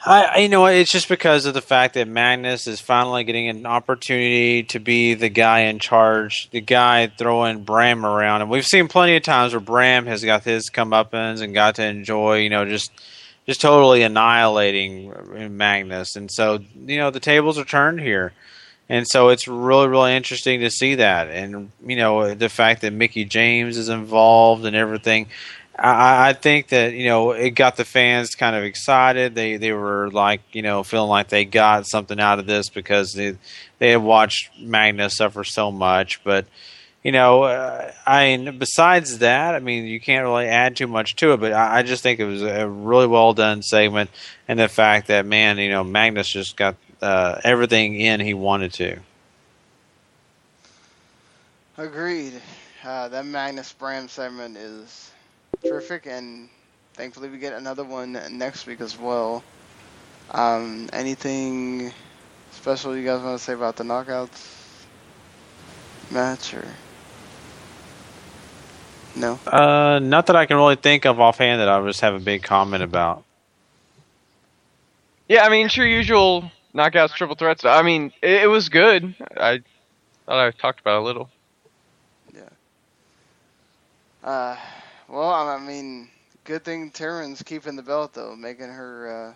I, 0.08 0.38
you 0.38 0.48
know, 0.48 0.66
it's 0.68 0.92
just 0.92 1.10
because 1.10 1.46
of 1.46 1.54
the 1.54 1.62
fact 1.62 1.96
that 1.96 2.08
Magnus 2.08 2.66
is 2.66 2.80
finally 2.80 3.26
getting 3.26 3.50
an 3.50 3.66
opportunity 3.66 4.64
to 4.64 4.80
be 4.80 5.16
the 5.16 5.28
guy 5.28 5.62
in 5.62 5.80
charge, 5.80 6.50
the 6.52 6.62
guy 6.62 7.08
throwing 7.08 7.64
Bram 7.64 8.06
around, 8.06 8.42
and 8.42 8.50
we've 8.50 8.66
seen 8.66 8.88
plenty 8.88 9.18
of 9.18 9.24
times 9.24 9.52
where 9.52 9.60
Bram 9.60 10.06
has 10.06 10.24
got 10.24 10.46
his 10.46 10.70
comeuppance 10.70 11.42
and 11.42 11.54
got 11.54 11.76
to 11.76 11.84
enjoy, 11.84 12.38
you 12.38 12.50
know, 12.50 12.64
just 12.64 12.90
just 13.46 13.60
totally 13.60 14.02
annihilating 14.02 15.58
Magnus, 15.58 16.16
and 16.16 16.32
so 16.32 16.60
you 16.86 16.98
know 16.98 17.12
the 17.12 17.20
tables 17.20 17.58
are 17.58 17.66
turned 17.66 18.00
here, 18.00 18.32
and 18.88 19.06
so 19.06 19.30
it's 19.30 19.48
really 19.48 19.90
really 19.90 20.16
interesting 20.16 20.62
to 20.62 20.70
see 20.70 20.96
that, 20.96 21.30
and 21.30 21.70
you 21.86 21.98
know 21.98 22.34
the 22.34 22.50
fact 22.50 22.82
that 22.82 22.94
Mickie 22.94 23.26
James 23.26 23.78
is 23.78 23.90
involved 23.90 24.66
and 24.66 24.76
everything. 24.76 25.28
I, 25.78 26.30
I 26.30 26.34
think 26.34 26.70
that 26.70 26.94
you 26.94 27.06
know 27.06 27.32
it 27.32 27.52
got 27.52 27.78
the 27.78 27.86
fans 27.86 28.36
kind 28.36 28.56
of 28.56 28.64
excited. 28.64 29.36
They 29.36 29.58
they 29.58 29.72
were 29.72 30.10
like 30.12 30.41
you 30.52 30.62
know 30.62 30.84
feeling 30.84 31.10
like 31.10 31.30
they 31.30 31.45
got 31.45 31.88
something 31.88 32.20
out 32.20 32.40
of 32.40 32.45
this 32.48 32.70
because 32.70 33.14
they 33.14 33.38
they 33.80 33.91
had 33.91 34.02
watched 34.02 34.49
Magnus 34.60 35.18
suffer 35.18 35.44
so 35.44 35.72
much. 35.72 36.24
But 36.24 36.45
you 37.04 37.12
know, 37.12 37.44
uh, 37.44 37.91
I 38.06 38.38
mean, 38.38 38.58
besides 38.58 39.20
that, 39.20 39.56
I 39.56 39.60
mean, 39.60 39.86
you 39.86 39.99
can't 39.99 40.26
really 40.26 40.48
add 40.48 40.76
too 40.76 40.88
much 40.88 41.16
to 41.18 41.34
it. 41.34 41.40
But 41.40 41.54
I, 41.54 41.80
I 41.80 41.84
just 41.84 42.04
think 42.04 42.20
it 42.20 42.26
was 42.26 42.41
a 42.41 42.68
really 42.68 43.08
well 43.08 43.34
done 43.34 43.62
segment, 43.62 44.10
and 44.48 44.60
the 44.60 44.68
fact 44.68 45.08
that 45.08 45.26
man, 45.26 45.58
you 45.58 45.70
know, 45.70 45.84
Magnus 45.84 46.28
just 46.28 46.58
got 46.58 46.76
uh, 47.02 47.40
everything 47.44 47.99
in 47.99 48.20
he 48.20 48.34
wanted 48.34 48.74
to. 48.74 48.99
Agreed. 51.78 52.34
Uh, 52.84 53.08
that 53.10 53.26
Magnus 53.26 53.72
Bram 53.74 54.08
segment 54.08 54.58
is 54.58 55.12
terrific, 55.64 56.06
and 56.06 56.50
thankfully 56.94 57.30
we 57.30 57.38
get 57.38 57.54
another 57.54 57.84
one 57.84 58.20
next 58.32 58.66
week 58.66 58.82
as 58.82 58.98
well. 58.98 59.44
Um, 60.32 60.90
anything 60.94 61.92
special 62.52 62.96
you 62.98 63.06
guys 63.06 63.22
want 63.22 63.38
to 63.38 63.44
say 63.44 63.54
about 63.54 63.76
the 63.78 63.84
knockouts 63.84 64.86
match, 66.12 66.54
or 66.54 66.66
no? 69.16 69.40
Uh, 69.48 70.00
not 70.00 70.28
that 70.28 70.36
I 70.36 70.46
can 70.46 70.58
really 70.58 70.76
think 70.76 71.06
of 71.06 71.20
offhand 71.20 71.62
that 71.62 71.70
I 71.70 71.80
would 71.80 71.88
just 71.88 72.02
have 72.02 72.16
a 72.16 72.20
big 72.20 72.44
comment 72.44 72.84
about. 72.84 73.24
Yeah, 75.28 75.46
I 75.46 75.50
mean, 75.50 75.68
sure, 75.68 75.86
usual 75.86 76.52
knockouts, 76.74 77.14
triple 77.14 77.36
threats. 77.36 77.66
I 77.66 77.82
mean, 77.82 78.14
it, 78.22 78.44
it 78.44 78.48
was 78.48 78.70
good. 78.70 79.16
I 79.36 79.62
thought 80.26 80.48
I 80.48 80.52
talked 80.52 80.80
about 80.80 80.98
it 80.98 81.02
a 81.02 81.06
little. 81.06 81.30
Yeah. 82.34 82.42
Uh, 84.24 84.56
well, 85.08 85.30
I 85.30 85.60
mean, 85.60 86.10
good 86.44 86.64
thing 86.64 86.92
Taryn's 86.92 87.44
keeping 87.44 87.76
the 87.76 87.84
belt 87.84 88.14
though, 88.14 88.36
making 88.36 88.70
her 88.70 89.30
uh, 89.30 89.34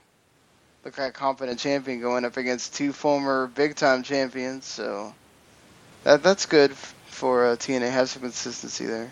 look 0.84 0.98
like 0.98 1.10
a 1.10 1.14
competent 1.14 1.60
champion 1.60 2.02
going 2.02 2.26
up 2.26 2.38
against 2.38 2.76
two 2.76 2.92
former 2.94 3.48
big 3.48 3.76
time 3.76 4.04
champions. 4.04 4.66
So 4.66 5.14
that 6.04 6.24
that's 6.24 6.46
good 6.46 6.72
for 6.72 7.46
uh, 7.48 7.56
TNA. 7.56 7.92
Have 7.92 8.10
some 8.10 8.22
consistency 8.22 8.86
there. 8.86 9.12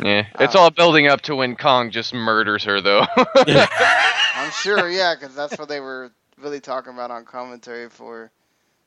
Yeah, 0.00 0.26
it's 0.40 0.54
all 0.54 0.70
building 0.70 1.06
up 1.06 1.20
to 1.22 1.36
when 1.36 1.54
Kong 1.54 1.90
just 1.90 2.14
murders 2.14 2.64
her, 2.64 2.80
though. 2.80 3.04
I'm 3.36 4.50
sure, 4.50 4.88
yeah, 4.88 5.14
because 5.14 5.34
that's 5.34 5.58
what 5.58 5.68
they 5.68 5.80
were 5.80 6.10
really 6.38 6.60
talking 6.60 6.94
about 6.94 7.10
on 7.10 7.26
commentary 7.26 7.90
for 7.90 8.30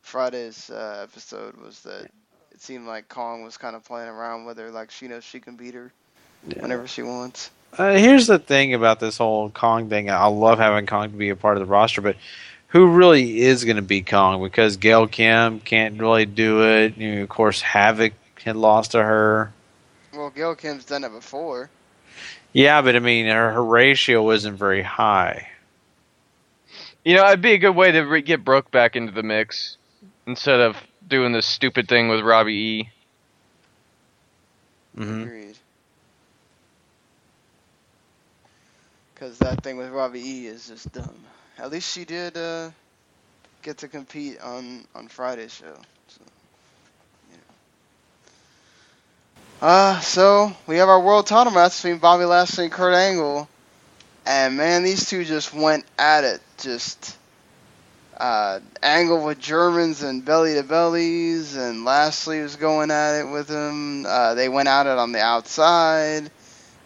Friday's 0.02 0.72
uh, 0.72 1.06
episode 1.08 1.58
was 1.58 1.82
that 1.82 2.06
it 2.52 2.60
seemed 2.62 2.88
like 2.88 3.08
Kong 3.08 3.44
was 3.44 3.56
kind 3.58 3.76
of 3.76 3.84
playing 3.86 4.10
around 4.10 4.46
with 4.46 4.58
her, 4.58 4.72
like 4.72 4.90
she 4.90 5.08
knows 5.08 5.24
she 5.24 5.40
can 5.40 5.56
beat 5.56 5.76
her 5.76 5.92
whenever 6.60 6.88
she 6.88 7.02
wants. 7.04 7.52
Uh, 7.78 7.94
here's 7.94 8.28
the 8.28 8.40
thing 8.40 8.74
about 8.74 9.00
this 9.00 9.18
whole 9.18 9.50
Kong 9.50 9.90
thing. 9.90 10.10
I 10.10 10.28
love 10.28 10.60
having 10.60 10.86
Kong 10.86 11.12
to 11.12 11.18
be 11.18 11.30
a 11.30 11.36
part 11.36 11.58
of 11.58 11.62
the 11.62 11.72
roster, 11.72 12.02
but 12.02 12.16
who 12.68 12.88
really 12.88 13.42
is 13.42 13.66
going 13.66 13.76
to 13.76 13.82
be 13.82 14.02
Kong? 14.02 14.42
Because 14.42 14.78
Gail 14.78 15.08
Kim 15.08 15.60
can't 15.60 16.00
really 16.00 16.26
do 16.26 16.64
it. 16.64 16.98
You 16.98 17.16
know, 17.16 17.24
of 17.24 17.30
course, 17.30 17.62
Havoc 17.62 18.14
had 18.44 18.56
lost 18.56 18.92
to 18.92 19.04
her. 19.04 19.52
Well, 20.14 20.30
Gail 20.30 20.56
Kim's 20.56 20.86
done 20.86 21.04
it 21.04 21.12
before. 21.12 21.70
Yeah, 22.54 22.82
but 22.82 22.96
I 22.96 23.00
mean, 23.00 23.26
her, 23.26 23.52
her 23.52 23.64
ratio 23.64 24.24
wasn't 24.24 24.58
very 24.58 24.82
high. 24.82 25.50
You 27.04 27.16
know, 27.16 27.26
it'd 27.28 27.42
be 27.42 27.54
a 27.54 27.58
good 27.58 27.76
way 27.76 27.92
to 27.92 28.02
re- 28.02 28.22
get 28.22 28.46
Brooke 28.46 28.72
back 28.72 28.96
into 28.96 29.12
the 29.12 29.24
mix 29.24 29.78
instead 30.26 30.62
of 30.62 30.78
doing 31.08 31.34
this 31.34 31.46
stupid 31.46 31.90
thing 31.90 32.08
with 32.08 32.22
Robbie 32.22 32.54
E. 32.54 32.90
Mm-hmm. 34.98 35.52
Because 39.16 39.38
that 39.40 39.64
thing 39.64 39.78
with 39.78 39.90
Robbie 39.92 40.20
E 40.20 40.48
is 40.48 40.68
just 40.68 40.92
dumb. 40.92 41.16
At 41.58 41.72
least 41.72 41.94
she 41.94 42.04
did 42.04 42.36
uh, 42.36 42.70
get 43.62 43.78
to 43.78 43.88
compete 43.88 44.42
on 44.42 44.84
on 44.94 45.08
Friday's 45.08 45.54
show. 45.54 45.74
So, 46.10 46.22
yeah. 47.32 47.38
Uh, 49.68 50.00
so 50.02 50.52
we 50.68 50.76
have 50.78 50.90
our 50.90 51.00
world 51.00 51.28
title 51.28 51.54
match 51.54 51.82
between 51.82 52.00
Bobby 52.00 52.26
Lashley 52.26 52.66
and 52.66 52.74
Kurt 52.74 52.94
Angle, 52.94 53.48
and 54.26 54.58
man, 54.58 54.84
these 54.84 55.10
two 55.10 55.24
just 55.24 55.54
went 55.54 55.86
at 55.98 56.26
it. 56.26 56.42
Just 56.58 57.18
uh, 58.18 58.60
Angle 58.84 59.24
with 59.26 59.40
Germans 59.40 60.04
and 60.04 60.26
belly 60.26 60.56
to 60.56 60.64
bellies, 60.64 61.56
and 61.56 61.86
Lashley 61.86 62.42
was 62.42 62.58
going 62.58 62.92
at 62.92 63.22
it 63.22 63.32
with 63.32 63.48
him. 63.48 64.06
Uh, 64.06 64.34
they 64.34 64.50
went 64.50 64.68
at 64.68 64.88
it 64.88 64.98
on 64.98 65.14
the 65.14 65.22
outside. 65.22 66.30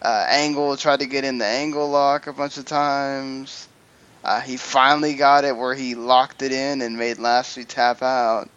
Uh, 0.02 0.24
Angle 0.28 0.76
tried 0.76 1.00
to 1.00 1.06
get 1.06 1.24
in 1.24 1.38
the 1.38 1.44
angle 1.44 1.90
lock 1.90 2.26
a 2.26 2.32
bunch 2.32 2.56
of 2.56 2.64
times. 2.64 3.68
Uh, 4.24 4.40
he 4.40 4.56
finally 4.56 5.14
got 5.14 5.44
it 5.44 5.56
where 5.56 5.74
he 5.74 5.94
locked 5.94 6.42
it 6.42 6.52
in 6.52 6.82
and 6.82 6.96
made 6.96 7.18
Lashley 7.18 7.64
tap 7.64 8.02
out. 8.02 8.48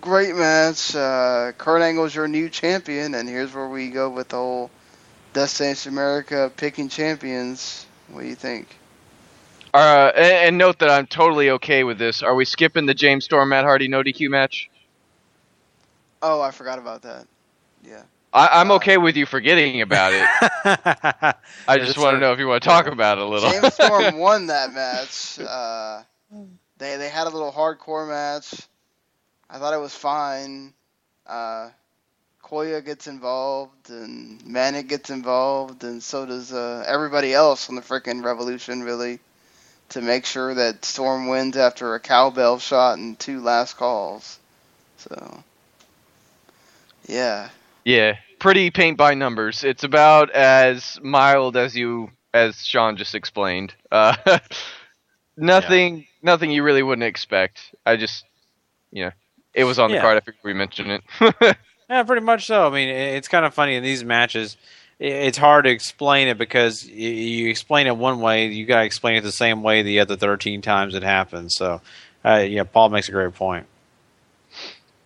Great 0.00 0.34
match. 0.34 0.94
Uh, 0.94 1.52
Kurt 1.58 1.82
Angle's 1.82 2.14
your 2.14 2.28
new 2.28 2.48
champion, 2.48 3.14
and 3.14 3.28
here's 3.28 3.54
where 3.54 3.68
we 3.68 3.90
go 3.90 4.08
with 4.08 4.28
the 4.28 4.36
whole 4.36 4.70
Destination 5.32 5.92
America 5.92 6.50
picking 6.56 6.88
champions. 6.88 7.86
What 8.08 8.22
do 8.22 8.28
you 8.28 8.34
think? 8.34 8.76
Uh, 9.72 10.10
and, 10.16 10.32
and 10.32 10.58
note 10.58 10.78
that 10.80 10.90
I'm 10.90 11.06
totally 11.06 11.50
okay 11.50 11.84
with 11.84 11.98
this. 11.98 12.22
Are 12.22 12.34
we 12.34 12.44
skipping 12.44 12.86
the 12.86 12.94
James 12.94 13.26
Storm 13.26 13.50
Matt 13.50 13.64
Hardy 13.64 13.88
no 13.88 14.02
DQ 14.02 14.30
match? 14.30 14.70
Oh, 16.22 16.40
I 16.40 16.50
forgot 16.50 16.78
about 16.78 17.02
that. 17.02 17.26
Yeah. 17.84 18.02
I, 18.32 18.60
I'm 18.60 18.70
okay 18.72 18.96
with 18.96 19.16
you 19.16 19.26
forgetting 19.26 19.80
about 19.80 20.12
it. 20.12 20.26
I 21.66 21.78
just 21.78 21.98
want 21.98 22.14
to 22.16 22.20
know 22.20 22.32
if 22.32 22.38
you 22.38 22.46
want 22.46 22.62
to 22.62 22.68
talk 22.68 22.86
about 22.86 23.18
it 23.18 23.24
a 23.24 23.26
little. 23.26 23.50
James 23.50 23.74
Storm 23.74 24.18
won 24.18 24.46
that 24.46 24.72
match. 24.72 25.38
Uh, 25.40 26.02
they 26.78 26.96
they 26.96 27.08
had 27.08 27.26
a 27.26 27.30
little 27.30 27.52
hardcore 27.52 28.08
match. 28.08 28.54
I 29.48 29.58
thought 29.58 29.74
it 29.74 29.80
was 29.80 29.94
fine. 29.94 30.72
Uh, 31.26 31.70
Khoya 32.44 32.84
gets 32.84 33.06
involved, 33.06 33.90
and 33.90 34.44
Manik 34.46 34.88
gets 34.88 35.10
involved, 35.10 35.84
and 35.84 36.02
so 36.02 36.26
does 36.26 36.52
uh, 36.52 36.84
everybody 36.86 37.32
else 37.32 37.68
on 37.68 37.76
the 37.76 37.82
freaking 37.82 38.24
Revolution, 38.24 38.82
really, 38.82 39.20
to 39.90 40.00
make 40.00 40.24
sure 40.24 40.54
that 40.54 40.84
Storm 40.84 41.28
wins 41.28 41.56
after 41.56 41.94
a 41.94 42.00
cowbell 42.00 42.58
shot 42.58 42.98
and 42.98 43.18
two 43.18 43.40
last 43.40 43.76
calls. 43.76 44.38
So, 44.98 45.44
yeah. 47.06 47.48
Yeah, 47.90 48.16
pretty 48.38 48.70
paint 48.70 48.96
by 48.96 49.14
numbers. 49.14 49.64
It's 49.64 49.82
about 49.82 50.30
as 50.30 51.00
mild 51.02 51.56
as 51.56 51.76
you 51.76 52.10
as 52.32 52.64
Sean 52.64 52.96
just 52.96 53.16
explained. 53.16 53.74
Uh, 53.90 54.14
nothing, 55.36 56.06
nothing 56.22 56.52
you 56.52 56.62
really 56.62 56.84
wouldn't 56.84 57.02
expect. 57.02 57.74
I 57.84 57.96
just, 57.96 58.24
you 58.92 59.06
know, 59.06 59.10
it 59.54 59.64
was 59.64 59.80
on 59.80 59.90
the 59.90 59.96
Yeah. 59.96 60.02
card. 60.02 60.16
I 60.18 60.20
figured 60.20 60.44
we 60.44 60.54
mentioned 60.54 61.02
it. 61.20 61.56
Yeah, 61.90 62.04
pretty 62.04 62.24
much 62.24 62.46
so. 62.46 62.68
I 62.68 62.70
mean, 62.70 62.88
it's 62.88 63.26
kind 63.26 63.44
of 63.44 63.52
funny 63.52 63.74
in 63.74 63.82
these 63.82 64.04
matches. 64.04 64.56
It's 65.00 65.36
hard 65.36 65.64
to 65.64 65.72
explain 65.72 66.28
it 66.28 66.38
because 66.38 66.86
you 66.86 67.48
explain 67.48 67.88
it 67.88 67.96
one 67.96 68.20
way, 68.20 68.46
you 68.46 68.64
got 68.64 68.78
to 68.78 68.84
explain 68.84 69.16
it 69.16 69.22
the 69.22 69.32
same 69.32 69.64
way 69.64 69.82
the 69.82 69.98
other 69.98 70.14
13 70.14 70.62
times 70.62 70.94
it 70.94 71.02
happens. 71.02 71.56
So, 71.56 71.80
uh, 72.24 72.46
yeah, 72.46 72.62
Paul 72.62 72.90
makes 72.90 73.08
a 73.08 73.10
great 73.10 73.34
point. 73.34 73.66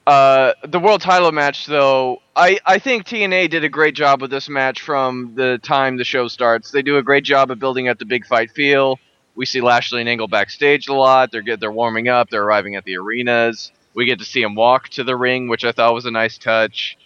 Uh, 0.07 0.53
the 0.63 0.79
world 0.79 1.01
title 1.01 1.33
match, 1.33 1.65
though, 1.65 2.21
I, 2.37 2.59
I 2.67 2.79
think 2.79 3.07
TNA 3.07 3.51
did 3.51 3.63
a 3.65 3.69
great 3.69 3.95
job 3.95 4.21
with 4.21 4.31
this 4.31 4.49
match 4.49 4.81
from 4.81 5.35
the 5.37 5.59
time 5.59 5.97
the 5.97 6.05
show 6.05 6.27
starts. 6.27 6.71
They 6.71 6.83
do 6.83 6.99
a 6.99 7.03
great 7.03 7.25
job 7.25 7.51
of 7.51 7.59
building 7.61 7.89
up 7.89 7.99
the 7.99 8.05
big 8.05 8.27
fight 8.27 8.51
feel. 8.51 8.99
We 9.37 9.47
see 9.47 9.61
Lashley 9.61 10.01
and 10.01 10.09
Angle 10.09 10.29
backstage 10.29 10.89
a 10.89 10.95
lot. 10.95 11.31
They're 11.31 11.43
get 11.43 11.61
they're 11.61 11.73
warming 11.73 12.09
up. 12.09 12.31
They're 12.31 12.43
arriving 12.43 12.75
at 12.77 12.85
the 12.85 12.97
arenas. 12.97 13.71
We 13.95 14.07
get 14.07 14.19
to 14.19 14.25
see 14.25 14.43
them 14.43 14.57
walk 14.57 14.89
to 14.91 15.05
the 15.05 15.17
ring, 15.17 15.49
which 15.49 15.65
I 15.65 15.73
thought 15.73 15.95
was 15.95 16.07
a 16.07 16.11
nice 16.11 16.37
touch. 16.39 16.99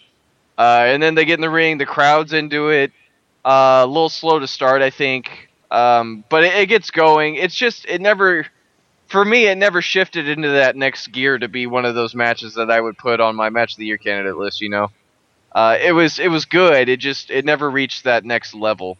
Uh, 0.57 0.85
and 0.87 1.01
then 1.01 1.15
they 1.15 1.25
get 1.25 1.35
in 1.35 1.41
the 1.41 1.49
ring. 1.49 1.77
The 1.77 1.85
crowd's 1.85 2.33
into 2.33 2.69
it. 2.69 2.91
Uh, 3.45 3.81
a 3.83 3.87
little 3.87 4.09
slow 4.09 4.39
to 4.39 4.47
start, 4.47 4.81
I 4.81 4.89
think, 4.89 5.49
um, 5.71 6.23
but 6.29 6.43
it, 6.43 6.53
it 6.55 6.65
gets 6.67 6.91
going. 6.91 7.35
It's 7.35 7.55
just 7.55 7.85
it 7.85 8.01
never 8.01 8.45
for 9.07 9.23
me, 9.23 9.47
it 9.47 9.57
never 9.57 9.81
shifted 9.81 10.27
into 10.27 10.49
that 10.49 10.75
next 10.75 11.07
gear 11.07 11.37
to 11.37 11.47
be 11.47 11.65
one 11.65 11.85
of 11.85 11.95
those 11.95 12.13
matches 12.13 12.55
that 12.55 12.69
I 12.69 12.81
would 12.81 12.97
put 12.97 13.19
on 13.19 13.35
my 13.35 13.49
match 13.49 13.73
of 13.73 13.77
the 13.77 13.85
year 13.85 13.97
candidate 13.97 14.37
list. 14.37 14.61
You 14.61 14.69
know, 14.69 14.91
uh, 15.51 15.77
it 15.81 15.91
was 15.93 16.19
it 16.19 16.29
was 16.29 16.45
good. 16.45 16.89
It 16.89 16.97
just 16.99 17.29
it 17.29 17.45
never 17.45 17.69
reached 17.69 18.03
that 18.03 18.25
next 18.25 18.53
level. 18.53 18.97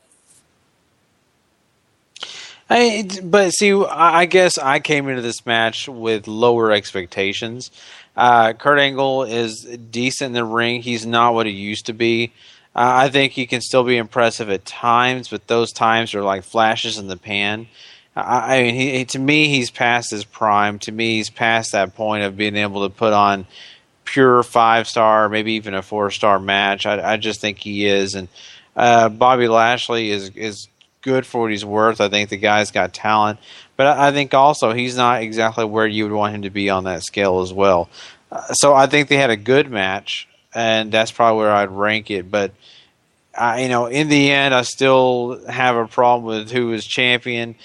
I, 2.71 3.09
but 3.23 3.51
see, 3.51 3.73
I 3.73 4.25
guess 4.25 4.59
I 4.59 4.79
came 4.79 5.09
into 5.09 5.23
this 5.23 5.43
match 5.45 5.89
with 5.89 6.27
lower 6.27 6.71
expectations. 6.71 7.71
Uh, 8.15 8.53
Kurt 8.53 8.77
Angle 8.77 9.23
is 9.23 9.63
decent 9.63 10.27
in 10.27 10.33
the 10.33 10.45
ring. 10.45 10.83
He's 10.83 11.05
not 11.05 11.33
what 11.33 11.47
he 11.47 11.51
used 11.51 11.87
to 11.87 11.93
be. 11.93 12.31
Uh, 12.75 13.05
I 13.05 13.09
think 13.09 13.33
he 13.33 13.47
can 13.47 13.61
still 13.61 13.83
be 13.83 13.97
impressive 13.97 14.51
at 14.51 14.65
times, 14.65 15.29
but 15.29 15.47
those 15.47 15.71
times 15.71 16.13
are 16.13 16.21
like 16.21 16.43
flashes 16.43 16.99
in 16.99 17.07
the 17.07 17.17
pan. 17.17 17.67
I, 18.15 18.61
mean, 18.61 18.75
he- 18.75 19.05
to 19.05 19.19
me, 19.19 19.47
he's 19.47 19.71
past 19.71 20.11
his 20.11 20.25
prime. 20.25 20.77
To 20.79 20.91
me, 20.91 21.15
he's 21.15 21.29
past 21.29 21.71
that 21.71 21.95
point 21.95 22.23
of 22.23 22.37
being 22.37 22.55
able 22.55 22.87
to 22.87 22.93
put 22.93 23.13
on 23.13 23.47
pure 24.09 24.41
five 24.41 24.87
star, 24.87 25.29
maybe 25.29 25.53
even 25.53 25.75
a 25.75 25.83
four 25.83 26.09
star 26.09 26.39
match. 26.39 26.85
I, 26.85 27.13
I 27.13 27.17
just 27.17 27.41
think 27.41 27.59
he 27.59 27.85
is, 27.85 28.15
and 28.15 28.27
uh, 28.75 29.09
Bobby 29.09 29.47
Lashley 29.47 30.09
is 30.09 30.29
is 30.29 30.67
good 31.01 31.25
for 31.25 31.41
what 31.41 31.51
he's 31.51 31.65
worth. 31.65 32.01
I 32.01 32.09
think 32.09 32.29
the 32.29 32.37
guy's 32.37 32.71
got 32.71 32.91
talent, 32.91 33.39
but 33.77 33.85
I, 33.85 34.07
I 34.07 34.11
think 34.11 34.33
also 34.33 34.73
he's 34.73 34.97
not 34.97 35.21
exactly 35.21 35.65
where 35.65 35.85
you 35.85 36.05
would 36.05 36.13
want 36.13 36.33
him 36.33 36.41
to 36.41 36.49
be 36.49 36.69
on 36.69 36.85
that 36.85 37.03
scale 37.03 37.41
as 37.41 37.53
well. 37.53 37.89
Uh, 38.31 38.41
so 38.53 38.73
I 38.73 38.87
think 38.87 39.09
they 39.09 39.17
had 39.17 39.29
a 39.29 39.37
good 39.37 39.69
match, 39.69 40.27
and 40.55 40.91
that's 40.91 41.11
probably 41.11 41.41
where 41.41 41.51
I'd 41.51 41.69
rank 41.69 42.09
it. 42.09 42.31
But 42.31 42.51
I, 43.37 43.61
you 43.61 43.69
know, 43.69 43.85
in 43.85 44.09
the 44.09 44.31
end, 44.31 44.55
I 44.55 44.63
still 44.63 45.39
have 45.47 45.75
a 45.75 45.87
problem 45.87 46.25
with 46.25 46.51
who 46.51 46.67
was 46.67 46.83
champion. 46.83 47.55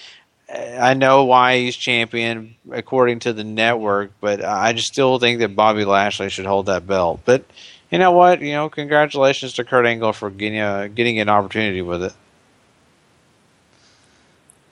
I 0.53 0.95
know 0.95 1.25
why 1.25 1.59
he's 1.59 1.77
champion 1.77 2.57
according 2.71 3.21
to 3.21 3.33
the 3.33 3.45
network, 3.45 4.13
but 4.21 4.45
I 4.45 4.73
just 4.73 4.89
still 4.89 5.19
think 5.19 5.39
that 5.39 5.57
Bobby 5.57 5.85
Lashley 5.85 6.29
should 6.29 6.45
hold 6.45 6.67
that 6.67 6.87
belt. 6.87 7.21
But 7.25 7.45
you 7.91 7.99
know 7.99 8.13
what? 8.13 8.41
You 8.41 8.53
know, 8.53 8.69
congratulations 8.69 9.55
to 9.55 9.65
Kurt 9.65 9.87
Angle 9.87 10.13
for 10.13 10.31
getting 10.31 10.61
uh, 10.61 10.89
getting 10.95 11.19
an 11.19 11.29
opportunity 11.29 11.81
with 11.81 12.03
it. 12.03 12.13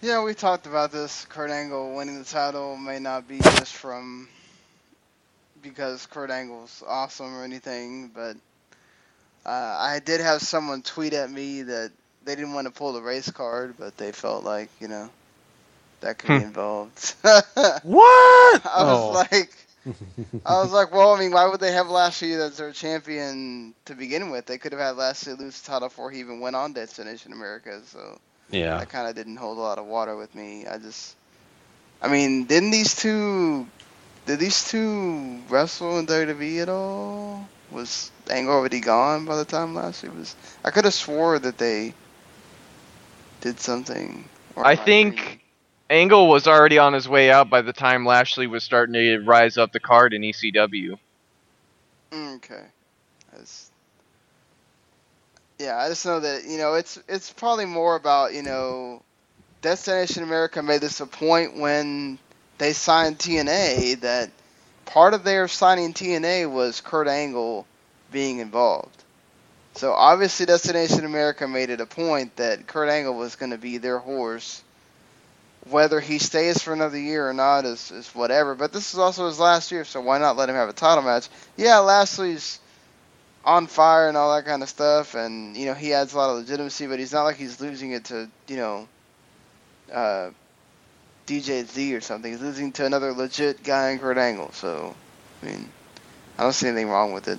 Yeah, 0.03 0.25
we 0.25 0.35
talked 0.35 0.67
about 0.67 0.93
this. 0.93 1.25
Kurt 1.27 1.51
Angle 1.51 1.95
winning 1.95 2.19
the 2.19 2.25
title 2.25 2.77
may 2.77 2.99
not 2.99 3.27
be 3.27 3.39
just 3.39 3.73
from 3.73 4.29
because 5.63 6.07
Kurt 6.07 6.31
Angle's 6.31 6.83
awesome 6.87 7.35
or 7.35 7.45
anything, 7.45 8.09
but 8.09 8.37
uh, 9.47 9.77
I 9.81 10.01
did 10.05 10.21
have 10.21 10.43
someone 10.43 10.83
tweet 10.83 11.13
at 11.13 11.31
me 11.31 11.63
that 11.63 11.93
they 12.25 12.35
didn't 12.35 12.53
want 12.53 12.67
to 12.67 12.73
pull 12.73 12.93
the 12.93 13.01
race 13.01 13.31
card, 13.31 13.77
but 13.79 13.97
they 13.97 14.13
felt 14.13 14.45
like 14.45 14.69
you 14.81 14.89
know 14.89 15.09
that 16.03 16.19
could 16.19 16.33
be 16.33 16.41
Hmm. 16.41 16.43
involved. 16.43 17.15
what? 17.83 18.63
I 18.67 18.85
was 18.85 19.09
Oh. 19.09 19.23
like, 19.31 19.57
I 20.45 20.63
was 20.63 20.73
like, 20.73 20.93
well, 20.93 21.15
I 21.15 21.21
mean, 21.21 21.33
why 21.33 21.47
would 21.47 21.61
they 21.61 21.73
have 21.73 21.89
Lashley 21.89 22.33
as 22.35 22.59
their 22.59 22.73
champion 22.73 23.75
to 23.87 23.95
begin 23.95 24.31
with? 24.31 24.47
They 24.47 24.59
could 24.59 24.73
have 24.73 24.81
had 24.81 24.97
Lashley 24.97 25.35
lose 25.35 25.61
the 25.61 25.67
title 25.73 25.89
before 25.89 26.11
he 26.11 26.21
even 26.21 26.41
went 26.41 26.57
on 26.57 26.73
Destination 26.75 27.33
America, 27.33 27.83
so 27.85 28.19
Yeah. 28.51 28.81
that 28.81 28.89
kind 28.89 29.09
of 29.09 29.15
didn't 29.17 29.37
hold 29.37 29.59
a 29.59 29.63
lot 29.63 29.79
of 29.79 29.87
water 29.87 30.17
with 30.17 30.35
me. 30.35 30.67
I 30.67 30.79
just, 30.79 31.17
I 32.03 32.09
mean, 32.09 32.47
didn't 32.47 32.71
these 32.71 32.95
two, 32.95 33.69
did 34.27 34.39
these 34.41 34.65
two 34.69 35.43
wrestle 35.49 35.99
in 35.99 36.07
WWE 36.07 36.61
at 36.61 36.69
all? 36.69 37.51
Was 37.71 38.13
Angle 38.31 38.55
already 38.55 38.81
gone 38.81 39.27
by 39.27 39.37
the 39.37 39.45
time 39.45 39.75
Lashley 39.75 40.11
was? 40.11 40.37
I 40.65 40.71
could 40.71 40.85
have 40.85 40.95
swore 40.95 41.39
that 41.39 41.59
they 41.59 41.95
did 43.41 43.61
something. 43.61 44.31
I 44.63 44.77
think 44.77 45.42
Angle 45.93 46.29
was 46.29 46.47
already 46.47 46.79
on 46.79 46.95
his 46.95 47.09
way 47.09 47.31
out 47.31 47.51
by 47.51 47.61
the 47.63 47.73
time 47.73 48.07
Lashley 48.07 48.47
was 48.47 48.65
starting 48.65 48.95
to 48.95 49.19
rise 49.21 49.59
up 49.59 49.73
the 49.73 49.81
card 49.81 50.15
in 50.15 50.23
ECW. 50.23 50.99
Okay. 52.13 52.65
Yeah, 55.59 55.77
I 55.79 55.89
just 55.89 56.05
know 56.05 56.19
that 56.19 56.45
you 56.45 56.59
know 56.59 56.75
it's 56.75 56.99
it's 57.07 57.33
probably 57.33 57.67
more 57.67 57.95
about 57.95 58.35
you 58.35 58.43
know 58.43 59.01
Destination 59.61 60.25
America 60.25 60.61
made 60.61 60.81
this 60.81 61.01
a 61.01 61.07
point 61.07 61.57
when 61.57 62.19
they 62.59 62.73
signed 62.73 63.19
TNA 63.19 64.01
that 64.01 64.31
part 64.87 65.15
of 65.15 65.23
their 65.23 65.47
signing 65.47 65.95
TNA 65.95 66.51
was 66.51 66.81
Kurt 66.81 67.07
Angle 67.07 67.65
being 68.11 68.39
involved. 68.39 69.05
So 69.75 69.93
obviously 69.93 70.47
Destination 70.47 71.05
America 71.05 71.47
made 71.47 71.71
it 71.71 71.81
a 71.81 71.87
point 71.87 72.35
that 72.37 72.67
Kurt 72.67 72.89
Angle 72.89 73.15
was 73.15 73.37
going 73.37 73.53
to 73.53 73.59
be 73.59 73.79
their 73.79 73.99
horse. 73.99 74.63
Whether 75.71 76.01
he 76.01 76.19
stays 76.19 76.61
for 76.63 76.73
another 76.73 76.99
year 76.99 77.29
or 77.29 77.33
not 77.33 77.65
is, 77.65 77.91
is 77.93 78.09
whatever. 78.09 78.55
But 78.55 78.73
this 78.73 78.93
is 78.93 78.99
also 78.99 79.27
his 79.27 79.39
last 79.39 79.71
year, 79.71 79.85
so 79.85 80.01
why 80.01 80.19
not 80.19 80.37
let 80.37 80.49
him 80.49 80.57
have 80.57 80.69
a 80.69 80.73
title 80.73 81.05
match? 81.05 81.29
Yeah, 81.57 81.79
Lashley's 81.79 82.59
on 83.45 83.67
fire 83.67 84.09
and 84.09 84.17
all 84.17 84.35
that 84.35 84.45
kind 84.45 84.63
of 84.63 84.69
stuff, 84.69 85.15
and 85.15 85.57
you 85.57 85.67
know 85.67 85.75
he 85.75 85.93
adds 85.93 86.15
a 86.15 86.17
lot 86.17 86.31
of 86.31 86.37
legitimacy, 86.39 86.87
but 86.87 86.99
he's 86.99 87.13
not 87.13 87.25
like 87.25 87.37
he's 87.37 87.61
losing 87.61 87.93
it 87.93 88.05
to 88.07 88.29
you 88.49 88.57
know 88.57 88.89
uh, 89.93 90.31
DJ 91.27 91.65
Z 91.65 91.95
or 91.95 92.01
something. 92.01 92.31
He's 92.31 92.41
losing 92.41 92.73
to 92.73 92.87
another 92.87 93.13
legit 93.13 93.63
guy 93.63 93.91
in 93.91 93.99
Kurt 93.99 94.19
Angle. 94.19 94.53
So, 94.53 94.95
I 95.43 95.47
mean, 95.47 95.69
I 96.39 96.45
don't 96.45 96.53
see 96.53 96.69
anything 96.69 96.89
wrong 96.89 97.13
with 97.13 97.29
it. 97.29 97.39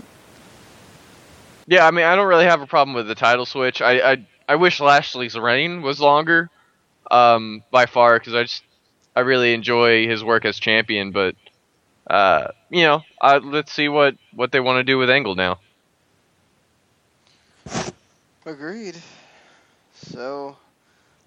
Yeah, 1.68 1.88
I 1.88 1.91
mean, 1.91 2.06
I 2.06 2.16
don't 2.16 2.28
really 2.28 2.45
have 2.45 2.62
a 2.62 2.68
problem 2.68 2.95
with 2.95 3.08
the 3.08 3.16
title 3.16 3.45
switch. 3.45 3.82
I 3.82 4.12
I, 4.12 4.28
I 4.50 4.56
wish 4.56 4.80
Lashley's 4.80 5.38
reign 5.38 5.82
was 5.82 6.00
longer, 6.00 6.50
um, 7.14 7.64
by 7.72 7.85
far, 7.85 8.19
because 8.19 8.35
I 8.35 8.44
just 8.44 8.64
I 9.15 9.22
really 9.22 9.53
enjoy 9.53 10.07
his 10.07 10.23
work 10.23 10.45
as 10.45 10.60
champion. 10.60 11.11
But 11.11 11.35
uh, 12.10 12.48
you 12.69 12.84
know, 12.84 13.03
let's 13.44 13.72
see 13.72 13.90
what 13.90 14.15
what 14.34 14.52
they 14.52 14.60
want 14.60 14.77
to 14.80 14.84
do 14.84 14.98
with 14.98 15.10
Angle 15.10 15.35
now. 15.35 15.60
Agreed. 18.45 19.03
So, 19.94 20.57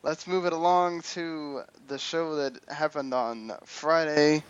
let's 0.02 0.26
move 0.26 0.46
it 0.46 0.52
along 0.52 1.02
to 1.14 1.62
the 1.88 1.98
show 1.98 2.36
that 2.36 2.58
happened 2.68 3.14
on 3.14 3.52
Friday. 3.64 4.44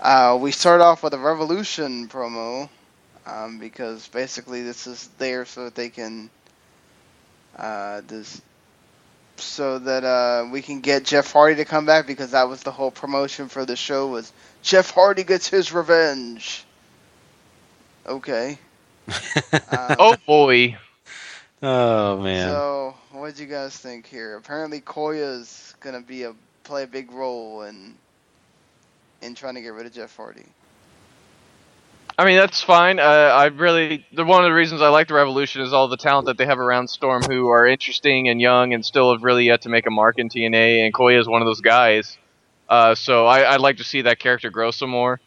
Uh, 0.00 0.38
we 0.40 0.52
start 0.52 0.80
off 0.80 1.02
with 1.02 1.14
a 1.14 1.18
Revolution 1.18 2.08
promo 2.08 2.68
um, 3.26 3.58
because 3.58 4.08
basically 4.08 4.62
this 4.62 4.86
is 4.86 5.08
there 5.18 5.44
so 5.46 5.64
that 5.64 5.74
they 5.74 5.90
can 5.90 6.30
uh, 7.56 8.00
this 8.06 8.40
so 9.42 9.78
that 9.78 10.04
uh, 10.04 10.48
we 10.50 10.62
can 10.62 10.80
get 10.80 11.04
Jeff 11.04 11.32
Hardy 11.32 11.56
to 11.56 11.64
come 11.64 11.86
back 11.86 12.06
because 12.06 12.30
that 12.32 12.48
was 12.48 12.62
the 12.62 12.70
whole 12.70 12.90
promotion 12.90 13.48
for 13.48 13.64
the 13.64 13.76
show 13.76 14.08
was 14.08 14.32
Jeff 14.62 14.90
Hardy 14.90 15.24
gets 15.24 15.48
his 15.48 15.72
revenge. 15.72 16.64
Okay. 18.06 18.58
Um, 19.70 19.96
oh 19.98 20.16
boy. 20.26 20.76
Oh 21.62 22.18
man. 22.22 22.48
So, 22.48 22.94
what 23.12 23.34
do 23.34 23.42
you 23.42 23.48
guys 23.48 23.76
think 23.76 24.06
here? 24.06 24.36
Apparently, 24.36 24.80
Khoya's 24.80 25.74
gonna 25.80 26.00
be 26.00 26.24
a 26.24 26.34
play 26.64 26.84
a 26.84 26.86
big 26.86 27.12
role 27.12 27.62
in 27.62 27.94
in 29.22 29.34
trying 29.34 29.54
to 29.54 29.62
get 29.62 29.72
rid 29.72 29.86
of 29.86 29.92
Jeff 29.92 30.14
Hardy. 30.16 30.46
I 32.18 32.24
mean, 32.24 32.36
that's 32.36 32.62
fine. 32.62 32.98
Uh, 32.98 33.02
I 33.02 33.46
really, 33.46 34.06
the 34.12 34.24
one 34.24 34.44
of 34.44 34.48
the 34.48 34.54
reasons 34.54 34.82
I 34.82 34.88
like 34.88 35.08
the 35.08 35.14
Revolution 35.14 35.62
is 35.62 35.72
all 35.72 35.88
the 35.88 35.96
talent 35.96 36.26
that 36.26 36.36
they 36.38 36.46
have 36.46 36.58
around 36.58 36.88
Storm, 36.88 37.22
who 37.22 37.48
are 37.48 37.66
interesting 37.66 38.28
and 38.28 38.40
young, 38.40 38.74
and 38.74 38.84
still 38.84 39.12
have 39.12 39.22
really 39.22 39.46
yet 39.46 39.62
to 39.62 39.68
make 39.68 39.86
a 39.86 39.90
mark 39.90 40.18
in 40.18 40.28
TNA. 40.28 40.84
And 40.84 40.94
Khoya 40.94 41.18
is 41.18 41.28
one 41.28 41.42
of 41.42 41.46
those 41.46 41.60
guys. 41.60 42.18
Uh, 42.68 42.94
so 42.94 43.26
I, 43.26 43.54
I'd 43.54 43.60
like 43.60 43.78
to 43.78 43.84
see 43.84 44.02
that 44.02 44.18
character 44.18 44.50
grow 44.50 44.70
some 44.70 44.90
more. 44.90 45.20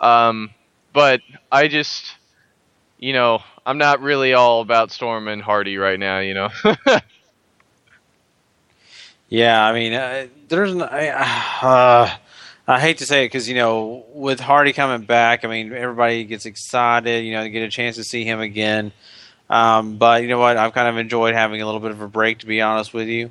Um, 0.00 0.50
but 0.92 1.20
I 1.50 1.68
just, 1.68 2.04
you 2.98 3.12
know, 3.12 3.42
I'm 3.64 3.78
not 3.78 4.00
really 4.00 4.34
all 4.34 4.60
about 4.60 4.92
Storm 4.92 5.28
and 5.28 5.42
Hardy 5.42 5.78
right 5.78 5.98
now. 5.98 6.20
You 6.20 6.34
know. 6.34 6.48
Yeah, 9.28 9.64
I 9.64 9.72
mean, 9.72 9.92
uh, 9.92 10.26
there's 10.48 10.74
uh, 10.76 12.16
I 12.68 12.80
hate 12.80 12.98
to 12.98 13.06
say 13.06 13.24
it 13.24 13.26
because 13.26 13.48
you 13.48 13.54
know 13.54 14.04
with 14.12 14.40
Hardy 14.40 14.72
coming 14.72 15.06
back, 15.06 15.44
I 15.44 15.48
mean 15.48 15.72
everybody 15.72 16.24
gets 16.24 16.46
excited, 16.46 17.24
you 17.24 17.32
know, 17.32 17.44
to 17.44 17.50
get 17.50 17.62
a 17.62 17.68
chance 17.68 17.96
to 17.96 18.04
see 18.04 18.24
him 18.24 18.40
again. 18.40 18.92
Um, 19.48 19.98
but 19.98 20.22
you 20.22 20.28
know 20.28 20.38
what? 20.38 20.56
I've 20.56 20.72
kind 20.72 20.88
of 20.88 20.96
enjoyed 20.96 21.34
having 21.34 21.62
a 21.62 21.66
little 21.66 21.80
bit 21.80 21.92
of 21.92 22.00
a 22.00 22.08
break, 22.08 22.40
to 22.40 22.46
be 22.46 22.60
honest 22.60 22.92
with 22.92 23.06
you. 23.06 23.30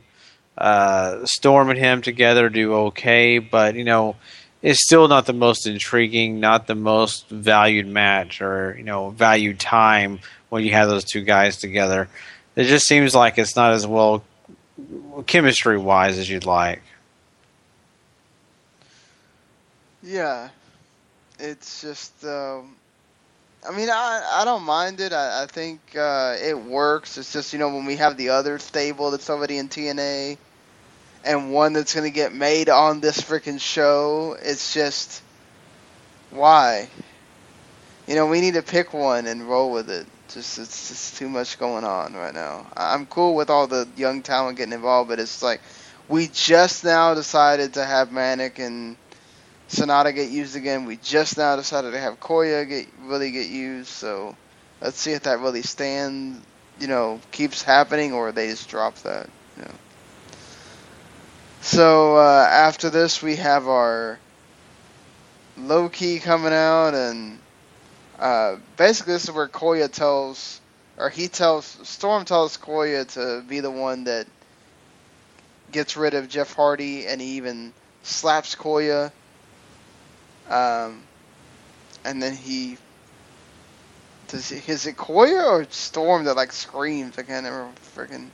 Uh, 0.57 1.25
Storm 1.25 1.69
and 1.69 1.77
him 1.77 2.01
together 2.01 2.47
do 2.47 2.73
okay, 2.73 3.39
but 3.39 3.75
you 3.75 3.83
know, 3.83 4.15
it's 4.61 4.81
still 4.81 5.09
not 5.09 5.25
the 5.25 5.33
most 5.33 5.67
intriguing, 5.67 6.39
not 6.39 6.67
the 6.67 6.75
most 6.75 7.27
valued 7.27 7.87
match 7.87 8.41
or 8.41 8.75
you 8.77 8.85
know 8.85 9.09
valued 9.09 9.59
time 9.59 10.19
when 10.49 10.63
you 10.63 10.71
have 10.71 10.87
those 10.87 11.03
two 11.03 11.21
guys 11.21 11.57
together. 11.57 12.07
It 12.55 12.65
just 12.65 12.87
seems 12.87 13.13
like 13.13 13.37
it's 13.37 13.57
not 13.57 13.73
as 13.73 13.85
well 13.85 14.23
chemistry 15.25 15.77
wise 15.77 16.17
as 16.17 16.29
you'd 16.29 16.45
like. 16.45 16.81
Yeah, 20.05 20.49
it's 21.39 21.81
just. 21.81 22.23
Um, 22.25 22.75
I 23.67 23.75
mean, 23.75 23.89
I 23.89 24.41
I 24.41 24.45
don't 24.45 24.63
mind 24.63 25.01
it. 25.01 25.13
I 25.13 25.43
I 25.43 25.47
think 25.47 25.81
uh, 25.97 26.35
it 26.41 26.57
works. 26.59 27.17
It's 27.17 27.33
just 27.33 27.53
you 27.53 27.59
know 27.59 27.69
when 27.69 27.85
we 27.85 27.97
have 27.97 28.17
the 28.17 28.29
other 28.29 28.59
stable 28.59 29.11
that's 29.11 29.29
already 29.29 29.57
in 29.57 29.69
TNA, 29.69 30.37
and 31.25 31.53
one 31.53 31.73
that's 31.73 31.95
gonna 31.95 32.11
get 32.11 32.33
made 32.33 32.69
on 32.69 33.01
this 33.01 33.21
freaking 33.21 33.59
show. 33.59 34.37
It's 34.41 34.73
just 34.73 35.23
why. 36.31 36.89
You 38.07 38.15
know, 38.15 38.27
we 38.27 38.41
need 38.41 38.53
to 38.55 38.61
pick 38.61 38.93
one 38.93 39.25
and 39.27 39.49
roll 39.49 39.71
with 39.71 39.89
it. 39.89 40.05
Just 40.29 40.59
it's 40.59 40.89
just 40.89 41.17
too 41.17 41.29
much 41.29 41.57
going 41.59 41.83
on 41.83 42.13
right 42.13 42.33
now. 42.33 42.67
I'm 42.75 43.05
cool 43.05 43.35
with 43.35 43.49
all 43.49 43.67
the 43.67 43.87
young 43.95 44.21
talent 44.21 44.57
getting 44.57 44.73
involved, 44.73 45.09
but 45.09 45.19
it's 45.19 45.41
like 45.41 45.61
we 46.07 46.27
just 46.27 46.83
now 46.83 47.13
decided 47.13 47.73
to 47.75 47.85
have 47.85 48.11
Manik 48.11 48.59
and 48.59 48.97
Sanada 49.69 50.13
get 50.13 50.29
used 50.29 50.55
again. 50.55 50.85
We 50.85 50.97
just 50.97 51.37
now 51.37 51.55
decided 51.55 51.91
to 51.91 51.99
have 51.99 52.19
Khoya 52.19 52.67
get 52.67 52.87
really 53.01 53.31
get 53.31 53.47
used. 53.47 53.89
So 53.89 54.35
let's 54.81 54.99
see 54.99 55.11
if 55.11 55.23
that 55.23 55.39
really 55.39 55.63
stands, 55.63 56.43
you 56.79 56.87
know, 56.87 57.19
keeps 57.31 57.63
happening, 57.63 58.13
or 58.13 58.31
they 58.31 58.49
just 58.49 58.69
drop 58.69 58.95
that. 58.97 59.29
You 59.57 59.63
know. 59.63 59.73
So 61.61 62.17
uh, 62.17 62.47
after 62.49 62.89
this, 62.89 63.23
we 63.23 63.37
have 63.37 63.67
our 63.67 64.19
Low 65.57 65.89
Ki 65.89 66.19
coming 66.19 66.53
out, 66.53 66.93
and 66.93 67.39
uh, 68.19 68.57
basically 68.77 69.13
this 69.13 69.23
is 69.23 69.31
where 69.31 69.47
Khoya 69.47 69.91
tells, 69.91 70.61
or 70.97 71.09
he 71.09 71.27
tells 71.27 71.65
Storm 71.65 72.25
tells 72.25 72.57
Khoya 72.57 73.11
to 73.13 73.41
be 73.47 73.61
the 73.61 73.71
one 73.71 74.03
that 74.03 74.27
gets 75.71 75.97
rid 75.97 76.13
of 76.13 76.29
Jeff 76.29 76.53
Hardy, 76.53 77.07
and 77.07 77.19
he 77.19 77.37
even 77.37 77.73
slaps 78.03 78.53
Khoya. 78.53 79.11
Um, 80.49 81.03
and 82.03 82.21
then 82.21 82.35
he 82.35 82.77
does 84.27 84.49
he, 84.49 84.71
is 84.71 84.85
it 84.87 84.97
Khoya 84.97 85.45
or 85.45 85.67
Storm 85.69 86.25
that 86.25 86.35
like 86.35 86.51
screams? 86.51 87.17
I 87.17 87.23
can't 87.23 87.45
remember 87.45 87.73
freaking 87.95 88.29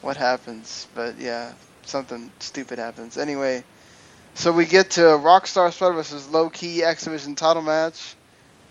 what 0.00 0.16
happens, 0.16 0.88
but 0.94 1.18
yeah, 1.18 1.52
something 1.84 2.30
stupid 2.40 2.78
happens. 2.78 3.16
Anyway, 3.16 3.64
so 4.34 4.52
we 4.52 4.66
get 4.66 4.90
to 4.92 5.00
Rockstar 5.00 5.72
Spud 5.72 5.94
versus 5.94 6.28
Low 6.28 6.50
Ki 6.50 6.82
X 6.82 7.04
Division 7.04 7.34
title 7.34 7.62
match, 7.62 8.14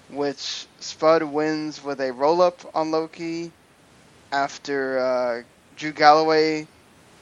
which 0.09 0.67
Spud 0.79 1.23
wins 1.23 1.83
with 1.83 2.01
a 2.01 2.11
roll 2.11 2.41
up 2.41 2.59
on 2.75 2.91
Low 2.91 3.07
Ki 3.07 3.51
after 4.31 4.99
uh, 4.99 5.43
Drew 5.75 5.91
Galloway 5.91 6.67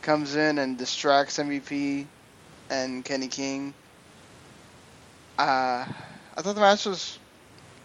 comes 0.02 0.36
in 0.36 0.58
and 0.58 0.78
distracts 0.78 1.38
MVP 1.38 2.06
and 2.70 3.04
Kenny 3.04 3.28
King. 3.28 3.74
Uh, 5.40 5.86
I 6.36 6.42
thought 6.42 6.56
the 6.56 6.60
match 6.60 6.86
was 6.86 7.18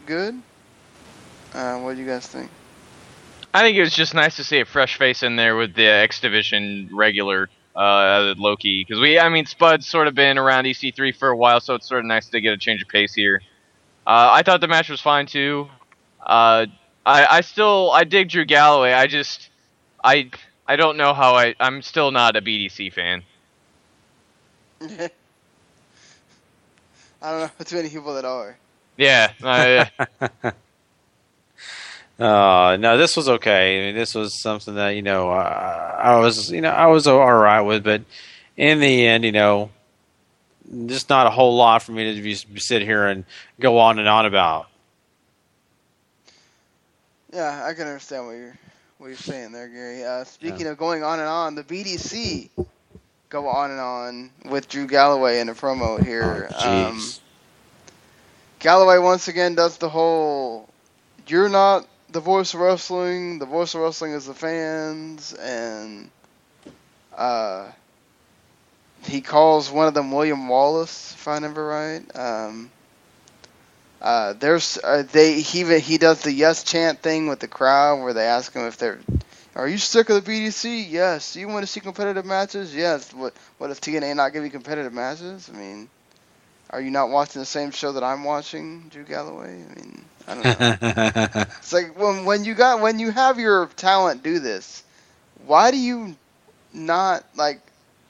good. 0.07 0.35
Uh, 1.55 1.79
what 1.79 1.95
do 1.95 2.01
you 2.01 2.07
guys 2.07 2.27
think? 2.27 2.51
I 3.55 3.61
think 3.61 3.77
it 3.77 3.81
was 3.81 3.95
just 3.95 4.13
nice 4.13 4.35
to 4.37 4.45
see 4.45 4.59
a 4.59 4.65
fresh 4.65 4.99
face 4.99 5.23
in 5.23 5.37
there 5.37 5.55
with 5.55 5.77
the 5.77 5.87
X 5.87 6.19
Division 6.19 6.91
regular 6.93 7.49
uh, 7.77 8.35
Low 8.37 8.57
Ki 8.57 8.85
because 8.85 9.01
we, 9.01 9.21
I 9.21 9.29
mean, 9.29 9.47
Spud's 9.47 9.87
sort 9.87 10.09
of 10.09 10.17
been 10.17 10.37
around 10.37 10.65
EC3 10.65 11.15
for 11.15 11.29
a 11.29 11.37
while, 11.37 11.61
so 11.61 11.77
it's 11.77 11.89
sort 11.89 12.01
of 12.01 12.07
nice 12.07 12.29
to 12.31 12.41
get 12.41 12.53
a 12.53 12.57
change 12.57 12.83
of 12.83 12.89
pace 12.89 13.15
here. 13.15 13.41
Uh, 14.05 14.31
I 14.33 14.43
thought 14.43 14.61
the 14.61 14.67
match 14.67 14.91
was 14.91 15.01
fine 15.01 15.27
too. 15.27 15.69
Uh, 16.21 16.67
I, 17.07 17.27
I 17.37 17.41
still, 17.43 17.93
I 17.93 18.03
dig 18.03 18.31
Drew 18.31 18.45
Galloway. 18.45 18.93
I 18.93 19.07
just, 19.07 19.49
I, 20.03 20.29
I 20.67 20.75
don't 20.75 20.97
know 20.97 21.15
how 21.15 21.37
I, 21.37 21.55
I'm 21.61 21.83
still 21.83 22.11
not 22.11 22.35
a 22.35 22.43
BDC 22.43 22.93
fan. 22.93 23.23
I 27.25 27.31
don't 27.31 27.41
know 27.41 27.51
too 27.65 27.77
many 27.77 27.89
people 27.89 28.15
that 28.15 28.25
are. 28.25 28.59
Yeah, 28.97 29.33
uh, 29.43 30.51
Uh, 32.19 32.77
no, 32.79 32.97
this 32.97 33.17
was 33.17 33.29
okay. 33.29 33.83
I 33.83 33.87
mean, 33.87 33.97
this 33.97 34.15
was 34.15 34.41
something 34.41 34.77
that 34.77 34.91
you 34.91 35.03
know 35.03 35.31
uh, 35.31 35.99
I 36.01 36.21
was 36.21 36.51
you 36.51 36.61
know 36.61 36.71
I 36.71 36.87
was 36.87 37.09
all 37.09 37.33
right 37.33 37.61
with, 37.61 37.83
but 37.83 38.03
in 38.57 38.79
the 38.79 39.07
end, 39.07 39.25
you 39.25 39.33
know, 39.33 39.71
just 40.87 41.09
not 41.09 41.27
a 41.27 41.31
whole 41.31 41.57
lot 41.57 41.83
for 41.83 41.91
me 41.91 42.15
to 42.15 42.23
just 42.23 42.47
sit 42.57 42.83
here 42.83 43.09
and 43.09 43.25
go 43.59 43.79
on 43.79 43.99
and 43.99 44.09
on 44.09 44.27
about. 44.27 44.69
Yeah, 47.33 47.67
I 47.67 47.75
can 47.75 47.89
understand 47.89 48.27
what 48.27 48.37
you're 48.37 48.57
what 48.99 49.09
you're 49.09 49.17
saying 49.17 49.51
there, 49.51 49.67
Gary. 49.67 50.05
Uh, 50.05 50.23
speaking 50.23 50.69
of 50.69 50.79
going 50.79 51.03
on 51.03 51.19
and 51.19 51.27
on, 51.27 51.57
the 51.57 51.65
BDC 51.65 52.49
go 53.35 53.49
on 53.49 53.73
and 53.73 53.81
on 53.81 54.31
with 54.45 54.69
Drew 54.69 54.87
Galloway 54.87 55.41
in 55.41 55.49
a 55.49 55.55
promo 55.55 56.03
here. 56.03 56.49
Oh, 56.55 56.87
um, 56.87 57.13
Galloway 58.61 58.99
once 58.99 59.27
again 59.27 59.57
does 59.57 59.77
the 59.79 59.89
whole 59.89 60.69
"you're 61.27 61.49
not 61.49 61.85
the 62.11 62.21
voice 62.21 62.55
of 62.55 62.61
wrestling. 62.61 63.41
The 63.41 63.47
voice 63.47 63.75
of 63.75 63.81
wrestling 63.81 64.13
is 64.13 64.27
the 64.27 64.35
fans," 64.35 65.33
and 65.33 66.11
uh, 67.17 67.73
he 69.03 69.21
calls 69.21 69.69
one 69.69 69.89
of 69.89 69.95
them 69.95 70.13
William 70.13 70.47
Wallace, 70.49 71.15
if 71.15 71.27
I 71.27 71.35
remember 71.35 71.67
right. 71.67 72.17
Um, 72.17 72.71
uh, 74.01 74.35
there's 74.35 74.79
uh, 74.85 75.03
they 75.11 75.41
he 75.41 75.81
he 75.81 75.99
does 75.99 76.23
the 76.23 76.33
yes 76.33 76.63
chant 76.63 77.01
thing 77.03 77.27
with 77.27 77.41
the 77.41 77.49
crowd 77.49 78.01
where 78.01 78.13
they 78.13 78.27
ask 78.27 78.53
him 78.53 78.65
if 78.67 78.77
they're 78.77 79.01
Are 79.57 79.69
you 79.69 79.79
sick 79.79 80.11
of 80.11 80.25
the 80.25 80.31
BDC? 80.31 80.87
Yes. 80.91 81.35
Do 81.35 81.41
you 81.41 81.49
want 81.49 81.63
to 81.65 81.67
see 81.71 81.81
competitive 81.81 82.25
matches? 82.25 82.75
Yes. 82.75 83.13
What 83.15 83.35
what 83.59 83.71
if 83.71 83.81
TNA 83.81 84.17
not 84.17 84.33
giving 84.33 84.51
competitive 84.51 84.93
matches? 84.93 85.49
I 85.53 85.57
mean, 85.57 85.89
are 86.71 86.81
you 86.81 86.91
not 86.91 87.11
watching 87.11 87.41
the 87.41 87.47
same 87.47 87.71
show 87.71 87.93
that 87.93 88.03
I'm 88.03 88.25
watching, 88.25 88.89
Drew 88.91 89.05
Galloway? 89.05 89.63
I 89.63 89.75
mean, 89.77 90.05
I 90.27 90.35
don't 90.35 90.45
know. 90.45 91.43
it's 91.59 91.73
like 91.73 91.97
when 91.99 92.25
when 92.25 92.45
you 92.45 92.55
got 92.55 92.81
when 92.81 92.99
you 92.99 93.13
have 93.13 93.39
your 93.39 93.67
talent 93.77 94.25
do 94.25 94.41
this, 94.41 94.83
why 95.47 95.71
do 95.71 95.77
you 95.77 96.17
not 96.73 97.25
like 97.37 97.61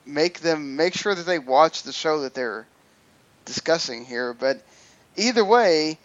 make 0.07 0.41
them 0.41 0.77
make 0.77 0.95
sure 0.95 1.15
that 1.15 1.27
they 1.27 1.39
watch 1.39 1.83
the 1.83 1.93
show 1.93 2.23
that 2.23 2.33
they're 2.33 2.67
discussing 3.45 4.07
here? 4.07 4.33
But 4.33 4.63
either 5.17 5.45
way, 5.45 5.99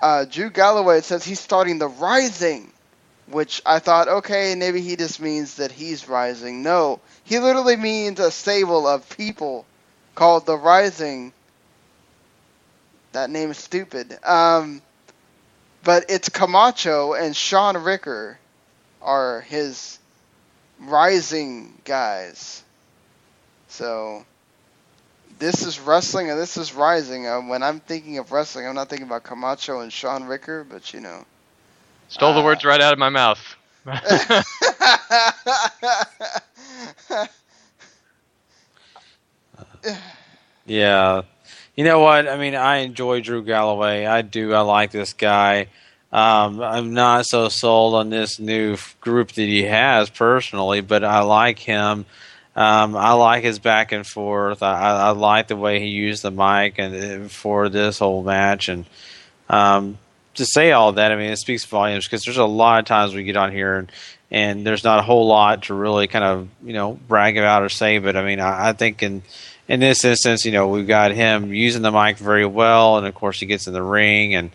uh, 0.00 0.24
Drew 0.24 0.48
Galloway 0.48 1.02
says 1.02 1.22
he's 1.22 1.40
starting 1.40 1.78
the 1.78 1.88
Rising, 1.88 2.72
which 3.30 3.62
I 3.64 3.78
thought, 3.78 4.08
okay, 4.08 4.54
maybe 4.56 4.80
he 4.80 4.96
just 4.96 5.20
means 5.20 5.56
that 5.56 5.72
he's 5.72 6.08
rising. 6.08 6.62
No, 6.62 7.00
he 7.24 7.38
literally 7.38 7.76
means 7.76 8.20
a 8.20 8.30
stable 8.30 8.86
of 8.86 9.08
people 9.16 9.64
called 10.14 10.46
the 10.46 10.56
Rising. 10.56 11.32
That 13.12 13.30
name 13.30 13.50
is 13.50 13.58
stupid. 13.58 14.18
Um, 14.24 14.82
but 15.82 16.06
it's 16.08 16.28
Camacho 16.28 17.14
and 17.14 17.34
Shaun 17.36 17.76
Ricker 17.78 18.38
are 19.02 19.40
his 19.42 19.98
rising 20.78 21.74
guys. 21.84 22.62
So 23.68 24.24
this 25.38 25.64
is 25.64 25.80
wrestling 25.80 26.30
and 26.30 26.38
this 26.38 26.56
is 26.56 26.74
rising. 26.74 27.26
Uh, 27.26 27.40
when 27.40 27.62
I'm 27.62 27.80
thinking 27.80 28.18
of 28.18 28.32
wrestling, 28.32 28.66
I'm 28.66 28.74
not 28.74 28.88
thinking 28.88 29.06
about 29.06 29.22
Camacho 29.22 29.80
and 29.80 29.92
Shaun 29.92 30.24
Ricker, 30.24 30.64
but 30.64 30.92
you 30.92 31.00
know. 31.00 31.24
Stole 32.10 32.34
the 32.34 32.42
words 32.42 32.64
right 32.64 32.80
out 32.80 32.92
of 32.92 32.98
my 32.98 33.08
mouth. 33.08 33.56
Yeah. 40.70 41.22
You 41.74 41.82
know 41.82 41.98
what? 41.98 42.28
I 42.28 42.36
mean, 42.36 42.54
I 42.54 42.78
enjoy 42.78 43.20
Drew 43.22 43.42
Galloway. 43.42 44.06
I 44.06 44.22
do. 44.22 44.54
I 44.54 44.60
like 44.60 44.92
this 44.92 45.14
guy. 45.14 45.66
Um, 46.12 46.60
I'm 46.62 46.94
not 46.94 47.26
so 47.26 47.48
sold 47.48 47.94
on 47.94 48.10
this 48.10 48.38
new 48.38 48.76
group 49.00 49.32
that 49.32 49.42
he 49.42 49.64
has 49.64 50.10
personally, 50.10 50.80
but 50.80 51.02
I 51.02 51.22
like 51.22 51.58
him. 51.58 52.06
Um, 52.54 52.96
I 52.96 53.12
like 53.12 53.42
his 53.42 53.58
back 53.58 53.90
and 53.90 54.06
forth. 54.06 54.62
I, 54.62 54.90
I, 54.90 55.10
like 55.10 55.48
the 55.48 55.56
way 55.56 55.80
he 55.80 55.86
used 55.86 56.22
the 56.22 56.30
mic 56.30 56.78
and 56.78 57.24
uh, 57.24 57.28
for 57.28 57.68
this 57.68 57.98
whole 57.98 58.22
match. 58.22 58.68
And 58.68 58.86
um, 59.48 59.98
to 60.34 60.46
say 60.46 60.72
all 60.72 60.92
that, 60.92 61.12
I 61.12 61.16
mean, 61.16 61.30
it 61.30 61.38
speaks 61.38 61.64
volumes 61.64 62.06
because 62.06 62.24
there's 62.24 62.36
a 62.36 62.44
lot 62.44 62.78
of 62.78 62.86
times 62.86 63.14
we 63.14 63.24
get 63.24 63.36
on 63.36 63.52
here 63.52 63.76
and 63.76 63.92
and 64.30 64.64
there's 64.64 64.84
not 64.84 65.00
a 65.00 65.02
whole 65.02 65.26
lot 65.26 65.64
to 65.64 65.74
really 65.74 66.06
kind 66.06 66.24
of 66.24 66.48
you 66.62 66.72
know 66.72 66.98
brag 67.08 67.36
about 67.36 67.62
or 67.62 67.68
say. 67.68 67.98
But 67.98 68.16
I 68.16 68.24
mean, 68.24 68.40
I, 68.40 68.68
I 68.68 68.72
think 68.72 69.02
in 69.02 69.22
in 69.68 69.80
this 69.80 70.04
instance, 70.04 70.44
you 70.44 70.52
know, 70.52 70.68
we've 70.68 70.86
got 70.86 71.12
him 71.12 71.52
using 71.52 71.82
the 71.82 71.90
mic 71.90 72.18
very 72.18 72.46
well, 72.46 72.98
and 72.98 73.06
of 73.06 73.14
course 73.14 73.40
he 73.40 73.46
gets 73.46 73.66
in 73.66 73.72
the 73.72 73.82
ring 73.82 74.34
and 74.34 74.50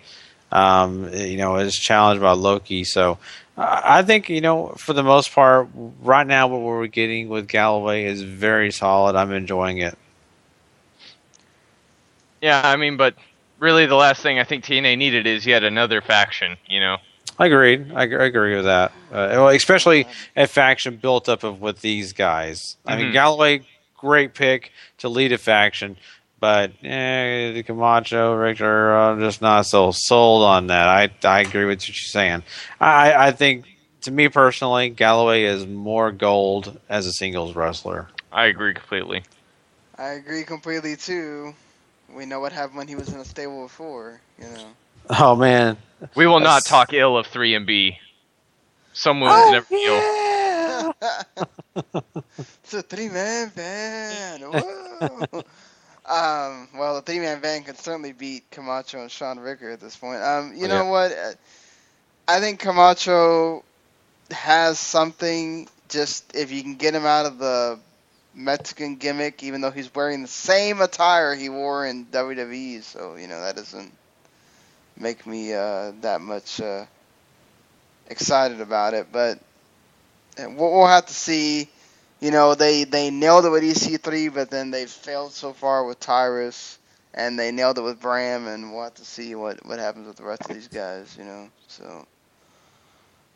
um, 0.51 1.13
you 1.13 1.37
know 1.37 1.57
is 1.57 1.75
challenged 1.75 2.21
by 2.21 2.31
Low 2.31 2.59
Ki. 2.59 2.83
So 2.83 3.17
I 3.57 3.99
I 3.99 4.03
think 4.03 4.29
you 4.29 4.41
know 4.41 4.69
for 4.77 4.93
the 4.93 5.03
most 5.03 5.31
part, 5.33 5.67
right 6.01 6.25
now 6.25 6.47
what 6.47 6.61
we're 6.61 6.87
getting 6.87 7.27
with 7.27 7.47
Galloway 7.47 8.05
is 8.05 8.21
very 8.21 8.71
solid. 8.71 9.15
I'm 9.15 9.33
enjoying 9.33 9.79
it. 9.79 9.97
Yeah, 12.41 12.61
I 12.63 12.75
mean, 12.75 12.95
but 12.95 13.15
really, 13.59 13.85
the 13.85 13.95
last 13.95 14.21
thing 14.21 14.39
I 14.39 14.43
think 14.43 14.63
TNA 14.63 14.97
needed 14.97 15.27
is 15.27 15.45
yet 15.45 15.63
another 15.63 16.01
faction. 16.01 16.57
You 16.67 16.79
know. 16.79 16.97
I 17.37 17.47
agree. 17.47 17.85
I, 17.93 18.03
agree- 18.03 18.17
I 18.19 18.25
agree 18.25 18.55
with 18.55 18.65
that. 18.65 18.91
Uh, 19.11 19.27
well, 19.31 19.49
especially 19.49 20.07
a 20.37 20.47
faction 20.47 20.95
built 20.97 21.27
up 21.27 21.43
of 21.43 21.59
with 21.59 21.81
these 21.81 22.13
guys. 22.13 22.77
I 22.85 22.95
mean, 22.95 23.07
Mhm. 23.07 23.13
Galloway, 23.13 23.61
great 23.97 24.33
pick 24.33 24.71
to 24.99 25.09
lead 25.09 25.33
a 25.33 25.37
faction, 25.37 25.97
but 26.39 26.71
eh, 26.81 27.51
the 27.51 27.63
Camacho, 27.63 28.33
Ricker, 28.35 28.95
I'm 28.95 29.19
just 29.19 29.41
not 29.41 29.65
so 29.65 29.91
sold 29.91 30.43
on 30.43 30.67
that. 30.67 30.87
I 30.87 31.09
I 31.27 31.41
agree 31.41 31.65
with 31.65 31.79
what 31.79 31.87
you're 31.89 31.95
saying. 31.95 32.43
I 32.79 33.27
I 33.27 33.31
think 33.31 33.65
to 34.01 34.11
me 34.11 34.29
personally, 34.29 34.89
Galloway 34.89 35.43
is 35.43 35.65
more 35.67 36.11
gold 36.11 36.79
as 36.87 37.05
a 37.05 37.11
singles 37.11 37.53
wrestler. 37.55 38.07
I 38.31 38.45
agree 38.45 38.73
completely. 38.73 39.23
I 39.97 40.09
agree 40.09 40.43
completely 40.43 40.95
too. 40.95 41.53
We 42.15 42.25
know 42.25 42.39
what 42.39 42.53
happened 42.53 42.77
when 42.77 42.87
he 42.87 42.95
was 42.95 43.11
in 43.11 43.19
a 43.19 43.25
stable 43.25 43.63
before, 43.63 44.21
you 44.39 44.49
know. 44.49 44.75
Oh 45.09 45.35
man, 45.35 45.77
We 46.15 46.25
will 46.27 46.39
not 46.39 46.65
talk 46.65 46.93
ill 46.93 47.17
of 47.17 47.27
3MB. 47.27 47.97
Someone 48.93 49.35
wounds 49.35 49.49
Oh, 49.49 49.51
never 49.51 49.67
heal. 49.69 50.05
It's 52.63 52.73
a 52.73 52.81
three 52.81 53.09
man 53.09 53.49
band. 53.55 54.43
Um, 56.05 56.69
well, 56.75 56.95
the 56.95 57.01
three 57.01 57.19
man 57.19 57.39
band 57.41 57.65
could 57.65 57.77
certainly 57.77 58.11
beat 58.13 58.49
Camacho 58.51 59.01
and 59.01 59.11
Shaun 59.11 59.39
Ricker 59.39 59.69
at 59.69 59.79
this 59.79 59.95
point. 59.97 60.21
Um, 60.21 60.53
you 60.55 60.67
know 60.67 60.85
Yeah. 60.85 60.85
what? 60.85 61.11
Uh, 61.11 61.33
I 62.27 62.39
think 62.39 62.59
Camacho 62.59 63.63
has 64.31 64.79
something. 64.79 65.67
Just 65.89 66.35
if 66.35 66.51
you 66.51 66.61
can 66.63 66.75
get 66.75 66.93
him 66.95 67.05
out 67.05 67.25
of 67.25 67.37
the 67.39 67.79
Mexican 68.35 68.95
gimmick, 68.95 69.43
even 69.43 69.61
though 69.61 69.71
he's 69.71 69.93
wearing 69.93 70.21
the 70.21 70.27
same 70.27 70.81
attire 70.81 71.33
he 71.33 71.49
wore 71.49 71.85
in 71.85 72.05
WWE, 72.07 72.83
so 72.83 73.15
you 73.15 73.27
know 73.27 73.41
that 73.41 73.55
doesn't 73.55 73.91
make 74.97 75.25
me 75.25 75.53
uh, 75.53 75.91
that 76.01 76.21
much 76.21 76.59
uh, 76.59 76.85
excited 78.09 78.61
about 78.61 78.93
it. 78.93 79.07
But 79.11 79.39
we'll, 80.37 80.85
have 80.87 81.05
to 81.07 81.13
see. 81.13 81.69
You 82.19 82.31
know, 82.31 82.55
they 82.55 82.83
they 82.83 83.09
nailed 83.09 83.45
it 83.45 83.49
with 83.49 83.63
EC3, 83.63 84.33
but 84.33 84.49
then 84.49 84.71
they've 84.71 84.89
failed 84.89 85.33
so 85.33 85.53
far 85.53 85.85
with 85.85 85.99
Tyrus, 85.99 86.77
and 87.13 87.37
they 87.37 87.51
nailed 87.51 87.77
it 87.77 87.81
with 87.81 87.99
Bram, 87.99 88.47
and 88.47 88.73
we'll 88.73 88.83
have 88.83 88.95
to 88.95 89.05
see 89.05 89.35
what 89.35 89.65
what 89.65 89.79
happens 89.79 90.07
with 90.07 90.17
the 90.17 90.23
rest 90.23 90.41
of 90.49 90.55
these 90.55 90.67
guys. 90.67 91.15
You 91.17 91.25
know, 91.25 91.49
so 91.67 92.05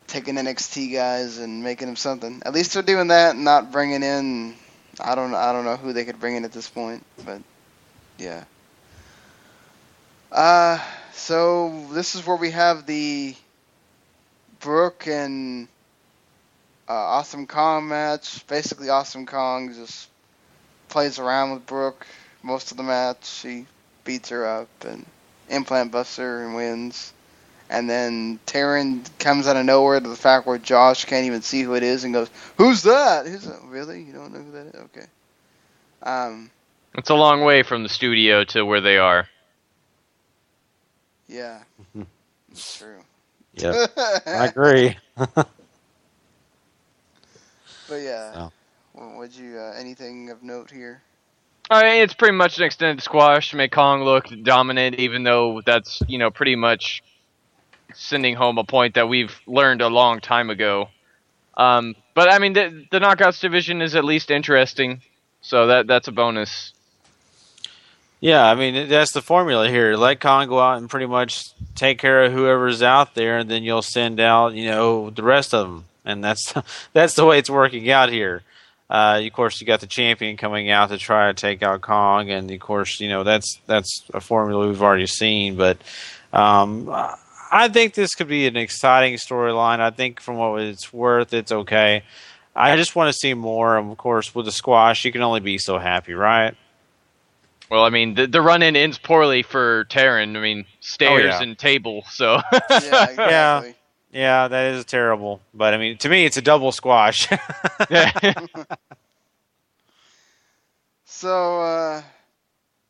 taking 0.06 0.34
NXT 0.34 0.92
guys 0.92 1.38
and 1.38 1.62
making 1.62 1.86
them 1.86 1.96
something. 1.96 2.42
At 2.44 2.52
least 2.52 2.74
they're 2.74 2.82
doing 2.82 3.08
that, 3.08 3.36
not 3.36 3.70
bringing 3.70 4.02
in. 4.02 4.56
I 4.98 5.14
don't 5.14 5.34
I 5.34 5.52
don't 5.52 5.64
know 5.64 5.76
who 5.76 5.92
they 5.92 6.04
could 6.04 6.18
bring 6.18 6.36
in 6.36 6.44
at 6.44 6.52
this 6.52 6.68
point, 6.68 7.04
but 7.24 7.40
yeah. 8.18 8.44
Uh, 10.32 10.78
so 11.12 11.86
this 11.92 12.14
is 12.14 12.26
where 12.26 12.36
we 12.36 12.50
have 12.50 12.86
the 12.86 13.34
Brooke 14.60 15.06
and 15.06 15.68
uh, 16.88 16.92
Awesome 16.92 17.46
Kong 17.46 17.88
match. 17.88 18.46
Basically, 18.46 18.88
Awesome 18.88 19.26
Kong 19.26 19.72
just 19.74 20.08
plays 20.88 21.18
around 21.18 21.52
with 21.52 21.66
Brooke 21.66 22.06
most 22.42 22.70
of 22.70 22.76
the 22.76 22.82
match. 22.82 23.26
She 23.26 23.66
beats 24.04 24.28
her 24.30 24.46
up 24.46 24.68
and 24.84 25.04
implant 25.48 25.92
busts 25.92 26.16
her 26.16 26.44
and 26.44 26.54
wins. 26.54 27.12
And 27.70 27.88
then 27.88 28.40
Taryn 28.46 29.08
comes 29.20 29.46
out 29.46 29.56
of 29.56 29.64
nowhere 29.64 30.00
to 30.00 30.08
the 30.08 30.16
fact 30.16 30.46
where 30.46 30.58
Josh 30.58 31.04
can't 31.04 31.26
even 31.26 31.40
see 31.42 31.62
who 31.62 31.74
it 31.74 31.84
is 31.84 32.02
and 32.04 32.12
goes, 32.12 32.28
"Who's 32.58 32.82
that? 32.82 33.26
Who's 33.26 33.44
that? 33.44 33.62
Really? 33.64 34.02
You 34.02 34.12
don't 34.12 34.32
know 34.32 34.40
who 34.40 34.50
that 34.52 34.66
is? 34.66 34.74
Okay." 34.86 35.06
Um, 36.02 36.50
It's 36.96 37.10
a 37.10 37.14
long 37.14 37.42
way 37.42 37.62
from 37.62 37.84
the 37.84 37.88
studio 37.88 38.44
to 38.44 38.64
where 38.64 38.80
they 38.80 38.98
are. 38.98 39.28
yeah, 41.28 41.60
it's 42.50 42.78
true. 42.78 43.04
Yeah, 43.54 43.86
I 44.26 44.46
agree. 44.46 44.96
But 47.88 47.96
yeah, 48.02 48.32
So. 48.34 48.52
Well, 48.94 49.18
would 49.18 49.34
you 49.34 49.58
uh, 49.58 49.74
anything 49.78 50.30
of 50.30 50.42
note 50.42 50.70
here? 50.70 51.02
I 51.70 51.82
mean, 51.84 52.02
it's 52.02 52.14
pretty 52.14 52.36
much 52.36 52.58
an 52.58 52.64
extended 52.64 53.02
squash 53.02 53.50
to 53.50 53.56
make 53.56 53.72
Kong 53.72 54.02
look 54.02 54.26
dominant, 54.42 54.96
even 54.96 55.22
though 55.22 55.60
that's 55.64 56.02
you 56.08 56.18
know 56.18 56.30
pretty 56.30 56.56
much 56.56 57.02
sending 57.94 58.34
home 58.34 58.58
a 58.58 58.64
point 58.64 58.94
that 58.94 59.08
we've 59.08 59.40
learned 59.46 59.82
a 59.82 59.88
long 59.88 60.20
time 60.20 60.50
ago. 60.50 60.88
Um, 61.56 61.94
but 62.14 62.32
I 62.32 62.38
mean, 62.38 62.52
the, 62.54 62.86
the 62.90 63.00
knockouts 63.00 63.40
division 63.40 63.82
is 63.82 63.94
at 63.94 64.04
least 64.04 64.30
interesting, 64.30 65.02
so 65.40 65.66
that 65.68 65.86
that's 65.86 66.08
a 66.08 66.12
bonus. 66.12 66.72
Yeah, 68.20 68.44
I 68.44 68.54
mean 68.54 68.88
that's 68.88 69.12
the 69.12 69.22
formula 69.22 69.68
here. 69.68 69.96
Let 69.96 70.20
Kong 70.20 70.48
go 70.48 70.60
out 70.60 70.76
and 70.76 70.90
pretty 70.90 71.06
much 71.06 71.52
take 71.74 71.98
care 71.98 72.24
of 72.24 72.32
whoever's 72.32 72.82
out 72.82 73.14
there, 73.14 73.38
and 73.38 73.50
then 73.50 73.62
you'll 73.62 73.82
send 73.82 74.20
out 74.20 74.54
you 74.54 74.66
know 74.66 75.10
the 75.10 75.22
rest 75.22 75.54
of 75.54 75.66
them, 75.66 75.84
and 76.04 76.22
that's 76.22 76.52
that's 76.92 77.14
the 77.14 77.24
way 77.24 77.38
it's 77.38 77.50
working 77.50 77.90
out 77.90 78.10
here. 78.10 78.42
Uh, 78.90 79.22
of 79.24 79.32
course, 79.32 79.60
you 79.60 79.66
got 79.66 79.80
the 79.80 79.86
champion 79.86 80.36
coming 80.36 80.68
out 80.68 80.90
to 80.90 80.98
try 80.98 81.28
to 81.28 81.34
take 81.34 81.62
out 81.62 81.80
Kong, 81.80 82.28
and 82.30 82.50
of 82.50 82.60
course, 82.60 83.00
you 83.00 83.08
know 83.08 83.22
that's 83.22 83.60
that's 83.66 84.04
a 84.12 84.20
formula 84.20 84.66
we've 84.66 84.82
already 84.82 85.06
seen. 85.06 85.56
But 85.56 85.78
um, 86.32 86.86
I 87.50 87.68
think 87.68 87.94
this 87.94 88.14
could 88.14 88.28
be 88.28 88.46
an 88.46 88.56
exciting 88.56 89.14
storyline. 89.14 89.80
I 89.80 89.90
think 89.90 90.20
from 90.20 90.36
what 90.36 90.60
it's 90.62 90.92
worth, 90.92 91.32
it's 91.32 91.52
okay. 91.52 92.02
I 92.54 92.76
just 92.76 92.94
want 92.96 93.12
to 93.12 93.18
see 93.18 93.34
more. 93.34 93.78
And 93.78 93.90
of 93.90 93.98
course, 93.98 94.34
with 94.34 94.46
the 94.46 94.52
squash, 94.52 95.04
you 95.04 95.12
can 95.12 95.22
only 95.22 95.40
be 95.40 95.58
so 95.58 95.78
happy, 95.78 96.14
right? 96.14 96.54
Well, 97.70 97.84
I 97.84 97.90
mean, 97.90 98.14
the, 98.14 98.26
the 98.26 98.42
run 98.42 98.62
in 98.62 98.76
ends 98.76 98.98
poorly 98.98 99.42
for 99.42 99.84
Taryn. 99.86 100.36
I 100.36 100.40
mean, 100.40 100.64
stairs 100.80 101.24
yeah. 101.24 101.42
and 101.42 101.58
table. 101.58 102.04
So 102.10 102.40
Yeah, 102.52 103.10
exactly. 103.10 103.74
Yeah, 104.12 104.48
that 104.48 104.74
is 104.74 104.84
terrible. 104.86 105.40
But 105.54 105.72
I 105.72 105.76
mean, 105.76 105.96
to 105.98 106.08
me, 106.08 106.24
it's 106.24 106.36
a 106.36 106.42
double 106.42 106.72
squash. 106.72 107.28
So 111.20 111.60
uh, 111.60 112.02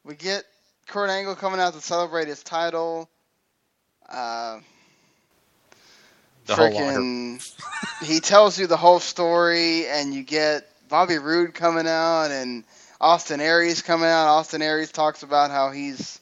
we 0.05 0.15
get 0.15 0.45
Kurt 0.87 1.11
Angle 1.11 1.35
coming 1.35 1.59
out 1.59 1.73
to 1.73 1.81
celebrate 1.81 2.29
his 2.29 2.45
title. 2.45 3.09
Uh, 4.11 4.61
The 6.47 6.57
whole 6.57 6.71
freaking, 6.71 7.41
he 8.03 8.21
tells 8.21 8.59
you 8.59 8.67
the 8.67 8.77
whole 8.77 9.01
story, 9.01 9.87
and 9.87 10.15
you 10.15 10.23
get 10.23 10.69
Bobby 10.89 11.19
Roode 11.19 11.55
coming 11.55 11.87
out 11.87 12.31
and 12.31 12.65
Austin 13.01 13.41
Aries 13.41 13.83
coming 13.83 14.09
out. 14.09 14.29
Austin 14.29 14.63
Aries 14.63 14.93
talks 14.93 15.23
about 15.23 15.51
how 15.51 15.71
he's 15.71 16.21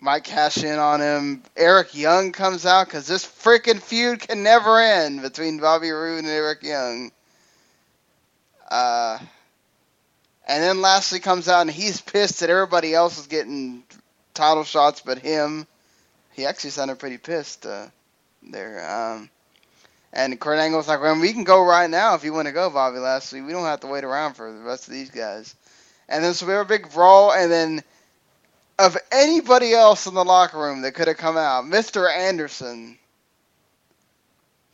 might 0.00 0.24
cash 0.24 0.62
in 0.64 0.78
on 0.78 1.00
him. 1.00 1.42
Eric 1.56 1.94
Young 1.94 2.32
comes 2.32 2.66
out 2.66 2.86
because 2.86 3.06
this 3.06 3.24
freaking 3.24 3.80
feud 3.80 4.20
can 4.20 4.42
never 4.42 4.80
end 4.80 5.22
between 5.22 5.60
Bobby 5.60 5.90
Roode 5.90 6.18
and 6.20 6.28
Eric 6.28 6.62
Young. 6.62 7.12
Uh, 8.70 9.18
and 10.46 10.62
then 10.62 10.80
Lashley 10.80 11.20
comes 11.20 11.48
out 11.48 11.62
and 11.62 11.70
he's 11.70 12.00
pissed 12.00 12.40
that 12.40 12.50
everybody 12.50 12.94
else 12.94 13.18
is 13.18 13.28
getting 13.28 13.84
title 14.34 14.64
shots 14.64 15.02
but 15.04 15.18
him. 15.18 15.66
He 16.32 16.46
actually 16.46 16.70
sounded 16.70 16.98
pretty 16.98 17.18
pissed 17.18 17.66
uh, 17.66 17.86
there. 18.42 18.88
Um, 18.90 19.30
and 20.12 20.38
Kurt 20.38 20.58
Angle's 20.58 20.88
like, 20.88 21.00
well, 21.00 21.18
we 21.18 21.32
can 21.32 21.44
go 21.44 21.64
right 21.64 21.88
now 21.88 22.14
if 22.14 22.24
you 22.24 22.32
want 22.32 22.46
to 22.46 22.52
go, 22.52 22.68
Bobby 22.70 22.98
Lashley. 22.98 23.40
We 23.40 23.52
don't 23.52 23.64
have 23.64 23.80
to 23.80 23.86
wait 23.86 24.04
around 24.04 24.34
for 24.34 24.52
the 24.52 24.60
rest 24.60 24.86
of 24.86 24.92
these 24.92 25.10
guys. 25.10 25.54
And 26.08 26.22
then 26.22 26.34
so 26.34 26.46
we 26.46 26.52
have 26.52 26.66
a 26.66 26.68
big 26.68 26.92
brawl, 26.92 27.32
and 27.32 27.50
then 27.50 27.82
of 28.78 28.98
anybody 29.10 29.72
else 29.72 30.06
in 30.06 30.14
the 30.14 30.24
locker 30.24 30.58
room 30.58 30.82
that 30.82 30.94
could 30.94 31.08
have 31.08 31.16
come 31.16 31.36
out, 31.36 31.64
Mr. 31.64 32.10
Anderson 32.14 32.98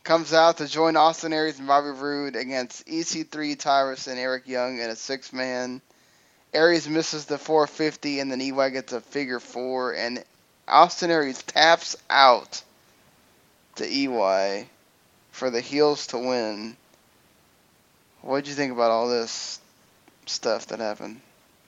comes 0.03 0.33
out 0.33 0.57
to 0.57 0.67
join 0.67 0.95
Austin 0.95 1.31
Aries 1.31 1.59
and 1.59 1.67
Bobby 1.67 1.89
Roode 1.89 2.35
against 2.35 2.87
EC3, 2.87 3.57
Tyrus, 3.59 4.07
and 4.07 4.19
Eric 4.19 4.47
Young 4.47 4.79
in 4.79 4.89
a 4.89 4.95
six 4.95 5.31
man. 5.31 5.81
Aries 6.53 6.89
misses 6.89 7.25
the 7.25 7.37
450, 7.37 8.19
and 8.19 8.31
then 8.31 8.41
EY 8.41 8.71
gets 8.71 8.91
a 8.91 9.01
figure 9.01 9.39
four, 9.39 9.93
and 9.93 10.23
Austin 10.69 11.11
Aries 11.11 11.41
taps 11.43 11.95
out 12.09 12.63
to 13.75 13.85
EY 13.85 14.67
for 15.31 15.49
the 15.49 15.61
heels 15.61 16.07
to 16.07 16.17
win. 16.17 16.75
What'd 18.21 18.47
you 18.47 18.53
think 18.53 18.71
about 18.71 18.91
all 18.91 19.07
this 19.07 19.59
stuff 20.25 20.67
that 20.67 20.79
happened? 20.79 21.21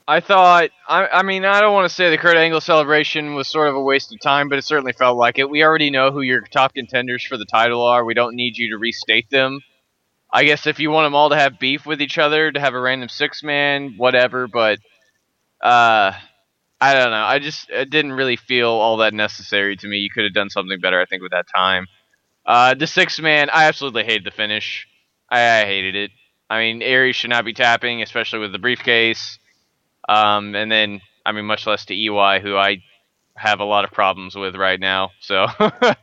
I 0.06 0.20
thought, 0.20 0.70
I, 0.88 1.06
I 1.06 1.22
mean, 1.22 1.44
I 1.44 1.60
don't 1.60 1.72
want 1.72 1.88
to 1.88 1.94
say 1.94 2.10
the 2.10 2.18
Kurt 2.18 2.36
Angle 2.36 2.60
celebration 2.60 3.34
was 3.34 3.46
sort 3.46 3.68
of 3.68 3.76
a 3.76 3.82
waste 3.82 4.12
of 4.12 4.20
time, 4.20 4.48
but 4.48 4.58
it 4.58 4.64
certainly 4.64 4.92
felt 4.92 5.16
like 5.16 5.38
it. 5.38 5.48
We 5.48 5.62
already 5.62 5.90
know 5.90 6.10
who 6.10 6.22
your 6.22 6.40
top 6.40 6.74
contenders 6.74 7.24
for 7.24 7.36
the 7.36 7.44
title 7.44 7.82
are. 7.82 8.04
We 8.04 8.14
don't 8.14 8.34
need 8.34 8.56
you 8.58 8.70
to 8.70 8.78
restate 8.78 9.30
them. 9.30 9.60
I 10.32 10.44
guess 10.44 10.66
if 10.66 10.80
you 10.80 10.90
want 10.90 11.06
them 11.06 11.14
all 11.14 11.30
to 11.30 11.36
have 11.36 11.58
beef 11.58 11.86
with 11.86 12.02
each 12.02 12.18
other, 12.18 12.50
to 12.50 12.60
have 12.60 12.74
a 12.74 12.80
random 12.80 13.08
six 13.08 13.42
man, 13.42 13.94
whatever, 13.96 14.48
but 14.48 14.78
uh, 15.60 16.12
I 16.82 16.94
don't 16.94 17.10
know. 17.10 17.24
I 17.24 17.38
just 17.38 17.70
it 17.70 17.90
didn't 17.90 18.12
really 18.14 18.36
feel 18.36 18.70
all 18.70 18.98
that 18.98 19.14
necessary 19.14 19.76
to 19.76 19.88
me. 19.88 19.98
You 19.98 20.10
could 20.10 20.24
have 20.24 20.34
done 20.34 20.50
something 20.50 20.80
better, 20.80 21.00
I 21.00 21.06
think, 21.06 21.22
with 21.22 21.32
that 21.32 21.46
time. 21.54 21.86
Uh, 22.46 22.74
the 22.74 22.86
six 22.86 23.20
man, 23.20 23.50
I 23.50 23.64
absolutely 23.66 24.04
hated 24.04 24.24
the 24.24 24.32
finish. 24.32 24.86
I, 25.30 25.60
I 25.60 25.64
hated 25.66 25.94
it. 25.96 26.10
I 26.50 26.58
mean, 26.60 26.82
Aries 26.82 27.16
should 27.16 27.30
not 27.30 27.44
be 27.44 27.54
tapping, 27.54 28.02
especially 28.02 28.40
with 28.40 28.52
the 28.52 28.58
briefcase. 28.58 29.38
Um, 30.08 30.54
and 30.54 30.70
then, 30.70 31.00
I 31.24 31.32
mean, 31.32 31.46
much 31.46 31.66
less 31.66 31.86
to 31.86 31.94
EY, 31.94 32.40
who 32.40 32.56
I 32.56 32.82
have 33.36 33.60
a 33.60 33.64
lot 33.64 33.84
of 33.84 33.92
problems 33.92 34.34
with 34.36 34.56
right 34.56 34.80
now. 34.80 35.10
So, 35.20 35.46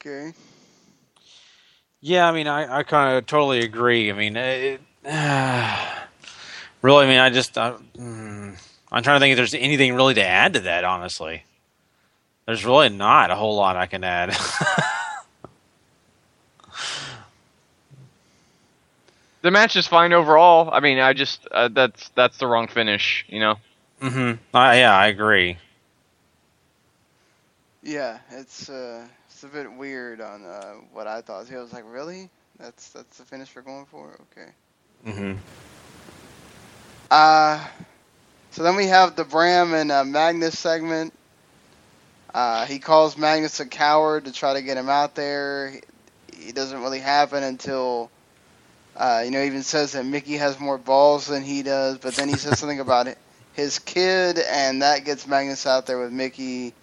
Okay. 0.00 0.34
Yeah, 2.00 2.28
I 2.28 2.32
mean, 2.32 2.46
I, 2.46 2.78
I 2.78 2.82
kind 2.84 3.16
of 3.16 3.26
totally 3.26 3.60
agree. 3.60 4.10
I 4.10 4.14
mean, 4.14 4.36
it, 4.36 4.80
really, 6.86 7.04
I 7.04 7.08
mean, 7.08 7.18
I 7.18 7.30
just, 7.30 7.58
I, 7.58 7.72
mm, 7.98 8.56
I'm 8.92 9.02
trying 9.02 9.16
to 9.16 9.20
think 9.20 9.32
if 9.32 9.36
there's 9.36 9.54
anything 9.54 9.94
really 9.94 10.14
to 10.14 10.24
add 10.24 10.54
to 10.54 10.60
that, 10.60 10.84
honestly. 10.84 11.42
There's 12.46 12.64
really 12.64 12.88
not 12.88 13.30
a 13.30 13.34
whole 13.34 13.56
lot 13.56 13.76
I 13.76 13.86
can 13.86 14.04
add. 14.04 14.30
the 19.42 19.50
match 19.50 19.74
is 19.76 19.86
fine 19.88 20.12
overall. 20.12 20.70
I 20.72 20.78
mean, 20.80 20.98
I 21.00 21.12
just 21.12 21.46
uh, 21.50 21.68
that's 21.68 22.08
that's 22.10 22.38
the 22.38 22.46
wrong 22.46 22.68
finish, 22.68 23.24
you 23.28 23.40
know. 23.40 23.56
hmm 24.00 24.32
Uh, 24.54 24.72
yeah, 24.76 24.94
I 24.94 25.08
agree. 25.08 25.58
Yeah, 27.82 28.18
it's 28.30 28.68
uh, 28.68 29.06
it's 29.28 29.42
a 29.42 29.48
bit 29.48 29.72
weird 29.72 30.20
on 30.20 30.44
uh, 30.44 30.74
what 30.92 31.08
I 31.08 31.20
thought. 31.20 31.48
He 31.48 31.56
was 31.56 31.72
like, 31.72 31.84
really? 31.86 32.30
That's 32.58 32.90
that's 32.90 33.18
the 33.18 33.24
finish 33.24 33.54
we're 33.56 33.62
going 33.62 33.86
for? 33.86 34.18
Okay. 34.32 34.50
hmm 35.04 35.34
Uh, 37.10 37.64
so 38.50 38.62
then 38.62 38.76
we 38.76 38.86
have 38.86 39.16
the 39.16 39.24
Bram 39.24 39.74
and 39.74 39.92
uh, 39.92 40.04
Magnus 40.04 40.58
segment. 40.58 41.12
Uh, 42.34 42.66
he 42.66 42.78
calls 42.78 43.16
Magnus 43.16 43.60
a 43.60 43.66
coward 43.66 44.24
to 44.24 44.32
try 44.32 44.54
to 44.54 44.62
get 44.62 44.76
him 44.76 44.88
out 44.88 45.14
there. 45.14 45.70
He, 45.70 46.46
he 46.46 46.52
doesn't 46.52 46.80
really 46.82 46.98
happen 46.98 47.42
until, 47.42 48.10
uh, 48.96 49.22
you 49.24 49.30
know, 49.30 49.42
even 49.42 49.62
says 49.62 49.92
that 49.92 50.04
Mickie 50.04 50.36
has 50.36 50.58
more 50.58 50.78
balls 50.78 51.26
than 51.26 51.42
he 51.42 51.62
does. 51.62 51.98
But 51.98 52.14
then 52.14 52.28
he 52.28 52.36
says 52.36 52.58
something 52.58 52.80
about 52.80 53.06
it, 53.06 53.18
his 53.54 53.78
kid, 53.78 54.38
and 54.38 54.82
that 54.82 55.04
gets 55.04 55.26
Magnus 55.26 55.66
out 55.66 55.86
there 55.86 55.98
with 55.98 56.12
Mickie. 56.12 56.74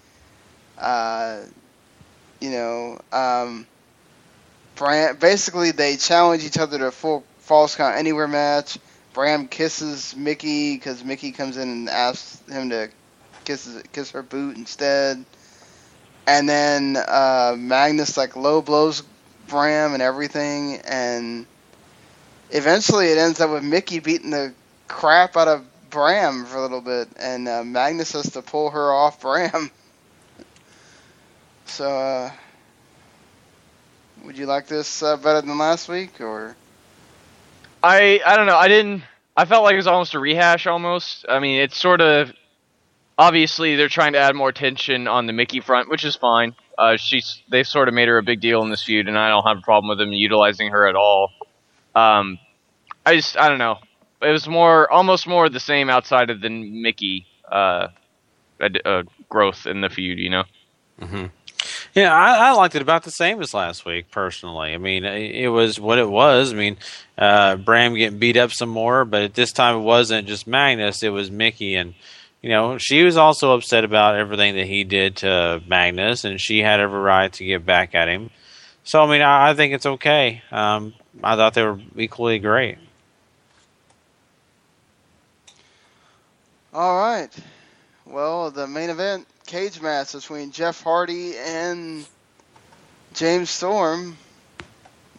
Uh, 0.77 1.41
you 2.39 2.49
know, 2.49 2.99
um, 3.11 3.67
Bram, 4.75 5.17
basically 5.17 5.71
they 5.71 5.97
challenge 5.97 6.43
each 6.43 6.57
other 6.57 6.77
to 6.77 6.87
a 6.87 6.91
full 6.91 7.23
falls 7.39 7.75
count 7.75 7.95
anywhere 7.95 8.27
match. 8.27 8.77
Bram 9.13 9.47
kisses 9.47 10.15
Mickie 10.15 10.75
because 10.75 11.03
Mickie 11.03 11.31
comes 11.31 11.57
in 11.57 11.69
and 11.69 11.89
asks 11.89 12.41
him 12.49 12.69
to 12.71 12.89
kiss 13.45 13.81
kiss 13.91 14.11
her 14.11 14.23
boot 14.23 14.57
instead. 14.57 15.23
And 16.25 16.49
then 16.49 16.97
uh, 16.97 17.55
Magnus 17.57 18.17
like 18.17 18.35
low 18.35 18.61
blows 18.61 19.03
Bram 19.47 19.93
and 19.93 20.01
everything, 20.01 20.77
and 20.85 21.45
eventually 22.49 23.07
it 23.07 23.17
ends 23.17 23.39
up 23.39 23.51
with 23.51 23.63
Mickie 23.63 23.99
beating 23.99 24.31
the 24.31 24.53
crap 24.87 25.37
out 25.37 25.47
of 25.47 25.65
Bram 25.89 26.45
for 26.45 26.57
a 26.57 26.61
little 26.61 26.81
bit, 26.81 27.09
and 27.17 27.47
uh, 27.47 27.63
Magnus 27.63 28.13
has 28.13 28.31
to 28.31 28.41
pull 28.41 28.71
her 28.71 28.91
off 28.91 29.21
Bram. 29.21 29.69
So, 31.65 31.89
uh, 31.89 32.31
would 34.25 34.37
you 34.37 34.45
like 34.45 34.67
this 34.67 35.01
uh, 35.01 35.17
better 35.17 35.41
than 35.41 35.57
last 35.57 35.89
week, 35.89 36.21
or? 36.21 36.55
I 37.83 38.21
I 38.25 38.37
don't 38.37 38.47
know. 38.47 38.57
I 38.57 38.69
didn't. 38.69 39.03
I 39.35 39.45
felt 39.45 39.63
like 39.63 39.73
it 39.73 39.77
was 39.77 39.87
almost 39.87 40.13
a 40.13 40.19
rehash. 40.19 40.65
Almost. 40.65 41.25
I 41.27 41.39
mean, 41.39 41.59
it's 41.61 41.77
sort 41.77 42.01
of 42.01 42.31
obviously 43.17 43.75
they're 43.75 43.89
trying 43.89 44.13
to 44.13 44.19
add 44.19 44.35
more 44.35 44.51
tension 44.51 45.07
on 45.07 45.27
the 45.27 45.33
Mickie 45.33 45.59
front, 45.59 45.89
which 45.89 46.05
is 46.05 46.15
fine. 46.15 46.55
Uh, 46.77 46.97
she's 46.97 47.43
they've 47.51 47.67
sort 47.67 47.89
of 47.89 47.93
made 47.93 48.07
her 48.07 48.17
a 48.17 48.23
big 48.23 48.39
deal 48.39 48.63
in 48.63 48.69
this 48.69 48.83
feud, 48.83 49.07
and 49.07 49.17
I 49.17 49.29
don't 49.29 49.45
have 49.45 49.57
a 49.57 49.61
problem 49.61 49.89
with 49.89 49.97
them 49.97 50.13
utilizing 50.13 50.71
her 50.71 50.87
at 50.87 50.95
all. 50.95 51.31
Um, 51.93 52.39
I 53.05 53.15
just 53.15 53.37
I 53.37 53.49
don't 53.49 53.59
know. 53.59 53.77
It 54.21 54.31
was 54.31 54.47
more 54.47 54.89
almost 54.89 55.27
more 55.27 55.49
the 55.49 55.59
same 55.59 55.89
outside 55.89 56.29
of 56.29 56.39
the 56.39 56.49
Mickie 56.49 57.27
uh, 57.51 57.89
uh 58.61 59.03
growth 59.29 59.67
in 59.67 59.81
the 59.81 59.89
feud. 59.89 60.19
You 60.19 60.29
know. 60.29 60.43
hmm 60.99 61.25
Yeah, 61.93 62.11
I, 62.11 62.49
I 62.49 62.51
liked 62.53 62.73
it 62.73 62.81
about 62.81 63.03
the 63.03 63.11
same 63.11 63.39
as 63.41 63.53
last 63.53 63.85
week, 63.85 64.09
personally. 64.09 64.73
I 64.73 64.79
mean, 64.79 65.05
it, 65.05 65.47
was 65.49 65.79
what 65.79 65.99
it 65.99 66.09
was. 66.09 66.51
I 66.51 66.55
mean, 66.55 66.77
uh, 67.19 67.55
Bram 67.57 67.93
getting 67.93 68.17
beat 68.17 68.35
up 68.35 68.51
some 68.51 68.69
more, 68.69 69.05
but 69.05 69.21
at 69.21 69.35
this 69.35 69.51
time 69.51 69.77
it 69.77 69.83
wasn't 69.83 70.27
just 70.27 70.47
Magnus; 70.47 71.03
it 71.03 71.09
was 71.09 71.29
Mickie, 71.29 71.75
and 71.75 71.93
you 72.41 72.49
know 72.49 72.79
she 72.79 73.03
was 73.03 73.15
also 73.15 73.55
upset 73.55 73.83
about 73.83 74.15
everything 74.15 74.55
that 74.55 74.65
he 74.65 74.83
did 74.83 75.17
to 75.17 75.61
Magnus, 75.67 76.25
and 76.25 76.41
she 76.41 76.59
had 76.59 76.79
every 76.79 76.99
right 76.99 77.31
to 77.33 77.45
get 77.45 77.63
back 77.63 77.93
at 77.93 78.07
him. 78.07 78.31
So, 78.83 79.03
I 79.03 79.09
mean, 79.09 79.21
I, 79.21 79.51
I 79.51 79.53
think 79.53 79.73
it's 79.73 79.85
okay. 79.85 80.41
Um, 80.51 80.93
I 81.23 81.35
thought 81.35 81.53
they 81.53 81.63
were 81.63 81.79
equally 81.95 82.39
great. 82.39 82.79
All 86.73 86.97
right. 86.97 87.29
Well, 88.05 88.49
the 88.49 88.67
main 88.67 88.89
event 88.89 89.27
cage 89.45 89.81
match 89.81 90.13
between 90.13 90.51
Jeff 90.51 90.81
Hardy 90.81 91.35
and 91.37 92.05
James 93.13 93.49
Storm. 93.49 94.17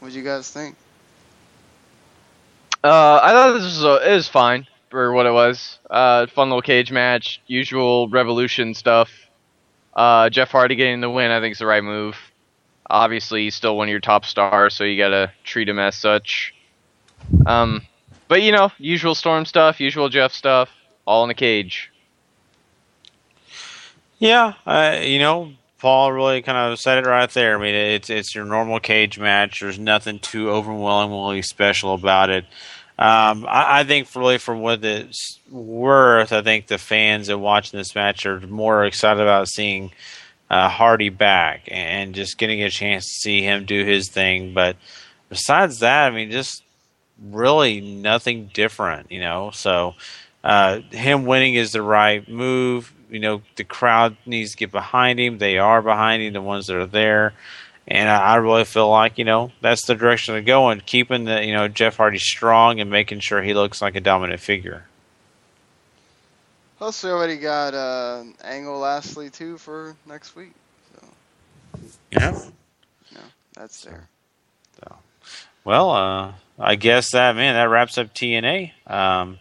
What 0.01 0.13
do 0.13 0.19
you 0.19 0.25
guys 0.25 0.51
think? 0.51 0.77
Uh, 2.83 3.21
I 3.23 3.31
thought 3.33 3.53
this 3.55 3.63
was 3.63 3.85
uh, 3.85 4.01
it 4.05 4.15
was 4.15 4.29
fine 4.29 4.67
for 4.91 5.13
what 5.13 5.27
it 5.27 5.33
was. 5.33 5.79
Uh, 5.89 6.27
fun 6.27 6.51
little 6.51 6.63
cage 6.63 6.93
match, 6.93 7.41
usual 7.47 8.09
Revolution 8.09 8.75
stuff. 8.75 9.11
Uh, 9.95 10.29
Jeff 10.29 10.51
Hardy 10.51 10.75
getting 10.75 11.01
the 11.01 11.09
win, 11.09 11.31
I 11.31 11.41
think, 11.41 11.53
is 11.53 11.59
the 11.59 11.67
right 11.67 11.83
move. 11.83 12.17
Obviously, 12.91 13.45
he's 13.45 13.55
still 13.55 13.77
one 13.77 13.89
of 13.89 13.91
your 13.91 14.01
top 14.01 14.27
stars, 14.27 14.75
so 14.75 14.85
you 14.85 14.99
gotta 14.99 15.33
treat 15.45 15.69
him 15.69 15.79
as 15.79 15.95
such. 15.95 16.55
Um, 17.47 17.87
but 18.29 18.43
you 18.43 18.53
know, 18.53 18.71
usual 18.79 19.15
Storm 19.15 19.47
stuff, 19.47 19.81
usual 19.81 20.11
Jeff 20.11 20.33
stuff, 20.33 20.69
all 21.07 21.25
in 21.25 21.31
a 21.31 21.35
cage. 21.35 21.91
Yeah, 24.25 24.55
uh, 24.65 25.01
you 25.03 25.19
know, 25.19 25.53
Paul 25.81 26.11
really 26.11 26.41
kind 26.41 26.57
of 26.57 26.81
said 26.81 26.97
it 26.97 27.07
right 27.07 27.29
there. 27.29 27.59
I 27.59 27.61
mean, 27.61 27.75
it's 27.75 28.09
it's 28.09 28.35
your 28.35 28.47
normal 28.47 28.81
cage 28.81 29.19
match. 29.19 29.61
There's 29.61 29.79
nothing 29.79 30.19
too 30.19 30.49
overwhelmingly 30.49 31.43
special 31.43 31.93
about 31.93 32.31
it. 32.31 32.47
Um, 32.99 33.45
I, 33.47 33.81
I 33.81 33.85
think, 33.85 34.09
really, 34.17 34.39
for 34.39 34.57
what 34.57 34.83
it's 34.83 35.41
worth, 35.51 36.33
I 36.33 36.41
think 36.41 36.69
the 36.69 36.79
fans 36.79 37.27
that 37.27 37.37
watching 37.37 37.77
this 37.77 37.95
match 37.95 38.25
are 38.25 38.41
more 38.41 38.87
excited 38.87 39.21
about 39.21 39.49
seeing 39.49 39.93
uh, 40.49 40.71
Hardy 40.71 41.11
back 41.11 41.69
and 41.71 42.15
just 42.15 42.39
getting 42.39 42.63
a 42.63 42.71
chance 42.71 43.05
to 43.05 43.21
see 43.21 43.43
him 43.43 43.67
do 43.67 43.85
his 43.85 44.09
thing. 44.09 44.55
But 44.55 44.79
besides 45.29 45.81
that, 45.81 46.11
I 46.11 46.17
mean, 46.17 46.31
just 46.31 46.63
really 47.23 47.83
nothing 47.83 48.49
different, 48.55 49.13
you 49.13 49.21
know. 49.21 49.51
So 49.51 49.97
uh, 50.43 50.81
him 50.93 51.27
winning 51.27 51.57
is 51.57 51.73
the 51.73 51.83
right 51.83 52.27
move. 52.27 52.91
You 53.15 53.21
know, 53.21 53.43
the 53.57 53.65
crowd 53.65 54.17
needs 54.27 54.51
to 54.53 54.57
get 54.57 54.73
behind 54.73 55.19
him. 55.19 55.39
They 55.39 55.59
are 55.59 55.81
behind 55.81 56.23
him, 56.23 56.33
the 56.33 56.43
ones 56.43 56.67
that 56.67 56.77
are 56.77 56.87
there. 56.87 57.33
And 57.87 58.09
I, 58.09 58.19
I 58.19 58.37
really 58.37 58.65
feel 58.65 58.91
like, 58.91 59.19
you 59.19 59.25
know, 59.25 59.53
that's 59.61 59.87
the 59.87 59.95
direction 59.95 60.35
to 60.35 60.43
go 60.43 60.71
in, 60.71 60.81
keeping 60.81 61.25
the, 61.25 61.45
you 61.45 61.53
know, 61.53 61.69
Jeff 61.69 61.97
Hardy 61.97 62.19
strong 62.19 62.81
and 62.81 62.91
making 62.91 63.21
sure 63.21 63.43
he 63.43 63.55
looks 63.55 63.81
like 63.81 63.95
a 63.95 64.01
dominant 64.01 64.41
figure. 64.41 64.87
Plus, 66.79 67.03
we 67.05 67.11
already 67.11 67.37
got 67.37 67.73
uh, 67.73 68.25
Angle 68.43 68.79
Lashley 68.79 69.31
too 69.31 69.57
for 69.59 69.97
next 70.07 70.35
week. 70.37 70.53
So 70.95 71.09
Yeah. 72.11 72.41
yeah, 73.13 73.19
that's 73.55 73.83
there. 73.85 74.09
Well, 75.65 75.91
uh, 75.93 76.33
I 76.59 76.77
guess 76.77 77.13
that 77.13 77.37
man 77.37 77.55
that 77.55 77.65
wraps 77.71 77.97
up 77.97 78.13
TNA. 78.15 78.73
Um, 78.87 79.39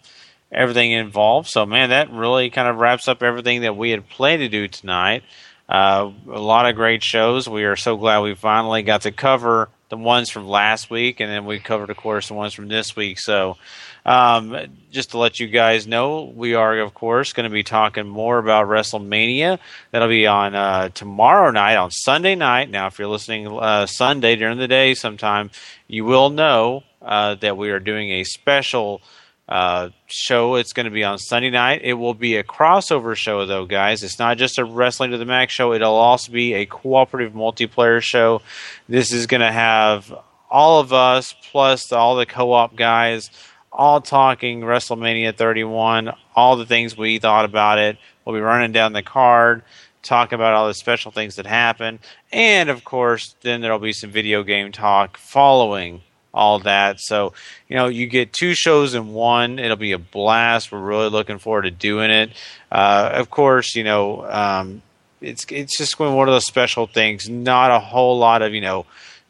everything 0.54 0.92
involved. 0.92 1.50
So 1.50 1.66
man, 1.66 1.90
that 1.90 2.12
really 2.12 2.50
kind 2.50 2.68
of 2.68 2.78
wraps 2.78 3.08
up 3.08 3.24
everything 3.24 3.62
that 3.62 3.76
we 3.76 3.90
had 3.90 4.08
planned 4.08 4.42
to 4.42 4.50
do 4.50 4.68
tonight. 4.68 5.24
Uh, 5.68 6.12
a 6.30 6.40
lot 6.40 6.68
of 6.68 6.76
great 6.76 7.04
shows. 7.04 7.48
We 7.48 7.64
are 7.64 7.76
so 7.76 7.98
glad 7.98 8.20
we 8.20 8.36
finally 8.36 8.84
got 8.84 9.02
to 9.02 9.12
cover 9.12 9.70
the 9.90 9.98
ones 9.98 10.30
from 10.30 10.48
last 10.48 10.90
week, 10.90 11.20
and 11.20 11.32
then 11.32 11.46
we 11.46 11.60
covered, 11.60 11.90
of 11.90 11.98
course, 11.98 12.28
the 12.28 12.34
ones 12.34 12.54
from 12.54 12.68
this 12.68 12.96
week. 12.96 13.20
So, 13.20 13.58
um, 14.06 14.58
just 14.92 15.12
to 15.12 15.20
let 15.20 15.40
you 15.40 15.48
guys 15.48 15.88
know, 15.88 16.24
we 16.24 16.56
are, 16.56 16.80
of 16.80 16.94
course, 16.94 17.32
going 17.32 17.44
to 17.46 17.54
be 17.54 17.64
talking 17.64 18.08
more 18.08 18.40
about 18.40 18.68
WrestleMania. 18.68 19.60
That'll 19.92 20.10
be 20.10 20.28
on 20.28 20.56
uh, 20.56 20.90
tomorrow 20.90 21.52
night, 21.52 21.76
on 21.76 21.92
Sunday 21.92 22.36
night. 22.36 22.70
Now, 22.70 22.88
if 22.88 22.98
you're 22.98 23.08
listening 23.08 23.48
uh, 23.48 23.86
Sunday 23.86 24.36
during 24.36 24.58
the 24.58 24.68
day 24.68 24.96
sometime, 24.96 25.52
you 25.88 26.06
will 26.06 26.32
know 26.32 26.84
uh, 27.02 27.36
that 27.36 27.56
we 27.56 27.70
are 27.70 27.80
doing 27.80 28.10
a 28.10 28.24
special 28.24 29.02
uh, 29.50 29.90
show. 30.08 30.56
It's 30.56 30.74
going 30.74 30.86
to 30.86 30.92
be 30.92 31.04
on 31.04 31.18
Sunday 31.18 31.50
night. 31.50 31.82
It 31.84 31.94
will 31.94 32.14
be 32.14 32.38
a 32.38 32.44
crossover 32.44 33.16
show, 33.16 33.46
though, 33.46 33.66
guys. 33.66 34.04
It's 34.04 34.20
not 34.20 34.38
just 34.38 34.58
a 34.58 34.66
Wrestling 34.66 35.12
to 35.12 35.18
the 35.18 35.26
Max 35.26 35.54
show. 35.54 35.74
It'll 35.74 35.96
also 35.96 36.32
be 36.32 36.54
a 36.54 36.66
cooperative 36.66 37.34
multiplayer 37.34 38.02
show. 38.02 38.42
This 38.88 39.12
is 39.12 39.28
going 39.28 39.42
to 39.42 39.52
have 39.52 40.14
all 40.50 40.80
of 40.80 40.94
us 40.94 41.36
plus 41.52 41.92
all 41.92 42.16
the 42.16 42.26
co-op 42.26 42.76
guys 42.76 43.30
all 43.74 44.02
talking 44.02 44.62
WrestleMania 44.62 45.36
31, 45.36 46.14
all 46.36 46.56
the 46.56 46.66
things 46.66 46.96
we 46.96 47.20
thought 47.20 47.46
about 47.46 47.80
it. 47.80 47.98
We'll 48.24 48.36
be 48.36 48.42
running 48.42 48.72
down 48.72 48.94
the 48.94 49.02
card, 49.02 49.64
talk 50.04 50.32
about 50.32 50.54
all 50.54 50.68
the 50.68 50.74
special 50.74 51.12
things 51.12 51.36
that 51.36 51.46
happen, 51.46 52.00
and 52.32 52.70
of 52.70 52.84
course, 52.84 53.36
then 53.42 53.62
there'll 53.62 53.80
be 53.80 53.94
some 53.94 54.12
video 54.12 54.44
game 54.44 54.72
talk 54.72 55.18
following 55.18 56.02
all 56.34 56.60
that. 56.60 57.00
So, 57.00 57.34
you 57.68 57.76
know, 57.76 57.88
you 57.88 58.08
get 58.08 58.34
two 58.34 58.54
shows 58.54 58.96
in 58.96 59.14
one. 59.14 59.60
It'll 59.60 59.78
be 59.78 59.92
a 59.92 60.00
blast. 60.00 60.72
We're 60.72 60.80
really 60.80 61.10
looking 61.10 61.38
forward 61.38 61.64
to 61.64 61.72
doing 61.72 62.10
it. 62.10 62.32
Uh, 62.72 63.12
of 63.14 63.30
course, 63.30 63.76
you 63.76 63.84
know, 63.84 64.26
um, 64.30 64.82
it's 65.22 65.46
it's 65.50 65.78
just 65.78 65.98
going 65.98 66.16
one 66.16 66.28
of 66.28 66.34
those 66.34 66.46
special 66.46 66.88
things. 66.88 67.30
Not 67.30 67.72
a 67.72 67.80
whole 67.80 68.18
lot 68.18 68.42
of 68.42 68.54
you 68.54 68.62
know, 68.62 68.86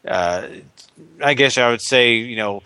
uh, 0.08 0.48
I 1.22 1.34
guess 1.34 1.58
I 1.58 1.70
would 1.70 1.82
say 1.82 2.16
you 2.16 2.36
know, 2.36 2.64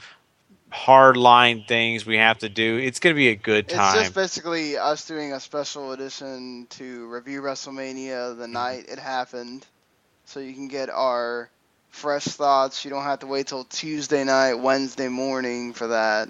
hard 0.70 1.18
line 1.18 1.64
things 1.68 2.06
we 2.06 2.18
have 2.18 2.38
to 2.40 2.50
do. 2.50 2.78
It's 2.78 3.00
going 3.00 3.16
to 3.16 3.18
be 3.18 3.30
a 3.30 3.36
good 3.36 3.68
time. 3.68 3.96
It's 3.96 4.04
just 4.04 4.16
basically 4.16 4.78
us 4.78 5.06
doing 5.08 5.34
a 5.34 5.40
special 5.40 5.92
edition 5.94 6.68
to 6.72 7.08
review 7.08 7.42
WrestleMania 7.42 8.32
Mm-hmm. 8.32 8.40
the 8.40 8.48
night 8.48 8.86
it 8.88 9.00
happened, 9.00 9.66
so 10.26 10.40
you 10.40 10.54
can 10.54 10.68
get 10.68 10.90
our 10.90 11.50
fresh 11.98 12.26
thoughts. 12.26 12.86
You 12.86 12.92
don't 12.92 13.04
have 13.04 13.20
to 13.20 13.28
wait 13.28 13.48
till 13.48 13.64
Tuesday 13.66 14.24
night, 14.24 14.54
Wednesday 14.54 15.08
morning 15.08 15.74
for 15.74 15.88
that, 15.88 16.30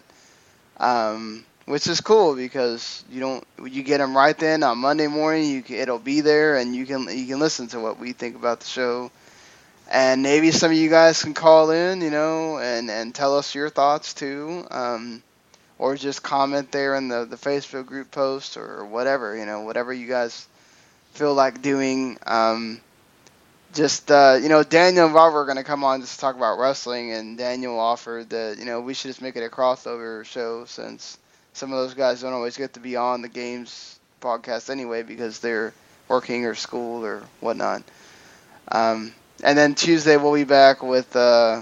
um, 0.78 1.46
which 1.66 1.88
is 1.88 2.00
cool 2.00 2.36
because 2.36 3.04
you 3.12 3.20
don't 3.20 3.46
you 3.66 3.84
get 3.84 3.98
them 3.98 4.16
right 4.16 4.38
then 4.38 4.64
on 4.64 4.78
Monday 4.78 5.08
morning. 5.08 5.50
You 5.50 5.62
can, 5.62 5.76
it'll 5.76 6.00
be 6.00 6.22
there 6.22 6.56
and 6.56 6.74
you 6.74 6.86
can 6.86 7.08
you 7.10 7.28
can 7.28 7.40
listen 7.40 7.68
to 7.68 7.80
what 7.82 8.00
we 8.00 8.14
think 8.14 8.38
about 8.38 8.62
the 8.62 8.66
show. 8.66 9.12
And 9.92 10.24
maybe 10.24 10.52
some 10.52 10.72
of 10.72 10.78
you 10.78 10.90
guys 10.90 11.24
can 11.24 11.34
call 11.34 11.72
in, 11.72 12.02
you 12.02 12.10
know, 12.10 12.60
and, 12.60 12.90
and 12.90 13.16
tell 13.16 13.38
us 13.38 13.56
your 13.56 13.70
thoughts 13.70 14.14
too. 14.14 14.66
Um, 14.70 15.24
or 15.80 15.96
just 15.96 16.24
comment 16.24 16.72
there 16.72 16.96
in 16.96 17.08
the, 17.08 17.26
the 17.26 17.36
Facebook 17.36 17.86
group 17.86 18.12
post 18.12 18.58
or 18.58 18.86
whatever, 18.86 19.38
you 19.38 19.46
know, 19.46 19.62
whatever 19.62 19.94
you 19.94 20.08
guys 20.08 20.48
feel 21.12 21.34
like 21.34 21.62
doing. 21.62 22.18
Um, 22.26 22.82
just, 23.78 24.12
uh, 24.12 24.40
you 24.42 24.50
know, 24.50 24.64
Daniel 24.64 25.06
and 25.06 25.14
Robert 25.16 25.40
are 25.42 25.46
going 25.46 25.58
to 25.58 25.64
come 25.64 25.84
on 25.84 26.02
just 26.02 26.16
to 26.16 26.20
talk 26.20 26.36
about 26.36 26.60
wrestling, 26.60 27.14
and 27.14 27.38
Daniel 27.38 27.80
offered 27.80 28.32
that, 28.32 28.58
you 28.58 28.66
know, 28.66 28.82
we 28.82 28.94
should 28.96 29.10
just 29.10 29.22
make 29.22 29.36
it 29.36 29.44
a 29.44 29.50
crossover 29.50 30.26
show 30.26 30.66
since 30.66 31.18
some 31.54 31.72
of 31.72 31.78
those 31.78 31.94
guys 31.94 32.22
don't 32.22 32.34
always 32.34 32.58
get 32.58 32.74
to 32.74 32.80
be 32.80 32.96
on 32.96 33.22
the 33.22 33.30
games 33.30 34.00
podcast 34.20 34.72
anyway 34.72 35.04
because 35.04 35.40
they're 35.40 35.74
working 36.08 36.46
or 36.46 36.56
school 36.56 37.06
or 37.06 37.22
whatnot. 37.40 37.84
Um, 38.72 39.14
and 39.44 39.58
then 39.58 39.76
Tuesday 39.76 40.18
we'll 40.18 40.34
be 40.34 40.44
back 40.44 40.82
with 40.82 41.16
uh, 41.16 41.62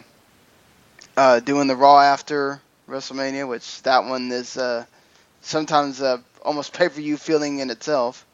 uh, 1.17 1.39
doing 1.41 1.67
the 1.67 1.75
Raw 1.75 1.99
after 1.99 2.61
WrestleMania, 2.89 3.47
which 3.47 3.81
that 3.83 4.05
one 4.05 4.31
is 4.31 4.57
uh, 4.57 4.85
sometimes 5.41 6.01
uh, 6.01 6.19
almost 6.43 6.73
pay 6.73 6.87
per 6.87 6.95
view 6.95 7.17
feeling 7.17 7.59
in 7.59 7.69
itself, 7.69 8.25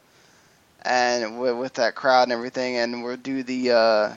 and 0.82 1.40
with, 1.40 1.56
with 1.56 1.74
that 1.74 1.94
crowd 1.94 2.24
and 2.24 2.32
everything. 2.32 2.76
And 2.76 3.02
we'll 3.02 3.16
do 3.16 3.42
the 3.42 3.70
uh, 3.72 4.14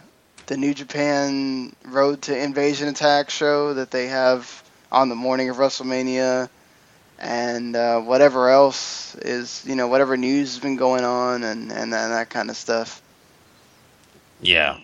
the 0.48 0.58
New 0.58 0.74
Japan 0.74 1.76
Road 1.86 2.24
to 2.24 2.38
Invasion 2.38 2.88
Attack 2.88 3.30
show 3.30 3.74
that 3.76 3.92
they 3.92 4.08
have 4.08 4.64
on 4.92 5.10
the 5.10 5.16
morning 5.16 5.50
of 5.50 5.58
WrestleMania, 5.58 6.50
and 7.20 7.76
uh, 7.76 8.02
whatever 8.02 8.50
else 8.50 9.16
is 9.16 9.64
you 9.66 9.76
know 9.76 9.88
whatever 9.88 10.18
news 10.18 10.54
has 10.54 10.62
been 10.62 10.76
going 10.76 11.04
on 11.04 11.44
and 11.44 11.72
and, 11.72 11.94
and 11.94 11.94
that 11.94 12.30
kind 12.30 12.50
of 12.50 12.58
stuff. 12.58 13.02
Yeah, 14.42 14.78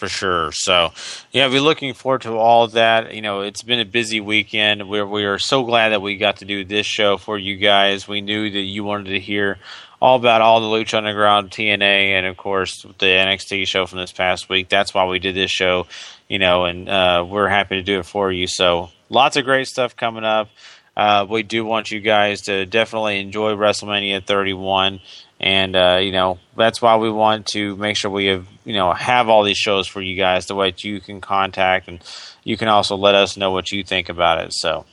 for 0.00 0.08
sure. 0.08 0.50
So, 0.52 0.92
yeah, 1.32 1.46
we're 1.48 1.60
looking 1.60 1.94
forward 1.94 2.22
to 2.22 2.36
all 2.36 2.64
of 2.64 2.72
that. 2.72 3.14
You 3.14 3.22
know, 3.22 3.40
it's 3.40 3.62
been 3.62 3.80
a 3.80 3.84
busy 3.84 4.20
weekend. 4.20 4.88
We're 4.88 5.06
we 5.06 5.24
are 5.24 5.38
so 5.38 5.64
glad 5.64 5.90
that 5.90 6.02
we 6.02 6.16
got 6.16 6.38
to 6.38 6.44
do 6.44 6.64
this 6.64 6.86
show 6.86 7.16
for 7.16 7.38
you 7.38 7.56
guys. 7.56 8.06
We 8.06 8.20
knew 8.20 8.50
that 8.50 8.60
you 8.60 8.84
wanted 8.84 9.10
to 9.10 9.20
hear 9.20 9.58
all 10.00 10.16
about 10.16 10.40
all 10.40 10.60
the 10.60 10.66
Lucha 10.66 10.94
Underground, 10.94 11.50
TNA, 11.50 11.82
and 11.82 12.26
of 12.26 12.36
course 12.36 12.82
the 12.82 13.06
NXT 13.06 13.66
show 13.66 13.86
from 13.86 13.98
this 13.98 14.12
past 14.12 14.48
week. 14.48 14.68
That's 14.68 14.94
why 14.94 15.04
we 15.04 15.18
did 15.18 15.34
this 15.34 15.50
show. 15.50 15.86
You 16.28 16.38
know, 16.38 16.64
and 16.64 16.88
uh, 16.88 17.26
we're 17.28 17.48
happy 17.48 17.76
to 17.76 17.82
do 17.82 17.98
it 17.98 18.06
for 18.06 18.30
you. 18.30 18.46
So, 18.46 18.90
lots 19.08 19.36
of 19.36 19.44
great 19.44 19.66
stuff 19.66 19.96
coming 19.96 20.24
up. 20.24 20.48
Uh, 20.96 21.26
we 21.28 21.42
do 21.42 21.64
want 21.64 21.90
you 21.90 22.00
guys 22.00 22.42
to 22.42 22.66
definitely 22.66 23.20
enjoy 23.20 23.52
WrestleMania 23.52 24.24
31 24.24 25.00
and 25.40 25.74
uh, 25.74 25.98
you 26.00 26.12
know 26.12 26.38
that's 26.56 26.82
why 26.82 26.96
we 26.96 27.10
want 27.10 27.46
to 27.46 27.74
make 27.76 27.96
sure 27.96 28.10
we 28.10 28.26
have 28.26 28.46
you 28.64 28.74
know 28.74 28.92
have 28.92 29.28
all 29.28 29.42
these 29.42 29.56
shows 29.56 29.88
for 29.88 30.02
you 30.02 30.14
guys 30.14 30.46
the 30.46 30.54
way 30.54 30.72
you 30.78 31.00
can 31.00 31.20
contact 31.20 31.88
and 31.88 32.00
you 32.44 32.56
can 32.56 32.68
also 32.68 32.96
let 32.96 33.14
us 33.14 33.36
know 33.36 33.50
what 33.50 33.72
you 33.72 33.82
think 33.82 34.08
about 34.08 34.38
it 34.38 34.52
so 34.52 34.84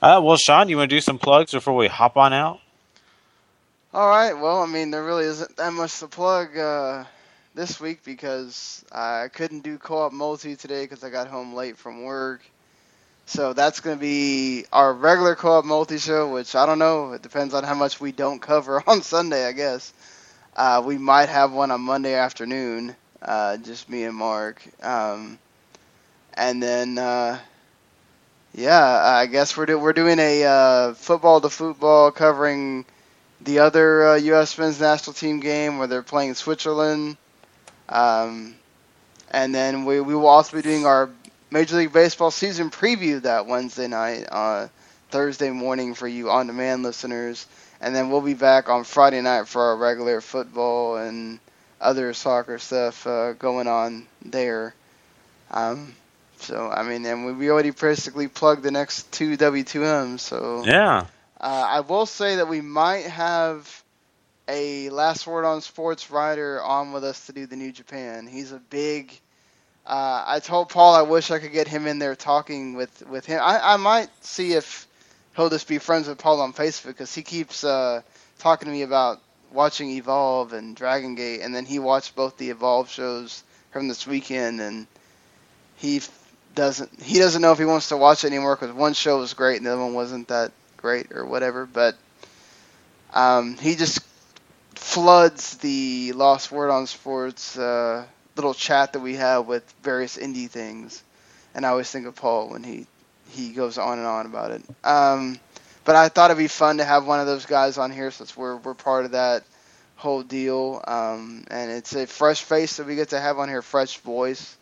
uh, 0.00 0.20
well 0.22 0.36
sean 0.36 0.68
you 0.68 0.78
want 0.78 0.88
to 0.88 0.96
do 0.96 1.00
some 1.00 1.18
plugs 1.18 1.52
before 1.52 1.76
we 1.76 1.86
hop 1.86 2.16
on 2.16 2.32
out 2.32 2.60
All 3.92 4.08
right. 4.08 4.32
Well, 4.34 4.62
I 4.62 4.66
mean, 4.66 4.90
there 4.90 5.04
really 5.04 5.24
isn't 5.24 5.56
that 5.56 5.72
much 5.72 5.98
to 6.00 6.08
plug 6.08 6.56
uh, 6.56 7.04
this 7.54 7.80
week 7.80 8.04
because 8.04 8.84
I 8.92 9.28
couldn't 9.32 9.60
do 9.60 9.78
co-op 9.78 10.12
multi 10.12 10.56
today 10.56 10.84
because 10.84 11.02
I 11.02 11.10
got 11.10 11.26
home 11.28 11.54
late 11.54 11.76
from 11.76 12.04
work. 12.04 12.42
So 13.26 13.52
that's 13.54 13.80
going 13.80 13.96
to 13.96 14.00
be 14.00 14.66
our 14.72 14.92
regular 14.94 15.36
co-op 15.36 15.64
multi 15.64 15.98
show, 15.98 16.32
which 16.32 16.54
I 16.56 16.66
don't 16.66 16.78
know. 16.80 17.12
It 17.14 17.22
depends 17.22 17.54
on 17.54 17.64
how 17.64 17.74
much 17.74 18.00
we 18.00 18.12
don't 18.12 18.40
cover 18.40 18.82
on 18.88 19.02
Sunday, 19.02 19.46
I 19.46 19.52
guess. 19.52 19.92
Uh, 20.56 20.82
we 20.84 20.98
might 20.98 21.28
have 21.30 21.52
one 21.52 21.70
on 21.70 21.80
Monday 21.82 22.14
afternoon, 22.14 22.96
uh, 23.22 23.56
just 23.58 23.88
me 23.90 24.04
and 24.04 24.16
Mark. 24.16 24.62
Um, 24.82 25.38
and 26.34 26.62
then, 26.62 26.98
uh, 26.98 27.38
yeah, 28.54 28.84
I 29.04 29.26
guess 29.26 29.56
we're 29.56 29.66
do- 29.66 29.78
we're 29.78 29.92
doing 29.92 30.18
a 30.18 30.44
uh, 30.44 30.94
football 30.94 31.40
to 31.40 31.50
football 31.50 32.10
covering 32.10 32.84
the 33.42 33.60
other 33.60 34.08
uh, 34.08 34.14
U.S. 34.16 34.56
men's 34.58 34.80
national 34.80 35.14
team 35.14 35.40
game 35.40 35.78
where 35.78 35.86
they're 35.86 36.02
playing 36.02 36.34
Switzerland. 36.34 37.16
Um, 37.88 38.54
and 39.30 39.54
then 39.54 39.84
we, 39.84 40.00
we 40.00 40.14
will 40.14 40.26
also 40.26 40.56
be 40.56 40.62
doing 40.62 40.86
our 40.86 41.10
Major 41.50 41.76
League 41.76 41.92
Baseball 41.92 42.30
season 42.30 42.70
preview 42.70 43.22
that 43.22 43.46
Wednesday 43.46 43.88
night, 43.88 44.26
uh, 44.30 44.68
Thursday 45.10 45.50
morning 45.50 45.94
for 45.94 46.06
you 46.06 46.30
on 46.30 46.46
demand 46.46 46.82
listeners. 46.82 47.46
And 47.80 47.94
then 47.94 48.10
we'll 48.10 48.20
be 48.20 48.34
back 48.34 48.68
on 48.68 48.84
Friday 48.84 49.20
night 49.20 49.48
for 49.48 49.62
our 49.62 49.76
regular 49.76 50.20
football 50.20 50.96
and 50.96 51.40
other 51.80 52.12
soccer 52.12 52.58
stuff 52.58 53.06
uh, 53.06 53.32
going 53.32 53.66
on 53.66 54.06
there. 54.22 54.74
Um, 55.50 55.94
so 56.36 56.70
I 56.70 56.82
mean, 56.82 57.04
and 57.06 57.26
we, 57.26 57.32
we 57.32 57.50
already 57.50 57.70
basically 57.70 58.28
plugged 58.28 58.62
the 58.62 58.70
next 58.70 59.10
two 59.12 59.36
W2Ms. 59.36 60.20
So 60.20 60.64
Yeah. 60.64 61.06
Uh, 61.40 61.66
I 61.68 61.80
will 61.80 62.06
say 62.06 62.36
that 62.36 62.48
we 62.48 62.60
might 62.60 63.06
have 63.06 63.82
a 64.46 64.90
last 64.90 65.26
word 65.26 65.44
on 65.44 65.62
sports 65.62 66.10
writer 66.10 66.62
on 66.62 66.92
with 66.92 67.04
us 67.04 67.26
to 67.26 67.32
do 67.32 67.46
the 67.46 67.56
New 67.56 67.72
Japan. 67.72 68.26
He's 68.26 68.52
a 68.52 68.58
big. 68.58 69.18
Uh, 69.86 70.22
I 70.26 70.40
told 70.40 70.68
Paul 70.68 70.94
I 70.94 71.02
wish 71.02 71.30
I 71.30 71.38
could 71.38 71.52
get 71.52 71.66
him 71.66 71.86
in 71.86 71.98
there 71.98 72.14
talking 72.14 72.74
with 72.74 73.06
with 73.08 73.24
him. 73.24 73.40
I, 73.42 73.74
I 73.74 73.76
might 73.76 74.10
see 74.22 74.52
if 74.52 74.86
he'll 75.34 75.48
just 75.48 75.66
be 75.66 75.78
friends 75.78 76.08
with 76.08 76.18
Paul 76.18 76.40
on 76.42 76.52
Facebook 76.52 76.88
because 76.88 77.14
he 77.14 77.22
keeps 77.22 77.64
uh, 77.64 78.02
talking 78.38 78.66
to 78.66 78.72
me 78.72 78.82
about 78.82 79.20
watching 79.50 79.90
Evolve 79.90 80.52
and 80.52 80.76
Dragon 80.76 81.14
Gate, 81.14 81.40
and 81.40 81.54
then 81.54 81.64
he 81.64 81.78
watched 81.78 82.14
both 82.14 82.36
the 82.36 82.50
Evolve 82.50 82.90
shows 82.90 83.42
from 83.72 83.88
this 83.88 84.06
weekend, 84.06 84.60
and 84.60 84.86
he 85.76 86.02
doesn't 86.54 87.00
he 87.00 87.18
doesn't 87.18 87.40
know 87.40 87.52
if 87.52 87.58
he 87.58 87.64
wants 87.64 87.88
to 87.88 87.96
watch 87.96 88.24
it 88.24 88.26
anymore 88.26 88.56
because 88.56 88.74
one 88.74 88.92
show 88.92 89.18
was 89.18 89.32
great 89.32 89.56
and 89.56 89.66
the 89.66 89.72
other 89.72 89.82
one 89.82 89.94
wasn't 89.94 90.28
that 90.28 90.52
great 90.80 91.12
or 91.12 91.24
whatever. 91.24 91.66
But 91.66 91.96
um, 93.12 93.56
he 93.58 93.76
just 93.76 94.00
floods 94.74 95.56
the 95.58 96.12
Last 96.12 96.50
Word 96.50 96.70
on 96.70 96.86
Sports 96.86 97.58
uh, 97.58 98.04
little 98.36 98.54
chat 98.54 98.92
that 98.94 99.00
we 99.00 99.16
have 99.16 99.46
with 99.46 99.62
various 99.82 100.16
indie 100.16 100.48
things, 100.48 101.02
and 101.54 101.66
I 101.66 101.70
always 101.70 101.90
think 101.90 102.06
of 102.06 102.16
Paul 102.16 102.50
when 102.50 102.64
he 102.64 102.86
he 103.30 103.52
goes 103.52 103.78
on 103.78 103.98
and 103.98 104.06
on 104.06 104.26
about 104.26 104.50
it. 104.50 104.62
Um, 104.84 105.38
but 105.84 105.96
I 105.96 106.08
thought 106.08 106.30
it'd 106.30 106.38
be 106.38 106.48
fun 106.48 106.78
to 106.78 106.84
have 106.84 107.06
one 107.06 107.20
of 107.20 107.26
those 107.26 107.46
guys 107.46 107.78
on 107.78 107.90
here 107.90 108.10
since 108.10 108.36
we're 108.36 108.56
we're 108.56 108.74
part 108.74 109.04
of 109.04 109.12
that 109.12 109.44
whole 109.96 110.22
deal, 110.22 110.82
um, 110.86 111.44
and 111.50 111.70
it's 111.70 111.94
a 111.94 112.06
fresh 112.06 112.42
face 112.42 112.78
that 112.78 112.86
we 112.86 112.96
get 112.96 113.10
to 113.10 113.20
have 113.20 113.38
on 113.38 113.48
here, 113.48 113.62
fresh 113.62 113.98
voice. 113.98 114.56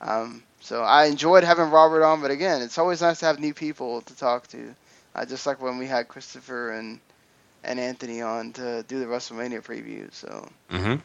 Um, 0.00 0.42
so 0.60 0.82
I 0.82 1.06
enjoyed 1.06 1.44
having 1.44 1.70
Robert 1.70 2.04
on, 2.04 2.20
but 2.20 2.30
again, 2.30 2.62
it's 2.62 2.78
always 2.78 3.00
nice 3.00 3.20
to 3.20 3.26
have 3.26 3.38
new 3.38 3.54
people 3.54 4.02
to 4.02 4.16
talk 4.16 4.46
to. 4.48 4.74
Uh, 5.14 5.24
just 5.24 5.46
like 5.46 5.60
when 5.60 5.78
we 5.78 5.86
had 5.86 6.08
Christopher 6.08 6.72
and 6.72 7.00
and 7.62 7.78
Anthony 7.80 8.20
on 8.22 8.52
to 8.54 8.82
do 8.84 8.98
the 9.00 9.06
WrestleMania 9.06 9.62
preview. 9.62 10.12
So 10.12 10.48
Mm-hmm. 10.70 11.00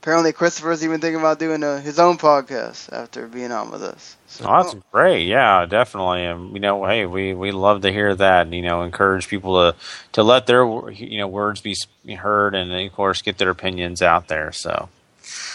apparently 0.00 0.32
Christopher's 0.32 0.84
even 0.84 1.00
thinking 1.00 1.20
about 1.20 1.38
doing 1.38 1.62
uh 1.62 1.80
his 1.80 1.98
own 1.98 2.18
podcast 2.18 2.92
after 2.92 3.26
being 3.26 3.52
on 3.52 3.70
with 3.70 3.82
us. 3.82 4.16
So 4.26 4.44
Oh, 4.44 4.56
that's 4.56 4.74
great. 4.92 5.26
Yeah, 5.26 5.64
definitely. 5.66 6.24
And 6.24 6.52
you 6.52 6.60
know, 6.60 6.84
hey, 6.86 7.06
we 7.06 7.34
we 7.34 7.52
love 7.52 7.82
to 7.82 7.92
hear 7.92 8.14
that. 8.14 8.42
And, 8.46 8.54
You 8.54 8.62
know, 8.62 8.82
encourage 8.82 9.28
people 9.28 9.54
to 9.72 9.78
to 10.12 10.22
let 10.22 10.46
their 10.46 10.64
you 10.90 11.18
know 11.18 11.28
words 11.28 11.60
be 11.60 11.74
heard, 12.16 12.54
and 12.54 12.72
of 12.72 12.92
course 12.92 13.22
get 13.22 13.38
their 13.38 13.50
opinions 13.50 14.02
out 14.02 14.28
there. 14.28 14.52
So 14.52 14.88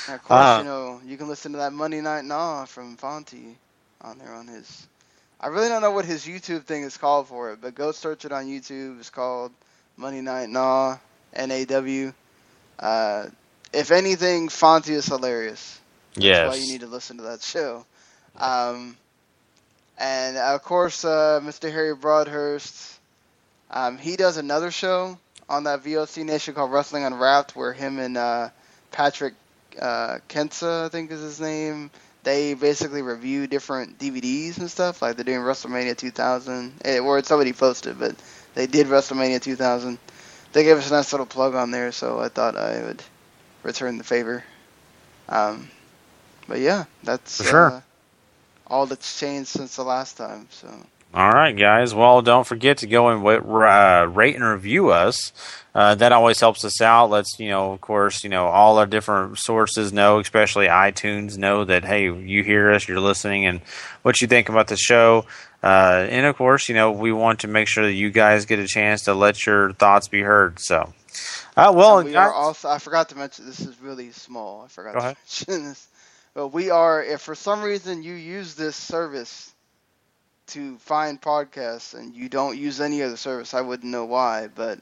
And 0.08 0.16
of 0.16 0.24
course, 0.24 0.56
Uh, 0.56 0.58
you 0.58 0.64
know, 0.64 1.02
you 1.06 1.18
can 1.18 1.28
listen 1.28 1.52
to 1.54 1.58
that 1.60 1.74
Monday 1.74 2.02
Night 2.02 2.26
Nah 2.26 2.66
from 2.66 2.98
Fonty 2.98 3.58
on 4.02 4.18
there 4.20 4.34
on 4.34 4.48
his. 4.48 4.88
I 5.44 5.48
really 5.48 5.70
don't 5.70 5.82
know 5.82 5.92
what 5.92 6.06
his 6.06 6.26
YouTube 6.26 6.66
thing 6.66 6.84
is 6.84 6.98
called 6.98 7.28
for 7.28 7.52
it, 7.52 7.60
but 7.62 7.74
go 7.74 7.92
search 7.92 8.26
it 8.26 8.32
on 8.32 8.46
YouTube. 8.46 9.00
It's 9.00 9.10
called 9.10 9.52
Monday 9.98 10.22
Night 10.22 10.50
Nah, 10.50 10.98
N 11.34 11.50
A 11.50 11.66
W. 11.66 12.14
Uh, 12.78 13.26
if 13.74 13.90
anything, 13.90 14.50
Fonty 14.50 14.92
is 14.92 15.08
hilarious. 15.08 15.80
That's 16.44 16.58
why 16.58 16.64
you 16.64 16.72
need 16.72 16.82
to 16.82 16.88
listen 16.88 17.18
to 17.18 17.24
that 17.24 17.42
show. 17.42 17.86
Um, 18.38 18.96
and 19.98 20.38
of 20.38 20.62
course, 20.62 21.04
uh, 21.04 21.40
Mr. 21.44 21.72
Harry 21.72 21.96
Broadhurst. 21.96 23.00
Um, 23.72 23.98
he 23.98 24.18
does 24.18 24.38
another 24.38 24.70
show 24.70 25.18
on 25.50 25.64
that 25.64 25.84
VOC 25.84 26.24
Nation 26.24 26.54
called 26.54 26.72
Wrestling 26.72 27.04
Unwrapped, 27.04 27.56
where 27.56 27.74
him 27.74 27.98
and 27.98 28.16
uh, 28.16 28.50
Patrick 28.92 29.34
uh, 29.82 30.20
Kensa, 30.30 30.86
I 30.86 30.90
think 30.90 31.10
is 31.10 31.22
his 31.22 31.42
name, 31.42 31.90
they 32.24 32.54
basically 32.54 33.02
review 33.02 33.48
different 33.48 33.98
DVDs 34.00 34.58
and 34.60 34.70
stuff. 34.70 35.02
Like 35.02 35.16
they're 35.16 35.26
doing 35.26 35.40
WrestleMania 35.40 35.98
2000, 35.98 36.74
eh, 36.86 37.00
or 37.00 37.24
somebody 37.24 37.54
posted, 37.54 38.00
but 38.00 38.16
they 38.56 38.68
did 38.68 38.88
WrestleMania 38.88 39.42
2000. 39.42 39.98
They 40.54 40.64
gave 40.64 40.78
us 40.78 40.90
a 40.90 40.94
nice 40.94 41.14
little 41.14 41.26
plug 41.26 41.56
on 41.56 41.72
there, 41.72 41.92
so 41.92 42.20
I 42.20 42.30
thought 42.30 42.58
I 42.58 42.84
would 42.84 43.04
return 43.64 43.98
the 43.98 44.04
favor. 44.04 44.44
Um, 45.30 45.70
but 46.48 46.60
yeah, 46.60 46.86
that's 47.04 47.42
sure. 47.42 47.68
uh, 47.68 47.82
all 48.68 48.86
that's 48.86 49.20
changed 49.20 49.50
since 49.50 49.76
the 49.76 49.84
last 49.84 50.18
time. 50.18 50.48
So 50.52 50.68
All 51.14 51.30
right, 51.32 51.52
guys. 51.58 51.94
Well, 51.94 52.22
don't 52.22 52.48
forget 52.48 52.78
to 52.80 52.88
go 52.88 53.10
and 53.10 53.26
uh, 53.28 54.08
rate 54.08 54.36
and 54.36 54.46
review 54.46 54.92
us. 54.92 55.34
Uh, 55.76 55.94
that 55.96 56.14
always 56.14 56.40
helps 56.40 56.64
us 56.64 56.82
out. 56.82 57.10
Let's, 57.10 57.38
you 57.38 57.50
know, 57.50 57.74
of 57.74 57.82
course, 57.82 58.24
you 58.24 58.30
know, 58.30 58.48
all 58.48 58.78
our 58.78 58.86
different 58.86 59.38
sources 59.38 59.92
know, 59.92 60.20
especially 60.20 60.68
iTunes, 60.68 61.38
know 61.38 61.66
that 61.66 61.84
hey, 61.84 62.04
you 62.06 62.44
hear 62.44 62.72
us, 62.72 62.88
you're 62.88 63.02
listening, 63.02 63.46
and 63.46 63.60
what 64.04 64.22
you 64.22 64.28
think 64.28 64.48
about 64.48 64.68
the 64.68 64.78
show. 64.78 65.26
Uh, 65.62 66.08
and 66.10 66.26
of 66.26 66.38
course, 66.38 66.70
you 66.70 66.76
know, 66.76 66.92
we 66.92 67.12
want 67.12 67.42
to 67.42 67.48
make 67.48 67.68
sure 67.68 67.86
that 67.86 67.94
you 67.94 68.10
guys 68.10 68.46
get 68.46 68.60
a 68.60 68.68
chance 68.68 69.04
to 69.04 69.14
let 69.14 69.46
your 69.46 69.74
thoughts 69.74 70.08
be 70.08 70.22
heard. 70.22 70.60
So, 70.60 70.94
uh, 71.58 71.74
well, 71.76 72.00
And 72.00 72.08
we 72.10 72.16
are 72.16 72.34
also. 72.34 72.70
I 72.70 72.78
forgot 72.80 73.10
to 73.10 73.18
mention 73.18 73.46
this 73.46 73.60
is 73.60 73.80
really 73.82 74.12
small. 74.12 74.64
I 74.64 74.70
forgot 74.70 74.94
Go 74.94 75.00
to 75.00 75.06
ahead. 75.06 75.18
mention 75.48 75.66
this. 75.66 75.88
But 76.34 76.48
we 76.50 76.70
are. 76.70 77.04
If 77.04 77.22
for 77.22 77.36
some 77.36 77.62
reason 77.62 78.02
you 78.02 78.14
use 78.14 78.56
this 78.56 78.78
service 78.78 79.51
to 80.52 80.78
find 80.78 81.22
podcasts 81.22 81.94
and 81.94 82.14
you 82.16 82.30
don't 82.30 82.58
use 82.58 82.82
any 82.82 83.04
other 83.04 83.18
service, 83.18 83.54
I 83.54 83.62
wouldn't 83.62 83.92
know 83.92 84.06
why. 84.06 84.48
But 84.54 84.80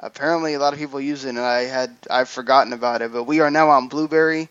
apparently, 0.00 0.54
a 0.54 0.58
lot 0.58 0.72
of 0.72 0.78
people 0.78 1.00
use 1.00 1.24
it, 1.24 1.30
and 1.30 1.38
I 1.40 1.62
had 1.64 1.96
I've 2.10 2.28
forgotten 2.28 2.72
about 2.72 3.02
it. 3.02 3.12
But 3.12 3.24
we 3.24 3.40
are 3.40 3.50
now 3.50 3.70
on 3.70 3.88
Blubrry. 3.88 4.48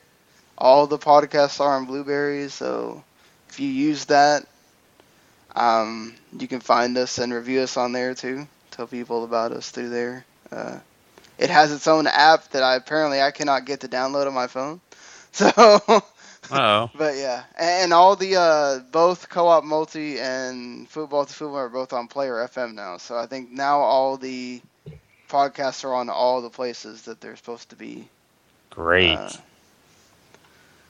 All 0.57 0.87
the 0.87 0.99
podcasts 0.99 1.59
are 1.59 1.75
on 1.75 1.85
Blubrry, 1.85 2.49
so 2.49 3.03
if 3.49 3.59
you 3.59 3.69
use 3.69 4.05
that, 4.05 4.45
um, 5.55 6.13
you 6.37 6.47
can 6.47 6.59
find 6.59 6.97
us 6.97 7.17
and 7.17 7.33
review 7.33 7.61
us 7.61 7.77
on 7.77 7.91
there 7.91 8.13
too. 8.13 8.47
Tell 8.71 8.87
people 8.87 9.23
about 9.23 9.51
us 9.51 9.71
through 9.71 9.89
there. 9.89 10.25
Uh, 10.51 10.79
it 11.37 11.49
has 11.49 11.71
its 11.71 11.87
own 11.87 12.07
app 12.07 12.49
that 12.51 12.63
I 12.63 12.75
apparently 12.75 13.21
I 13.21 13.31
cannot 13.31 13.65
get 13.65 13.81
to 13.81 13.87
download 13.87 14.27
on 14.27 14.33
my 14.33 14.47
phone. 14.47 14.81
So, 15.35 15.51
oh, 16.51 16.89
but 16.95 17.15
yeah, 17.15 17.43
and 17.59 17.93
all 17.93 18.15
the 18.15 18.35
uh, 18.35 18.79
both 18.91 19.29
co-op 19.29 19.63
multi 19.63 20.19
and 20.19 20.87
football 20.89 21.25
to 21.25 21.33
football 21.33 21.57
are 21.57 21.69
both 21.69 21.93
on 21.93 22.07
Player 22.07 22.35
FM 22.35 22.73
now. 22.73 22.97
So 22.97 23.17
I 23.17 23.25
think 23.25 23.51
now 23.51 23.79
all 23.79 24.17
the 24.17 24.61
podcasts 25.29 25.83
are 25.83 25.93
on 25.93 26.09
all 26.09 26.41
the 26.41 26.49
places 26.49 27.03
that 27.03 27.21
they're 27.21 27.35
supposed 27.35 27.69
to 27.69 27.75
be. 27.75 28.07
great. 28.69 29.17
Uh, 29.17 29.29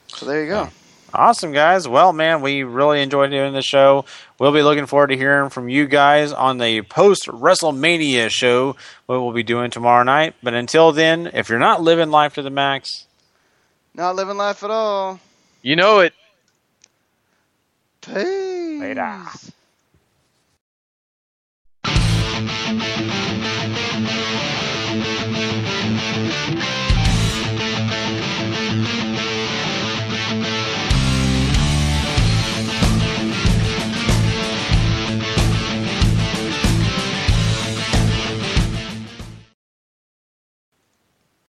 So 0.08 0.26
there 0.26 0.42
you 0.42 0.48
go. 0.48 0.68
Awesome, 1.14 1.52
guys. 1.52 1.86
Well, 1.88 2.12
man, 2.12 2.42
we 2.42 2.62
really 2.64 3.00
enjoyed 3.00 3.30
doing 3.30 3.52
the 3.52 3.62
show. 3.62 4.04
We'll 4.38 4.52
be 4.52 4.62
looking 4.62 4.86
forward 4.86 5.08
to 5.08 5.16
hearing 5.16 5.50
from 5.50 5.68
you 5.68 5.86
guys 5.86 6.32
on 6.32 6.58
the 6.58 6.82
post 6.82 7.26
WrestleMania 7.26 8.28
show, 8.30 8.76
what 9.06 9.20
we'll 9.22 9.32
be 9.32 9.42
doing 9.42 9.70
tomorrow 9.70 10.02
night. 10.02 10.34
But 10.42 10.54
until 10.54 10.92
then, 10.92 11.30
if 11.32 11.48
you're 11.48 11.58
not 11.58 11.80
living 11.80 12.10
life 12.10 12.34
to 12.34 12.42
the 12.42 12.50
max, 12.50 13.06
Not 13.94 14.16
living 14.16 14.36
life 14.36 14.62
at 14.62 14.70
all. 14.70 15.20
You 15.66 15.74
know 15.74 15.98
it. 15.98 16.12
Peace. 18.00 18.80
Later. 18.80 19.26